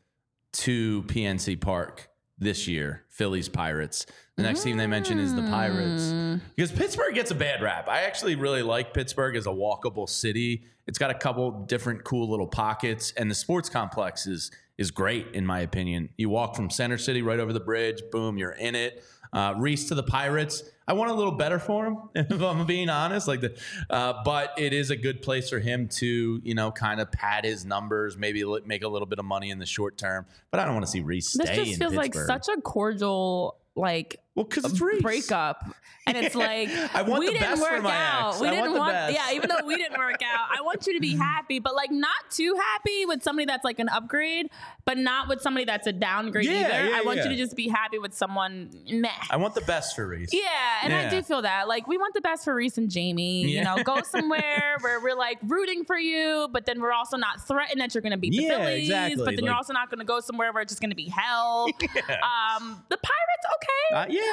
to 0.53 1.03
PNC 1.05 1.61
Park 1.61 2.09
this 2.39 2.67
year. 2.69 3.05
Phillies 3.09 3.49
Pirates. 3.49 4.07
The 4.37 4.45
next 4.45 4.63
team 4.63 4.77
they 4.77 4.87
mention 4.87 5.19
is 5.19 5.35
the 5.35 5.43
Pirates 5.43 6.13
because 6.55 6.71
Pittsburgh 6.71 7.13
gets 7.13 7.33
a 7.33 7.35
bad 7.35 7.61
rap. 7.61 7.89
I 7.89 8.03
actually 8.03 8.37
really 8.37 8.63
like 8.63 8.95
Pittsburgh 8.95 9.35
as 9.35 9.47
a 9.47 9.51
walkable 9.51 10.09
city. 10.09 10.63
It's 10.87 10.99
got 10.99 11.11
a 11.11 11.15
couple 11.15 11.51
different 11.51 12.05
cool 12.05 12.31
little 12.31 12.47
pockets, 12.47 13.13
and 13.17 13.29
the 13.29 13.35
sports 13.35 13.69
complex 13.69 14.29
is 14.29 14.53
is 14.77 14.93
great 14.93 15.35
in 15.35 15.45
my 15.45 15.59
opinion. 15.61 16.11
You 16.17 16.29
walk 16.29 16.55
from 16.55 16.71
Center 16.71 16.99
City 16.99 17.21
right 17.21 17.41
over 17.41 17.53
the 17.53 17.59
bridge, 17.59 18.01
boom, 18.13 18.39
you're 18.39 18.53
in 18.53 18.77
it. 18.77 19.03
Uh, 19.33 19.55
Rhys 19.59 19.87
to 19.89 19.97
the 19.97 20.05
Pirates. 20.05 20.63
I 20.89 20.95
want 20.95 21.11
a 21.11 21.15
little 21.15 21.33
better 21.33 21.59
for 21.59 21.87
him, 21.87 21.99
if 22.15 22.41
I'm 22.43 22.65
being 22.65 22.89
honest. 22.89 23.29
Like 23.29 23.43
the, 23.43 23.57
uh, 23.91 24.23
but 24.25 24.55
it 24.57 24.73
is 24.73 24.91
a 24.91 24.97
good 24.97 25.21
place 25.21 25.51
for 25.51 25.59
him 25.59 25.87
to, 25.97 26.41
you 26.43 26.55
know, 26.55 26.73
kind 26.73 26.99
of 26.99 27.13
pad 27.13 27.45
his 27.45 27.67
numbers, 27.67 28.17
maybe 28.17 28.43
li- 28.45 28.63
make 28.65 28.83
a 28.83 28.89
little 28.89 29.07
bit 29.07 29.19
of 29.19 29.27
money 29.27 29.51
in 29.51 29.59
the 29.59 29.67
short 29.67 29.99
term. 29.99 30.25
But 30.51 30.61
I 30.61 30.65
don't 30.65 30.73
want 30.73 30.87
to 30.87 30.91
see 30.91 31.01
Rhys 31.03 31.37
this 31.39 31.51
just 31.51 31.73
in 31.73 31.79
feels 31.79 31.93
like 31.93 32.15
such 32.15 32.49
a 32.49 32.59
cordial 32.63 33.59
like 33.77 34.21
well, 34.39 34.45
because 34.45 34.65
it's 34.65 34.81
Rhys. 34.81 35.03
breakup 35.03 35.65
and 36.07 36.17
it's 36.17 36.35
like 36.35 36.69
we 37.19 37.33
didn't 37.33 37.61
work 37.61 37.85
out 37.85 38.41
we 38.41 38.47
I 38.47 38.51
didn't 38.51 38.73
want 38.73 38.95
want 38.95 39.13
yeah 39.13 39.33
even 39.33 39.51
though 39.51 39.67
we 39.67 39.77
didn't 39.77 39.99
work 39.99 40.23
out 40.23 40.49
i 40.57 40.63
want 40.63 40.87
you 40.87 40.95
to 40.95 41.01
be 41.01 41.17
happy 41.29 41.59
but 41.59 41.75
like 41.75 41.91
not 41.91 42.17
too 42.31 42.55
happy 42.59 43.05
with 43.05 43.23
somebody 43.23 43.47
that's 43.47 43.65
like 43.65 43.79
an 43.79 43.89
upgrade 43.89 44.49
but 44.85 44.97
not 44.97 45.29
with 45.29 45.43
somebody 45.43 45.65
that's 45.65 45.87
a 45.87 45.93
downgrade 45.93 46.47
Yeah, 46.47 46.61
either 46.61 46.89
yeah, 46.89 46.99
i 46.99 47.03
want 47.03 47.19
yeah. 47.19 47.25
you 47.25 47.31
to 47.31 47.37
just 47.37 47.57
be 47.57 47.69
happy 47.69 47.99
with 47.99 48.15
someone 48.15 48.71
meh 48.91 49.11
I 49.31 49.37
want 49.37 49.55
the 49.55 49.61
best 49.63 49.95
for 49.95 50.07
Rhys. 50.07 50.31
yeah, 50.33 50.41
and 50.83 50.93
I 50.93 51.11
do 51.11 51.23
feel 51.23 51.43
that. 51.43 51.69
Like, 51.69 51.87
we 51.87 51.99
want 51.99 52.15
the 52.15 52.21
best 52.21 52.45
for 52.45 52.55
Rhys 52.55 52.79
and 52.79 52.89
Jayme. 52.89 53.43
You 53.43 53.63
know, 53.63 53.83
go 53.83 54.03
somewhere 54.05 54.79
where 54.81 55.01
we're 55.01 55.15
like 55.17 55.39
rooting 55.43 55.85
for 55.85 55.99
you, 55.99 56.49
but 56.53 56.65
then 56.67 56.81
we're 56.81 56.93
also 56.93 57.17
not 57.17 57.47
threatened 57.47 57.81
that 57.81 57.95
you're 57.95 58.03
going 58.03 58.13
to 58.13 58.19
beat 58.19 58.31
the 58.33 58.49
Phillies. 58.49 58.85
exactly. 58.89 59.25
But 59.25 59.37
then 59.37 59.45
you're 59.45 59.55
also 59.55 59.73
not 59.73 59.91
going 59.91 59.99
to 59.99 60.05
go 60.05 60.21
somewhere 60.21 60.53
where 60.53 60.63
it's 60.63 60.73
just 60.73 60.81
going 60.81 60.91
to 60.91 60.97
be 60.97 61.09
hell. 61.09 61.67
Um, 61.89 62.83
the 62.89 62.97
Pirates, 62.97 63.47
okay. 63.57 63.95
Uh, 63.95 64.07
yeah, 64.09 64.28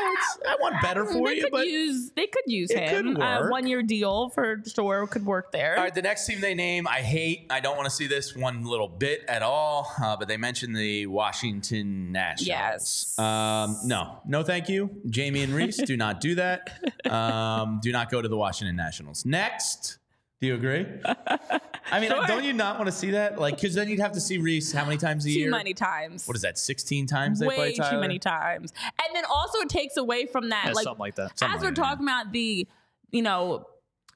I 0.47 0.55
want 0.61 0.81
better 0.81 1.05
for 1.05 1.27
they 1.27 1.35
you, 1.35 1.43
could 1.43 1.51
but 1.51 1.67
use 1.67 2.11
they 2.15 2.27
could 2.27 2.43
use 2.47 2.71
It 2.71 2.89
him. 2.89 3.17
A 3.17 3.41
work. 3.41 3.51
one 3.51 3.67
year 3.67 3.81
deal 3.83 4.29
for 4.29 4.61
sure 4.67 5.07
could 5.07 5.25
work 5.25 5.51
there. 5.51 5.75
All 5.77 5.83
right, 5.83 5.93
the 5.93 6.01
next 6.01 6.25
team 6.25 6.41
they 6.41 6.53
name, 6.53 6.87
I 6.87 7.01
hate. 7.01 7.45
I 7.49 7.59
don't 7.59 7.75
want 7.77 7.85
to 7.89 7.95
see 7.95 8.07
this 8.07 8.35
one 8.35 8.63
little 8.65 8.87
bit 8.87 9.23
at 9.27 9.41
all. 9.41 9.91
Uh, 10.01 10.15
but 10.17 10.27
they 10.27 10.37
mentioned 10.37 10.75
the 10.75 11.07
Washington 11.07 12.11
Nationals. 12.11 12.47
Yes. 12.47 13.19
Um, 13.19 13.77
no, 13.85 14.19
no, 14.27 14.43
thank 14.43 14.69
you, 14.69 14.89
Jamie 15.09 15.43
and 15.43 15.53
Rhys. 15.53 15.77
do 15.77 15.97
not 15.97 16.21
do 16.21 16.35
that. 16.35 16.71
Um, 17.05 17.79
do 17.83 17.91
not 17.91 18.09
go 18.09 18.19
to 18.21 18.27
the 18.27 18.35
Washington 18.35 18.75
Nationals. 18.75 19.25
Next, 19.25 19.99
do 20.41 20.47
you 20.47 20.55
agree? 20.55 20.87
I 21.95 21.99
mean, 22.01 22.09
Sure. 22.09 22.27
don't 22.27 22.43
you 22.43 22.51
not 22.53 22.77
want 22.77 22.87
to 22.87 22.91
see 22.91 23.11
that? 23.11 23.39
Like, 23.39 23.55
because 23.55 23.73
then 23.73 23.87
you'd 23.87 23.99
have 23.99 24.11
to 24.13 24.19
see 24.21 24.37
Rhys 24.37 24.71
how 24.73 24.83
many 24.83 24.97
times 24.97 25.25
a 25.25 25.29
too 25.29 25.33
year? 25.33 25.47
Too 25.47 25.51
many 25.51 25.73
times. 25.73 26.27
What 26.27 26.35
is 26.35 26.41
that? 26.41 26.57
Sixteen 26.57 27.07
times 27.07 27.39
they 27.39 27.45
play 27.45 27.57
Way 27.57 27.73
Tyler? 27.75 27.91
too 27.91 27.99
many 28.01 28.19
times. 28.19 28.73
And 29.05 29.15
then 29.15 29.23
also 29.33 29.59
it 29.59 29.69
takes 29.69 29.95
away 29.97 30.25
from 30.25 30.49
that. 30.49 30.65
Yeah, 30.67 30.73
like 30.73 30.83
something 30.83 30.99
like 30.99 31.15
that. 31.15 31.39
Something 31.39 31.55
as 31.55 31.63
we're 31.63 31.69
that. 31.69 31.75
talking 31.75 32.05
about 32.05 32.33
the, 32.33 32.67
you 33.11 33.21
know, 33.21 33.65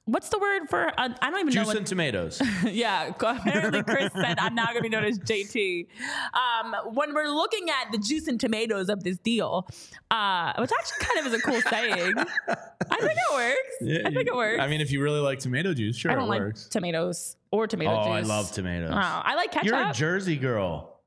what's 0.06 0.30
the 0.30 0.40
word 0.40 0.68
for? 0.70 0.88
Uh, 1.00 1.10
I 1.22 1.30
don't 1.30 1.40
even 1.40 1.54
know 1.54 1.64
Juice 1.64 1.74
and 1.76 1.88
tomatoes. 1.94 2.42
yeah, 2.66 3.14
apparently 3.20 3.84
Chris 3.84 4.12
said 4.14 4.40
I'm 4.40 4.56
not 4.56 4.70
going 4.74 4.84
to 4.84 4.84
be 4.84 4.90
known 4.90 5.06
as 5.06 5.18
JT. 5.20 5.88
Um, 6.34 6.76
when 6.94 7.14
we're 7.14 7.30
looking 7.30 7.70
at 7.70 7.92
the 7.92 7.98
juice 7.98 8.28
and 8.28 8.40
tomatoes 8.40 8.90
of 8.90 9.04
this 9.04 9.18
deal, 9.20 9.68
uh, 10.12 10.54
which 10.60 10.72
actually 10.78 11.06
kind 11.06 11.26
of 11.26 11.34
is 11.34 11.40
a 11.40 11.42
cool 11.44 11.62
saying. 11.62 12.14
I 12.18 12.98
think 13.00 13.18
it 13.18 13.34
works. 13.34 14.06
I 14.06 14.12
think 14.12 14.28
it 14.28 14.36
works. 14.36 14.60
I 14.60 14.68
mean, 14.68 14.82
if 14.82 14.92
you 14.92 15.02
really 15.02 15.20
like 15.22 15.40
tomato 15.40 15.74
juice, 15.74 15.96
sure, 15.96 16.12
I 16.12 16.16
don't 16.16 16.26
it 16.34 16.44
like 16.44 16.56
tomatoes 16.70 17.38
or 17.52 17.68
tomato 17.68 17.92
oh, 18.00 18.04
juice. 18.04 18.30
I 18.30 18.34
love 18.36 18.52
tomatoes. 18.52 18.92
Oh, 18.94 18.98
I 18.98 19.36
like 19.36 19.52
ketchup. 19.52 19.66
You're 19.68 19.90
a 19.90 19.94
Jersey 19.94 20.36
girl. 20.38 21.00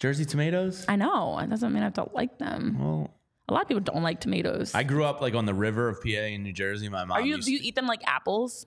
Jersey 0.00 0.24
tomatoes? 0.24 0.84
I 0.88 0.96
know. 0.96 1.38
It 1.38 1.48
doesn't 1.50 1.72
mean 1.72 1.82
I 1.82 1.90
don't 1.90 2.12
like 2.14 2.38
them. 2.38 2.78
Well, 2.80 3.10
A 3.48 3.54
lot 3.54 3.62
of 3.62 3.68
people 3.68 3.82
don't 3.82 4.02
like 4.02 4.20
tomatoes. 4.20 4.74
I 4.74 4.82
grew 4.82 5.04
up 5.04 5.20
like 5.20 5.34
on 5.34 5.46
the 5.46 5.54
river 5.54 5.88
of 5.88 6.02
PA 6.02 6.08
in 6.08 6.42
New 6.42 6.52
Jersey. 6.52 6.88
My 6.88 7.04
mom 7.04 7.12
Are 7.12 7.20
you? 7.20 7.36
used 7.36 7.46
Do 7.46 7.52
you 7.52 7.60
eat 7.62 7.74
them 7.74 7.86
like 7.86 8.02
apples? 8.06 8.66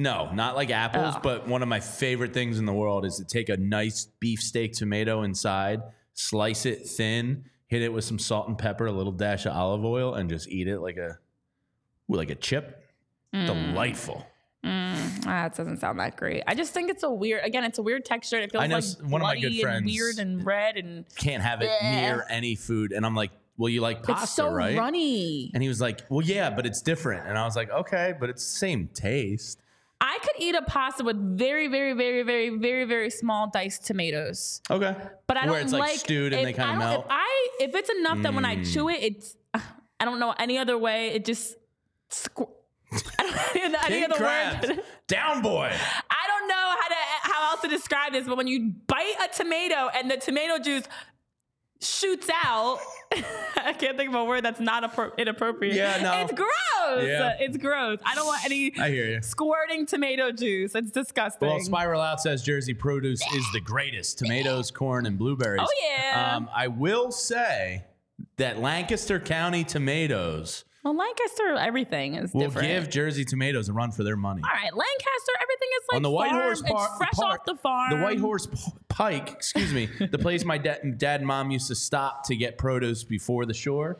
No, 0.00 0.30
not 0.32 0.54
like 0.54 0.70
apples, 0.70 1.14
Oh. 1.16 1.20
but 1.22 1.48
one 1.48 1.60
of 1.62 1.68
my 1.68 1.80
favorite 1.80 2.32
things 2.32 2.60
in 2.60 2.66
the 2.66 2.72
world 2.72 3.04
is 3.04 3.16
to 3.16 3.24
take 3.24 3.48
a 3.48 3.56
nice 3.56 4.06
beefsteak 4.20 4.72
tomato 4.72 5.22
inside, 5.24 5.82
slice 6.14 6.66
it 6.66 6.86
thin, 6.86 7.46
hit 7.66 7.82
it 7.82 7.92
with 7.92 8.04
some 8.04 8.18
salt 8.20 8.46
and 8.46 8.56
pepper, 8.56 8.86
a 8.86 8.92
little 8.92 9.10
dash 9.12 9.44
of 9.44 9.56
olive 9.56 9.84
oil, 9.84 10.14
and 10.14 10.30
just 10.30 10.48
eat 10.48 10.68
it 10.68 10.78
like 10.78 10.98
a 10.98 11.18
like 12.08 12.30
a 12.30 12.36
chip. 12.36 12.84
Mm. 13.34 13.46
Delightful. 13.46 14.24
Mm, 14.64 15.24
ah, 15.26 15.46
it 15.46 15.54
doesn't 15.54 15.78
sound 15.78 16.00
that 16.00 16.16
great. 16.16 16.42
I 16.46 16.54
just 16.54 16.72
think 16.74 16.90
it's 16.90 17.02
a 17.04 17.10
weird. 17.10 17.44
Again, 17.44 17.64
it's 17.64 17.78
a 17.78 17.82
weird 17.82 18.04
texture. 18.04 18.36
and 18.36 18.44
It 18.44 18.52
feels 18.52 18.64
I 18.64 18.66
know 18.66 18.76
like 18.76 19.10
one 19.12 19.20
of 19.20 19.26
my 19.26 19.38
good 19.38 19.52
and 19.52 19.60
friends- 19.60 19.84
weird 19.86 20.18
and 20.18 20.44
red, 20.44 20.76
and 20.76 21.04
Can't 21.16 21.42
have 21.42 21.62
it 21.62 21.70
Bleh. 21.70 21.92
near 21.92 22.26
any 22.28 22.54
food. 22.56 22.92
And 22.92 23.06
I'm 23.06 23.14
like, 23.14 23.30
well, 23.56 23.68
you 23.68 23.80
like 23.80 24.02
pasta, 24.02 24.24
it's 24.24 24.32
so 24.32 24.50
right? 24.52 24.76
runny. 24.76 25.50
And 25.54 25.62
he 25.62 25.68
was 25.68 25.80
like, 25.80 26.00
well, 26.08 26.24
yeah, 26.24 26.50
but 26.50 26.66
it's 26.66 26.82
different. 26.82 27.26
And 27.28 27.38
I 27.38 27.44
was 27.44 27.56
like, 27.56 27.70
okay, 27.70 28.14
but 28.18 28.30
it's 28.30 28.44
the 28.44 28.58
same 28.58 28.88
taste. 28.94 29.60
I 30.00 30.18
could 30.22 30.34
eat 30.40 30.54
a 30.54 30.62
pasta 30.62 31.02
with 31.02 31.16
very, 31.36 31.66
very, 31.66 31.92
very, 31.92 32.22
very, 32.22 32.50
very, 32.56 32.84
very 32.84 33.10
small 33.10 33.50
diced 33.52 33.84
tomatoes, 33.84 34.60
Okay. 34.70 34.94
but 35.26 35.36
I 35.36 35.40
don't 35.42 35.50
Where 35.54 35.60
it's 35.60 35.72
like, 35.72 35.98
stewed 35.98 36.32
and 36.32 36.46
they 36.46 36.52
kind 36.52 36.72
of 36.72 36.78
melt. 36.78 37.04
If 37.06 37.10
I 37.10 37.48
if 37.60 37.74
it's 37.74 37.90
enough 37.90 38.22
that 38.22 38.32
when 38.34 38.44
I 38.44 38.56
Mm. 38.56 38.72
chew 38.72 38.88
it, 38.88 39.02
it's 39.02 39.36
I 40.00 40.04
don't 40.04 40.20
know 40.20 40.34
any 40.38 40.58
other 40.58 40.78
way. 40.78 41.08
It 41.08 41.24
just. 41.24 41.56
Squ- 42.10 42.48
I 43.18 43.22
don't 43.54 43.72
know 43.72 43.78
any 43.84 43.94
King 43.96 44.04
other 44.04 44.14
crabs. 44.14 44.68
word. 44.68 44.82
Down 45.06 45.42
boy. 45.42 45.70
I 45.72 46.26
don't 46.28 46.48
know 46.48 46.54
how 46.54 46.88
to 46.88 46.94
how 47.22 47.50
else 47.50 47.60
to 47.62 47.68
describe 47.68 48.12
this, 48.12 48.26
but 48.26 48.36
when 48.36 48.46
you 48.46 48.72
bite 48.86 49.14
a 49.24 49.34
tomato 49.34 49.88
and 49.94 50.10
the 50.10 50.16
tomato 50.16 50.58
juice 50.58 50.84
shoots 51.80 52.28
out, 52.44 52.78
I 53.56 53.72
can't 53.72 53.96
think 53.96 54.08
of 54.08 54.14
a 54.14 54.24
word 54.24 54.44
that's 54.44 54.60
not 54.60 54.82
appro- 54.82 55.16
inappropriate. 55.16 55.74
Yeah, 55.74 56.02
no. 56.02 56.12
it's 56.22 56.32
gross. 56.32 57.06
Yeah. 57.06 57.36
It's 57.38 57.56
gross. 57.56 57.98
I 58.04 58.14
don't 58.14 58.26
want 58.26 58.44
any 58.44 58.72
I 58.78 58.90
hear 58.90 59.10
you. 59.10 59.22
squirting 59.22 59.86
tomato 59.86 60.32
juice. 60.32 60.74
It's 60.74 60.90
disgusting. 60.90 61.48
Well, 61.48 61.60
Spiral 61.60 62.00
Out 62.00 62.20
says 62.20 62.42
Jersey 62.42 62.74
produce 62.74 63.20
is 63.34 63.44
the 63.52 63.60
greatest 63.60 64.18
tomatoes, 64.18 64.70
corn, 64.70 65.06
and 65.06 65.18
blueberries. 65.18 65.62
Oh, 65.62 65.88
yeah. 65.88 66.36
Um, 66.36 66.48
I 66.54 66.68
will 66.68 67.12
say 67.12 67.84
that 68.36 68.58
Lancaster 68.60 69.20
County 69.20 69.62
tomatoes 69.64 70.64
well, 70.84 70.96
Lancaster, 70.96 71.54
everything 71.56 72.14
is 72.14 72.32
we'll 72.32 72.46
different. 72.46 72.68
give 72.68 72.90
Jersey 72.90 73.24
tomatoes 73.24 73.68
a 73.68 73.72
run 73.72 73.90
for 73.90 74.04
their 74.04 74.16
money. 74.16 74.42
All 74.44 74.50
right, 74.54 74.72
Lancaster, 74.72 75.32
everything 75.42 75.68
is 75.80 75.86
like 75.90 75.96
On 75.96 76.02
the 76.02 76.10
White 76.10 76.30
farm. 76.30 76.42
Horse 76.42 76.62
Par- 76.62 76.86
It's 76.88 76.96
fresh 76.98 77.10
Park- 77.12 77.40
off 77.40 77.44
the 77.46 77.56
farm. 77.56 77.90
The 77.90 78.02
White 78.02 78.20
Horse 78.20 78.48
Pike, 78.88 79.30
excuse 79.30 79.72
me, 79.72 79.88
the 80.10 80.18
place 80.18 80.44
my 80.44 80.58
dad, 80.58 80.98
dad 80.98 81.20
and 81.20 81.26
mom 81.26 81.50
used 81.50 81.68
to 81.68 81.74
stop 81.74 82.24
to 82.26 82.36
get 82.36 82.58
produce 82.58 83.04
before 83.04 83.44
the 83.46 83.54
shore. 83.54 83.98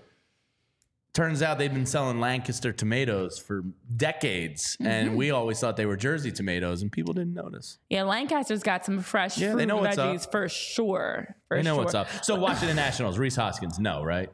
Turns 1.14 1.42
out 1.42 1.58
they've 1.58 1.72
been 1.72 1.86
selling 1.86 2.20
Lancaster 2.20 2.72
tomatoes 2.72 3.38
for 3.38 3.64
decades, 3.96 4.76
Mm-hmm. 4.76 4.86
and 4.86 5.16
we 5.16 5.32
always 5.32 5.58
thought 5.58 5.76
they 5.76 5.86
were 5.86 5.96
Jersey 5.96 6.30
tomatoes, 6.30 6.80
and 6.82 6.92
people 6.92 7.12
didn't 7.12 7.34
notice. 7.34 7.78
Yeah, 7.88 8.04
Lancaster's 8.04 8.62
got 8.62 8.84
some 8.84 9.00
fresh 9.00 9.36
Yeah, 9.36 9.50
fruit 9.50 9.58
they 9.58 9.66
know 9.66 9.78
and 9.78 9.86
what's 9.86 9.98
up. 9.98 10.14
veggies 10.14 10.30
for 10.30 10.48
sure. 10.48 11.34
For 11.48 11.58
I 11.58 11.62
know 11.62 11.74
sure. 11.74 11.82
what's 11.84 11.94
up. 11.94 12.06
So 12.22 12.36
Washington 12.36 12.76
Nationals, 12.76 13.18
Rhys 13.18 13.34
Hoskins, 13.34 13.80
no, 13.80 14.04
right? 14.04 14.30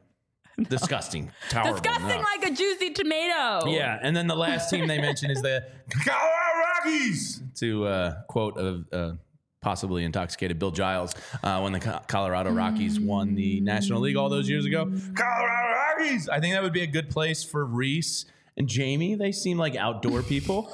Disgusting, 0.68 1.30
terrible. 1.48 1.72
Disgusting 1.72 2.08
no. 2.08 2.22
like 2.22 2.46
a 2.46 2.54
juicy 2.54 2.90
tomato. 2.90 3.66
Yeah, 3.66 3.98
and 4.00 4.16
then 4.16 4.26
the 4.26 4.36
last 4.36 4.70
team 4.70 4.86
they 4.86 5.00
mention 5.00 5.30
is 5.30 5.42
the 5.42 5.66
Colorado 6.04 6.58
Rockies. 6.84 7.42
To 7.56 7.86
uh, 7.86 8.22
quote 8.28 8.56
of 8.56 8.84
uh, 8.92 9.12
possibly 9.60 10.04
intoxicated 10.04 10.58
Bill 10.58 10.70
Giles 10.70 11.14
uh, 11.42 11.60
when 11.60 11.72
the 11.72 11.80
Colorado 12.06 12.50
Rockies 12.50 13.00
won 13.00 13.34
the 13.34 13.60
National 13.60 14.00
League 14.00 14.16
all 14.16 14.28
those 14.28 14.48
years 14.48 14.64
ago. 14.64 14.84
Colorado 15.16 15.74
Rockies. 15.98 16.28
I 16.28 16.38
think 16.38 16.54
that 16.54 16.62
would 16.62 16.72
be 16.72 16.82
a 16.82 16.86
good 16.86 17.10
place 17.10 17.42
for 17.42 17.64
Rhys 17.64 18.26
and 18.56 18.68
Jayme, 18.68 19.18
they 19.18 19.32
seem 19.32 19.58
like 19.58 19.74
outdoor 19.74 20.22
people. 20.22 20.70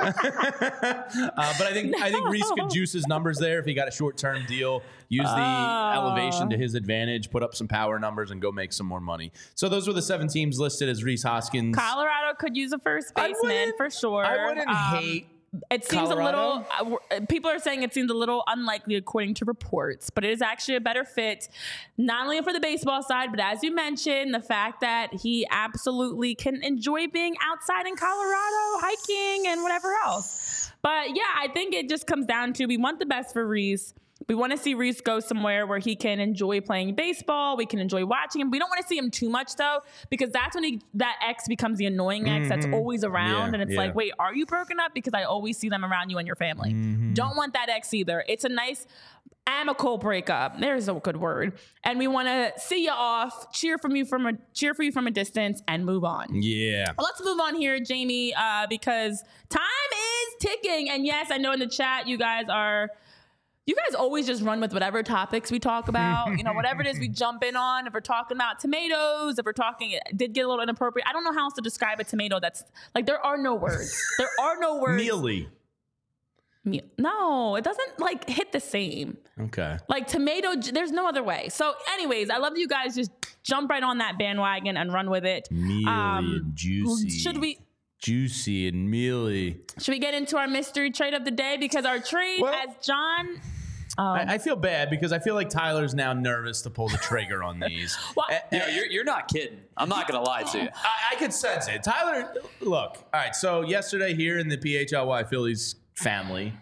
uh, 0.00 1.54
but 1.58 1.66
I 1.66 1.72
think 1.72 1.94
I 2.00 2.10
think 2.10 2.28
Rhys 2.28 2.50
could 2.58 2.70
juice 2.70 2.92
his 2.92 3.06
numbers 3.06 3.38
there 3.38 3.58
if 3.58 3.66
he 3.66 3.74
got 3.74 3.88
a 3.88 3.90
short 3.90 4.16
term 4.16 4.44
deal. 4.46 4.82
Use 5.08 5.26
the 5.26 5.34
Oh. 5.40 5.92
elevation 5.94 6.50
to 6.50 6.56
his 6.56 6.74
advantage, 6.74 7.30
put 7.30 7.42
up 7.42 7.54
some 7.54 7.66
power 7.68 7.98
numbers, 7.98 8.30
and 8.30 8.40
go 8.40 8.52
make 8.52 8.72
some 8.72 8.86
more 8.86 9.00
money. 9.00 9.32
So 9.54 9.68
those 9.68 9.86
were 9.88 9.92
the 9.92 10.02
seven 10.02 10.28
teams 10.28 10.58
listed 10.60 10.88
as 10.88 11.02
Rhys 11.02 11.22
Hoskins. 11.24 11.74
Colorado 11.76 12.34
could 12.38 12.56
use 12.56 12.72
a 12.72 12.78
first 12.78 13.14
baseman 13.14 13.72
for 13.76 13.90
sure. 13.90 14.24
I 14.24 14.46
wouldn't 14.46 14.68
Um, 14.68 14.74
hate. 15.02 15.26
It 15.68 15.84
seems 15.84 16.08
Colorado? 16.08 16.64
a 16.78 16.84
little. 16.84 17.00
Uh, 17.10 17.20
people 17.28 17.50
are 17.50 17.58
saying 17.58 17.82
it 17.82 17.92
seems 17.92 18.08
a 18.10 18.14
little 18.14 18.44
unlikely 18.46 18.94
according 18.94 19.34
to 19.34 19.44
reports, 19.44 20.08
but 20.08 20.24
it 20.24 20.30
is 20.30 20.42
actually 20.42 20.76
a 20.76 20.80
better 20.80 21.04
fit, 21.04 21.48
not 21.98 22.24
only 22.24 22.40
for 22.42 22.52
the 22.52 22.60
baseball 22.60 23.02
side, 23.02 23.30
but 23.32 23.40
as 23.40 23.64
you 23.64 23.74
mentioned, 23.74 24.32
the 24.32 24.40
fact 24.40 24.80
that 24.80 25.12
he 25.12 25.44
absolutely 25.50 26.36
can 26.36 26.62
enjoy 26.62 27.08
being 27.08 27.34
outside 27.42 27.86
in 27.86 27.96
Colorado, 27.96 28.78
hiking 28.80 29.48
and 29.48 29.62
whatever 29.64 29.88
else. 30.04 30.70
But 30.82 31.16
yeah, 31.16 31.34
I 31.36 31.48
think 31.48 31.74
it 31.74 31.88
just 31.88 32.06
comes 32.06 32.26
down 32.26 32.52
to 32.54 32.66
we 32.66 32.76
want 32.76 33.00
the 33.00 33.06
best 33.06 33.32
for 33.32 33.44
Rhys. 33.44 33.92
We 34.28 34.34
want 34.34 34.52
to 34.52 34.58
see 34.58 34.74
Rhys 34.74 35.00
go 35.00 35.18
somewhere 35.20 35.66
where 35.66 35.78
he 35.78 35.96
can 35.96 36.20
enjoy 36.20 36.60
playing 36.60 36.94
baseball. 36.94 37.56
We 37.56 37.66
can 37.66 37.78
enjoy 37.78 38.04
watching 38.06 38.40
him. 38.40 38.50
We 38.50 38.58
don't 38.58 38.68
want 38.68 38.80
to 38.80 38.86
see 38.86 38.96
him 38.96 39.10
too 39.10 39.28
much 39.28 39.56
though, 39.56 39.80
because 40.08 40.30
that's 40.30 40.54
when 40.54 40.64
he, 40.64 40.82
that 40.94 41.16
ex 41.26 41.48
becomes 41.48 41.78
the 41.78 41.86
annoying 41.86 42.28
ex 42.28 42.48
that's 42.48 42.66
always 42.66 43.04
around, 43.04 43.20
Mm-hmm. 43.20 43.54
Yeah, 43.54 43.60
and 43.60 43.62
it's 43.62 43.72
yeah. 43.72 43.78
like, 43.78 43.94
wait, 43.94 44.12
are 44.18 44.34
you 44.34 44.46
broken 44.46 44.80
up? 44.80 44.92
Because 44.94 45.14
I 45.14 45.24
always 45.24 45.56
see 45.58 45.68
them 45.68 45.84
around 45.84 46.10
you 46.10 46.18
and 46.18 46.26
your 46.26 46.36
family. 46.36 46.72
Mm-hmm. 46.72 47.14
Don't 47.14 47.36
want 47.36 47.54
that 47.54 47.68
ex 47.68 47.92
either. 47.94 48.24
It's 48.28 48.44
a 48.44 48.48
nice 48.48 48.86
amicable 49.46 49.98
breakup. 49.98 50.60
There's 50.60 50.88
a 50.88 50.94
good 50.94 51.16
word, 51.16 51.58
and 51.84 51.98
we 51.98 52.06
want 52.06 52.28
to 52.28 52.52
see 52.60 52.84
you 52.84 52.90
off, 52.90 53.52
cheer 53.52 53.78
from 53.78 53.96
you 53.96 54.04
from 54.04 54.26
a 54.26 54.32
cheer 54.54 54.74
for 54.74 54.82
you 54.82 54.92
from 54.92 55.06
a 55.06 55.10
distance, 55.10 55.62
and 55.66 55.84
move 55.84 56.04
on. 56.04 56.28
Yeah. 56.42 56.86
Well, 56.96 57.04
let's 57.04 57.22
move 57.24 57.40
on 57.40 57.54
here, 57.56 57.80
Jamie, 57.80 58.34
uh, 58.34 58.66
because 58.68 59.22
time 59.48 59.62
is 59.92 60.46
ticking. 60.46 60.90
And 60.90 61.04
yes, 61.04 61.28
I 61.30 61.38
know 61.38 61.52
in 61.52 61.58
the 61.60 61.68
chat 61.68 62.06
you 62.06 62.16
guys 62.18 62.46
are. 62.48 62.90
You 63.70 63.76
guys 63.86 63.94
always 63.94 64.26
just 64.26 64.42
run 64.42 64.60
with 64.60 64.72
whatever 64.72 65.00
topics 65.04 65.48
we 65.52 65.60
talk 65.60 65.86
about. 65.86 66.36
You 66.36 66.42
know, 66.42 66.52
whatever 66.54 66.80
it 66.80 66.88
is 66.88 66.98
we 66.98 67.06
jump 67.22 67.44
in 67.44 67.54
on. 67.54 67.86
If 67.86 67.92
we're 67.94 68.00
talking 68.00 68.36
about 68.36 68.58
tomatoes, 68.58 69.38
if 69.38 69.44
we're 69.46 69.52
talking, 69.52 69.92
it 69.92 70.02
did 70.16 70.32
get 70.32 70.44
a 70.44 70.48
little 70.48 70.60
inappropriate. 70.60 71.06
I 71.08 71.12
don't 71.12 71.22
know 71.22 71.32
how 71.32 71.44
else 71.44 71.54
to 71.54 71.60
describe 71.62 72.00
a 72.00 72.04
tomato. 72.04 72.40
That's 72.40 72.64
like 72.96 73.06
there 73.06 73.24
are 73.24 73.38
no 73.38 73.54
words. 73.54 73.96
There 74.18 74.28
are 74.40 74.58
no 74.58 74.78
words. 74.80 75.00
Mealy. 75.00 75.48
No, 76.98 77.54
it 77.54 77.62
doesn't 77.62 78.00
like 78.00 78.28
hit 78.28 78.50
the 78.50 78.58
same. 78.58 79.16
Okay. 79.40 79.78
Like 79.88 80.08
tomato, 80.08 80.56
there's 80.56 80.90
no 80.90 81.06
other 81.08 81.22
way. 81.22 81.48
So, 81.48 81.74
anyways, 81.92 82.28
I 82.28 82.38
love 82.38 82.58
you 82.58 82.66
guys 82.66 82.96
just 82.96 83.12
jump 83.44 83.70
right 83.70 83.84
on 83.84 83.98
that 83.98 84.18
bandwagon 84.18 84.76
and 84.76 84.92
run 84.92 85.10
with 85.10 85.24
it. 85.24 85.46
Mealy 85.52 85.84
Um, 85.86 86.42
and 86.44 86.56
juicy. 86.56 87.08
Should 87.10 87.38
we? 87.38 87.60
Juicy 88.00 88.66
and 88.66 88.90
mealy. 88.90 89.60
Should 89.78 89.92
we 89.92 90.00
get 90.00 90.14
into 90.14 90.36
our 90.38 90.48
mystery 90.48 90.90
trade 90.90 91.14
of 91.14 91.24
the 91.24 91.30
day? 91.30 91.56
Because 91.60 91.84
our 91.84 92.00
trade, 92.00 92.40
Well- 92.42 92.52
as 92.54 92.84
John, 92.84 93.40
um, 94.00 94.06
I, 94.28 94.34
I 94.34 94.38
feel 94.38 94.56
bad 94.56 94.88
because 94.90 95.12
I 95.12 95.18
feel 95.18 95.34
like 95.34 95.50
Tyler's 95.50 95.94
now 95.94 96.12
nervous 96.12 96.62
to 96.62 96.70
pull 96.70 96.88
the 96.88 96.96
trigger 96.98 97.42
on 97.42 97.60
these. 97.66 97.96
Well- 98.16 98.26
eh, 98.30 98.38
You 98.52 98.58
know, 98.58 98.66
you're, 98.68 98.86
you're 98.86 99.04
not 99.04 99.28
kidding. 99.28 99.60
I'm 99.76 99.88
not 99.88 100.08
gonna 100.08 100.22
lie 100.24 100.42
to 100.44 100.58
you. 100.58 100.68
I, 100.74 101.12
I 101.12 101.16
could 101.16 101.32
sense 101.32 101.68
it. 101.68 101.82
Tyler, 101.82 102.32
look. 102.60 102.96
All 103.12 103.20
right. 103.20 103.34
So 103.36 103.62
yesterday 103.62 104.14
here 104.14 104.38
in 104.38 104.48
the 104.48 104.56
PHLY 104.58 105.28
Phillies 105.28 105.74
family, 105.94 106.52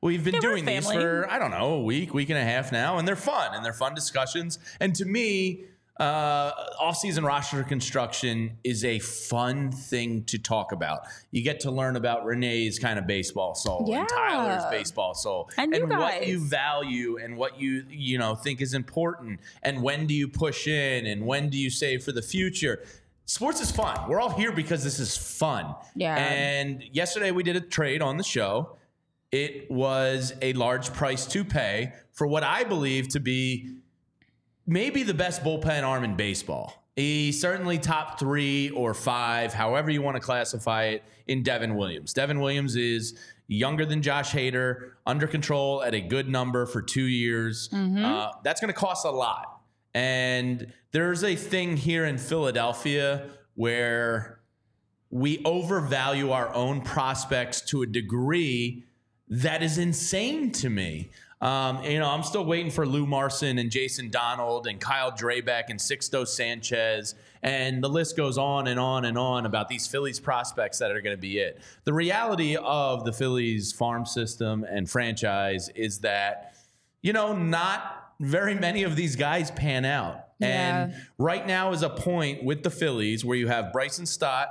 we've 0.00 0.24
been 0.24 0.34
Yeah, 0.34 0.40
doing 0.40 0.64
these 0.64 0.90
for 0.90 1.26
I 1.30 1.38
don't 1.38 1.50
know 1.50 1.74
a 1.74 1.82
week, 1.82 2.12
week 2.14 2.30
and 2.30 2.38
a 2.38 2.44
half 2.44 2.72
now, 2.72 2.98
and 2.98 3.06
they're 3.06 3.16
fun 3.16 3.54
and 3.54 3.64
they're 3.64 3.72
fun 3.72 3.94
discussions. 3.94 4.58
And 4.80 4.94
to 4.96 5.04
me, 5.04 5.64
uh, 5.98 6.52
off-season 6.78 7.24
roster 7.24 7.62
construction 7.64 8.56
is 8.62 8.84
a 8.84 9.00
fun 9.00 9.72
thing 9.72 10.22
to 10.24 10.38
talk 10.38 10.70
about. 10.72 11.00
You 11.32 11.42
get 11.42 11.60
to 11.60 11.70
learn 11.72 11.96
about 11.96 12.24
Renee's 12.24 12.78
kind 12.78 12.98
of 12.98 13.06
baseball 13.06 13.54
soul 13.56 13.84
Yeah. 13.88 14.00
and 14.00 14.08
Tyler's 14.08 14.64
baseball 14.70 15.14
soul 15.14 15.50
And 15.56 15.74
you 15.74 15.86
what 15.88 16.26
you 16.26 16.38
value 16.38 17.18
and 17.18 17.36
what 17.36 17.58
you 17.60 17.84
you 17.90 18.16
know 18.18 18.36
think 18.36 18.60
is 18.60 18.74
important. 18.74 19.40
And 19.62 19.82
when 19.82 20.06
do 20.06 20.14
you 20.14 20.28
push 20.28 20.68
in? 20.68 21.06
And 21.06 21.26
when 21.26 21.48
do 21.50 21.58
you 21.58 21.68
save 21.70 22.04
for 22.04 22.12
the 22.12 22.22
future? 22.22 22.84
Sports 23.24 23.60
is 23.60 23.70
fun. 23.72 24.08
We're 24.08 24.20
all 24.20 24.30
here 24.30 24.52
because 24.52 24.84
this 24.84 24.98
is 25.00 25.16
fun. 25.16 25.74
Yeah. 25.96 26.16
and 26.16 26.82
yesterday 26.92 27.32
we 27.32 27.42
did 27.42 27.56
a 27.56 27.60
trade 27.60 28.02
on 28.02 28.16
the 28.18 28.24
show. 28.24 28.76
It 29.32 29.70
was 29.70 30.32
a 30.40 30.52
large 30.54 30.92
price 30.92 31.26
to 31.26 31.44
pay 31.44 31.92
for 32.12 32.26
what 32.26 32.42
i 32.42 32.64
believe 32.64 33.06
to 33.08 33.20
be 33.20 33.76
maybe 34.68 35.02
the 35.02 35.14
best 35.14 35.42
bullpen 35.42 35.82
arm 35.82 36.04
in 36.04 36.14
baseball. 36.14 36.84
He's 36.94 37.40
certainly 37.40 37.78
top 37.78 38.18
three 38.18 38.70
or 38.70 38.92
five, 38.92 39.54
however 39.54 39.90
you 39.90 40.02
want 40.02 40.16
to 40.16 40.20
classify 40.20 40.84
it, 40.84 41.02
in 41.26 41.42
Devin 41.42 41.74
Williams. 41.76 42.12
Devin 42.12 42.40
Williams 42.40 42.76
is 42.76 43.18
younger 43.46 43.86
than 43.86 44.02
Josh 44.02 44.32
Hader, 44.32 44.90
under 45.06 45.26
control 45.26 45.82
at 45.82 45.94
a 45.94 46.00
good 46.00 46.28
number 46.28 46.66
for 46.66 46.82
two 46.82 47.04
years. 47.04 47.70
Uh, 47.72 48.32
that's 48.44 48.60
going 48.60 48.72
to 48.72 48.78
cost 48.78 49.06
a 49.06 49.10
lot. 49.10 49.60
And 49.94 50.72
there's 50.92 51.24
a 51.24 51.34
thing 51.34 51.76
here 51.76 52.04
in 52.04 52.18
Philadelphia 52.18 53.30
where 53.54 54.40
we 55.10 55.40
overvalue 55.44 56.30
our 56.30 56.52
own 56.54 56.82
prospects 56.82 57.62
to 57.62 57.82
a 57.82 57.86
degree 57.86 58.84
that 59.28 59.62
is 59.62 59.78
insane 59.78 60.50
to 60.52 60.68
me. 60.68 61.10
Um, 61.40 61.84
you 61.84 61.98
know, 62.00 62.08
I'm 62.10 62.24
still 62.24 62.44
waiting 62.44 62.70
for 62.70 62.84
Lou 62.84 63.06
Marson 63.06 63.58
and 63.58 63.70
Jason 63.70 64.10
Donald 64.10 64.66
and 64.66 64.80
Kyle 64.80 65.12
Drabek 65.12 65.64
and 65.68 65.78
Sixto 65.78 66.26
Sanchez, 66.26 67.14
and 67.42 67.82
the 67.82 67.88
list 67.88 68.16
goes 68.16 68.36
on 68.36 68.66
and 68.66 68.80
on 68.80 69.04
and 69.04 69.16
on 69.16 69.46
about 69.46 69.68
these 69.68 69.86
Phillies 69.86 70.18
prospects 70.18 70.78
that 70.78 70.90
are 70.90 71.00
going 71.00 71.14
to 71.16 71.20
be 71.20 71.38
it. 71.38 71.60
The 71.84 71.92
reality 71.92 72.56
of 72.56 73.04
the 73.04 73.12
Phillies 73.12 73.72
farm 73.72 74.04
system 74.04 74.64
and 74.64 74.90
franchise 74.90 75.68
is 75.76 76.00
that, 76.00 76.54
you 77.02 77.12
know, 77.12 77.36
not 77.36 78.14
very 78.18 78.54
many 78.54 78.82
of 78.82 78.96
these 78.96 79.14
guys 79.14 79.52
pan 79.52 79.84
out. 79.84 80.24
And 80.40 80.90
Yeah. 80.92 80.98
right 81.18 81.46
now 81.46 81.70
is 81.72 81.82
a 81.82 81.90
point 81.90 82.42
with 82.42 82.64
the 82.64 82.70
Phillies 82.70 83.24
where 83.24 83.36
you 83.36 83.46
have 83.46 83.72
Bryson 83.72 84.06
Stott, 84.06 84.48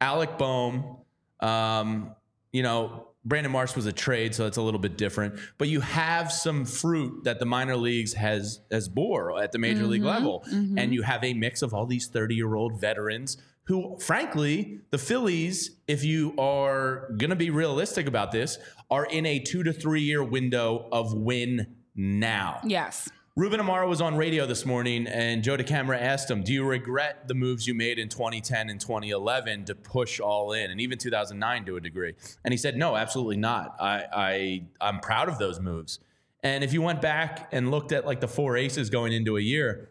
Alec 0.00 0.38
Bohm, 0.38 0.96
um, 1.40 2.14
you 2.52 2.62
know, 2.62 3.08
Brandon 3.24 3.52
Marsh 3.52 3.76
was 3.76 3.86
a 3.86 3.92
trade, 3.92 4.34
so 4.34 4.46
it's 4.46 4.56
a 4.56 4.62
little 4.62 4.80
bit 4.80 4.96
different. 4.96 5.38
But 5.58 5.68
you 5.68 5.80
have 5.80 6.32
some 6.32 6.64
fruit 6.64 7.24
that 7.24 7.38
the 7.38 7.46
minor 7.46 7.76
leagues 7.76 8.14
has 8.14 8.60
has 8.70 8.88
bore 8.88 9.42
at 9.42 9.52
the 9.52 9.58
major 9.58 9.86
league 9.86 10.00
mm-hmm. 10.00 10.08
level, 10.08 10.44
mm-hmm. 10.50 10.78
and 10.78 10.94
you 10.94 11.02
have 11.02 11.22
a 11.22 11.34
mix 11.34 11.62
of 11.62 11.74
all 11.74 11.86
these 11.86 12.08
thirty 12.08 12.34
year 12.34 12.54
old 12.54 12.80
veterans 12.80 13.36
who, 13.64 13.96
frankly, 14.00 14.80
the 14.90 14.98
Phillies, 14.98 15.76
if 15.86 16.02
you 16.02 16.34
are 16.38 17.08
going 17.18 17.30
to 17.30 17.36
be 17.36 17.50
realistic 17.50 18.06
about 18.08 18.32
this, 18.32 18.58
are 18.90 19.04
in 19.04 19.24
a 19.26 19.38
two 19.38 19.62
to 19.62 19.72
three 19.72 20.02
year 20.02 20.24
window 20.24 20.88
of 20.90 21.14
win 21.14 21.76
now. 21.94 22.60
yes. 22.64 23.08
Ruben 23.36 23.60
Amaro 23.60 23.88
was 23.88 24.00
on 24.00 24.16
radio 24.16 24.44
this 24.44 24.66
morning, 24.66 25.06
and 25.06 25.44
Joe 25.44 25.56
DeCamara 25.56 26.00
asked 26.00 26.28
him, 26.28 26.42
"Do 26.42 26.52
you 26.52 26.64
regret 26.64 27.28
the 27.28 27.34
moves 27.34 27.64
you 27.64 27.74
made 27.74 27.96
in 27.98 28.08
2010 28.08 28.68
and 28.68 28.80
2011 28.80 29.66
to 29.66 29.74
push 29.76 30.18
all 30.18 30.52
in, 30.52 30.68
and 30.70 30.80
even 30.80 30.98
2009 30.98 31.64
to 31.66 31.76
a 31.76 31.80
degree?" 31.80 32.14
And 32.44 32.52
he 32.52 32.58
said, 32.58 32.76
"No, 32.76 32.96
absolutely 32.96 33.36
not. 33.36 33.76
I, 33.80 34.04
I 34.12 34.62
I'm 34.80 34.98
proud 34.98 35.28
of 35.28 35.38
those 35.38 35.60
moves." 35.60 36.00
And 36.42 36.64
if 36.64 36.72
you 36.72 36.82
went 36.82 37.00
back 37.00 37.48
and 37.52 37.70
looked 37.70 37.92
at 37.92 38.04
like 38.04 38.20
the 38.20 38.28
four 38.28 38.56
aces 38.56 38.90
going 38.90 39.12
into 39.12 39.36
a 39.36 39.40
year, 39.40 39.89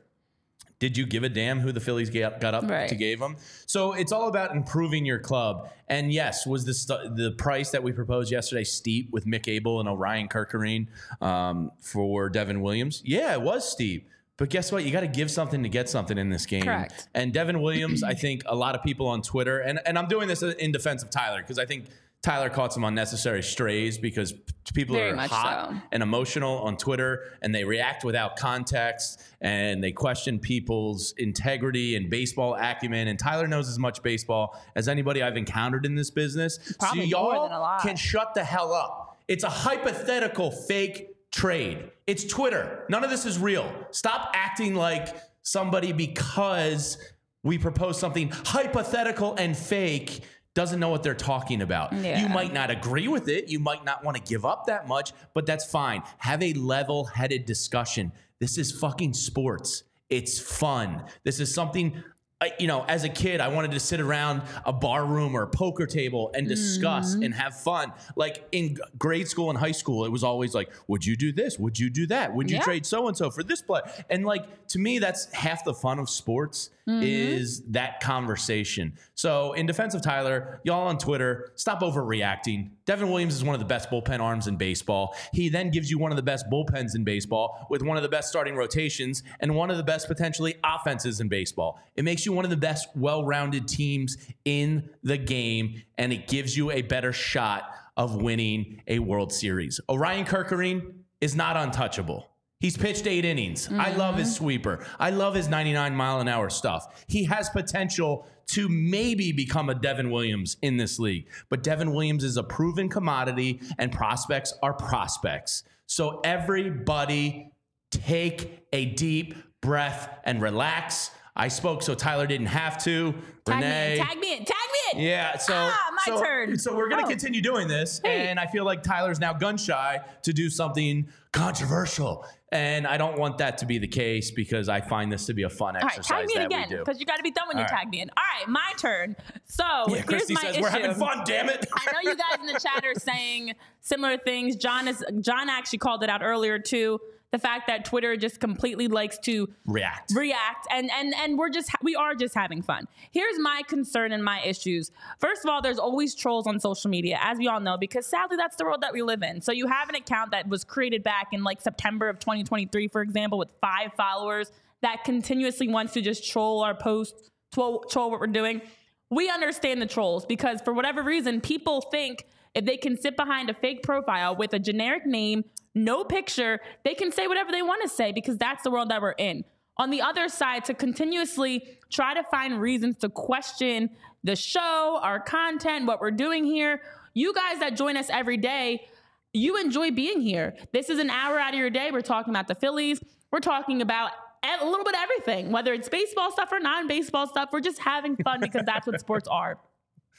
did 0.80 0.98
you 0.98 1.06
give 1.06 1.24
a 1.24 1.30
damn 1.30 1.60
who 1.60 1.72
the 1.72 1.80
Phillies 1.80 2.10
got, 2.10 2.44
up 2.44 2.70
Right. 2.70 2.88
to 2.90 2.96
gave 2.96 3.20
them? 3.20 3.36
So 3.66 3.94
it's 3.94 4.12
all 4.12 4.30
about 4.30 4.56
improving 4.56 5.06
your 5.06 5.20
club. 5.20 5.70
And 5.88 6.12
yes, 6.12 6.46
was 6.48 6.66
the 6.66 6.74
stu- 6.74 7.14
the 7.16 7.32
price 7.38 7.72
that 7.72 7.84
we 7.84 7.92
proposed 7.92 8.32
yesterday 8.32 8.64
steep 8.64 9.12
with 9.12 9.26
Mick 9.26 9.48
Abel 9.48 9.80
and 9.80 9.90
Orion 9.90 10.30
Kerkering 10.30 10.88
um, 11.22 11.72
for 11.82 12.30
Devin 12.30 12.62
Williams? 12.62 13.02
Yeah, 13.06 13.34
it 13.34 13.42
was 13.42 13.70
steep. 13.70 14.08
But 14.38 14.50
guess 14.50 14.72
what? 14.72 14.86
You 14.86 14.92
got 14.92 15.02
to 15.02 15.08
give 15.08 15.30
something 15.30 15.64
to 15.64 15.70
get 15.70 15.90
something 15.90 16.18
in 16.18 16.30
this 16.30 16.46
game. 16.46 16.64
Correct. 16.64 17.10
And 17.14 17.34
Devin 17.34 17.62
Williams, 17.62 18.04
I 18.04 18.14
think 18.14 18.44
a 18.46 18.56
lot 18.56 18.74
of 18.74 18.82
people 18.82 19.08
on 19.08 19.22
Twitter, 19.22 19.60
and, 19.60 19.82
and 19.86 19.98
I'm 20.00 20.08
doing 20.08 20.30
this 20.30 20.42
in 20.42 20.72
defense 20.72 21.04
of 21.04 21.10
Tyler 21.10 21.42
because 21.42 21.60
I 21.60 21.66
think 21.66 21.88
Tyler 22.22 22.50
caught 22.50 22.74
some 22.74 22.84
unnecessary 22.84 23.42
strays 23.42 23.98
because 23.98 24.34
people 24.74 24.96
Very 24.96 25.12
are 25.12 25.28
hot 25.28 25.70
so. 25.72 25.82
and 25.94 26.04
emotional 26.04 26.60
on 26.60 26.76
Twitter 26.76 27.24
and 27.42 27.56
they 27.56 27.64
react 27.64 28.04
without 28.04 28.36
context 28.36 29.22
and 29.40 29.82
they 29.82 29.94
question 29.94 30.38
people's 30.38 31.14
integrity 31.18 31.96
and 31.96 32.10
baseball 32.10 32.56
acumen. 32.60 33.08
And 33.08 33.18
Tyler 33.18 33.48
knows 33.48 33.70
as 33.70 33.80
much 33.80 34.04
baseball 34.04 34.62
as 34.76 34.90
anybody 34.90 35.24
I've 35.24 35.38
encountered 35.38 35.86
in 35.86 35.96
this 35.96 36.12
business. 36.12 36.76
Probably 36.78 37.10
so 37.10 37.18
more 37.20 37.34
y'all 37.34 37.44
than 37.44 37.54
a 37.54 37.60
lot. 37.60 37.82
can 37.84 37.96
shut 37.96 38.34
the 38.34 38.44
hell 38.44 38.74
up. 38.74 39.18
It's 39.30 39.46
a 39.46 39.50
hypothetical 39.50 40.52
fake 40.52 41.16
trade. 41.32 41.90
It's 42.06 42.26
Twitter. 42.26 42.86
None 42.90 43.04
of 43.04 43.10
this 43.10 43.26
is 43.26 43.40
real. 43.40 43.72
Stop 43.92 44.32
acting 44.34 44.76
like 44.76 45.16
somebody 45.42 45.94
because 45.94 46.98
we 47.44 47.58
propose 47.58 47.98
something 47.98 48.30
hypothetical 48.30 49.36
and 49.36 49.56
fake 49.56 50.22
doesn't 50.56 50.80
know 50.80 50.90
what 50.90 51.04
they're 51.04 51.14
talking 51.14 51.62
about. 51.62 51.94
Yeah. 51.94 52.22
You 52.22 52.30
might 52.30 52.54
not 52.54 52.70
agree 52.70 53.08
with 53.08 53.28
it. 53.30 53.48
You 53.50 53.60
might 53.60 53.86
not 53.86 54.04
want 54.04 54.18
to 54.18 54.24
give 54.24 54.46
up 54.46 54.66
that 54.66 54.88
much, 54.88 55.14
but 55.34 55.46
that's 55.46 55.66
fine. 55.66 56.04
Have 56.18 56.42
a 56.44 56.54
level 56.54 57.06
headed 57.06 57.46
discussion. 57.46 58.12
This 58.40 58.58
is 58.58 58.72
fucking 58.72 59.14
sports. 59.14 59.84
It's 60.10 60.40
fun. 60.40 61.04
This 61.24 61.40
is 61.40 61.54
something 61.54 62.04
I, 62.42 62.54
you 62.58 62.68
know, 62.68 62.86
as 62.88 63.04
a 63.04 63.10
kid, 63.10 63.42
I 63.42 63.50
wanted 63.50 63.72
to 63.72 63.82
sit 63.82 64.00
around 64.00 64.44
a 64.66 64.72
bar 64.72 65.06
room 65.06 65.36
or 65.36 65.42
a 65.44 65.48
poker 65.48 65.86
table 65.86 66.32
and 66.34 66.48
discuss 66.48 67.14
Mm-hmm. 67.14 67.24
and 67.24 67.34
have 67.34 67.60
fun. 67.60 67.92
Like 68.16 68.48
in 68.54 68.78
grade 68.98 69.28
school 69.28 69.50
and 69.50 69.60
high 69.60 69.74
school, 69.74 70.06
it 70.06 70.10
was 70.10 70.24
always 70.24 70.56
like, 70.56 70.70
"Would 70.88 71.06
you 71.06 71.18
do 71.18 71.34
this? 71.34 71.60
Would 71.60 71.78
you 71.78 71.90
do 71.90 72.08
that? 72.08 72.34
Would 72.34 72.50
you 72.50 72.56
Yeah. 72.56 72.64
trade 72.64 72.86
so 72.86 73.10
and 73.10 73.18
so 73.18 73.30
for 73.30 73.44
this 73.44 73.62
play?" 73.62 73.82
And 74.10 74.26
like 74.26 74.68
to 74.70 74.80
me, 74.80 75.00
that's 75.00 75.26
half 75.34 75.66
the 75.66 75.74
fun 75.74 76.00
of 76.00 76.10
sports 76.10 76.70
Mm-hmm. 76.88 77.04
is 77.04 77.62
that 77.72 78.00
conversation. 78.00 78.94
So, 79.20 79.52
in 79.52 79.66
defense 79.66 79.96
of 79.96 80.02
Tyler, 80.02 80.62
y'all 80.64 80.88
on 80.88 80.98
Twitter, 80.98 81.52
stop 81.56 81.82
overreacting. 81.82 82.70
Devin 82.86 83.10
Williams 83.10 83.36
is 83.36 83.44
one 83.44 83.54
of 83.54 83.60
the 83.60 83.66
best 83.66 83.90
bullpen 83.90 84.22
arms 84.22 84.48
in 84.48 84.56
baseball. 84.56 85.14
He 85.34 85.50
then 85.50 85.72
gives 85.72 85.92
you 85.92 86.00
one 86.00 86.14
of 86.14 86.16
the 86.16 86.24
best 86.24 86.46
bullpens 86.50 86.96
in 86.96 87.04
baseball 87.04 87.68
with 87.70 87.84
one 87.84 87.98
of 87.98 88.04
the 88.04 88.08
best 88.08 88.30
starting 88.30 88.56
rotations 88.56 89.24
and 89.42 89.54
one 89.54 89.70
of 89.70 89.76
the 89.76 89.84
best 89.84 90.08
potentially 90.08 90.56
offenses 90.64 91.20
in 91.20 91.28
baseball. 91.28 91.82
It 91.98 92.06
makes 92.06 92.26
you 92.26 92.32
one 92.32 92.46
of 92.46 92.50
the 92.50 92.56
best 92.56 92.88
well 92.96 93.26
rounded 93.26 93.68
teams 93.68 94.16
in 94.46 94.90
the 95.04 95.18
game, 95.18 95.84
and 95.98 96.14
it 96.14 96.30
gives 96.30 96.56
you 96.56 96.72
a 96.72 96.82
better 96.82 97.12
shot 97.12 97.76
of 97.98 98.22
winning 98.22 98.82
a 98.88 99.00
World 99.00 99.34
Series. 99.34 99.82
Orion 99.90 100.26
Kerkering 100.26 100.94
is 101.20 101.36
not 101.36 101.58
untouchable. 101.58 102.26
He's 102.60 102.76
pitched 102.76 103.08
eight 103.08 103.24
innings. 103.24 103.70
I 103.72 103.92
love 103.92 104.18
his 104.18 104.28
mm-hmm. 104.28 104.44
sweeper. 104.44 104.86
I 105.00 105.12
love 105.12 105.34
his 105.34 105.48
99 105.48 105.96
mile 105.96 106.20
an 106.20 106.28
hour 106.28 106.50
stuff. 106.50 107.06
He 107.08 107.24
has 107.24 107.50
potential 107.50 108.28
to 108.48 108.68
maybe 108.68 109.32
become 109.32 109.70
a 109.70 109.76
Devin 109.76 110.12
Williams 110.12 110.58
in 110.62 110.76
this 110.76 111.00
league. 111.00 111.28
But 111.50 111.64
Devin 111.64 111.94
Williams 111.94 112.26
is 112.26 112.36
a 112.36 112.44
proven 112.44 112.90
commodity, 112.90 113.62
and 113.78 113.94
prospects 113.94 114.54
are 114.62 114.74
prospects. 114.74 115.64
So 115.86 116.20
everybody 116.26 117.52
take 117.92 118.66
a 118.74 118.86
deep 118.86 119.36
breath 119.62 120.20
and 120.26 120.42
relax. 120.42 121.12
I 121.40 121.48
spoke 121.48 121.82
so 121.82 121.96
Tyler 121.96 122.28
didn't 122.28 122.48
have 122.48 122.78
to. 122.84 123.14
Tag 123.46 123.56
Renee. 123.64 123.96
me 123.96 123.98
in. 124.00 124.06
Tag 124.06 124.20
me 124.20 124.34
in. 124.34 124.46
Tag 124.46 124.56
me 124.94 125.00
in. 125.02 125.08
Yeah, 125.08 125.38
so 125.38 125.54
Ah, 125.56 125.90
my 126.06 126.14
so, 126.18 126.22
turn. 126.22 126.60
So 126.60 126.76
we're 126.76 126.90
gonna 126.90 127.06
Oh. 127.06 127.08
continue 127.10 127.42
doing 127.42 127.70
this, 127.70 128.02
Hey. 128.04 128.28
and 128.28 128.38
I 128.38 128.46
feel 128.48 128.66
like 128.66 128.84
Tyler's 128.84 129.22
now 129.22 129.32
gun 129.32 129.56
shy 129.58 130.02
to 130.24 130.34
do 130.34 130.50
something 130.50 131.08
controversial, 131.32 132.26
and 132.52 132.86
I 132.86 132.98
don't 132.98 133.18
want 133.18 133.38
that 133.38 133.58
to 133.60 133.66
be 133.66 133.78
the 133.78 133.88
case 133.88 134.32
because 134.32 134.68
I 134.68 134.82
find 134.82 135.10
this 135.12 135.28
to 135.28 135.34
be 135.34 135.44
a 135.44 135.50
fun 135.50 135.78
All 135.78 135.82
right, 135.82 135.92
exercise 135.98 136.28
tag 136.28 136.28
me 136.28 136.36
in 136.36 136.42
again 136.46 136.70
because 136.78 137.00
you 137.00 137.06
got 137.06 137.16
to 137.18 137.24
be 137.24 137.32
done 137.32 137.48
when 137.48 137.56
you 137.58 137.64
All 137.64 137.70
right. 137.72 137.80
tag 137.84 137.90
me 137.90 138.02
in. 138.02 138.10
All 138.18 138.24
right, 138.38 138.48
my 138.50 138.74
turn. 138.78 139.16
So 139.46 139.64
Yeah, 139.64 139.96
here's 139.96 140.06
Christy 140.06 140.34
my 140.34 140.42
says 140.42 140.56
issue. 140.56 140.62
we're 140.64 140.70
having 140.70 140.94
fun. 140.96 141.22
Damn 141.26 141.48
it! 141.48 141.66
I 141.74 141.92
know 141.94 142.00
you 142.04 142.18
guys 142.18 142.40
in 142.42 142.48
the 142.48 142.60
chat 142.60 142.84
are 142.86 143.00
saying 143.00 143.54
similar 143.80 144.18
things. 144.18 144.58
John 144.58 144.90
is 144.90 145.04
John 145.22 145.50
actually 145.50 145.80
called 145.80 146.04
it 146.04 146.10
out 146.10 146.22
earlier 146.22 146.60
too. 146.60 147.00
The 147.32 147.40
fact 147.40 147.68
that 147.68 147.86
Twitter 147.86 148.18
just 148.18 148.40
completely 148.40 148.88
likes 148.88 149.18
to 149.20 149.50
React. 149.66 150.14
react 150.16 150.68
and 150.72 150.90
and 150.92 151.14
and 151.16 151.38
we're 151.38 151.50
just 151.50 151.70
we 151.84 151.96
are 151.96 152.16
just 152.16 152.34
having 152.34 152.62
fun. 152.62 152.88
Here's 153.12 153.38
my 153.40 153.62
concern 153.68 154.12
and 154.12 154.24
my 154.24 154.42
issues. 154.42 154.92
First 155.20 155.44
of 155.46 155.50
all 155.52 155.62
there's 155.62 155.80
always 155.80 156.16
trolls 156.16 156.48
on 156.48 156.60
social 156.60 156.90
media 156.90 157.20
as 157.22 157.38
we 157.38 157.48
all 157.48 157.60
know 157.60 157.78
because 157.78 158.08
sadly 158.08 158.36
that's 158.38 158.56
the 158.56 158.66
world 158.66 158.82
that 158.82 158.94
we 158.94 159.04
live 159.04 159.22
in. 159.22 159.42
So 159.42 159.52
you 159.52 159.68
have 159.68 159.90
an 159.90 159.96
account 159.96 160.32
that 160.32 160.48
was 160.48 160.64
created 160.64 161.04
back 161.04 161.28
in 161.32 161.44
like 161.44 161.62
september 161.62 162.10
of 162.10 162.20
2023 162.20 162.88
for 162.88 163.02
example 163.02 163.38
with 163.38 163.50
five 163.62 163.92
followers 163.96 164.52
that 164.82 165.04
continuously 165.04 165.68
wants 165.68 165.94
to 165.94 166.02
just 166.02 166.30
troll 166.30 166.64
our 166.64 166.74
posts 166.74 167.30
troll, 167.54 167.84
troll 167.90 168.12
what 168.12 168.20
we're 168.20 168.28
doing. 168.28 168.62
We 169.10 169.30
understand 169.30 169.82
the 169.82 169.86
trolls 169.88 170.26
because 170.26 170.62
for 170.62 170.74
whatever 170.74 171.02
reason 171.04 171.42
people 171.42 171.82
think 171.82 172.26
if 172.54 172.66
they 172.66 172.78
can 172.78 173.00
sit 173.00 173.16
behind 173.16 173.50
a 173.50 173.54
fake 173.54 173.84
profile 173.84 174.36
with 174.36 174.54
a 174.54 174.60
generic 174.60 175.06
name 175.06 175.46
no 175.76 176.04
picture. 176.04 176.60
They 176.84 176.94
can 176.94 177.12
say 177.12 177.28
whatever 177.28 177.52
they 177.52 177.62
want 177.62 177.82
to 177.84 177.90
say 177.90 178.12
because 178.12 178.38
that's 178.38 178.64
the 178.64 178.72
world 178.72 178.90
that 178.90 179.02
we're 179.02 179.12
in. 179.12 179.44
On 179.78 179.90
the 179.90 180.02
other 180.02 180.28
side 180.28 180.66
to 180.66 180.74
continuously 180.74 181.78
try 181.90 182.14
to 182.14 182.24
find 182.24 182.60
reasons 182.60 182.98
to 182.98 183.10
question 183.10 183.90
the 184.24 184.36
show 184.36 185.00
our 185.02 185.20
content 185.20 185.86
what 185.86 186.02
we're 186.02 186.12
doing 186.12 186.44
here. 186.44 186.82
You 187.14 187.34
guys 187.34 187.60
that 187.60 187.78
join 187.78 187.96
us 187.96 188.10
every 188.10 188.38
day 188.38 188.88
you 189.34 189.58
enjoy 189.58 189.92
being 189.92 190.22
here. 190.22 190.56
This 190.74 190.90
is 190.90 191.00
an 191.00 191.10
hour 191.10 191.40
out 191.40 191.54
of 191.54 191.60
your 191.60 191.70
day. 191.70 191.92
We're 191.92 192.02
talking 192.02 192.34
about 192.34 192.48
the 192.48 192.56
phillies. 192.56 193.00
We're 193.32 193.40
talking 193.40 193.82
about 193.82 194.12
a 194.44 194.66
little 194.66 194.86
bit 194.86 194.96
of 194.96 195.02
everything 195.02 195.52
whether 195.52 195.74
it's 195.74 195.90
baseball 195.90 196.32
stuff 196.32 196.50
or 196.52 196.60
non-baseball 196.60 197.28
stuff. 197.28 197.50
We're 197.52 197.60
just 197.60 197.80
having 197.80 198.16
fun 198.18 198.40
because 198.40 198.64
that's 198.66 198.88
what 198.88 199.00
sports 199.00 199.28
are. 199.28 199.60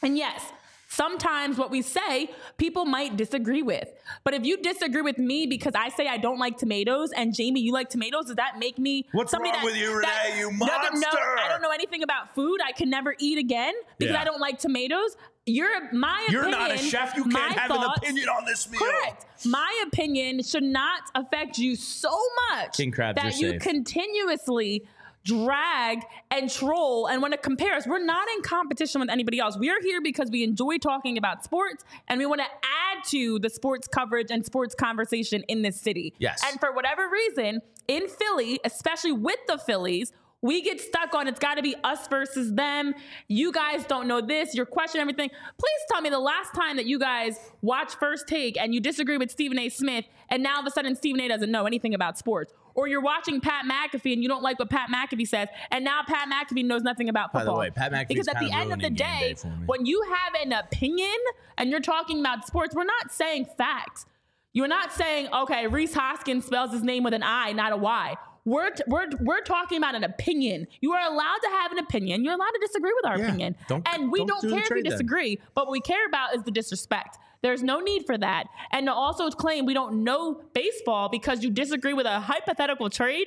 And 0.03 0.17
yes, 0.17 0.53
sometimes 0.91 1.57
what 1.57 1.71
we 1.71 1.81
say, 1.83 2.31
people 2.59 2.85
might 2.85 3.17
disagree 3.17 3.63
with. 3.63 3.89
But 4.25 4.35
if 4.35 4.45
you 4.45 4.59
disagree 4.59 5.03
with 5.03 5.19
me 5.19 5.47
because 5.47 5.73
I 5.75 5.89
say 5.89 6.07
I 6.09 6.19
don't 6.19 6.39
like 6.39 6.59
tomatoes 6.59 7.13
and 7.13 7.33
Jamie, 7.35 7.61
you 7.61 7.73
like 7.73 7.89
tomatoes, 7.89 8.27
does 8.27 8.37
that 8.37 8.59
make 8.59 8.79
me 8.79 9.07
What's 9.13 9.31
somebody 9.31 9.53
wrong 9.53 9.61
that, 9.61 9.65
with 9.65 9.77
you, 9.77 10.01
that 10.03 10.35
you 10.37 10.51
doesn't 10.59 11.01
know- 11.01 11.09
I 11.43 11.49
don't 11.49 11.63
know 11.63 11.71
anything 11.71 12.03
about 12.03 12.35
food. 12.35 12.59
I 12.65 12.73
can 12.73 12.91
never 12.91 13.15
eat 13.19 13.39
again 13.39 13.73
because 13.99 14.15
Yeah. 14.15 14.21
I 14.21 14.25
don't 14.25 14.41
like 14.41 14.59
tomatoes. 14.59 15.17
You're 15.47 15.93
my 15.93 16.27
You're 16.29 16.43
opinion. 16.43 16.61
not 16.61 16.71
a 16.73 16.79
chef. 16.79 17.17
You 17.17 17.25
can't 17.25 17.53
have 17.59 17.71
an 17.71 17.83
opinion 17.97 18.29
on 18.29 18.45
this 18.45 18.69
meal. 18.71 18.81
Correct. 18.81 19.25
My 19.47 19.85
opinion 19.87 20.43
should 20.43 20.63
not 20.63 21.03
affect 21.15 21.57
you 21.57 21.77
so 21.77 22.15
much 22.51 22.77
King 22.77 22.91
crabs, 22.93 23.17
that 23.21 23.39
you're 23.39 23.55
you 23.55 23.59
safe. 23.61 23.63
continuously 23.63 24.87
drag 25.25 26.01
and 26.31 26.51
troll 26.51 27.07
and 27.07 27.21
want 27.21 27.33
to 27.33 27.39
compare 27.39 27.75
us. 27.75 27.87
We're 27.87 28.05
not 28.05 28.29
in 28.37 28.43
competition 28.43 29.01
with 29.01 29.11
anybody 29.11 29.39
else. 29.39 29.57
We 29.57 29.71
are 29.71 29.81
here 29.83 30.01
because 30.01 30.31
we 30.31 30.43
enjoy 30.43 30.79
talking 30.79 31.19
about 31.19 31.45
sports 31.45 31.85
and 32.09 32.19
we 32.19 32.27
want 32.27 32.41
to 32.41 32.47
add 32.47 33.05
to 33.09 33.39
the 33.39 33.51
sports 33.51 33.87
coverage 33.87 34.31
and 34.31 34.45
sports 34.45 34.75
conversation 34.75 35.43
in 35.49 35.63
this 35.63 35.81
city. 35.81 36.15
Yes. 36.19 36.43
And 36.47 36.59
for 36.59 36.73
whatever 36.73 37.09
reason, 37.09 37.61
in 37.89 38.09
Philly, 38.09 38.61
especially 38.65 39.13
with 39.13 39.39
the 39.47 39.59
Phillies, 39.59 40.13
we 40.43 40.63
get 40.63 40.81
stuck 40.81 41.15
on 41.15 41.29
it's 41.29 41.39
got 41.39 41.57
to 41.57 41.63
be 41.63 41.75
us 41.85 42.09
versus 42.09 42.55
them. 42.55 42.95
You 43.29 43.53
guys 43.53 43.85
don't 43.85 44.09
know 44.09 44.21
this. 44.21 44.55
You're 44.55 44.67
questioning 44.67 45.03
everything. 45.03 45.29
Please 45.29 45.81
tell 45.91 46.01
me 46.01 46.09
the 46.09 46.19
last 46.19 46.55
time 46.55 46.77
that 46.77 46.87
you 46.87 46.99
guys 46.99 47.39
watched 47.61 47.97
First 48.01 48.27
Take 48.27 48.57
and 48.57 48.75
you 48.75 48.81
disagree 48.81 49.19
with 49.19 49.31
Stephen 49.31 49.59
A. 49.59 49.69
Smith, 49.69 50.07
and 50.31 50.43
now 50.43 50.55
all 50.55 50.61
of 50.61 50.67
a 50.67 50.71
sudden 50.71 50.97
Stephen 50.97 51.21
A. 51.21 51.29
doesn't 51.29 51.51
know 51.51 51.67
anything 51.67 51.95
about 51.95 52.17
sports. 52.17 52.55
Or 52.75 52.87
you're 52.89 53.01
watching 53.01 53.41
Pat 53.41 53.65
McAfee 53.65 54.13
and 54.13 54.23
you 54.23 54.29
don't 54.29 54.43
like 54.43 54.59
what 54.59 54.71
Pat 54.71 54.89
McAfee 54.91 55.27
says, 55.29 55.49
and 55.71 55.85
now 55.85 56.03
Pat 56.07 56.29
McAfee 56.31 56.65
knows 56.65 56.83
nothing 56.83 57.09
about 57.09 57.33
football. 57.33 57.57
By 57.57 57.67
the 57.67 57.71
way, 57.71 57.71
Pat 57.71 57.93
McAfee's 57.93 58.09
because 58.09 58.29
at 58.29 58.39
the 58.41 58.51
end 58.53 58.73
of 58.73 58.81
the 58.81 58.91
day, 58.91 59.35
day 59.35 59.51
when 59.67 59.87
you 59.87 60.03
have 60.09 60.43
an 60.43 60.53
opinion 60.53 61.15
and 61.59 61.71
you're 61.71 61.81
talking 61.81 62.21
about 62.21 62.47
sports, 62.47 62.75
we're 62.75 62.85
not 62.85 63.11
saying 63.13 63.47
facts. 63.59 64.07
You're 64.53 64.69
not 64.69 64.93
saying, 64.93 65.29
okay, 65.33 65.67
Rhys 65.69 65.95
Hoskins 65.95 66.45
spells 66.45 66.73
his 66.73 66.83
name 66.83 67.05
with 67.05 67.15
an 67.15 67.23
I, 67.23 67.53
not 67.53 67.73
a 67.73 67.77
Y. 67.77 68.17
We're, 68.45 68.71
we're, 68.89 69.07
we're 69.21 69.43
talking 69.43 69.79
about 69.79 69.95
an 69.95 70.03
opinion. 70.03 70.67
You 70.81 70.93
are 70.93 71.13
allowed 71.13 71.39
to 71.43 71.49
have 71.51 71.73
an 71.73 71.79
opinion. 71.79 72.25
You're 72.25 72.35
allowed 72.35 72.51
to 72.51 72.59
disagree 72.67 72.93
with 72.97 73.07
our 73.07 73.19
Yeah. 73.19 73.27
opinion. 73.27 73.55
And 73.69 74.11
we 74.11 74.21
don't 74.21 74.29
don't, 74.29 74.41
do 74.43 74.49
care 74.51 74.59
if 74.59 74.65
you 74.65 74.69
trade 74.69 74.85
then. 74.87 74.93
disagree. 74.93 75.39
But 75.55 75.67
what 75.67 75.73
we 75.73 75.81
care 75.81 76.05
about 76.07 76.35
is 76.35 76.43
the 76.43 76.51
disrespect. 76.51 77.19
There's 77.43 77.63
no 77.63 77.81
need 77.81 78.05
for 78.07 78.19
that. 78.19 78.45
And 78.73 78.87
to 78.87 78.93
also 78.93 79.31
claim 79.31 79.67
we 79.67 79.75
don't 79.75 80.05
know 80.05 80.43
baseball 80.53 81.09
because 81.09 81.43
you 81.43 81.51
disagree 81.51 81.95
with 81.95 82.07
a 82.07 82.21
hypothetical 82.21 82.91
trade 82.91 83.27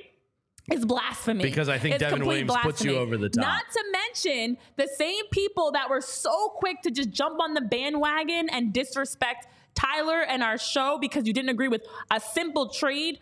is 0.71 0.85
blasphemy. 0.85 1.43
Because 1.43 1.67
I 1.67 1.77
think 1.77 1.95
It's 1.95 2.03
Devin 2.03 2.25
Williams 2.25 2.51
puts 2.61 2.83
you 2.83 2.91
blasphemy. 2.91 2.95
over 2.95 3.17
the 3.17 3.29
top. 3.29 3.43
Not 3.43 3.63
to 3.71 3.83
mention 3.91 4.57
the 4.77 4.87
same 4.97 5.25
people 5.31 5.71
that 5.71 5.89
were 5.89 6.01
so 6.01 6.49
quick 6.55 6.81
to 6.83 6.91
just 6.91 7.09
jump 7.09 7.41
on 7.41 7.53
the 7.53 7.61
bandwagon 7.61 8.49
and 8.49 8.71
disrespect 8.71 9.47
Tyler 9.75 10.21
and 10.21 10.43
our 10.43 10.57
show 10.57 10.97
because 11.01 11.27
you 11.27 11.33
didn't 11.33 11.49
agree 11.49 11.67
with 11.67 11.81
a 12.11 12.19
simple 12.19 12.69
trade 12.69 13.19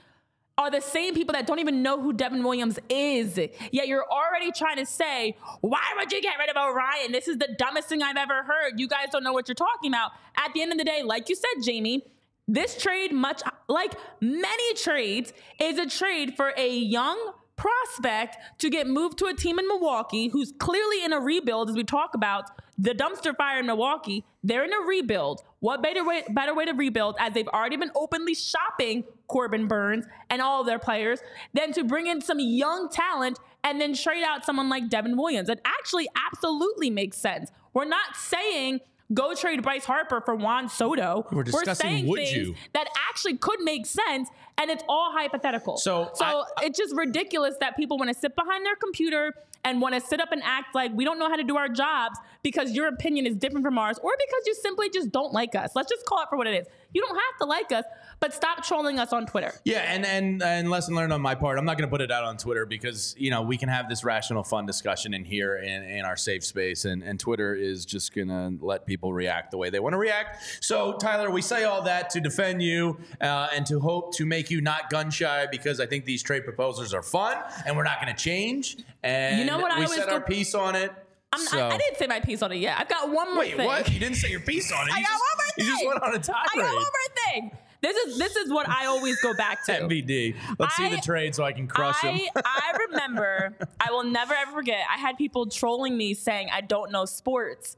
are 0.62 0.72
the 0.72 0.82
same 0.82 1.14
people 1.14 1.34
that 1.34 1.46
don't 1.48 1.60
even 1.60 1.82
know 1.82 2.02
who 2.02 2.14
Devin 2.14 2.44
Williams 2.44 2.80
is. 2.90 3.38
Yet 3.38 3.88
you're 3.88 4.06
already 4.10 4.52
trying 4.52 4.78
to 4.78 4.86
say, 4.86 5.36
why 5.62 5.84
would 5.98 6.12
you 6.12 6.22
get 6.22 6.38
rid 6.40 6.50
of 6.50 6.56
Orion? 6.56 7.12
This 7.12 7.28
is 7.28 7.38
the 7.38 7.50
dumbest 7.58 7.90
thing 7.90 8.02
I've 8.02 8.18
ever 8.18 8.44
heard. 8.44 8.80
You 8.80 8.88
guys 8.88 9.08
don't 9.12 9.24
know 9.24 9.34
what 9.34 9.48
you're 9.48 9.56
talking 9.56 9.92
about. 9.92 10.12
At 10.38 10.54
the 10.54 10.62
end 10.62 10.72
of 10.72 10.78
the 10.78 10.86
day, 10.86 11.02
like 11.04 11.30
you 11.30 11.36
said, 11.36 11.64
Jamie, 11.64 12.04
this 12.48 12.78
trade, 12.82 13.12
much 13.12 13.42
like 13.68 13.94
many 14.20 14.74
trades, 14.76 15.34
is 15.60 15.78
a 15.78 15.88
trade 15.88 16.36
for 16.36 16.54
a 16.58 16.76
young 16.76 17.34
prospect 17.56 18.38
to 18.58 18.70
get 18.70 18.88
moved 18.88 19.18
to 19.20 19.26
a 19.26 19.34
team 19.34 19.60
in 19.60 19.68
Milwaukee 19.68 20.30
who's 20.30 20.52
clearly 20.58 21.04
in 21.04 21.14
a 21.14 21.20
rebuild, 21.20 21.70
as 21.70 21.76
we 21.76 21.84
talk 21.84 22.16
about 22.16 22.46
the 22.78 22.92
dumpster 22.92 23.36
fire 23.36 23.60
in 23.60 23.68
Milwaukee. 23.68 24.26
They're 24.44 24.64
in 24.64 24.74
a 24.74 24.82
rebuild. 24.82 25.44
What 25.60 25.84
better 25.84 26.04
way, 26.04 26.24
better 26.30 26.56
way 26.56 26.66
to 26.66 26.74
rebuild 26.74 27.16
as 27.20 27.34
they've 27.34 27.48
already 27.48 27.78
been 27.78 27.92
openly 27.96 28.34
shopping 28.34 29.04
Corbin 29.32 29.68
Burnes 29.68 30.06
and 30.30 30.42
all 30.42 30.60
of 30.62 30.68
their 30.68 30.80
players 30.80 31.20
than 31.54 31.72
to 31.74 31.84
bring 31.84 32.08
in 32.08 32.20
some 32.22 32.40
young 32.40 32.90
talent 32.90 33.40
and 33.64 33.80
then 33.80 33.94
trade 33.94 34.24
out 34.24 34.44
someone 34.46 34.68
like 34.70 34.90
Devin 34.90 35.16
Williams? 35.18 35.48
It 35.50 35.62
actually 35.66 36.08
absolutely 36.28 36.90
makes 36.90 37.18
sense. 37.18 37.52
We're 37.74 37.86
not 37.86 38.16
saying 38.18 38.82
go 39.14 39.34
trade 39.36 39.62
Bryce 39.62 39.86
Harper 39.86 40.22
for 40.22 40.36
Juan 40.36 40.70
Soto. 40.70 41.26
We're 41.32 41.44
discussing 41.44 41.76
saying 41.76 42.08
would 42.08 42.20
things 42.20 42.34
you. 42.34 42.56
that 42.74 42.88
actually 43.10 43.38
could 43.38 43.60
make 43.62 43.86
sense, 43.86 44.30
and 44.58 44.70
it's 44.72 44.84
all 44.88 45.12
hypothetical. 45.14 45.78
So 45.78 46.12
so 46.14 46.26
I- 46.26 46.44
it's 46.64 46.78
just 46.78 46.96
ridiculous 46.96 47.56
that 47.62 47.76
people 47.78 47.98
want 47.98 48.10
to 48.14 48.18
sit 48.18 48.36
behind 48.36 48.66
their 48.66 48.76
computer 48.76 49.34
and 49.64 49.80
want 49.82 49.94
to 49.96 50.02
sit 50.02 50.20
up 50.20 50.32
and 50.32 50.42
act 50.44 50.74
like 50.74 50.92
we 50.96 51.04
don't 51.06 51.20
know 51.20 51.30
how 51.30 51.36
to 51.36 51.44
do 51.44 51.56
our 51.58 51.70
jobs 51.70 52.18
because 52.42 52.72
your 52.72 52.88
opinion 52.88 53.28
is 53.28 53.36
different 53.36 53.64
from 53.66 53.78
ours, 53.78 54.00
or 54.02 54.12
because 54.18 54.44
you 54.48 54.56
simply 54.56 54.90
just 54.90 55.12
don't 55.12 55.34
like 55.34 55.54
us. 55.56 55.72
Let's 55.76 55.90
just 55.92 56.06
call 56.06 56.22
it 56.24 56.28
for 56.30 56.38
what 56.38 56.48
it 56.48 56.56
is. 56.62 56.68
You 56.94 57.02
don't 57.02 57.16
have 57.16 57.38
to 57.40 57.46
like 57.46 57.72
us, 57.72 57.86
but 58.20 58.34
stop 58.34 58.64
trolling 58.66 59.00
us 59.00 59.14
on 59.14 59.26
Twitter. 59.26 59.54
Yeah, 59.64 59.80
and 59.80 60.06
and 60.06 60.44
and 60.44 60.70
lesson 60.70 60.96
learned 60.96 61.14
on 61.14 61.22
my 61.22 61.36
part. 61.36 61.58
I'm 61.58 61.66
not 61.66 61.78
going 61.78 61.88
to 61.88 61.92
put 61.92 62.02
it 62.02 62.12
out 62.12 62.24
on 62.24 62.38
Twitter 62.38 62.66
because 62.66 63.16
you 63.18 63.30
know 63.32 63.42
we 63.42 63.58
can 63.58 63.70
have 63.70 63.88
this 63.90 64.04
rational, 64.04 64.44
fun 64.44 64.66
discussion 64.66 65.14
in 65.14 65.24
here 65.24 65.56
in, 65.58 65.84
in 65.84 66.06
our 66.06 66.18
safe 66.18 66.44
space, 66.44 66.86
and 66.86 67.02
and 67.04 67.20
Twitter 67.20 67.56
is 67.56 67.86
just 67.86 68.14
going 68.14 68.28
to 68.28 68.54
let 68.66 68.86
people 68.86 69.14
react 69.14 69.52
the 69.52 69.58
way 69.58 69.70
they 69.70 69.80
want 69.80 69.94
to 69.94 69.98
react. 69.98 70.64
So 70.64 70.94
Tyler, 70.98 71.30
we 71.32 71.42
say 71.42 71.64
all 71.64 71.84
that 71.84 72.10
to 72.12 72.20
defend 72.22 72.62
you 72.62 73.00
uh, 73.22 73.48
and 73.56 73.66
to 73.68 73.80
hope 73.80 74.14
to 74.18 74.26
make 74.26 74.52
you 74.52 74.62
not 74.62 74.90
gun 74.90 75.10
shy 75.12 75.48
because 75.52 75.80
I 75.80 75.86
think 75.86 76.06
these 76.06 76.22
trade 76.24 76.44
proposals 76.44 76.94
are 76.94 77.04
fun 77.04 77.38
and 77.66 77.78
we're 77.78 77.84
not 77.84 78.02
going 78.02 78.14
to 78.16 78.22
change. 78.22 78.78
And 79.04 79.40
You 79.40 79.46
know 79.46 79.60
what 79.60 79.72
I 79.72 79.80
we 79.80 79.88
said 79.88 80.08
go- 80.08 80.14
our 80.16 80.22
piece 80.22 80.54
on 80.54 80.76
it. 80.76 80.92
I'm, 81.34 81.40
so. 81.40 81.60
I, 81.60 81.70
I 81.70 81.78
didn't 81.78 81.98
say 81.98 82.08
my 82.08 82.20
piece 82.20 82.42
on 82.42 82.52
it 82.52 82.58
yet. 82.58 82.78
I've 82.80 82.90
got 82.90 83.10
one 83.10 83.30
more 83.30 83.40
Wait, 83.40 83.56
thing. 83.56 83.66
what? 83.66 83.92
You 83.92 84.00
didn't 84.00 84.18
say 84.18 84.30
your 84.30 84.42
piece 84.42 84.72
on 84.72 84.88
it. 84.88 84.94
I 84.94 85.00
You 85.00 85.04
got 85.06 85.12
just, 85.12 85.22
one 85.22 85.38
more 85.38 85.46
thing. 85.56 85.66
You 85.66 85.72
just 85.72 85.86
went 85.86 86.02
on 86.04 86.16
a 86.16 86.20
tirade. 86.20 86.50
I 86.52 86.56
got 86.58 86.66
one 86.66 86.76
more 86.76 87.26
thing. 87.32 87.52
This 87.82 87.98
is 87.98 88.18
this 88.20 88.36
is 88.36 88.52
what 88.52 88.70
I 88.70 88.86
always 88.86 89.20
go 89.22 89.34
back 89.34 89.66
to. 89.66 89.72
MVD. 89.72 90.36
Let's 90.60 90.76
see 90.76 90.90
the 90.90 90.98
trade 90.98 91.34
so 91.34 91.44
I 91.44 91.52
can 91.52 91.68
crush 91.68 92.00
him. 92.02 92.20
I, 92.36 92.42
I 92.46 92.78
remember, 92.88 93.56
I 93.80 93.92
will 93.92 94.04
never 94.04 94.36
ever 94.36 94.52
forget, 94.52 94.86
I 94.94 95.00
had 95.00 95.18
people 95.18 95.48
trolling 95.48 95.98
me 95.98 96.14
saying, 96.14 96.50
I 96.54 96.62
don't 96.62 96.92
know 96.92 97.06
sports 97.06 97.78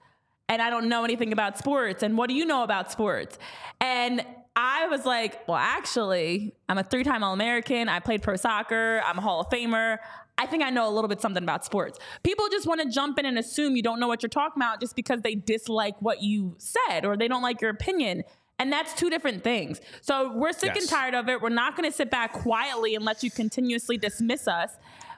and 0.49 0.61
I 0.61 0.69
don't 0.69 0.89
know 0.89 1.05
anything 1.05 1.31
about 1.31 1.57
sports. 1.57 2.03
And 2.03 2.17
what 2.17 2.27
do 2.27 2.35
you 2.35 2.45
know 2.45 2.63
about 2.63 2.91
sports? 2.91 3.37
And 3.79 4.25
I 4.55 4.87
was 4.87 5.05
like, 5.05 5.47
well, 5.47 5.57
actually, 5.57 6.53
I'm 6.67 6.77
a 6.77 6.83
three 6.83 7.03
time 7.03 7.23
All 7.23 7.33
American. 7.33 7.87
I 7.87 7.99
played 7.99 8.21
pro 8.21 8.35
soccer. 8.35 9.01
I'm 9.05 9.17
a 9.17 9.21
Hall 9.21 9.39
of 9.39 9.49
Famer. 9.49 9.97
I 10.37 10.47
think 10.47 10.63
I 10.63 10.69
know 10.71 10.87
a 10.87 10.91
little 10.91 11.07
bit 11.07 11.21
something 11.21 11.43
about 11.43 11.63
sports. 11.63 11.99
People 12.23 12.47
just 12.49 12.67
want 12.67 12.81
to 12.81 12.89
jump 12.89 13.19
in 13.19 13.25
and 13.25 13.37
assume 13.37 13.75
you 13.75 13.83
don't 13.83 13.99
know 13.99 14.07
what 14.07 14.23
you're 14.23 14.29
talking 14.29 14.61
about 14.61 14.79
just 14.81 14.95
because 14.95 15.21
they 15.21 15.35
dislike 15.35 15.95
what 16.01 16.23
you 16.23 16.55
said 16.57 17.05
or 17.05 17.15
they 17.15 17.27
don't 17.27 17.43
like 17.43 17.61
your 17.61 17.69
opinion. 17.69 18.23
And 18.59 18.71
that's 18.71 18.93
two 18.93 19.09
different 19.09 19.43
things. 19.43 19.79
So 20.01 20.31
we're 20.35 20.53
sick 20.53 20.75
and 20.75 20.87
tired 20.89 21.13
of 21.15 21.29
it. 21.29 21.41
We're 21.41 21.49
not 21.49 21.75
going 21.75 21.89
to 21.89 21.95
sit 21.95 22.09
back 22.09 22.33
quietly 22.33 22.95
and 22.95 23.03
let 23.05 23.21
you 23.23 23.29
continuously 23.29 23.97
dismiss 23.97 24.47
us. 24.47 24.71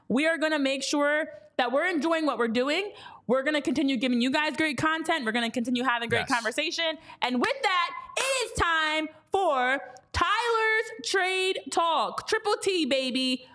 We 0.07 0.26
are 0.28 0.38
going 0.38 0.51
to 0.51 0.59
make 0.59 0.84
sure 0.84 1.28
that 1.57 1.72
we're 1.72 1.88
enjoying 1.88 2.26
what 2.26 2.38
we're 2.38 2.47
doing. 2.47 2.91
We're 3.28 3.43
going 3.43 3.55
to 3.55 3.61
continue 3.61 3.97
giving 3.97 4.22
you 4.22 4.32
guys 4.32 4.55
great 4.57 4.78
content. 4.78 5.26
We're 5.26 5.32
going 5.32 5.49
to 5.49 5.53
continue 5.53 5.84
having 5.84 6.09
great 6.09 6.26
Yes. 6.28 6.30
conversation. 6.30 6.97
And 7.22 7.39
with 7.39 7.61
that, 7.63 7.89
it 8.18 8.22
is 8.51 8.59
time 8.59 9.07
for 9.32 9.80
Tyler's 10.13 10.91
Trade 11.05 11.59
Talk. 11.72 12.28
Triple 12.28 12.55
T, 12.61 12.86
baby. 12.86 13.47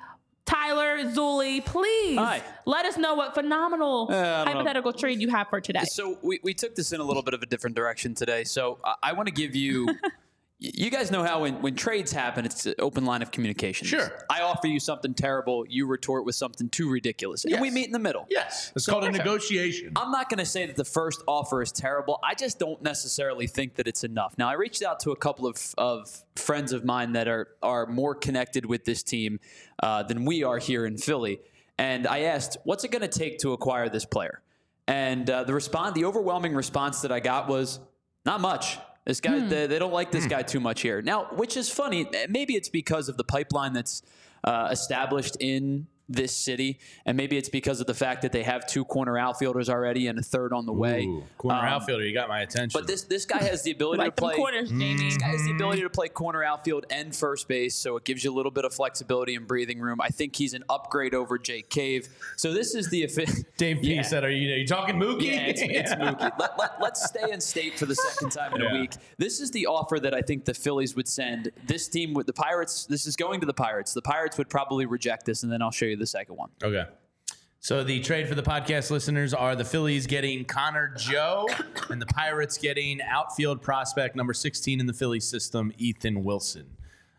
Tyler, 0.47 1.05
Zulli, 1.12 1.64
please 1.64 2.18
Hi. 2.18 2.43
let 2.66 2.84
us 2.86 2.97
know 2.97 3.14
what 3.14 3.34
phenomenal 3.34 4.09
Uh, 4.11 4.14
I 4.14 4.16
don't 4.18 4.24
know. 4.47 4.53
hypothetical 4.53 4.93
trade 4.93 5.20
you 5.20 5.28
have 5.28 5.49
for 5.49 5.61
today. 5.61 5.82
So 5.84 6.18
we, 6.22 6.41
we 6.43 6.55
took 6.55 6.74
this 6.74 6.93
in 6.93 7.01
a 7.01 7.05
little 7.05 7.22
bit 7.22 7.34
of 7.34 7.43
a 7.43 7.47
different 7.47 7.76
direction 7.76 8.14
today. 8.14 8.45
So 8.45 8.78
I, 8.84 8.95
I 9.05 9.12
want 9.12 9.28
to 9.28 9.34
give 9.34 9.55
you. 9.55 9.88
You 10.62 10.90
guys 10.90 11.11
know 11.11 11.24
how 11.24 11.40
when, 11.40 11.62
when 11.62 11.74
trades 11.74 12.12
happen, 12.12 12.44
it's 12.44 12.66
an 12.66 12.74
open 12.80 13.06
line 13.06 13.22
of 13.22 13.30
communication. 13.30 13.86
Sure. 13.86 14.26
I 14.28 14.42
offer 14.42 14.66
you 14.66 14.78
something 14.78 15.14
terrible, 15.14 15.64
you 15.66 15.86
retort 15.86 16.26
with 16.26 16.34
something 16.34 16.68
too 16.68 16.90
ridiculous, 16.90 17.46
and 17.46 17.58
we 17.62 17.70
meet 17.70 17.86
in 17.86 17.92
the 17.92 17.98
middle. 17.98 18.26
Yes, 18.28 18.70
it's 18.76 18.84
called 18.84 19.04
a 19.04 19.11
negotiation. 19.11 19.92
I'm 19.96 20.11
not 20.11 20.28
going 20.28 20.36
to 20.38 20.44
say 20.44 20.66
that 20.66 20.76
the 20.76 20.84
first 20.84 21.22
offer 21.26 21.62
is 21.62 21.72
terrible. 21.72 22.20
I 22.22 22.34
just 22.34 22.58
don't 22.58 22.82
necessarily 22.82 23.46
think 23.46 23.76
that 23.76 23.88
it's 23.88 24.04
enough. 24.04 24.36
Now, 24.36 24.50
I 24.50 24.52
reached 24.52 24.82
out 24.82 25.00
to 25.00 25.12
a 25.12 25.16
couple 25.16 25.46
of, 25.46 25.56
of 25.78 26.24
friends 26.36 26.72
of 26.72 26.84
mine 26.84 27.12
that 27.12 27.26
are 27.26 27.48
are 27.62 27.86
more 27.86 28.14
connected 28.14 28.66
with 28.66 28.84
this 28.84 29.02
team 29.02 29.40
uh, 29.82 30.02
than 30.02 30.26
we 30.26 30.44
are 30.44 30.58
here 30.58 30.84
in 30.84 30.98
Philly, 30.98 31.40
and 31.78 32.06
I 32.06 32.20
asked, 32.24 32.58
"What's 32.64 32.84
it 32.84 32.90
going 32.90 33.00
to 33.00 33.08
take 33.08 33.38
to 33.38 33.54
acquire 33.54 33.88
this 33.88 34.04
player?" 34.04 34.42
And 34.86 35.30
uh, 35.30 35.44
the 35.44 35.54
response, 35.54 35.94
the 35.94 36.04
overwhelming 36.04 36.54
response 36.54 37.00
that 37.00 37.12
I 37.12 37.20
got 37.20 37.48
was, 37.48 37.80
"Not 38.26 38.42
much." 38.42 38.76
This 39.07 39.20
guy, 39.20 39.40
they, 39.40 39.66
they 39.66 39.78
don't 39.78 39.92
like 39.92 40.11
this 40.11 40.26
guy 40.26 40.42
too 40.42 40.61
much 40.61 40.82
here. 40.82 41.01
Now, 41.03 41.24
which 41.32 41.57
is 41.57 41.70
funny. 41.70 42.07
Maybe 42.28 42.55
it's 42.55 42.68
because 42.68 43.09
of 43.09 43.16
the 43.16 43.24
pipeline 43.24 43.72
that's 43.72 44.03
uh, 44.44 44.68
established 44.70 45.36
in 45.40 45.86
this 46.12 46.34
city, 46.36 46.78
and 47.06 47.16
maybe 47.16 47.36
it's 47.36 47.48
because 47.48 47.80
of 47.80 47.86
the 47.86 47.94
fact 47.94 48.22
that 48.22 48.32
they 48.32 48.42
have 48.42 48.66
two 48.66 48.84
corner 48.84 49.16
outfielders 49.16 49.68
already 49.70 50.08
and 50.08 50.18
a 50.18 50.22
third 50.22 50.52
on 50.52 50.66
the 50.66 50.72
way. 50.72 51.04
Ooh, 51.04 51.22
corner 51.38 51.58
Um, 51.61 51.64
outfielder, 51.64 52.04
you 52.04 52.12
got 52.12 52.28
my 52.28 52.40
attention. 52.40 52.78
But 52.78 52.86
this 52.88 53.04
this 53.04 53.24
guy 53.24 53.38
has 53.42 53.62
the 53.62 53.70
ability 53.76 53.98
like 54.02 54.16
to 54.16 54.20
play. 54.22 54.34
corners, 54.36 54.70
Jamie. 54.70 54.96
This 54.96 55.16
guy 55.16 55.28
has 55.28 55.44
the 55.44 55.52
ability 55.52 55.82
to 55.82 55.90
play 55.90 56.08
corner 56.08 56.42
outfield 56.42 56.84
and 56.90 57.14
first 57.14 57.46
base, 57.48 57.76
so 57.76 57.96
it 57.96 58.04
gives 58.04 58.24
you 58.24 58.32
a 58.32 58.34
little 58.34 58.50
bit 58.50 58.64
of 58.64 58.74
flexibility 58.74 59.36
and 59.36 59.46
breathing 59.46 59.78
room. 59.80 60.00
I 60.00 60.08
think 60.08 60.34
he's 60.36 60.52
an 60.52 60.64
upgrade 60.68 61.14
over 61.14 61.38
Jake 61.38 61.70
Cave. 61.70 62.08
So 62.36 62.52
this 62.52 62.74
is 62.74 62.90
the 62.90 63.04
offi- 63.04 63.44
Dave 63.56 63.78
P 63.80 63.94
Yeah. 63.94 64.02
said, 64.02 64.24
"Are 64.24 64.30
you, 64.30 64.52
are 64.52 64.56
you 64.56 64.66
talking 64.66 64.96
Mookie?" 64.96 65.26
yeah, 65.26 65.40
it's, 65.46 65.62
it's 65.62 65.92
Mookie. 65.94 66.38
Let, 66.40 66.58
let, 66.58 66.70
let's 66.80 67.06
stay 67.06 67.30
in 67.30 67.40
state 67.40 67.78
for 67.78 67.86
the 67.86 67.94
second 67.94 68.32
time 68.32 68.52
in 68.54 68.62
Yeah. 68.62 68.70
a 68.70 68.80
week. 68.80 68.92
This 69.16 69.38
is 69.40 69.52
the 69.52 69.66
offer 69.66 70.00
that 70.00 70.12
I 70.14 70.22
think 70.22 70.44
the 70.44 70.54
Phillies 70.54 70.96
would 70.96 71.06
send. 71.08 71.50
This 71.66 71.86
team 71.88 72.14
with 72.14 72.26
the 72.26 72.32
Pirates, 72.32 72.86
this 72.86 73.06
is 73.06 73.14
going 73.16 73.38
to 73.40 73.46
the 73.46 73.54
Pirates. 73.54 73.94
The 73.94 74.02
Pirates 74.02 74.36
would 74.38 74.48
probably 74.48 74.86
reject 74.86 75.24
this, 75.26 75.42
and 75.44 75.52
then 75.52 75.62
I'll 75.62 75.70
show 75.70 75.86
you 75.86 75.96
the 76.01 76.07
second 76.07 76.34
one. 76.36 76.51
Okay. 76.62 76.84
So 77.62 77.84
the 77.84 78.01
trade 78.01 78.26
for 78.26 78.34
the 78.34 78.42
podcast 78.42 78.90
listeners 78.90 79.34
are 79.34 79.55
the 79.55 79.66
Phillies 79.66 80.07
getting 80.07 80.46
Connor 80.46 80.94
Joe 80.96 81.46
and 81.90 82.01
the 82.01 82.07
Pirates 82.07 82.57
getting 82.57 83.03
outfield 83.03 83.61
prospect 83.61 84.16
number 84.16 84.32
16 84.32 84.80
in 84.80 84.86
the 84.86 84.94
Philly 84.94 85.20
system, 85.20 85.70
Ethan 85.76 86.24
Wilson. 86.24 86.66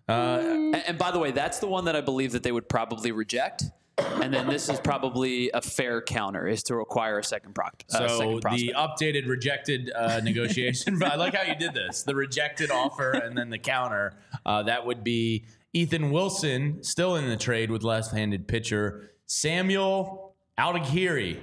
And, 0.07 0.75
and 0.75 0.97
by 0.97 1.11
the 1.11 1.19
way, 1.19 1.31
that's 1.31 1.59
the 1.59 1.67
one 1.67 1.85
that 1.85 1.95
I 1.95 2.01
believe 2.01 2.31
that 2.33 2.43
they 2.43 2.51
would 2.51 2.67
probably 2.67 3.11
reject. 3.11 3.63
And 3.97 4.33
then 4.33 4.47
this 4.47 4.67
is 4.67 4.79
probably 4.79 5.51
a 5.51 5.61
fair 5.61 6.01
counter 6.01 6.47
is 6.47 6.63
to 6.63 6.75
acquire 6.77 7.19
a 7.19 7.23
second, 7.23 7.53
proc- 7.53 7.83
uh, 7.93 8.07
So 8.07 8.17
second 8.17 8.41
prospect. 8.41 8.61
the 8.61 8.73
updated 8.73 9.27
rejected 9.27 9.91
uh, 9.95 10.19
negotiation. 10.23 10.97
But 10.97 11.11
I 11.13 11.15
like 11.15 11.35
how 11.35 11.43
you 11.43 11.55
did 11.55 11.73
this. 11.75 12.01
The 12.03 12.15
rejected 12.15 12.71
offer 12.71 13.11
and 13.11 13.37
then 13.37 13.49
the 13.51 13.59
counter. 13.59 14.13
Uh, 14.45 14.63
that 14.63 14.85
would 14.85 15.03
be 15.03 15.45
Ethan 15.73 16.11
Wilson 16.11 16.83
still 16.83 17.15
in 17.15 17.29
the 17.29 17.37
trade 17.37 17.71
with 17.71 17.83
left-handed 17.83 18.47
pitcher 18.47 19.11
Samuel 19.25 20.35
Aldegheri. 20.57 21.39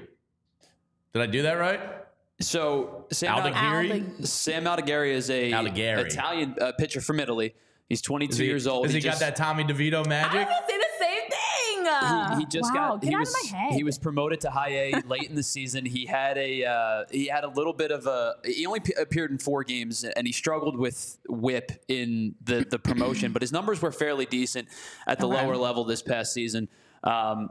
Did 1.14 1.22
I 1.22 1.26
do 1.26 1.42
that 1.42 1.54
right? 1.54 1.80
so 2.40 3.06
Sam, 3.10 3.34
Al- 3.34 3.52
Aldegheri. 3.52 4.26
Sam 4.26 4.64
Aldegheri 4.64 5.10
is 5.12 5.28
a 5.30 5.50
Aldegheri. 5.50 6.06
Italian 6.06 6.54
uh, 6.60 6.72
pitcher 6.78 7.00
from 7.00 7.18
Italy. 7.20 7.54
He's 7.88 8.00
22 8.02 8.42
he- 8.42 8.48
years 8.48 8.66
old. 8.66 8.84
Has 8.86 8.94
he, 8.94 9.00
just- 9.00 9.18
got 9.18 9.26
that 9.26 9.36
Tommy 9.36 9.64
DeVito 9.64 10.04
I 10.04 10.08
magic? 10.08 10.48
He, 11.84 12.40
he 12.40 12.46
just 12.46 12.72
wow, 12.74 12.90
got 12.92 13.00
get 13.02 13.08
he 13.08 13.14
out 13.14 13.20
was 13.20 13.28
of 13.34 13.52
my 13.52 13.58
head. 13.58 13.72
he 13.74 13.84
was 13.84 13.98
promoted 13.98 14.40
to 14.42 14.50
high 14.50 14.70
A 14.70 14.92
late 15.06 15.28
in 15.28 15.34
the 15.36 15.42
season. 15.42 15.84
He 15.84 16.06
had 16.06 16.36
a 16.38 16.64
uh, 16.64 17.04
he 17.10 17.26
had 17.26 17.44
a 17.44 17.48
little 17.48 17.72
bit 17.72 17.90
of 17.90 18.06
a 18.06 18.34
he 18.44 18.66
only 18.66 18.80
p- 18.80 18.94
appeared 18.98 19.30
in 19.30 19.38
four 19.38 19.64
games 19.64 20.04
and 20.04 20.26
he 20.26 20.32
struggled 20.32 20.76
with 20.78 21.18
whip 21.28 21.72
in 21.88 22.34
the 22.42 22.66
the 22.68 22.78
promotion, 22.78 23.32
but 23.32 23.42
his 23.42 23.52
numbers 23.52 23.80
were 23.82 23.92
fairly 23.92 24.26
decent 24.26 24.68
at 25.06 25.18
the 25.18 25.26
Okay. 25.28 25.44
lower 25.44 25.56
level 25.56 25.84
this 25.84 26.02
past 26.02 26.32
season. 26.32 26.68
Um, 27.04 27.50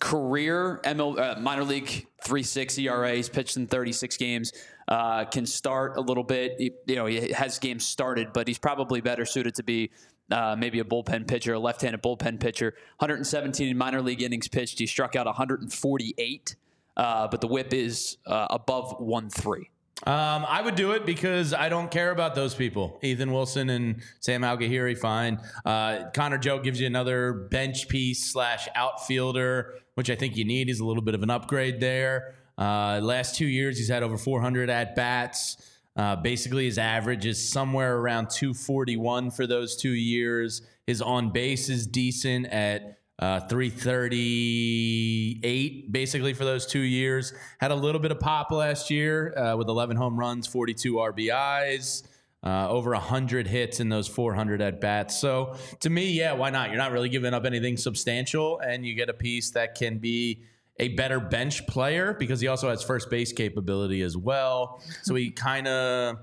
career 0.00 0.80
ML, 0.84 1.18
uh, 1.18 1.40
minor 1.40 1.64
league 1.64 2.06
3.6 2.24 2.78
ERA. 2.84 3.14
He's 3.14 3.28
pitched 3.28 3.56
in 3.56 3.66
36 3.66 4.16
games. 4.16 4.52
Uh, 4.88 5.24
can 5.24 5.46
start 5.46 5.96
a 5.96 6.00
little 6.00 6.22
bit. 6.24 6.56
He, 6.58 6.72
you 6.86 6.96
know, 6.96 7.06
he 7.06 7.32
has 7.32 7.58
games 7.58 7.86
started, 7.86 8.32
but 8.32 8.46
he's 8.46 8.58
probably 8.58 9.00
better 9.00 9.24
suited 9.24 9.54
to 9.56 9.62
be 9.62 9.90
uh, 10.30 10.56
maybe 10.58 10.80
a 10.80 10.84
bullpen 10.84 11.26
pitcher, 11.26 11.54
a 11.54 11.58
left-handed 11.58 12.02
bullpen 12.02 12.40
pitcher. 12.40 12.74
117 12.98 13.76
minor 13.76 14.02
league 14.02 14.22
innings 14.22 14.48
pitched. 14.48 14.78
He 14.78 14.86
struck 14.86 15.16
out 15.16 15.26
148, 15.26 16.56
uh, 16.96 17.28
but 17.28 17.40
the 17.40 17.46
WHIP 17.46 17.72
is 17.72 18.18
uh, 18.26 18.46
above 18.50 18.98
1.3. 18.98 19.66
Um, 20.04 20.44
I 20.46 20.60
would 20.60 20.74
do 20.74 20.92
it 20.92 21.06
because 21.06 21.54
I 21.54 21.70
don't 21.70 21.90
care 21.90 22.10
about 22.10 22.34
those 22.34 22.54
people. 22.54 22.98
Ethan 23.02 23.32
Wilson 23.32 23.70
and 23.70 24.02
Sam 24.20 24.42
Algahiri, 24.42 24.96
fine. 24.96 25.40
Uh, 25.64 26.10
Connor 26.12 26.36
Joe 26.36 26.58
gives 26.58 26.78
you 26.78 26.86
another 26.86 27.32
bench 27.32 27.88
piece 27.88 28.30
slash 28.30 28.68
outfielder, 28.74 29.74
which 29.94 30.10
I 30.10 30.14
think 30.14 30.36
you 30.36 30.44
need. 30.44 30.68
He's 30.68 30.80
a 30.80 30.84
little 30.84 31.02
bit 31.02 31.14
of 31.14 31.22
an 31.22 31.30
upgrade 31.30 31.80
there. 31.80 32.34
Uh, 32.58 33.00
last 33.02 33.36
two 33.36 33.46
years, 33.46 33.78
he's 33.78 33.88
had 33.88 34.02
over 34.02 34.18
400 34.18 34.68
at 34.68 34.94
bats. 34.96 35.56
Uh, 35.96 36.16
basically, 36.16 36.64
his 36.66 36.78
average 36.78 37.24
is 37.24 37.48
somewhere 37.48 37.96
around 37.96 38.30
241 38.30 39.30
for 39.30 39.46
those 39.46 39.76
two 39.76 39.92
years. 39.92 40.62
His 40.86 41.00
on 41.00 41.30
base 41.30 41.68
is 41.68 41.86
decent 41.86 42.46
at 42.46 42.98
uh, 43.18 43.40
338 43.40 45.90
basically 45.90 46.34
for 46.34 46.44
those 46.44 46.66
two 46.66 46.80
years. 46.80 47.32
Had 47.58 47.70
a 47.70 47.74
little 47.74 48.00
bit 48.00 48.12
of 48.12 48.20
pop 48.20 48.50
last 48.50 48.90
year 48.90 49.34
uh, 49.38 49.56
with 49.56 49.68
11 49.68 49.96
home 49.96 50.18
runs, 50.18 50.46
42 50.46 50.96
RBIs, 50.96 52.02
uh, 52.44 52.68
over 52.68 52.90
100 52.90 53.46
hits 53.46 53.80
in 53.80 53.88
those 53.88 54.06
400 54.06 54.60
at 54.60 54.82
bats. 54.82 55.18
So 55.18 55.56
to 55.80 55.88
me, 55.88 56.12
yeah, 56.12 56.34
why 56.34 56.50
not? 56.50 56.68
You're 56.68 56.78
not 56.78 56.92
really 56.92 57.08
giving 57.08 57.32
up 57.32 57.46
anything 57.46 57.78
substantial, 57.78 58.58
and 58.58 58.84
you 58.84 58.94
get 58.94 59.08
a 59.08 59.14
piece 59.14 59.52
that 59.52 59.74
can 59.74 59.96
be 59.96 60.42
a 60.78 60.88
better 60.88 61.20
bench 61.20 61.66
player 61.66 62.14
because 62.18 62.40
he 62.40 62.48
also 62.48 62.68
has 62.68 62.82
first 62.82 63.08
base 63.10 63.32
capability 63.32 64.02
as 64.02 64.16
well. 64.16 64.82
So 65.02 65.14
he 65.14 65.30
kind 65.30 65.66
of. 65.68 66.16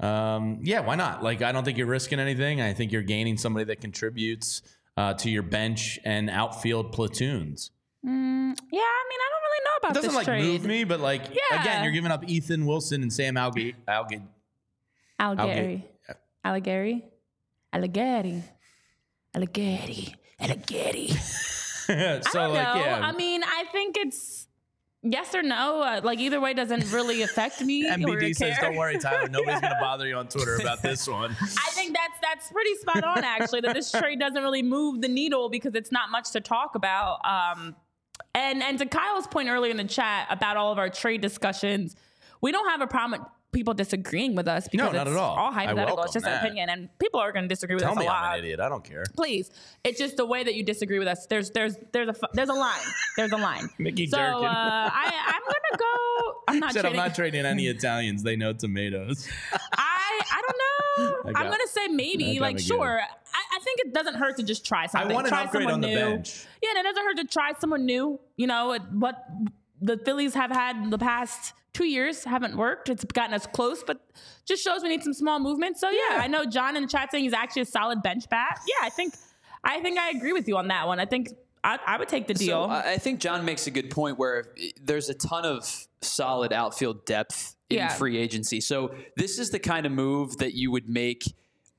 Um, 0.00 0.60
yeah, 0.62 0.80
why 0.80 0.94
not? 0.96 1.22
Like, 1.22 1.42
I 1.42 1.52
don't 1.52 1.62
think 1.64 1.76
you're 1.76 1.86
risking 1.86 2.18
anything. 2.20 2.60
I 2.62 2.72
think 2.72 2.90
you're 2.90 3.02
gaining 3.02 3.36
somebody 3.36 3.64
that 3.66 3.82
contributes 3.82 4.62
uh, 4.96 5.12
to 5.14 5.28
your 5.28 5.42
bench 5.42 5.98
and 6.06 6.30
outfield 6.30 6.92
platoons. 6.92 7.70
Mm, 8.02 8.08
yeah, 8.72 8.80
I 8.80 9.04
mean, 9.10 9.20
I 9.20 9.28
don't 9.30 9.42
really 9.42 9.64
know 9.64 9.76
about 9.78 9.90
It 9.90 9.94
doesn't 9.94 10.14
like 10.14 10.24
trade. 10.24 10.42
move 10.44 10.64
me, 10.64 10.84
but 10.84 11.00
like 11.00 11.22
Yeah. 11.28 11.60
again, 11.60 11.84
you're 11.84 11.92
giving 11.92 12.10
up 12.10 12.26
Ethan 12.26 12.64
Wilson 12.64 13.02
and 13.02 13.12
Sam 13.12 13.34
Alge 13.34 13.74
Alge 13.86 14.22
Al 15.18 15.36
Alge 15.36 15.54
Gary. 15.54 15.84
Allighieri, 16.46 17.02
Allighieri, 17.74 18.42
Allighieri, 19.36 20.14
Allighieri. 20.40 21.10
so 21.86 21.92
I 21.94 22.18
don't 22.32 22.54
like 22.54 22.74
know. 22.74 22.80
yeah. 22.84 23.00
I 23.02 23.12
mean, 23.12 23.39
think 23.72 23.96
it's 23.96 24.48
yes 25.02 25.34
or 25.34 25.42
no. 25.42 25.82
Uh, 25.82 26.00
like 26.02 26.18
either 26.18 26.40
way 26.40 26.54
doesn't 26.54 26.92
really 26.92 27.22
affect 27.22 27.60
me. 27.62 27.84
MBD 27.90 28.34
says. 28.34 28.56
"Don't 28.60 28.76
worry, 28.76 28.98
Tyler. 28.98 29.28
Nobody's 29.30 29.60
gonna 29.60 29.78
bother 29.80 30.06
you 30.06 30.16
on 30.16 30.28
Twitter 30.28 30.56
about 30.56 30.82
this 30.82 31.08
one." 31.08 31.30
I 31.40 31.70
think 31.70 31.94
that's 31.94 32.20
that's 32.22 32.52
pretty 32.52 32.74
spot 32.76 33.04
on 33.04 33.24
actually. 33.24 33.60
that 33.62 33.74
this 33.74 33.90
trade 33.90 34.20
doesn't 34.20 34.42
really 34.42 34.62
move 34.62 35.00
the 35.00 35.08
needle 35.08 35.48
because 35.48 35.74
it's 35.74 35.92
not 35.92 36.10
much 36.10 36.30
to 36.32 36.40
talk 36.40 36.74
about. 36.74 37.18
Um, 37.24 37.76
and 38.34 38.62
and 38.62 38.78
to 38.78 38.86
Kyle's 38.86 39.26
point 39.26 39.48
earlier 39.48 39.70
in 39.70 39.76
the 39.76 39.84
chat 39.84 40.26
about 40.30 40.56
all 40.56 40.72
of 40.72 40.78
our 40.78 40.90
trade 40.90 41.20
discussions, 41.20 41.96
we 42.40 42.52
don't 42.52 42.68
have 42.68 42.80
a 42.80 42.86
problem 42.86 43.24
people 43.52 43.74
disagreeing 43.74 44.34
with 44.34 44.48
us 44.48 44.68
because 44.68 44.92
not 44.92 45.06
it's 45.06 45.10
at 45.10 45.16
all. 45.16 45.36
all 45.36 45.52
hypothetical. 45.52 46.02
It's 46.04 46.12
just 46.12 46.26
an 46.26 46.38
opinion, 46.38 46.68
and 46.68 46.88
people 46.98 47.20
are 47.20 47.32
going 47.32 47.44
to 47.44 47.48
disagree 47.48 47.74
with 47.74 47.82
Tell 47.84 47.92
us 47.92 47.98
me 47.98 48.04
a 48.06 48.08
lot. 48.08 48.22
I'm 48.22 48.32
an 48.34 48.38
idiot. 48.44 48.60
I 48.60 48.68
don't 48.68 48.84
care. 48.84 49.04
Please, 49.16 49.50
it's 49.84 49.98
just 49.98 50.16
the 50.16 50.26
way 50.26 50.44
that 50.44 50.54
you 50.54 50.62
disagree 50.62 50.98
with 50.98 51.08
us. 51.08 51.26
There's 51.26 51.50
there's 51.50 51.76
there's 51.92 52.08
a 52.08 52.14
there's 52.34 52.48
a 52.48 52.54
line. 52.54 52.80
There's 53.16 53.32
a 53.32 53.36
line. 53.36 53.68
Mickey 53.78 54.06
so 54.06 54.18
uh, 54.18 54.20
I 54.22 55.12
I'm 55.26 55.42
gonna 55.42 55.78
go. 55.78 56.34
I'm 56.48 56.58
not 56.60 56.72
Said 56.72 56.84
I'm 56.84 56.92
trading. 56.92 56.96
not 57.08 57.14
trading 57.14 57.46
any 57.46 57.66
Italians. 57.66 58.22
They 58.22 58.36
know 58.36 58.52
tomatoes. 58.52 59.28
I 59.72 60.20
I 60.32 60.42
don't 60.42 61.24
know. 61.24 61.32
I 61.34 61.42
I'm 61.42 61.50
gonna 61.50 61.66
say 61.68 61.88
maybe. 61.88 62.38
Like 62.40 62.58
sure. 62.58 63.00
I, 63.32 63.56
I 63.56 63.60
think 63.62 63.80
it 63.80 63.94
doesn't 63.94 64.14
hurt 64.14 64.36
to 64.38 64.42
just 64.42 64.66
try 64.66 64.84
I 64.84 64.86
something. 64.86 65.14
want 65.14 65.26
an 65.26 65.32
try 65.32 65.44
upgrade 65.44 65.62
someone 65.62 65.74
on 65.74 65.80
the 65.80 65.88
new. 65.88 65.94
bench. 65.94 66.46
Yeah, 66.62 66.70
and 66.70 66.78
it 66.78 66.82
doesn't 66.82 67.04
hurt 67.04 67.16
to 67.18 67.24
try 67.24 67.52
someone 67.58 67.84
new. 67.84 68.18
You 68.36 68.46
know 68.46 68.76
what 68.92 69.24
the 69.80 69.96
Phillies 69.98 70.34
have 70.34 70.50
had 70.50 70.76
in 70.76 70.90
the 70.90 70.98
past 70.98 71.54
two 71.72 71.84
years 71.84 72.24
haven't 72.24 72.56
worked. 72.56 72.88
It's 72.88 73.04
gotten 73.04 73.34
us 73.34 73.46
close, 73.46 73.82
but 73.86 73.98
just 74.46 74.62
shows 74.62 74.82
we 74.82 74.88
need 74.88 75.02
some 75.02 75.14
small 75.14 75.38
movement. 75.38 75.78
So 75.78 75.90
yeah, 75.90 75.98
Yeah. 76.12 76.22
I 76.22 76.26
know 76.26 76.44
John 76.44 76.76
in 76.76 76.82
the 76.82 76.88
chat 76.88 77.10
saying 77.10 77.24
he's 77.24 77.32
actually 77.32 77.62
a 77.62 77.66
solid 77.66 78.02
bench 78.02 78.28
bat. 78.28 78.60
Yeah, 78.66 78.86
I 78.86 78.90
think 78.90 79.14
I 79.62 79.80
think 79.80 79.98
I 79.98 80.10
agree 80.10 80.32
with 80.32 80.48
you 80.48 80.56
on 80.56 80.68
that 80.68 80.86
one. 80.86 80.98
I 81.00 81.04
think 81.06 81.28
I, 81.62 81.78
I 81.86 81.98
would 81.98 82.08
take 82.08 82.26
the 82.26 82.34
deal. 82.34 82.64
So 82.64 82.70
I 82.70 82.96
think 82.96 83.20
John 83.20 83.44
makes 83.44 83.66
a 83.66 83.70
good 83.70 83.90
point 83.90 84.18
where 84.18 84.46
eh, 84.58 84.70
there's 84.82 85.10
a 85.10 85.14
ton 85.14 85.44
of 85.44 85.86
solid 86.00 86.52
outfield 86.52 87.04
depth 87.04 87.54
in 87.68 87.76
Yeah. 87.76 87.88
free 87.88 88.16
agency. 88.16 88.60
So 88.62 88.94
this 89.16 89.38
is 89.38 89.50
the 89.50 89.58
kind 89.58 89.84
of 89.84 89.92
move 89.92 90.38
that 90.38 90.54
you 90.54 90.70
would 90.70 90.88
make 90.88 91.24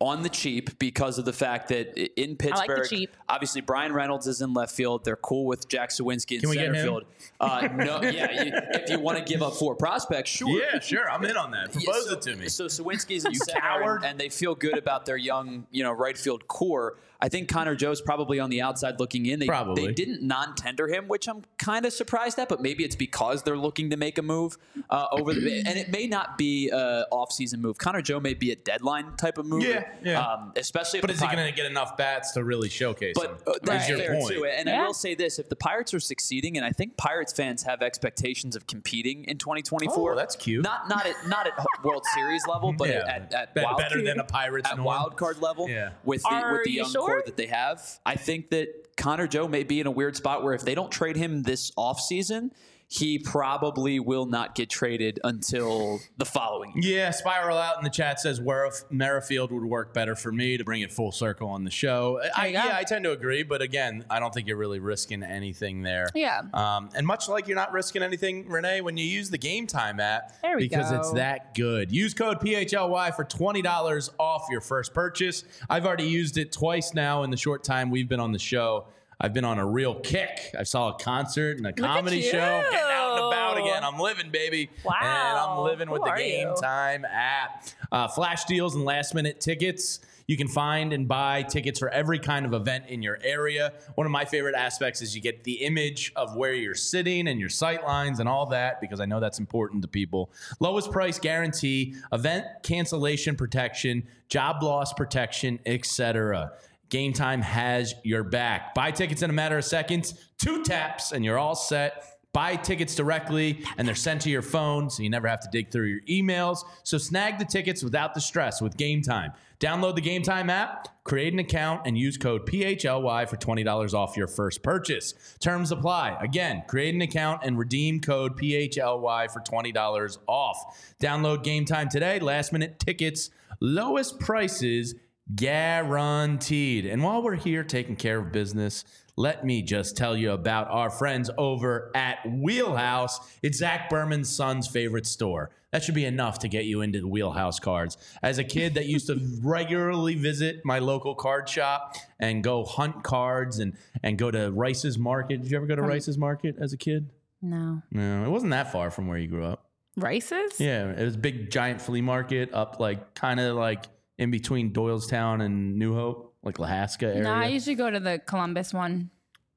on 0.02 0.24
the 0.24 0.30
cheap 0.30 0.80
because 0.80 1.20
of 1.20 1.26
the 1.26 1.32
fact 1.34 1.68
that 1.68 1.94
i- 1.96 2.10
in 2.18 2.32
like 2.32 2.38
the 2.40 2.44
Pittsburgh, 2.50 2.90
cheap. 2.90 3.16
obviously 3.30 3.62
Bryan 3.62 3.94
Reynolds 3.94 4.26
is 4.26 4.42
in 4.42 4.52
left 4.52 4.74
field. 4.74 5.06
They're 5.06 5.16
cool 5.16 5.46
with 5.46 5.68
Jack 5.68 5.92
Suwinski 5.92 6.32
in 6.36 6.40
Can 6.42 6.50
we 6.50 6.56
get 6.56 6.66
center 6.66 6.80
him? 6.80 6.84
field. 6.86 7.04
Uh, 7.40 7.68
no, 7.76 8.02
yeah, 8.02 8.44
you, 8.44 8.52
if 8.56 8.90
you 8.90 9.00
want 9.00 9.20
to 9.20 9.24
give 9.24 9.44
up 9.44 9.54
four 9.54 9.76
prospects, 9.76 10.32
sure. 10.32 10.50
Yeah, 10.60 10.80
sure. 10.80 11.08
I'm 11.08 11.24
in 11.24 11.38
on 11.38 11.52
that. 11.52 11.68
Yeah, 11.76 11.82
Propose 11.86 12.06
so, 12.08 12.14
it 12.14 12.22
to 12.24 12.36
me. 12.36 12.50
So 12.50 12.66
Suwinski's 12.66 13.26
in 13.26 13.32
You 13.34 13.40
center, 13.40 13.60
coward. 13.62 13.96
and, 13.98 14.06
and 14.06 14.20
they 14.20 14.30
feel 14.30 14.56
good 14.56 14.78
about 14.78 15.06
their 15.06 15.18
young, 15.18 15.68
you 15.70 15.84
know, 15.84 15.92
right 15.92 16.18
field 16.18 16.48
core. 16.48 16.98
I 17.22 17.30
think 17.30 17.50
Connor 17.50 17.76
Joe's 17.76 18.02
probably 18.02 18.40
on 18.40 18.50
the 18.50 18.62
outside 18.62 19.00
looking 19.00 19.28
in. 19.28 19.40
They, 19.40 19.46
Probably. 19.46 19.86
they 19.88 19.94
didn't 19.94 20.24
non-tender 20.24 20.88
him, 20.88 21.08
which 21.08 21.28
I'm 21.28 21.44
kind 21.60 21.86
of 21.86 21.94
surprised 21.94 22.40
at. 22.40 22.50
But 22.50 22.62
maybe 22.62 22.84
it's 22.84 22.96
because 22.96 23.44
they're 23.44 23.58
looking 23.58 23.92
to 23.92 23.98
make 23.98 24.18
a 24.18 24.22
move 24.24 24.58
uh, 24.90 25.06
over 25.12 25.34
the, 25.34 25.60
and 25.66 25.78
it 25.78 25.90
may 25.92 26.08
not 26.08 26.38
be 26.38 26.70
an 26.70 27.06
off-season 27.12 27.62
move. 27.62 27.78
Connor 27.78 28.02
Joe 28.02 28.20
may 28.20 28.34
be 28.34 28.52
a 28.52 28.56
deadline 28.56 29.16
type 29.18 29.38
of 29.38 29.46
move. 29.46 29.64
Yeah, 29.64 29.84
yeah. 30.04 30.20
Um, 30.20 30.54
especially, 30.56 30.98
if 31.00 31.02
but 31.02 31.08
the 31.10 31.14
is 31.14 31.22
he 31.22 31.28
going 31.28 31.46
to 31.48 31.52
get 31.56 31.66
enough 31.70 31.96
bats 31.96 32.32
to 32.32 32.44
really 32.44 32.70
showcase 32.70 33.16
him? 33.22 33.32
but 33.46 33.48
uh, 33.48 33.58
that's 33.64 33.84
Is 33.84 33.90
your 33.90 33.98
fair 34.00 34.16
point. 34.16 34.34
too. 34.34 34.46
And 34.46 34.68
I 34.70 34.86
will 34.86 34.94
say 34.96 35.14
this: 35.14 35.38
if 35.38 35.48
the 35.48 35.56
Pirates 35.56 35.94
are 35.94 36.00
succeeding, 36.00 36.58
and 36.58 36.66
I 36.66 36.72
think 36.72 36.98
Pirates 36.98 37.34
fans 37.34 37.64
have 37.64 37.82
expectations 37.84 38.56
of 38.56 38.66
competing 38.68 39.26
in 39.26 39.38
2024, 39.38 40.14
Oh, 40.14 40.16
that's 40.16 40.36
cute. 40.36 40.64
Not 40.64 40.90
not 40.90 41.06
at 41.06 41.28
not 41.28 41.46
at 41.46 41.54
World 41.84 42.04
Series 42.16 42.48
level, 42.48 42.74
but 42.74 42.90
Yeah. 42.90 43.04
at, 43.08 43.34
at 43.34 43.54
Be- 43.56 43.62
wild 43.62 43.78
better 43.78 44.02
than 44.02 44.20
a 44.20 44.24
Pirates 44.24 44.68
at 44.68 44.76
and 44.76 44.84
one. 44.84 44.96
wild 44.98 45.18
card 45.18 45.40
level 45.42 45.70
Yeah. 45.70 45.92
with 46.04 46.24
the 46.24 46.30
Are 46.30 46.54
with 46.54 46.64
the 46.64 46.72
you 46.72 46.78
young 46.82 46.92
sure? 46.92 47.11
Core 47.12 47.24
that 47.26 47.38
they 47.38 47.48
have. 47.48 47.82
I 48.06 48.16
think 48.16 48.50
that 48.50 48.96
Connor 48.98 49.28
Joe 49.28 49.48
may 49.48 49.64
be 49.64 49.80
in 49.80 49.88
a 49.88 49.92
weird 49.92 50.16
spot 50.16 50.44
where 50.44 50.54
if 50.54 50.62
they 50.62 50.76
don't 50.76 50.92
trade 50.92 51.16
him 51.16 51.44
this 51.44 51.72
offseason, 51.72 52.52
he 52.94 53.18
probably 53.18 54.02
will 54.02 54.26
not 54.26 54.54
get 54.54 54.70
traded 54.70 55.18
until 55.24 56.02
the 56.18 56.26
following 56.26 56.74
year. 56.76 56.98
Yeah, 56.98 57.12
Spiral 57.12 57.58
Out 57.58 57.78
in 57.78 57.86
the 57.86 57.90
chat 57.90 58.20
says 58.20 58.42
Werf, 58.42 58.84
Merrifield 58.92 59.50
would 59.54 59.64
work 59.64 59.94
better 59.94 60.14
for 60.14 60.30
me 60.30 60.58
to 60.58 60.66
bring 60.66 60.82
it 60.82 60.92
full 60.92 61.14
circle 61.14 61.48
on 61.48 61.64
the 61.64 61.72
show. 61.72 62.20
I, 62.36 62.48
you 62.48 62.54
go. 62.58 62.66
yeah, 62.66 62.76
I 62.76 62.84
tend 62.84 63.06
to 63.06 63.12
agree, 63.14 63.44
but 63.44 63.62
again, 63.62 64.04
I 64.10 64.20
don't 64.20 64.34
think 64.34 64.46
you're 64.46 64.58
really 64.58 64.80
risking 64.80 65.24
anything 65.24 65.84
there. 65.84 66.10
Yeah. 66.14 66.42
Um, 66.54 66.90
and 66.94 67.08
much 67.08 67.30
like 67.30 67.48
you're 67.48 67.56
not 67.56 67.72
risking 67.72 68.04
anything, 68.04 68.50
Renee, 68.50 68.82
when 68.82 68.98
you 68.98 69.06
use 69.06 69.30
the 69.30 69.38
Game 69.38 69.68
Time 69.68 70.02
app, 70.02 70.42
There 70.42 70.58
we 70.58 70.68
because 70.68 70.92
go. 70.92 70.98
it's 71.00 71.14
that 71.14 71.56
good. 71.56 71.94
Use 71.94 72.14
code 72.14 72.42
PHLY 72.42 73.16
for 73.16 73.24
$20 73.24 74.10
off 74.20 74.48
your 74.52 74.60
first 74.60 74.94
purchase. 74.94 75.46
I've 75.70 75.86
already 75.86 76.10
used 76.10 76.38
it 76.38 76.52
twice 76.52 76.94
now 76.94 77.24
in 77.24 77.32
the 77.32 77.38
short 77.38 77.64
time 77.64 77.90
we've 77.90 78.10
been 78.10 78.20
on 78.20 78.34
the 78.34 78.40
show. 78.40 78.88
I've 79.24 79.34
been 79.34 79.46
on 79.46 79.60
a 79.60 79.66
real 79.66 79.94
kick. 79.94 80.56
I 80.58 80.64
saw 80.64 80.90
a 80.90 80.98
concert 80.98 81.58
and 81.58 81.68
a 81.68 81.74
comedy 81.74 82.24
show. 82.24 82.32
Getting 82.72 82.80
out 82.90 83.18
and 83.18 83.28
about 83.28 83.58
again. 83.60 83.84
I'm 83.84 84.00
living, 84.00 84.32
baby. 84.32 84.72
Wow. 84.84 84.94
And 85.00 85.38
I'm 85.38 85.58
living 85.60 85.92
with 85.92 86.02
Who 86.02 86.10
the 86.10 86.16
Game 86.16 86.48
you? 86.48 86.56
Time 86.60 87.06
app. 87.06 87.68
Uh, 87.92 88.08
flash 88.08 88.46
deals 88.46 88.74
and 88.74 88.84
last 88.84 89.14
minute 89.14 89.40
tickets. 89.40 90.00
You 90.26 90.38
can 90.38 90.48
find 90.48 90.92
and 90.92 91.08
buy 91.08 91.44
tickets 91.44 91.78
for 91.78 91.90
every 91.90 92.18
kind 92.18 92.48
of 92.48 92.54
event 92.54 92.86
in 92.88 93.04
your 93.04 93.20
area. 93.22 93.74
One 93.96 94.08
of 94.08 94.12
my 94.12 94.26
favorite 94.26 94.56
aspects 94.56 95.02
is 95.04 95.14
you 95.16 95.22
get 95.22 95.44
the 95.44 95.56
image 95.66 96.14
of 96.16 96.36
where 96.36 96.54
you're 96.54 96.74
sitting 96.74 97.28
and 97.28 97.40
your 97.40 97.50
sight 97.50 97.84
lines 97.84 98.20
and 98.20 98.28
all 98.28 98.48
that 98.48 98.82
because 98.82 99.00
I 99.00 99.06
know 99.06 99.20
that's 99.20 99.40
important 99.40 99.84
to 99.84 99.88
people. 99.88 100.32
Lowest 100.60 100.92
price 100.92 101.20
guarantee, 101.20 101.96
event 102.12 102.46
cancellation 102.64 103.36
protection, 103.36 104.08
job 104.30 104.64
loss 104.64 104.94
protection, 104.94 105.60
etc. 105.66 106.54
Game 106.92 107.14
Time 107.14 107.42
has 107.42 107.96
your 108.04 108.24
back. 108.24 108.76
Buy 108.76 108.92
tickets 108.92 109.22
in 109.22 109.30
a 109.30 109.34
matter 109.34 109.58
of 109.58 109.64
seconds, 109.64 110.14
two 110.38 110.62
taps, 110.62 111.14
and 111.14 111.24
you're 111.24 111.40
all 111.40 111.56
set. 111.56 112.20
Buy 112.34 112.58
tickets 112.58 112.96
directly, 112.96 113.64
and 113.78 113.88
they're 113.88 113.96
sent 113.96 114.22
to 114.22 114.30
your 114.30 114.42
phone, 114.42 114.90
so 114.90 115.02
you 115.02 115.10
never 115.10 115.28
have 115.28 115.40
to 115.40 115.50
dig 115.52 115.72
through 115.72 115.88
your 115.88 116.02
emails. 116.02 116.60
So 116.84 116.98
snag 116.98 117.40
the 117.40 117.46
tickets 117.46 117.82
without 117.82 118.14
the 118.14 118.20
stress 118.20 118.62
with 118.62 118.76
Game 118.76 119.02
Time. 119.02 119.32
Download 119.62 119.96
the 119.96 120.02
Game 120.02 120.22
Time 120.22 120.50
app, 120.50 121.04
create 121.06 121.32
an 121.32 121.40
account, 121.40 121.82
and 121.86 121.98
use 121.98 122.18
code 122.18 122.46
PHLY 122.46 123.30
for 123.30 123.38
$20 123.38 123.94
off 123.94 124.18
your 124.18 124.28
first 124.28 124.62
purchase. 124.62 125.14
Terms 125.40 125.72
apply. 125.72 126.18
Again, 126.20 126.64
create 126.68 126.94
an 126.94 127.02
account 127.02 127.42
and 127.44 127.58
redeem 127.58 128.02
code 128.02 128.38
PHLY 128.38 129.32
for 129.32 129.40
$20 129.40 130.18
off. 130.28 130.94
Download 131.02 131.42
Game 131.42 131.64
Time 131.64 131.88
today. 131.88 132.20
Last 132.20 132.52
minute 132.52 132.80
tickets, 132.80 133.30
lowest 133.62 134.20
prices 134.20 134.96
guaranteed. 135.36 136.86
And 136.86 137.04
while 137.04 137.22
we're 137.22 137.36
here 137.36 137.64
taking 137.64 137.96
care 137.96 138.20
of 138.20 138.32
business, 138.32 138.86
let 139.16 139.46
me 139.46 139.62
just 139.62 139.98
tell 139.98 140.16
you 140.16 140.32
about 140.32 140.70
our 140.70 140.90
friends 140.90 141.30
over 141.38 141.92
at 141.94 142.20
Wheelhouse. 142.28 143.20
It's 143.42 143.58
Zach 143.58 143.90
Berman's 143.90 144.34
son's 144.34 144.68
favorite 144.68 145.06
store. 145.06 145.52
That 145.72 145.84
should 145.84 145.96
be 145.96 146.06
enough 146.06 146.40
to 146.40 146.48
get 146.48 146.66
you 146.66 146.82
into 146.82 147.02
the 147.02 147.08
Wheelhouse 147.08 147.60
cards. 147.60 147.98
As 148.24 148.38
a 148.38 148.44
kid 148.44 148.74
that 148.76 148.88
used 148.88 149.08
to 149.08 149.20
regularly 149.44 150.16
visit 150.16 150.62
my 150.66 150.80
local 150.80 151.16
card 151.16 151.48
shop 151.48 151.96
and 152.20 152.44
go 152.44 152.64
hunt 152.64 153.04
cards 153.04 153.60
and, 153.60 153.78
and 154.04 154.18
go 154.18 154.32
to 154.32 154.52
Rice's 154.52 154.98
Market. 154.98 155.44
Did 155.44 155.52
you 155.52 155.58
ever 155.58 155.66
go 155.68 155.76
to 155.76 155.82
Rice's 155.82 156.18
Market 156.18 156.56
as 156.60 156.74
a 156.74 156.78
kid? 156.78 157.10
no. 157.42 157.82
No, 157.92 158.26
it 158.26 158.30
wasn't 158.30 158.52
that 158.52 158.72
far 158.72 158.92
from 158.92 159.08
where 159.08 159.18
you 159.18 159.28
grew 159.28 159.46
up. 159.46 159.66
Rices? 159.98 160.60
Yeah, 160.60 160.90
it 160.92 161.04
was 161.04 161.16
a 161.16 161.20
big 161.20 161.52
giant 161.52 161.82
flea 161.82 162.02
market 162.02 162.54
up 162.54 162.80
like 162.80 163.14
kind 163.14 163.40
of 163.40 163.56
like 163.56 163.86
in 164.22 164.30
between 164.30 164.72
Doylestown 164.72 165.44
and 165.44 165.80
New 165.80 165.96
Hope, 165.96 166.36
like 166.44 166.58
Lahaska 166.58 167.08
area. 167.08 167.24
No, 167.24 167.34
I 167.34 167.48
usually 167.48 167.76
go 167.76 167.90
to 167.90 168.00
the 168.00 168.22
Columbus 168.24 168.72
one 168.72 169.10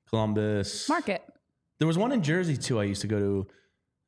Columbus. 0.09 0.89
market. 0.89 1.23
There 1.79 1.87
was 1.87 1.99
one 1.99 2.13
in 2.13 2.23
Jersey 2.23 2.57
too. 2.57 2.81
I 2.81 2.85
used 2.85 3.03
to 3.03 3.07
go 3.07 3.19
to. 3.19 3.47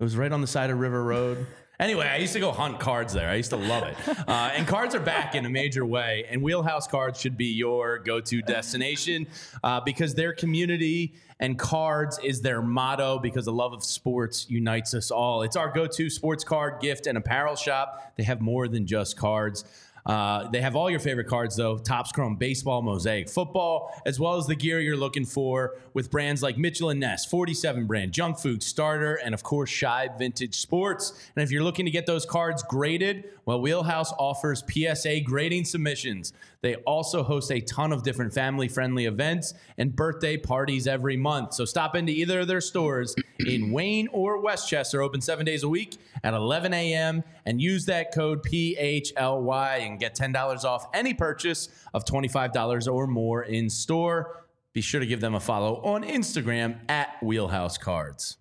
It 0.00 0.02
was 0.02 0.16
right 0.16 0.32
on 0.32 0.40
the 0.40 0.46
side 0.46 0.70
of 0.70 0.80
River 0.80 1.04
Road. 1.04 1.46
Anyway, 1.78 2.06
I 2.06 2.16
used 2.16 2.32
to 2.32 2.40
go 2.40 2.52
hunt 2.52 2.80
cards 2.80 3.12
there. 3.12 3.28
I 3.28 3.34
used 3.34 3.50
to 3.50 3.56
love 3.56 3.82
it. 3.82 3.96
Uh, 4.26 4.50
and 4.54 4.66
cards 4.66 4.94
are 4.94 5.00
back 5.00 5.34
in 5.34 5.44
a 5.44 5.50
major 5.50 5.84
way. 5.84 6.24
And 6.30 6.42
Wheelhouse 6.42 6.88
Cards 6.88 7.20
should 7.20 7.36
be 7.36 7.46
your 7.46 7.98
go 7.98 8.18
to 8.18 8.40
destination 8.40 9.26
uh, 9.62 9.80
because 9.82 10.14
their 10.14 10.32
community 10.32 11.14
and 11.38 11.58
cards 11.58 12.18
is 12.24 12.40
their 12.40 12.62
motto 12.62 13.18
because 13.18 13.44
the 13.44 13.52
love 13.52 13.72
of 13.72 13.84
sports 13.84 14.46
unites 14.48 14.94
us 14.94 15.10
all. 15.10 15.42
It's 15.42 15.54
our 15.54 15.70
go 15.70 15.86
to 15.86 16.10
sports 16.10 16.42
card, 16.44 16.80
gift, 16.80 17.06
and 17.06 17.18
apparel 17.18 17.56
shop. 17.56 18.14
They 18.16 18.24
have 18.24 18.40
more 18.40 18.68
than 18.68 18.86
just 18.86 19.16
cards. 19.16 19.64
Uh, 20.06 20.48
they 20.50 20.60
have 20.60 20.76
all 20.76 20.88
your 20.88 21.00
favorite 21.00 21.26
cards, 21.26 21.56
though 21.56 21.78
Topps 21.78 22.12
Chrome 22.12 22.36
Baseball, 22.36 22.80
Mosaic 22.80 23.28
Football, 23.28 23.92
as 24.06 24.20
well 24.20 24.36
as 24.36 24.46
the 24.46 24.54
gear 24.54 24.80
you're 24.80 24.96
looking 24.96 25.24
for 25.24 25.74
with 25.94 26.10
brands 26.10 26.42
like 26.42 26.56
Mitchell 26.56 26.90
and 26.90 27.00
Ness, 27.00 27.26
47 27.26 27.86
brand, 27.86 28.12
Junk 28.12 28.38
Food, 28.38 28.62
Starter, 28.62 29.16
and 29.16 29.34
of 29.34 29.42
course, 29.42 29.70
Shibe 29.70 30.16
Vintage 30.18 30.54
Sports. 30.54 31.12
And 31.34 31.42
if 31.42 31.50
you're 31.50 31.64
looking 31.64 31.86
to 31.86 31.90
get 31.90 32.06
those 32.06 32.24
cards 32.24 32.62
graded, 32.62 33.24
well, 33.44 33.60
Wheelhouse 33.60 34.12
offers 34.18 34.62
PSA 34.68 35.20
grading 35.20 35.64
submissions. 35.64 36.32
They 36.62 36.76
also 36.76 37.22
host 37.22 37.50
a 37.52 37.60
ton 37.60 37.92
of 37.92 38.02
different 38.02 38.32
family 38.32 38.66
friendly 38.68 39.06
events 39.06 39.54
and 39.78 39.94
birthday 39.94 40.36
parties 40.36 40.86
every 40.86 41.16
month. 41.16 41.54
So 41.54 41.64
stop 41.64 41.94
into 41.94 42.12
either 42.12 42.40
of 42.40 42.48
their 42.48 42.60
stores 42.60 43.14
in 43.40 43.70
Wayne 43.70 44.08
or 44.12 44.40
West 44.40 44.68
Chester. 44.68 45.02
Open 45.02 45.20
seven 45.20 45.44
days 45.44 45.62
a 45.62 45.68
week 45.68 45.96
at 46.22 46.34
11 46.34 46.72
a.m. 46.72 47.22
and 47.44 47.60
use 47.60 47.86
that 47.86 48.14
code 48.14 48.42
PHLY 48.44 49.86
and 49.86 49.98
get 49.98 50.16
$10 50.16 50.64
off 50.64 50.86
any 50.94 51.14
purchase 51.14 51.68
of 51.94 52.04
$25 52.04 52.92
or 52.92 53.06
more 53.06 53.42
in 53.42 53.68
store. 53.70 54.44
Be 54.72 54.80
sure 54.80 55.00
to 55.00 55.06
give 55.06 55.20
them 55.20 55.34
a 55.34 55.40
follow 55.40 55.76
on 55.82 56.02
Instagram 56.02 56.78
at 56.88 57.22
Wheelhouse 57.22 57.78
Cards. 57.78 58.36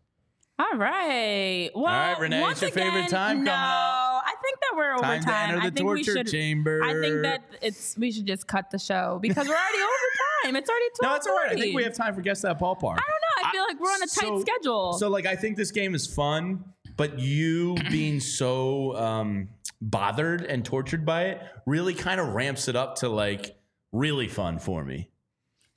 All 0.57 0.77
right. 0.77 1.69
Well, 1.75 1.85
right, 1.85 2.17
Renee, 2.17 2.41
once 2.41 2.61
your 2.61 2.71
favorite 2.71 3.09
time 3.09 3.43
no, 3.43 3.51
coming 3.51 3.67
up. 3.69 4.23
I 4.25 4.33
think 4.41 4.59
that 4.61 4.73
we're 4.77 4.93
over 4.93 5.03
Time 5.03 5.21
time. 5.21 5.59
I 5.59 5.69
think 5.69 5.89
we 5.89 6.03
should, 6.03 6.27
chamber. 6.27 6.81
I 6.81 6.93
think 6.93 7.23
that 7.23 7.43
it's 7.61 7.97
we 7.97 8.11
should 8.11 8.25
just 8.25 8.47
cut 8.47 8.71
the 8.71 8.79
show 8.79 9.19
because 9.21 9.47
we're 9.49 9.53
already 9.53 9.77
over 9.79 10.45
time. 10.45 10.55
It's 10.55 10.69
already 10.69 10.85
twelve. 10.99 11.11
No, 11.11 11.15
it's 11.17 11.27
all 11.27 11.35
right. 11.35 11.51
I 11.51 11.55
think 11.55 11.75
we 11.75 11.83
have 11.83 11.93
time 11.93 12.15
for 12.15 12.21
guess 12.21 12.41
that 12.43 12.57
ballpark. 12.57 12.83
I 12.83 13.03
don't 13.03 13.21
know. 13.21 13.24
Feel 13.55 13.63
like 13.67 13.79
we're 13.79 13.89
on 13.89 14.03
a 14.03 14.07
tight 14.07 14.09
so- 14.09 14.41
schedule. 14.41 14.93
So 14.93 15.09
like 15.09 15.25
I 15.25 15.35
think 15.35 15.57
this 15.57 15.71
game 15.71 15.95
is 15.95 16.05
fun, 16.07 16.63
but 16.97 17.19
you 17.19 17.75
being 17.89 18.19
so 18.19 18.95
um, 18.97 19.49
bothered 19.81 20.41
and 20.43 20.63
tortured 20.65 21.05
by 21.05 21.25
it 21.25 21.41
really 21.65 21.93
kind 21.93 22.19
of 22.19 22.29
ramps 22.29 22.67
it 22.67 22.75
up 22.75 22.95
to 22.97 23.09
like 23.09 23.55
really 23.91 24.27
fun 24.27 24.59
for 24.59 24.83
me 24.83 25.09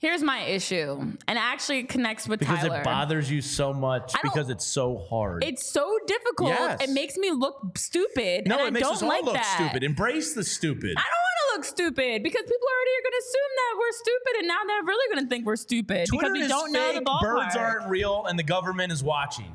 Here's 0.00 0.22
my 0.22 0.42
issue, 0.42 0.92
and 0.92 1.18
it 1.28 1.36
actually 1.36 1.82
connects 1.82 2.28
with 2.28 2.38
because 2.38 2.60
Tyler. 2.60 2.82
it 2.82 2.84
bothers 2.84 3.28
you 3.28 3.42
so 3.42 3.72
much 3.72 4.12
because 4.22 4.48
it's 4.48 4.64
so 4.64 4.96
hard. 5.10 5.42
It's 5.42 5.72
so 5.72 5.98
difficult. 6.06 6.50
Yes. 6.50 6.82
It 6.84 6.90
makes 6.90 7.16
me 7.16 7.32
look 7.32 7.76
stupid. 7.76 8.46
no, 8.46 8.59
and 8.59 8.62
it 8.62 8.66
I 8.66 8.70
makes 8.70 8.86
us 8.86 9.02
all 9.02 9.09
like 9.09 9.24
look 9.24 9.34
that. 9.34 9.56
stupid. 9.56 9.82
Embrace 9.82 10.34
the 10.34 10.44
stupid. 10.44 10.94
I 10.96 11.02
don't 11.02 11.27
look 11.54 11.64
stupid 11.64 12.22
because 12.22 12.42
people 12.42 12.68
already 12.68 12.92
are 12.98 13.02
going 13.04 13.12
to 13.12 13.24
assume 13.26 13.52
that 13.56 13.76
we're 13.78 13.92
stupid, 13.92 14.38
and 14.40 14.48
now 14.48 14.58
they're 14.66 14.84
really 14.84 15.14
going 15.14 15.24
to 15.24 15.28
think 15.28 15.46
we're 15.46 15.56
stupid 15.56 16.06
Twitter 16.08 16.32
because 16.32 16.42
we 16.44 16.48
don't 16.48 16.72
know 16.72 16.92
the 16.94 17.00
ballpark. 17.00 17.44
Birds 17.44 17.56
aren't 17.56 17.88
real, 17.90 18.26
and 18.26 18.38
the 18.38 18.42
government 18.42 18.92
is 18.92 19.02
watching. 19.02 19.54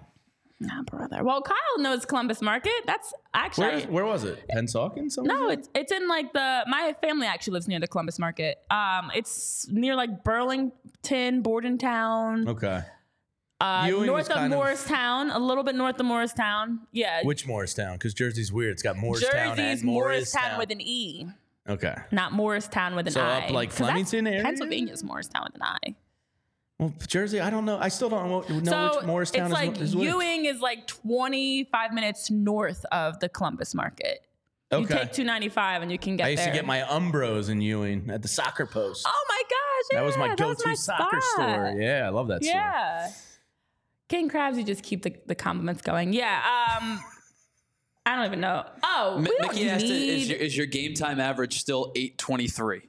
Nah, 0.60 0.82
brother. 0.84 1.24
Well, 1.26 1.42
Kyle 1.42 1.56
knows 1.80 2.06
Columbus 2.06 2.42
Market. 2.42 2.72
That's 2.86 3.14
actually 3.34 3.68
Where, 3.68 3.82
where 3.88 4.06
was 4.06 4.24
it? 4.24 4.46
Pennsauken? 4.50 5.12
Somewhere? 5.12 5.38
no, 5.38 5.50
it's 5.50 5.68
it's 5.76 5.92
in 5.92 6.08
like 6.08 6.32
the 6.32 6.64
my 6.68 6.96
family 7.02 7.28
actually 7.28 7.54
lives 7.54 7.68
near 7.68 7.82
the 7.82 7.88
Columbus 7.88 8.18
Market. 8.18 8.60
Um, 8.72 9.12
it's 9.14 9.68
near 9.70 9.96
like 9.96 10.24
Burlington, 10.24 11.42
Bordentown, 11.42 12.48
Okay. 12.48 12.82
uh, 13.60 13.86
Ewing 13.90 14.06
north 14.06 14.30
of 14.30 14.36
kind 14.36 14.54
of- 14.54 14.58
Morristown, 14.58 15.32
a 15.32 15.40
little 15.40 15.64
bit 15.66 15.76
north 15.76 16.00
of 16.00 16.06
Morristown. 16.06 16.82
Yeah, 16.94 17.22
Which 17.24 17.46
Morristown? 17.46 17.96
Because 17.98 18.14
Jersey's 18.14 18.54
weird. 18.54 18.72
It's 18.72 18.84
got 18.84 18.96
Morristown 18.96 19.58
Jersey's 19.58 19.82
and 19.82 19.84
Morristown 19.92 20.42
Morristown. 20.44 20.60
with 20.60 20.72
an 20.72 20.80
E, 20.82 21.28
okay. 21.70 21.96
not 22.12 22.34
Morristown 22.34 22.96
with 22.96 23.08
an 23.08 23.14
So 23.14 23.22
I. 23.22 23.46
up, 23.46 23.50
like, 23.52 23.72
Flemington 23.72 24.28
area? 24.28 24.44
Pennsylvania's 24.44 25.04
Morristown 25.04 25.44
with 25.46 25.56
an 25.56 25.64
I. 25.64 25.96
Well, 26.80 26.94
Jersey, 27.08 27.40
I 27.40 27.50
don't 27.50 27.66
know. 27.66 27.78
I 27.78 27.90
still 27.90 28.10
don't 28.10 28.30
know, 28.30 28.64
so 28.64 28.98
which 28.98 29.06
Morristown 29.06 29.46
it's 29.46 29.54
like 29.54 29.76
is, 29.78 29.94
is. 29.94 29.96
Ewing 29.96 30.46
is 30.46 30.60
like 30.60 30.88
25 30.88 31.94
minutes 31.94 32.32
north 32.32 32.84
of 32.92 33.20
the 33.20 33.30
Columbus 33.30 33.76
Market. 33.76 34.26
Okay. 34.72 34.82
You 34.82 34.88
take 34.88 35.14
295 35.14 35.84
and 35.84 35.92
you 35.92 36.00
can 36.00 36.18
get 36.18 36.24
there. 36.24 36.28
I 36.28 36.32
used 36.32 36.44
there. 36.44 36.52
to 36.52 36.58
get 36.58 36.66
my 36.66 36.80
Umbros 36.80 37.50
in 37.50 37.62
Ewing 37.62 38.10
at 38.10 38.22
the 38.24 38.28
soccer 38.28 38.66
post. 38.66 39.06
Oh 39.08 39.26
my 39.30 39.42
gosh! 39.44 39.98
that 39.98 40.04
was 40.04 40.18
my 40.18 40.36
go-to 40.36 40.76
soccer 40.76 41.22
spot. 41.22 41.24
store. 41.24 41.76
Yeah, 41.78 42.08
I 42.08 42.10
love 42.10 42.28
that 42.30 42.44
store. 42.44 42.56
Yeah. 42.56 43.10
King 44.10 44.30
crabs, 44.30 44.58
you 44.58 44.64
just 44.64 44.84
keep 44.84 45.04
the, 45.04 45.16
the 45.26 45.36
compliments 45.36 45.82
going. 45.82 46.14
Yeah. 46.14 46.42
Um, 46.82 47.04
I 48.06 48.16
don't 48.16 48.26
even 48.26 48.42
know. 48.42 48.66
Oh, 48.84 49.16
M- 49.18 49.24
we 49.24 49.38
don't 49.40 49.54
Mickey 49.54 49.70
asked, 49.70 49.86
need. 49.86 50.10
is 50.10 50.30
your, 50.30 50.38
is 50.40 50.58
your 50.58 50.66
game 50.66 50.94
time 50.94 51.20
average 51.20 51.60
still 51.60 51.92
823? 51.96 52.82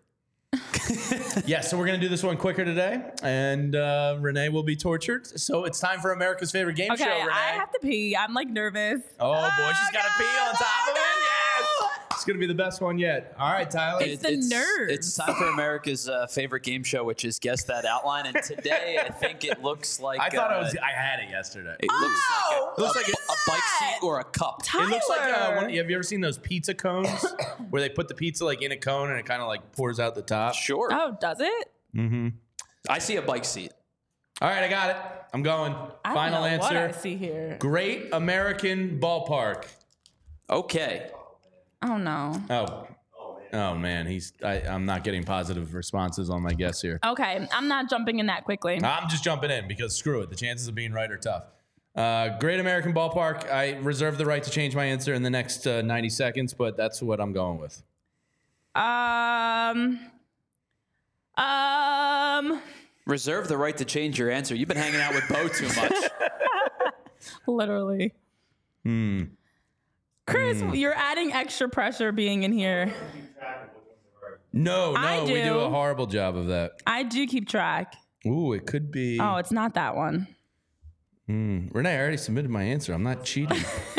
Yeah, 1.46 1.62
so 1.62 1.76
we're 1.78 1.86
gonna 1.86 1.98
do 1.98 2.08
this 2.08 2.22
one 2.22 2.36
quicker 2.36 2.64
today, 2.64 3.02
and 3.22 3.74
uh, 3.74 4.16
Renee 4.20 4.50
will 4.50 4.62
be 4.62 4.76
tortured. 4.76 5.26
So 5.26 5.64
it's 5.64 5.80
time 5.80 6.00
for 6.00 6.12
America's 6.12 6.52
favorite 6.52 6.76
game 6.76 6.92
okay, 6.92 7.04
show. 7.04 7.10
Renee. 7.10 7.28
I 7.32 7.52
have 7.52 7.72
to 7.72 7.78
pee. 7.80 8.14
I'm 8.14 8.34
like 8.34 8.48
nervous. 8.48 9.00
oh 9.18 9.32
boy, 9.32 9.72
she's 9.72 9.90
got 9.90 10.04
to 10.04 10.12
pee 10.18 10.24
on 10.24 10.54
top 10.54 10.88
of 10.88 10.94
no, 10.94 11.00
it. 11.00 11.04
no. 11.24 11.43
Yes, 12.24 12.28
it's 12.28 12.32
gonna 12.32 12.38
be 12.38 12.46
the 12.46 12.54
best 12.54 12.80
one 12.80 12.98
yet. 12.98 13.34
All 13.38 13.52
right, 13.52 13.70
Tyler. 13.70 14.02
It's 14.02 14.22
the 14.22 14.36
nerves. 14.36 14.92
It's 14.92 15.14
time 15.14 15.34
for 15.34 15.44
America's 15.48 16.08
uh, 16.08 16.26
favorite 16.26 16.62
game 16.62 16.82
show, 16.82 17.04
which 17.04 17.24
is 17.24 17.38
Guess 17.38 17.64
That 17.64 17.84
Outline. 17.84 18.26
And 18.26 18.42
today, 18.42 18.98
I 19.04 19.10
think 19.10 19.44
it 19.44 19.62
looks 19.62 20.00
like. 20.00 20.20
I 20.20 20.30
thought 20.30 20.50
uh, 20.50 20.56
I 20.56 20.58
was. 20.60 20.74
I 20.82 20.90
had 20.98 21.20
it 21.20 21.28
yesterday. 21.30 21.76
It 21.80 21.90
looks 21.90 22.20
Oh, 22.30 22.72
like 22.76 22.78
a, 22.78 22.80
looks 22.80 22.96
like 22.96 23.08
a, 23.08 23.12
a 23.12 23.36
bike 23.46 23.62
seat 23.78 23.98
or 24.02 24.20
a 24.20 24.24
cup. 24.24 24.62
It 24.74 24.88
looks 24.88 25.08
like 25.08 25.20
uh, 25.22 25.32
Tyler. 25.34 25.56
one, 25.56 25.64
have 25.74 25.90
you 25.90 25.96
ever 25.96 26.02
seen 26.02 26.20
those 26.22 26.38
pizza 26.38 26.72
cones 26.74 27.08
where 27.70 27.82
they 27.82 27.88
put 27.90 28.08
the 28.08 28.14
pizza 28.14 28.44
like 28.44 28.62
in 28.62 28.72
a 28.72 28.76
cone 28.76 29.10
and 29.10 29.18
it 29.18 29.26
kind 29.26 29.42
of 29.42 29.48
like 29.48 29.72
pours 29.72 30.00
out 30.00 30.14
the 30.14 30.22
top? 30.22 30.54
Sure. 30.54 30.88
Oh, 30.92 31.16
does 31.20 31.40
it? 31.40 31.72
Mm-hmm. 31.94 32.28
I 32.88 32.98
see 33.00 33.16
a 33.16 33.22
bike 33.22 33.44
seat. 33.44 33.72
All 34.40 34.48
right, 34.48 34.64
I 34.64 34.68
got 34.68 34.90
it. 34.90 34.96
I'm 35.34 35.42
going. 35.42 35.72
I 35.74 36.08
don't 36.08 36.14
Final 36.14 36.40
know 36.40 36.46
answer. 36.46 36.74
What 36.74 36.76
I 36.76 36.90
see 36.92 37.16
here. 37.16 37.56
Great 37.60 38.08
American 38.12 38.98
Ballpark. 39.00 39.66
Okay. 40.48 41.10
Oh 41.84 41.98
no. 41.98 42.42
Oh. 42.50 42.88
Oh 43.52 43.74
man, 43.76 44.06
he's. 44.06 44.32
I, 44.42 44.62
I'm 44.62 44.84
not 44.84 45.04
getting 45.04 45.22
positive 45.22 45.74
responses 45.74 46.28
on 46.28 46.42
my 46.42 46.54
guess 46.54 46.82
here. 46.82 46.98
Okay, 47.06 47.46
I'm 47.52 47.68
not 47.68 47.88
jumping 47.88 48.18
in 48.18 48.26
that 48.26 48.44
quickly. 48.44 48.82
I'm 48.82 49.08
just 49.08 49.22
jumping 49.22 49.52
in 49.52 49.68
because 49.68 49.94
screw 49.94 50.20
it. 50.22 50.30
The 50.30 50.34
chances 50.34 50.66
of 50.66 50.74
being 50.74 50.92
right 50.92 51.08
are 51.08 51.16
tough. 51.16 51.44
Uh, 51.94 52.36
Great 52.40 52.58
American 52.58 52.92
Ballpark. 52.92 53.48
I 53.48 53.74
reserve 53.76 54.18
the 54.18 54.26
right 54.26 54.42
to 54.42 54.50
change 54.50 54.74
my 54.74 54.84
answer 54.84 55.14
in 55.14 55.22
the 55.22 55.30
next 55.30 55.64
uh, 55.68 55.82
90 55.82 56.08
seconds, 56.08 56.52
but 56.52 56.76
that's 56.76 57.00
what 57.00 57.20
I'm 57.20 57.32
going 57.32 57.60
with. 57.60 57.80
Um. 58.74 60.00
Um. 61.36 62.60
Reserve 63.06 63.46
the 63.46 63.56
right 63.56 63.76
to 63.76 63.84
change 63.84 64.18
your 64.18 64.30
answer. 64.30 64.56
You've 64.56 64.68
been 64.68 64.76
hanging 64.76 65.00
out 65.00 65.14
with 65.14 65.28
Bo 65.28 65.46
too 65.46 65.68
much. 65.80 65.92
Literally. 67.46 68.14
Hmm. 68.82 69.24
Chris, 70.26 70.62
you're 70.72 70.94
adding 70.94 71.32
extra 71.32 71.68
pressure 71.68 72.12
being 72.12 72.42
in 72.44 72.52
here. 72.52 72.92
No, 74.52 74.92
no, 74.92 74.96
I 74.96 75.22
we 75.22 75.34
do 75.34 75.42
do. 75.44 75.58
a 75.58 75.68
horrible 75.68 76.06
job 76.06 76.36
of 76.36 76.46
that. 76.46 76.72
I 76.86 77.02
do 77.02 77.26
keep 77.26 77.48
track. 77.48 77.94
Ooh, 78.26 78.52
it 78.52 78.66
could 78.66 78.90
be. 78.90 79.18
Oh, 79.20 79.36
it's 79.36 79.50
not 79.52 79.74
that 79.74 79.96
one. 79.96 80.28
Renee, 81.26 81.94
I 81.94 81.98
already 81.98 82.16
submitted 82.16 82.50
my 82.50 82.62
answer. 82.62 82.92
I'm 82.92 83.02
not 83.02 83.24
cheating. 83.24 83.58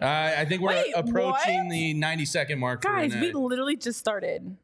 uh, 0.00 0.04
I 0.04 0.44
think 0.46 0.60
we're 0.62 0.70
Wait, 0.70 0.92
approaching 0.96 1.66
what? 1.66 1.70
the 1.70 1.94
90 1.94 2.24
second 2.24 2.58
mark. 2.58 2.82
Guys, 2.82 3.14
we 3.14 3.32
literally 3.32 3.76
just 3.76 3.98
started. 3.98 4.56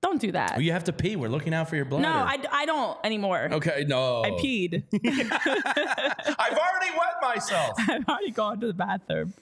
Don't 0.00 0.20
do 0.20 0.32
that. 0.32 0.52
Well, 0.52 0.62
you 0.62 0.72
have 0.72 0.84
to 0.84 0.92
pee. 0.92 1.14
We're 1.14 1.28
looking 1.28 1.54
out 1.54 1.68
for 1.68 1.76
your 1.76 1.84
bladder. 1.84 2.02
no, 2.02 2.12
I, 2.12 2.38
I 2.50 2.66
don't 2.66 2.98
anymore. 3.04 3.48
Okay, 3.52 3.84
no. 3.86 4.24
I 4.24 4.30
peed. 4.30 4.82
I've 4.94 6.58
already 6.58 6.90
wet 6.90 7.14
myself. 7.22 7.72
I've 7.88 8.08
already 8.08 8.30
gone 8.32 8.58
to 8.60 8.66
the 8.66 8.72
bathroom. 8.72 9.34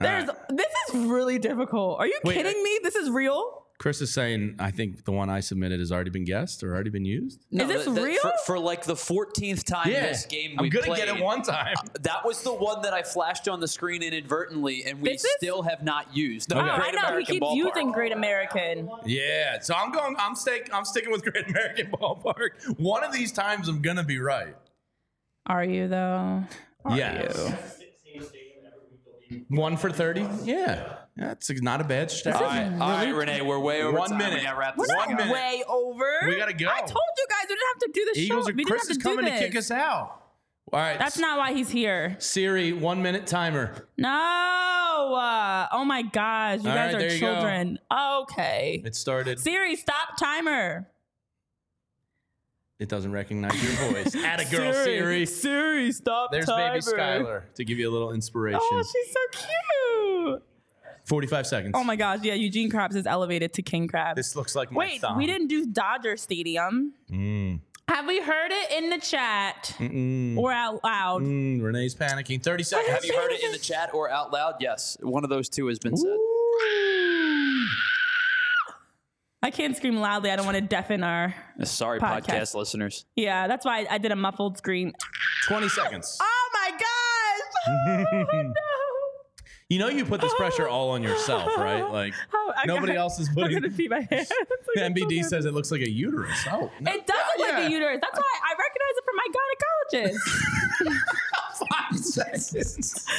There's 0.00 0.28
this 0.50 0.66
is 0.94 1.06
really 1.06 1.38
difficult. 1.38 1.98
Are 2.00 2.06
you 2.06 2.18
Wait, 2.24 2.34
kidding 2.34 2.54
I- 2.58 2.62
me? 2.62 2.78
This 2.82 2.94
is 2.96 3.10
real? 3.10 3.62
Chris 3.78 4.00
is 4.00 4.10
saying, 4.10 4.56
I 4.58 4.70
think 4.70 5.04
the 5.04 5.12
one 5.12 5.28
I 5.28 5.40
submitted 5.40 5.80
has 5.80 5.92
already 5.92 6.08
been 6.08 6.24
guessed 6.24 6.64
or 6.64 6.72
already 6.74 6.88
been 6.88 7.04
used. 7.04 7.44
No, 7.50 7.66
this 7.66 7.84
that- 7.84 7.94
that- 7.94 8.02
real? 8.02 8.18
For, 8.22 8.32
for 8.46 8.58
like 8.58 8.84
the 8.84 8.94
14th 8.94 9.64
time 9.64 9.90
this 9.92 10.24
game 10.24 10.52
we 10.58 10.64
I'm 10.64 10.70
gonna 10.70 10.86
played. 10.86 11.04
get 11.04 11.08
it 11.14 11.22
one 11.22 11.42
time. 11.42 11.74
Uh, 11.78 11.88
that 12.00 12.24
was 12.24 12.42
the 12.42 12.54
one 12.54 12.80
that 12.82 12.94
I 12.94 13.02
flashed 13.02 13.48
on 13.48 13.60
the 13.60 13.68
screen 13.68 14.02
inadvertently, 14.02 14.84
and 14.86 15.02
we 15.02 15.10
This 15.10 15.24
is- 15.24 15.30
still 15.36 15.60
have 15.62 15.82
not 15.82 16.16
used. 16.16 16.50
Okay. 16.54 16.58
Oh, 16.60 16.64
I 16.64 16.90
know 16.90 17.00
American 17.00 17.18
he 17.20 17.24
keeps 17.40 17.44
Ballpark. 17.46 17.56
using 17.56 17.92
Great 17.92 18.12
American. 18.12 18.90
Yeah, 19.04 19.60
so 19.60 19.74
I'm 19.74 19.92
going. 19.92 20.16
I'm 20.18 20.34
sticking. 20.36 20.72
I'm 20.72 20.86
sticking 20.86 21.12
with 21.12 21.22
Great 21.22 21.46
American 21.50 21.90
Ballpark. 21.92 22.78
One 22.78 23.04
of 23.04 23.12
these 23.12 23.30
times, 23.30 23.68
I'm 23.68 23.82
gonna 23.82 24.04
be 24.04 24.18
right. 24.18 24.56
Are 25.44 25.64
you 25.64 25.86
though? 25.86 26.44
Are 26.86 26.96
Yes. 26.96 27.36
you? 27.36 27.75
One 29.48 29.76
for 29.76 29.90
thirty. 29.90 30.26
Yeah, 30.44 30.96
that's 31.16 31.50
not 31.62 31.80
a 31.80 31.84
bad 31.84 32.10
start. 32.10 32.36
All 32.36 32.42
right, 32.42 32.72
all 32.80 32.90
right, 32.90 33.10
Renee, 33.14 33.42
we're 33.42 33.58
way 33.58 33.82
over 33.82 33.98
One 33.98 34.10
time. 34.10 34.18
minute. 34.18 34.38
We 34.38 34.42
gotta 34.44 34.56
wrap 34.58 34.76
We're 34.76 34.86
this 34.86 34.94
not 34.96 35.08
minute. 35.10 35.32
way 35.32 35.62
over. 35.68 36.04
We 36.28 36.36
gotta 36.36 36.52
go. 36.52 36.66
I 36.68 36.80
told 36.80 36.92
you 36.92 37.26
guys 37.28 37.46
we 37.48 37.54
didn't 37.54 37.68
have 37.68 37.78
to 37.80 37.90
do 37.92 38.04
the 38.14 38.20
Eagles 38.20 38.44
show. 38.46 38.50
are. 38.50 38.54
We 38.54 38.64
didn't 38.64 38.68
Chris 38.68 38.82
have 38.82 38.90
is 38.90 38.96
to 38.98 39.02
do 39.02 39.08
coming 39.08 39.24
to 39.26 39.30
this. 39.30 39.40
kick 39.40 39.56
us 39.56 39.70
out. 39.70 40.22
All 40.72 40.80
right, 40.80 40.98
That's 40.98 41.16
not 41.18 41.38
why 41.38 41.52
he's 41.52 41.70
here. 41.70 42.16
Siri. 42.18 42.72
One 42.72 43.00
minute 43.00 43.26
timer. 43.28 43.86
No. 43.96 44.08
Uh, 45.16 45.68
oh 45.72 45.84
my 45.84 46.02
gosh, 46.02 46.60
you 46.64 46.68
All 46.68 46.74
guys 46.74 46.92
right, 46.94 46.98
there 46.98 47.08
are 47.08 47.12
you 47.12 47.20
go. 47.20 47.34
children. 47.34 47.78
Okay. 48.22 48.82
It 48.84 48.96
started. 48.96 49.38
Siri, 49.38 49.76
stop 49.76 50.16
timer. 50.18 50.88
It 52.78 52.88
doesn't 52.90 53.10
recognize 53.12 53.54
your 53.62 53.90
voice. 53.92 54.14
Add 54.24 54.40
a 54.40 54.44
girl, 54.44 54.72
Siri. 54.72 55.24
Siri, 55.24 55.92
stop 55.92 56.30
There's 56.30 56.44
timer. 56.46 56.72
baby 56.74 56.82
Skylar 56.82 57.42
to 57.54 57.64
give 57.64 57.78
you 57.78 57.88
a 57.88 57.92
little 57.92 58.12
inspiration. 58.12 58.60
Oh, 58.62 58.82
she's 58.82 59.12
so 59.12 59.20
cute. 60.32 60.42
45 61.04 61.46
seconds. 61.46 61.72
Oh 61.74 61.84
my 61.84 61.96
gosh, 61.96 62.18
yeah, 62.22 62.34
Eugene 62.34 62.70
Krabs 62.70 62.96
is 62.96 63.06
elevated 63.06 63.52
to 63.54 63.62
King 63.62 63.88
Krabs. 63.88 64.16
This 64.16 64.36
looks 64.36 64.54
like 64.54 64.70
my 64.72 64.78
Wait, 64.80 65.00
thumb. 65.00 65.16
we 65.16 65.24
didn't 65.26 65.46
do 65.46 65.64
Dodger 65.64 66.16
Stadium. 66.16 66.92
Have 67.88 68.06
we 68.08 68.20
heard 68.20 68.50
it 68.50 68.72
in 68.72 68.90
the 68.90 68.98
chat 68.98 69.74
or 70.36 70.52
out 70.52 70.82
loud? 70.82 71.22
Mm, 71.22 71.62
Renee's 71.62 71.94
panicking. 71.94 72.42
30 72.42 72.62
seconds. 72.64 72.90
Have 72.90 73.04
you 73.04 73.16
heard 73.16 73.30
it 73.30 73.42
in 73.44 73.52
the 73.52 73.58
chat 73.58 73.94
or 73.94 74.10
out 74.10 74.32
loud? 74.32 74.56
Yes, 74.60 74.96
one 75.00 75.22
of 75.22 75.30
those 75.30 75.48
two 75.48 75.68
has 75.68 75.78
been 75.78 75.96
said. 75.96 76.16
I 79.42 79.50
can't 79.50 79.76
scream 79.76 79.96
loudly. 79.96 80.30
I 80.30 80.36
don't 80.36 80.46
want 80.46 80.56
to 80.56 80.62
deafen 80.62 81.04
our. 81.04 81.34
Uh, 81.60 81.64
sorry, 81.64 82.00
Podcast. 82.00 82.26
podcast, 82.26 82.54
listeners. 82.54 83.04
Yeah, 83.16 83.46
that's 83.46 83.64
why 83.64 83.86
I 83.88 83.98
did 83.98 84.10
a 84.12 84.16
muffled 84.16 84.58
scream. 84.58 84.92
20 85.48 85.68
seconds. 85.68 86.18
Oh 86.28 86.48
my 86.52 86.70
gosh! 86.70 88.04
Oh, 88.12 88.42
no. 88.42 88.52
You 89.68 89.80
know 89.80 89.88
you 89.88 90.04
put 90.04 90.20
this 90.20 90.30
oh. 90.32 90.36
pressure 90.36 90.68
all 90.68 90.90
on 90.90 91.02
yourself, 91.02 91.50
right? 91.58 91.82
Like 91.92 92.14
Oh, 92.32 92.52
I 92.56 92.66
nobody 92.66 92.92
got- 92.92 93.00
else 93.00 93.18
is 93.18 93.28
putting. 93.28 93.56
I'm 93.56 93.62
putting. 93.62 93.62
gonna 93.62 93.76
pee 93.76 93.88
my 93.88 94.00
hands. 94.10 94.30
Like, 94.76 94.84
I'm 94.84 94.96
so 94.96 95.04
MBD 95.04 95.24
says 95.24 95.44
it 95.44 95.54
looks 95.54 95.72
like 95.72 95.80
a 95.80 95.90
uterus. 95.90 96.38
Oh, 96.50 96.70
no. 96.80 96.92
It 96.92 97.04
does 97.06 97.16
look 97.38 97.48
like 97.48 97.66
a 97.66 97.70
uterus. 97.70 97.98
That's 98.00 98.16
why 98.16 98.32
I 98.46 98.54
recognize 98.62 98.96
it 98.96 99.04
from 99.04 99.16
my 99.16 99.28
gynecologist. 99.36 100.20
Five 101.56 101.98
seconds. 101.98 102.50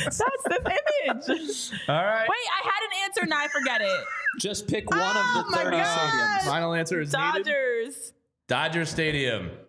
That's 0.06 0.18
this 0.18 1.72
image. 1.72 1.89
All 1.89 1.95
right. 2.06 2.27
Wait, 2.30 2.48
I 2.48 2.61
had 2.64 2.81
an 2.85 2.86
answer. 3.08 3.26
Now 3.26 3.38
I 3.40 3.48
forget 3.48 3.82
it. 3.82 4.04
Just 4.40 4.68
pick 4.68 4.90
one 4.90 5.00
Oh 5.02 5.06
of 5.06 5.16
the 5.16 5.48
oh 5.48 5.52
my 5.52 5.64
30 5.64 5.78
God. 5.78 5.86
stadiums. 5.98 6.46
Final 6.46 6.74
answer 6.74 7.02
is 7.02 7.14
needed. 7.14 7.46
Dodgers. 7.46 8.14
Dodger 8.48 8.86
Stadium. 8.86 9.50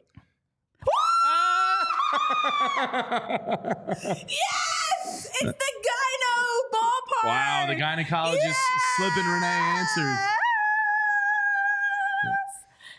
Yes, 3.98 5.26
it's 5.26 5.42
the 5.42 5.70
gyno 5.84 6.36
ballpark. 6.72 7.24
Wow, 7.24 7.66
the 7.68 7.74
gynecologist 7.74 8.54
slipping 8.96 9.26
Renee 9.26 9.46
answers. 9.78 10.18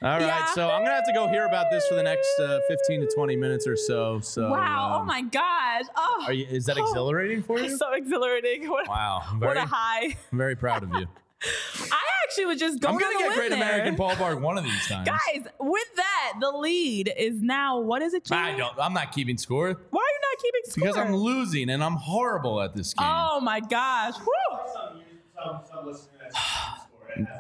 All 0.01 0.09
right, 0.11 0.21
Yeah. 0.21 0.45
so 0.53 0.69
I'm 0.69 0.84
gonna 0.84 0.95
have 0.95 1.05
to 1.07 1.13
go 1.13 1.27
hear 1.27 1.45
about 1.45 1.69
this 1.71 1.85
for 1.88 1.95
the 1.95 2.03
next 2.03 2.27
uh, 2.39 2.59
15 2.69 3.01
to 3.01 3.07
20 3.13 3.35
minutes 3.35 3.67
or 3.67 3.76
so. 3.76 4.19
So, 4.21 4.49
Wow! 4.49 4.95
oh 4.95 5.01
um, 5.01 5.07
my 5.07 5.21
gosh! 5.21 5.85
Oh, 5.95 6.23
Are 6.27 6.34
you, 6.34 6.45
is 6.49 6.65
that 6.65 6.77
Oh. 6.77 6.84
exhilarating 6.84 7.43
for 7.43 7.59
you? 7.59 7.76
so 7.77 7.91
exhilarating. 7.93 8.69
What, 8.69 8.88
Wow, 8.88 9.21
I'm 9.30 9.39
what 9.41 9.47
very, 9.55 9.59
a 9.59 9.65
high! 9.65 10.15
I'm 10.31 10.38
very 10.38 10.55
proud 10.55 10.84
of 10.84 10.89
you. 10.93 11.05
I 11.91 11.99
actually 12.23 12.45
was 12.45 12.59
just 12.59 12.80
going 12.80 12.97
to 12.99 13.05
I'm 13.05 13.11
gonna 13.13 13.26
on 13.26 13.31
a 13.31 13.35
get 13.35 13.38
limb 13.38 13.38
Great 13.49 13.59
there. 13.59 13.80
American 13.80 13.95
Ballpark 13.97 14.41
one 14.41 14.57
of 14.57 14.63
these 14.63 14.88
times. 14.88 15.07
Guys, 15.07 15.47
with 15.59 15.95
that, 15.95 16.34
the 16.39 16.51
lead 16.51 17.11
is 17.17 17.41
now 17.41 17.80
what 17.80 18.01
is 18.01 18.13
it? 18.13 18.30
I 18.31 18.55
don't. 18.55 18.77
I'm 18.80 18.93
not 18.93 19.11
keeping 19.11 19.38
score 19.38 19.67
Why 19.67 19.71
are 19.73 19.73
you 19.73 20.19
not 20.21 20.43
keeping 20.43 20.61
score? 20.65 20.81
because 20.88 20.97
I'm 20.97 21.15
losing 21.15 21.69
and 21.69 21.84
I'm 21.84 21.95
horrible 21.95 22.61
at 22.61 22.73
this 22.76 22.93
game. 22.93 23.07
Oh 23.09 23.39
my 23.41 23.59
gosh! 23.59 24.13
Woo! 24.19 24.59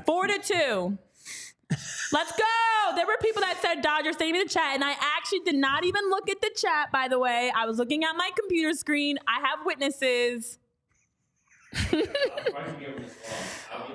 Four 0.05 0.27
to 0.27 0.39
two. 0.39 0.97
Let's 2.11 2.31
go. 2.31 2.95
There 2.95 3.05
were 3.05 3.17
people 3.21 3.41
that 3.41 3.61
said 3.61 3.81
Dodgers 3.81 4.15
Stadium 4.15 4.37
in 4.37 4.47
the 4.47 4.49
chat, 4.49 4.73
and 4.73 4.83
I 4.83 4.95
actually 5.17 5.39
did 5.39 5.55
not 5.55 5.85
even 5.85 6.09
look 6.09 6.29
at 6.29 6.41
the 6.41 6.49
chat, 6.55 6.91
by 6.91 7.07
the 7.07 7.19
way. 7.19 7.51
I 7.55 7.65
was 7.65 7.77
looking 7.77 8.03
at 8.03 8.13
my 8.15 8.31
computer 8.35 8.73
screen. 8.73 9.19
I 9.27 9.39
have 9.47 9.59
witnesses. 9.65 10.57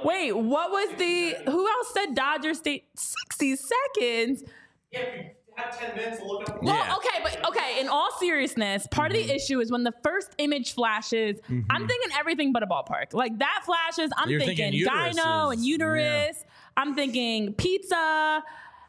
Wait, 0.05 0.33
what 0.33 0.71
was 0.71 0.97
the 0.97 1.35
who 1.51 1.69
else 1.69 1.93
said 1.93 2.15
Dodgers 2.15 2.59
State 2.59 2.85
60 2.95 3.57
seconds? 3.57 4.45
Yeah, 4.93 5.01
you 5.17 5.31
have 5.57 5.77
10 5.77 5.97
minutes 5.97 6.19
to 6.19 6.27
look 6.27 6.49
up. 6.49 6.63
Well, 6.63 6.77
Yeah. 6.77 6.95
okay, 6.97 7.21
but 7.23 7.49
okay, 7.49 7.81
in 7.81 7.89
all 7.89 8.11
seriousness, 8.21 8.87
part 8.91 9.11
of 9.11 9.17
the 9.17 9.25
mm-hmm. 9.25 9.37
issue 9.37 9.61
is 9.61 9.73
when 9.73 9.83
the 9.83 9.95
first 10.05 10.35
image 10.39 10.75
flashes, 10.75 11.41
I'm 11.49 11.63
mm-hmm. 11.63 11.87
thinking 11.87 12.11
everything 12.19 12.53
but 12.53 12.63
a 12.63 12.67
ballpark. 12.67 13.13
Like 13.13 13.39
that 13.39 13.63
flashes, 13.65 14.13
I'm 14.17 14.31
You're 14.31 14.41
thinking, 14.41 14.73
thinking 14.73 14.89
gyno 14.89 15.53
and 15.53 15.65
uterus. 15.65 16.45
I'm 16.77 16.95
thinking 16.95 17.53
pizza. 17.55 18.43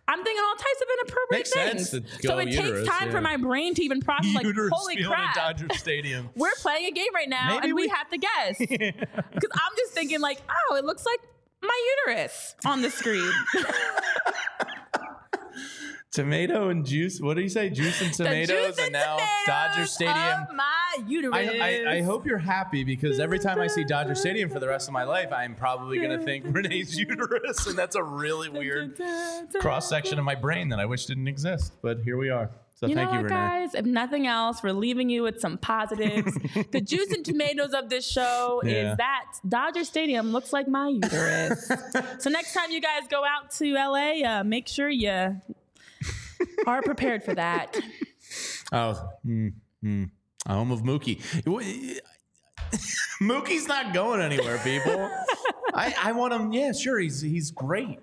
I'm 0.07 0.23
thinking 0.23 0.43
all 0.45 0.55
types 0.55 0.81
of 0.81 0.87
inappropriate 0.99 1.49
Makes 1.55 1.89
things. 1.89 1.89
so 2.21 2.37
it 2.37 2.49
uterus, 2.49 2.79
takes 2.85 2.87
time 2.87 3.07
yeah. 3.07 3.11
for 3.11 3.21
my 3.21 3.37
brain 3.37 3.73
to 3.73 3.83
even 3.83 4.01
process. 4.01 4.35
Like, 4.35 4.45
holy 4.71 5.03
crap! 5.03 5.33
Dodger 5.33 5.67
Stadium. 5.73 6.29
We're 6.35 6.53
playing 6.59 6.85
a 6.85 6.91
game 6.91 7.13
right 7.15 7.27
now, 7.27 7.55
Maybe 7.55 7.65
and 7.69 7.75
we, 7.75 7.83
we- 7.83 7.87
have 7.89 8.09
to 8.11 8.17
guess. 8.17 8.57
Because 8.59 9.49
I'm 9.53 9.71
just 9.77 9.93
thinking, 9.93 10.19
like, 10.21 10.41
oh, 10.69 10.75
it 10.75 10.85
looks 10.85 11.05
like 11.05 11.19
my 11.63 11.95
uterus 12.07 12.55
on 12.65 12.81
the 12.83 12.89
screen. 12.91 13.31
Tomato 16.15 16.69
and 16.69 16.85
juice. 16.85 17.19
What 17.19 17.35
do 17.35 17.41
you 17.41 17.49
say? 17.49 17.69
Juice 17.69 18.01
and 18.01 18.13
tomatoes, 18.13 18.75
juice 18.75 18.79
and 18.85 18.93
now 18.93 19.17
Dodger 19.45 19.85
Stadium. 19.85 20.43
Of 20.49 20.55
my 20.55 20.97
uterus. 21.07 21.35
I, 21.35 21.83
I, 21.87 21.91
I 21.95 22.01
hope 22.01 22.25
you're 22.25 22.37
happy 22.37 22.83
because 22.85 23.19
every 23.19 23.37
time 23.39 23.59
I 23.59 23.67
see 23.67 23.83
Dodger 23.83 24.15
Stadium 24.15 24.49
for 24.49 24.59
the 24.59 24.67
rest 24.67 24.87
of 24.87 24.93
my 24.93 25.03
life, 25.03 25.33
I'm 25.33 25.55
probably 25.55 25.97
going 25.99 26.17
to 26.17 26.23
think 26.23 26.45
Renee's 26.49 26.97
uterus. 26.97 27.67
And 27.67 27.77
that's 27.77 27.95
a 27.95 28.03
really 28.03 28.47
weird 28.49 28.97
cross 29.59 29.89
section 29.89 30.17
of 30.17 30.23
my 30.25 30.35
brain 30.35 30.69
that 30.69 30.79
I 30.79 30.85
wish 30.85 31.05
didn't 31.05 31.27
exist. 31.27 31.73
But 31.81 31.99
here 32.01 32.17
we 32.17 32.29
are. 32.29 32.49
So 32.77 32.87
You 32.87 32.95
thank 32.95 33.09
know 33.11 33.17
you, 33.19 33.23
what, 33.23 33.31
Renee. 33.31 33.35
guys? 33.35 33.73
If 33.73 33.85
nothing 33.85 34.27
else, 34.27 34.61
we're 34.61 34.73
leaving 34.73 35.09
you 35.09 35.23
with 35.23 35.39
some 35.39 35.57
positives. 35.57 36.33
the 36.71 36.81
juice 36.81 37.09
and 37.11 37.23
tomatoes 37.25 37.73
of 37.73 37.89
this 37.89 38.05
show 38.05 38.61
Yeah. 38.65 38.91
is 38.91 38.97
that 38.97 39.25
Dodger 39.47 39.85
Stadium 39.85 40.31
looks 40.33 40.51
like 40.51 40.67
my 40.67 40.89
uterus. 40.89 41.71
so 42.19 42.29
next 42.29 42.53
time 42.53 42.71
you 42.71 42.81
guys 42.81 43.03
go 43.09 43.23
out 43.23 43.51
to 43.51 43.73
LA, 43.73 44.23
uh, 44.25 44.43
make 44.43 44.67
sure 44.67 44.89
you 44.89 45.41
are 46.67 46.81
prepared 46.81 47.23
for 47.23 47.33
that. 47.35 47.77
Oh, 48.71 48.99
mm, 49.23 49.53
mm. 49.83 50.09
home 50.47 50.71
of 50.71 50.81
Mookie. 50.81 51.21
Mookie's 53.21 53.67
not 53.67 53.93
going 53.93 54.19
anywhere, 54.19 54.57
people. 54.63 55.09
I, 55.75 55.93
I 56.01 56.11
want 56.13 56.33
him. 56.33 56.51
Yeah, 56.51 56.71
sure. 56.71 56.99
He's 56.99 57.21
he's 57.21 57.51
great. 57.51 57.99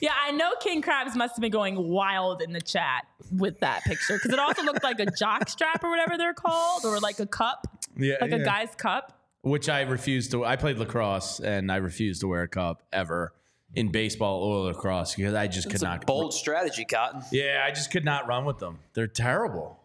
Yeah, 0.00 0.12
I 0.22 0.30
know 0.30 0.52
King 0.60 0.82
Krabs 0.82 1.16
must 1.16 1.34
have 1.34 1.40
been 1.40 1.50
going 1.50 1.76
wild 1.88 2.42
in 2.42 2.52
the 2.52 2.60
chat 2.60 3.06
with 3.32 3.58
that 3.60 3.82
picture 3.84 4.14
because 4.14 4.32
it 4.32 4.38
also 4.38 4.62
looked 4.62 4.84
like 4.84 5.00
a 5.00 5.06
jock 5.06 5.48
strap 5.48 5.82
or 5.82 5.90
whatever 5.90 6.16
they're 6.16 6.34
called, 6.34 6.84
or 6.84 7.00
like 7.00 7.18
a 7.18 7.26
cup, 7.26 7.66
Yeah, 7.96 8.16
like 8.20 8.32
a 8.32 8.44
guy's 8.44 8.74
cup. 8.76 9.18
Which 9.42 9.68
I 9.68 9.82
refused 9.82 10.30
to. 10.32 10.44
I 10.44 10.56
played 10.56 10.78
lacrosse 10.78 11.40
and 11.40 11.72
I 11.72 11.76
refused 11.76 12.20
to 12.20 12.28
wear 12.28 12.42
a 12.42 12.48
cup 12.48 12.82
ever 12.92 13.32
in 13.76 13.90
baseball 13.92 14.42
or 14.42 14.64
lacrosse 14.72 15.14
because 15.14 15.34
I 15.34 15.46
just 15.46 15.66
could 15.66 15.74
It's 15.74 15.82
a 15.82 15.86
not. 15.86 16.06
bold 16.06 16.34
strategy, 16.34 16.84
Cotton. 16.84 17.22
Yeah, 17.30 17.62
I 17.64 17.70
just 17.70 17.90
could 17.92 18.04
not 18.04 18.26
run 18.26 18.44
with 18.44 18.58
them. 18.58 18.80
They're 18.94 19.06
terrible. 19.06 19.78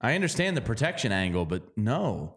I 0.00 0.14
understand 0.14 0.56
the 0.56 0.60
protection 0.62 1.12
angle, 1.12 1.44
but 1.44 1.76
no. 1.76 2.36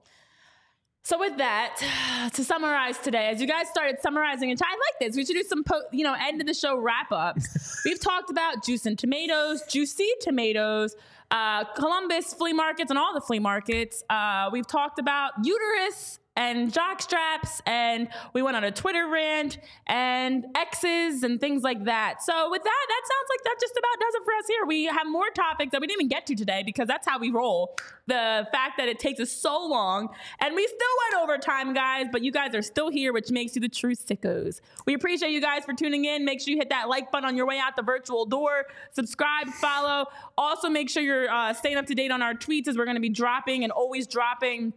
So 1.03 1.17
with 1.17 1.37
that, 1.37 2.29
to 2.33 2.43
summarize 2.43 2.97
today, 2.97 3.27
as 3.27 3.39
you 3.39 3.47
guys 3.47 3.69
started 3.69 4.01
summarizing, 4.01 4.51
and 4.51 4.59
I 4.61 4.71
like 4.71 4.99
this. 4.99 5.15
We 5.15 5.25
should 5.25 5.35
do 5.37 5.43
some, 5.43 5.63
po- 5.63 5.83
you 5.93 6.03
know, 6.03 6.13
end 6.19 6.41
of 6.41 6.47
the 6.47 6.53
show 6.53 6.77
wrap 6.77 7.11
ups. 7.13 7.81
We've 7.85 7.99
talked 7.99 8.29
about 8.29 8.65
juice 8.65 8.85
and 8.85 8.99
tomatoes, 8.99 9.61
juicy 9.69 10.09
tomatoes, 10.19 10.95
uh, 11.31 11.63
Columbus 11.75 12.33
flea 12.33 12.51
markets, 12.53 12.89
and 12.89 12.99
all 12.99 13.13
the 13.13 13.21
flea 13.21 13.39
markets. 13.39 14.03
Uh, 14.09 14.49
we've 14.51 14.67
talked 14.67 14.97
about 14.99 15.31
uterus 15.43 16.19
and 16.37 16.71
jock 16.71 17.01
straps, 17.01 17.61
and 17.65 18.07
we 18.31 18.43
went 18.43 18.55
on 18.55 18.63
a 18.63 18.71
Twitter 18.71 19.07
rant 19.09 19.57
and 19.87 20.45
X's 20.55 21.23
and 21.23 21.41
things 21.41 21.63
like 21.63 21.83
that. 21.85 22.21
So 22.21 22.49
with 22.51 22.63
that, 22.63 22.85
that 22.87 23.01
sounds 23.03 23.27
like 23.31 23.43
that 23.43 23.55
just 23.59 23.73
about 23.73 23.99
does 23.99 24.15
it 24.15 24.23
for 24.23 24.33
us 24.33 24.47
here. 24.47 24.65
We 24.67 24.85
have 24.85 25.07
more 25.07 25.29
topics 25.31 25.71
that 25.71 25.81
we 25.81 25.87
didn't 25.87 26.01
even 26.01 26.09
get 26.09 26.27
to 26.27 26.35
today 26.35 26.61
because 26.63 26.87
that's 26.87 27.07
how 27.07 27.17
we 27.17 27.31
roll. 27.31 27.75
The 28.05 28.47
fact 28.51 28.77
that 28.77 28.87
it 28.87 28.99
takes 28.99 29.19
us 29.19 29.31
so 29.31 29.67
long, 29.67 30.09
and 30.39 30.55
we 30.55 30.65
still 30.65 30.77
went 31.11 31.23
over 31.23 31.37
time, 31.39 31.73
guys, 31.73 32.05
but 32.11 32.21
you 32.21 32.31
guys 32.31 32.53
are 32.53 32.61
still 32.61 32.91
here, 32.91 33.11
which 33.13 33.31
makes 33.31 33.55
you 33.55 33.61
the 33.61 33.67
true 33.67 33.95
sickos. 33.95 34.61
We 34.85 34.93
appreciate 34.93 35.31
you 35.31 35.41
guys 35.41 35.65
for 35.65 35.73
tuning 35.73 36.05
in. 36.05 36.23
Make 36.23 36.39
sure 36.39 36.51
you 36.51 36.57
hit 36.57 36.69
that 36.69 36.87
like 36.87 37.11
button 37.11 37.27
on 37.27 37.35
your 37.35 37.47
way 37.47 37.57
out 37.57 37.75
the 37.75 37.81
virtual 37.81 38.25
door. 38.27 38.65
Subscribe, 38.91 39.47
follow. 39.49 40.05
Also, 40.37 40.69
make 40.69 40.89
sure 40.89 41.01
you're 41.01 41.29
uh, 41.29 41.53
staying 41.53 41.77
up 41.77 41.87
to 41.87 41.95
date 41.95 42.11
on 42.11 42.21
our 42.21 42.35
tweets 42.35 42.67
as 42.67 42.77
we're 42.77 42.85
going 42.85 42.95
to 42.95 43.01
be 43.01 43.09
dropping 43.09 43.63
and 43.63 43.71
always 43.71 44.05
dropping 44.05 44.73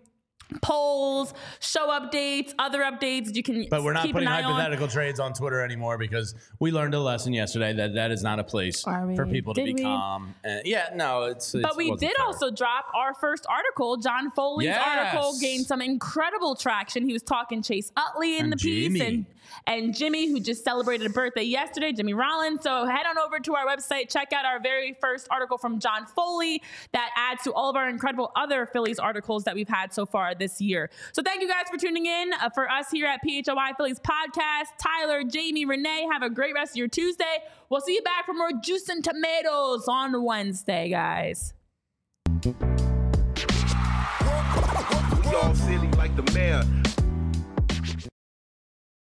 polls, 0.63 1.35
show 1.61 1.89
updates, 1.89 2.53
other 2.59 2.81
updates. 2.83 3.35
You 3.35 3.43
can 3.43 3.67
But 3.71 3.83
we're 3.83 3.93
not 3.93 4.05
keep 4.05 4.13
putting 4.13 4.29
an 4.29 4.35
eye 4.35 4.43
on. 4.43 4.53
hypothetical 4.55 4.89
trades 4.89 5.21
on 5.21 5.33
Twitter 5.33 5.63
anymore 5.65 5.99
because 5.99 6.35
we 6.59 6.71
learned 6.73 6.95
a 6.95 7.01
lesson 7.01 7.33
yesterday 7.33 7.73
that 7.75 7.95
that 7.95 8.11
is 8.11 8.23
not 8.23 8.39
a 8.39 8.45
place 8.45 8.83
for 8.83 9.27
people 9.31 9.55
to 9.55 9.61
Did 9.65 9.77
be 9.77 9.83
we? 9.83 9.83
calm. 9.83 10.35
And 10.45 10.63
yeah, 10.67 10.91
no, 10.95 11.25
it's. 11.25 11.55
it's 11.55 11.63
But 11.63 11.77
we 11.77 11.91
did 11.97 12.13
fair. 12.17 12.27
also 12.27 12.51
drop 12.51 12.87
our 12.95 13.15
first 13.15 13.47
article. 13.49 13.97
John 13.97 14.31
Foley's 14.33 14.67
Yes. 14.67 14.83
article 14.87 15.35
gained 15.41 15.67
some 15.67 15.81
incredible 15.81 16.55
traction. 16.55 17.05
He 17.07 17.13
was 17.13 17.23
talking 17.23 17.63
Chase 17.63 17.93
Utley 17.97 18.37
in 18.39 18.45
And 18.45 18.53
the 18.53 18.57
piece 18.57 19.01
and 19.01 19.27
and 19.66 19.95
Jimmy, 19.95 20.28
who 20.28 20.41
just 20.41 20.65
celebrated 20.65 21.07
a 21.07 21.11
birthday 21.11 21.43
yesterday, 21.43 21.93
Jimmy 21.93 22.15
Rollins. 22.15 22.62
So 22.62 22.87
head 22.87 23.07
on 23.07 23.19
over 23.19 23.39
to 23.41 23.55
our 23.55 23.66
website, 23.66 24.11
check 24.11 24.32
out 24.32 24.45
our 24.45 24.61
very 24.61 24.97
first 25.01 25.28
article 25.31 25.59
from 25.59 25.78
John 25.78 26.07
Foley 26.07 26.62
that 26.93 27.11
adds 27.16 27.43
to 27.45 27.53
all 27.53 27.70
of 27.70 27.77
our 27.77 27.89
incredible 27.89 28.32
other 28.37 28.66
Phillies 28.66 28.99
articles 28.99 29.45
that 29.45 29.55
we've 29.55 29.69
had 29.69 29.93
so 29.93 30.07
far 30.07 30.35
this 30.35 30.61
year. 30.61 30.91
So 31.12 31.23
thank 31.23 31.43
you 31.43 31.49
guys 31.49 31.65
for 31.70 31.78
tuning 31.78 32.07
in 32.07 32.32
uh, 32.32 32.51
for 32.51 32.70
us 32.70 32.91
here 32.91 33.07
at 33.07 33.20
PHLY 33.27 33.77
Phillies 33.77 34.01
podcast. 34.01 34.66
Tyler, 34.78 35.23
Jamie, 35.24 35.65
Renee, 35.65 36.09
have 36.11 36.23
a 36.23 36.31
great 36.31 36.55
rest 36.55 36.73
of 36.73 36.77
your 36.77 36.89
Tuesday. 36.89 37.39
We'll 37.69 37.81
see 37.81 37.95
you 37.95 38.03
back 38.03 38.27
for 38.27 38.35
more 38.35 38.51
juice 38.62 38.89
and 38.89 39.05
tomatoes 39.05 39.87
on 39.89 40.24
Wednesday, 40.24 40.89
guys. 40.89 41.55
We 42.45 42.51
all 45.37 45.55
silly 45.55 45.89
like 45.93 46.16
the 46.16 46.28
mayor. 46.35 46.65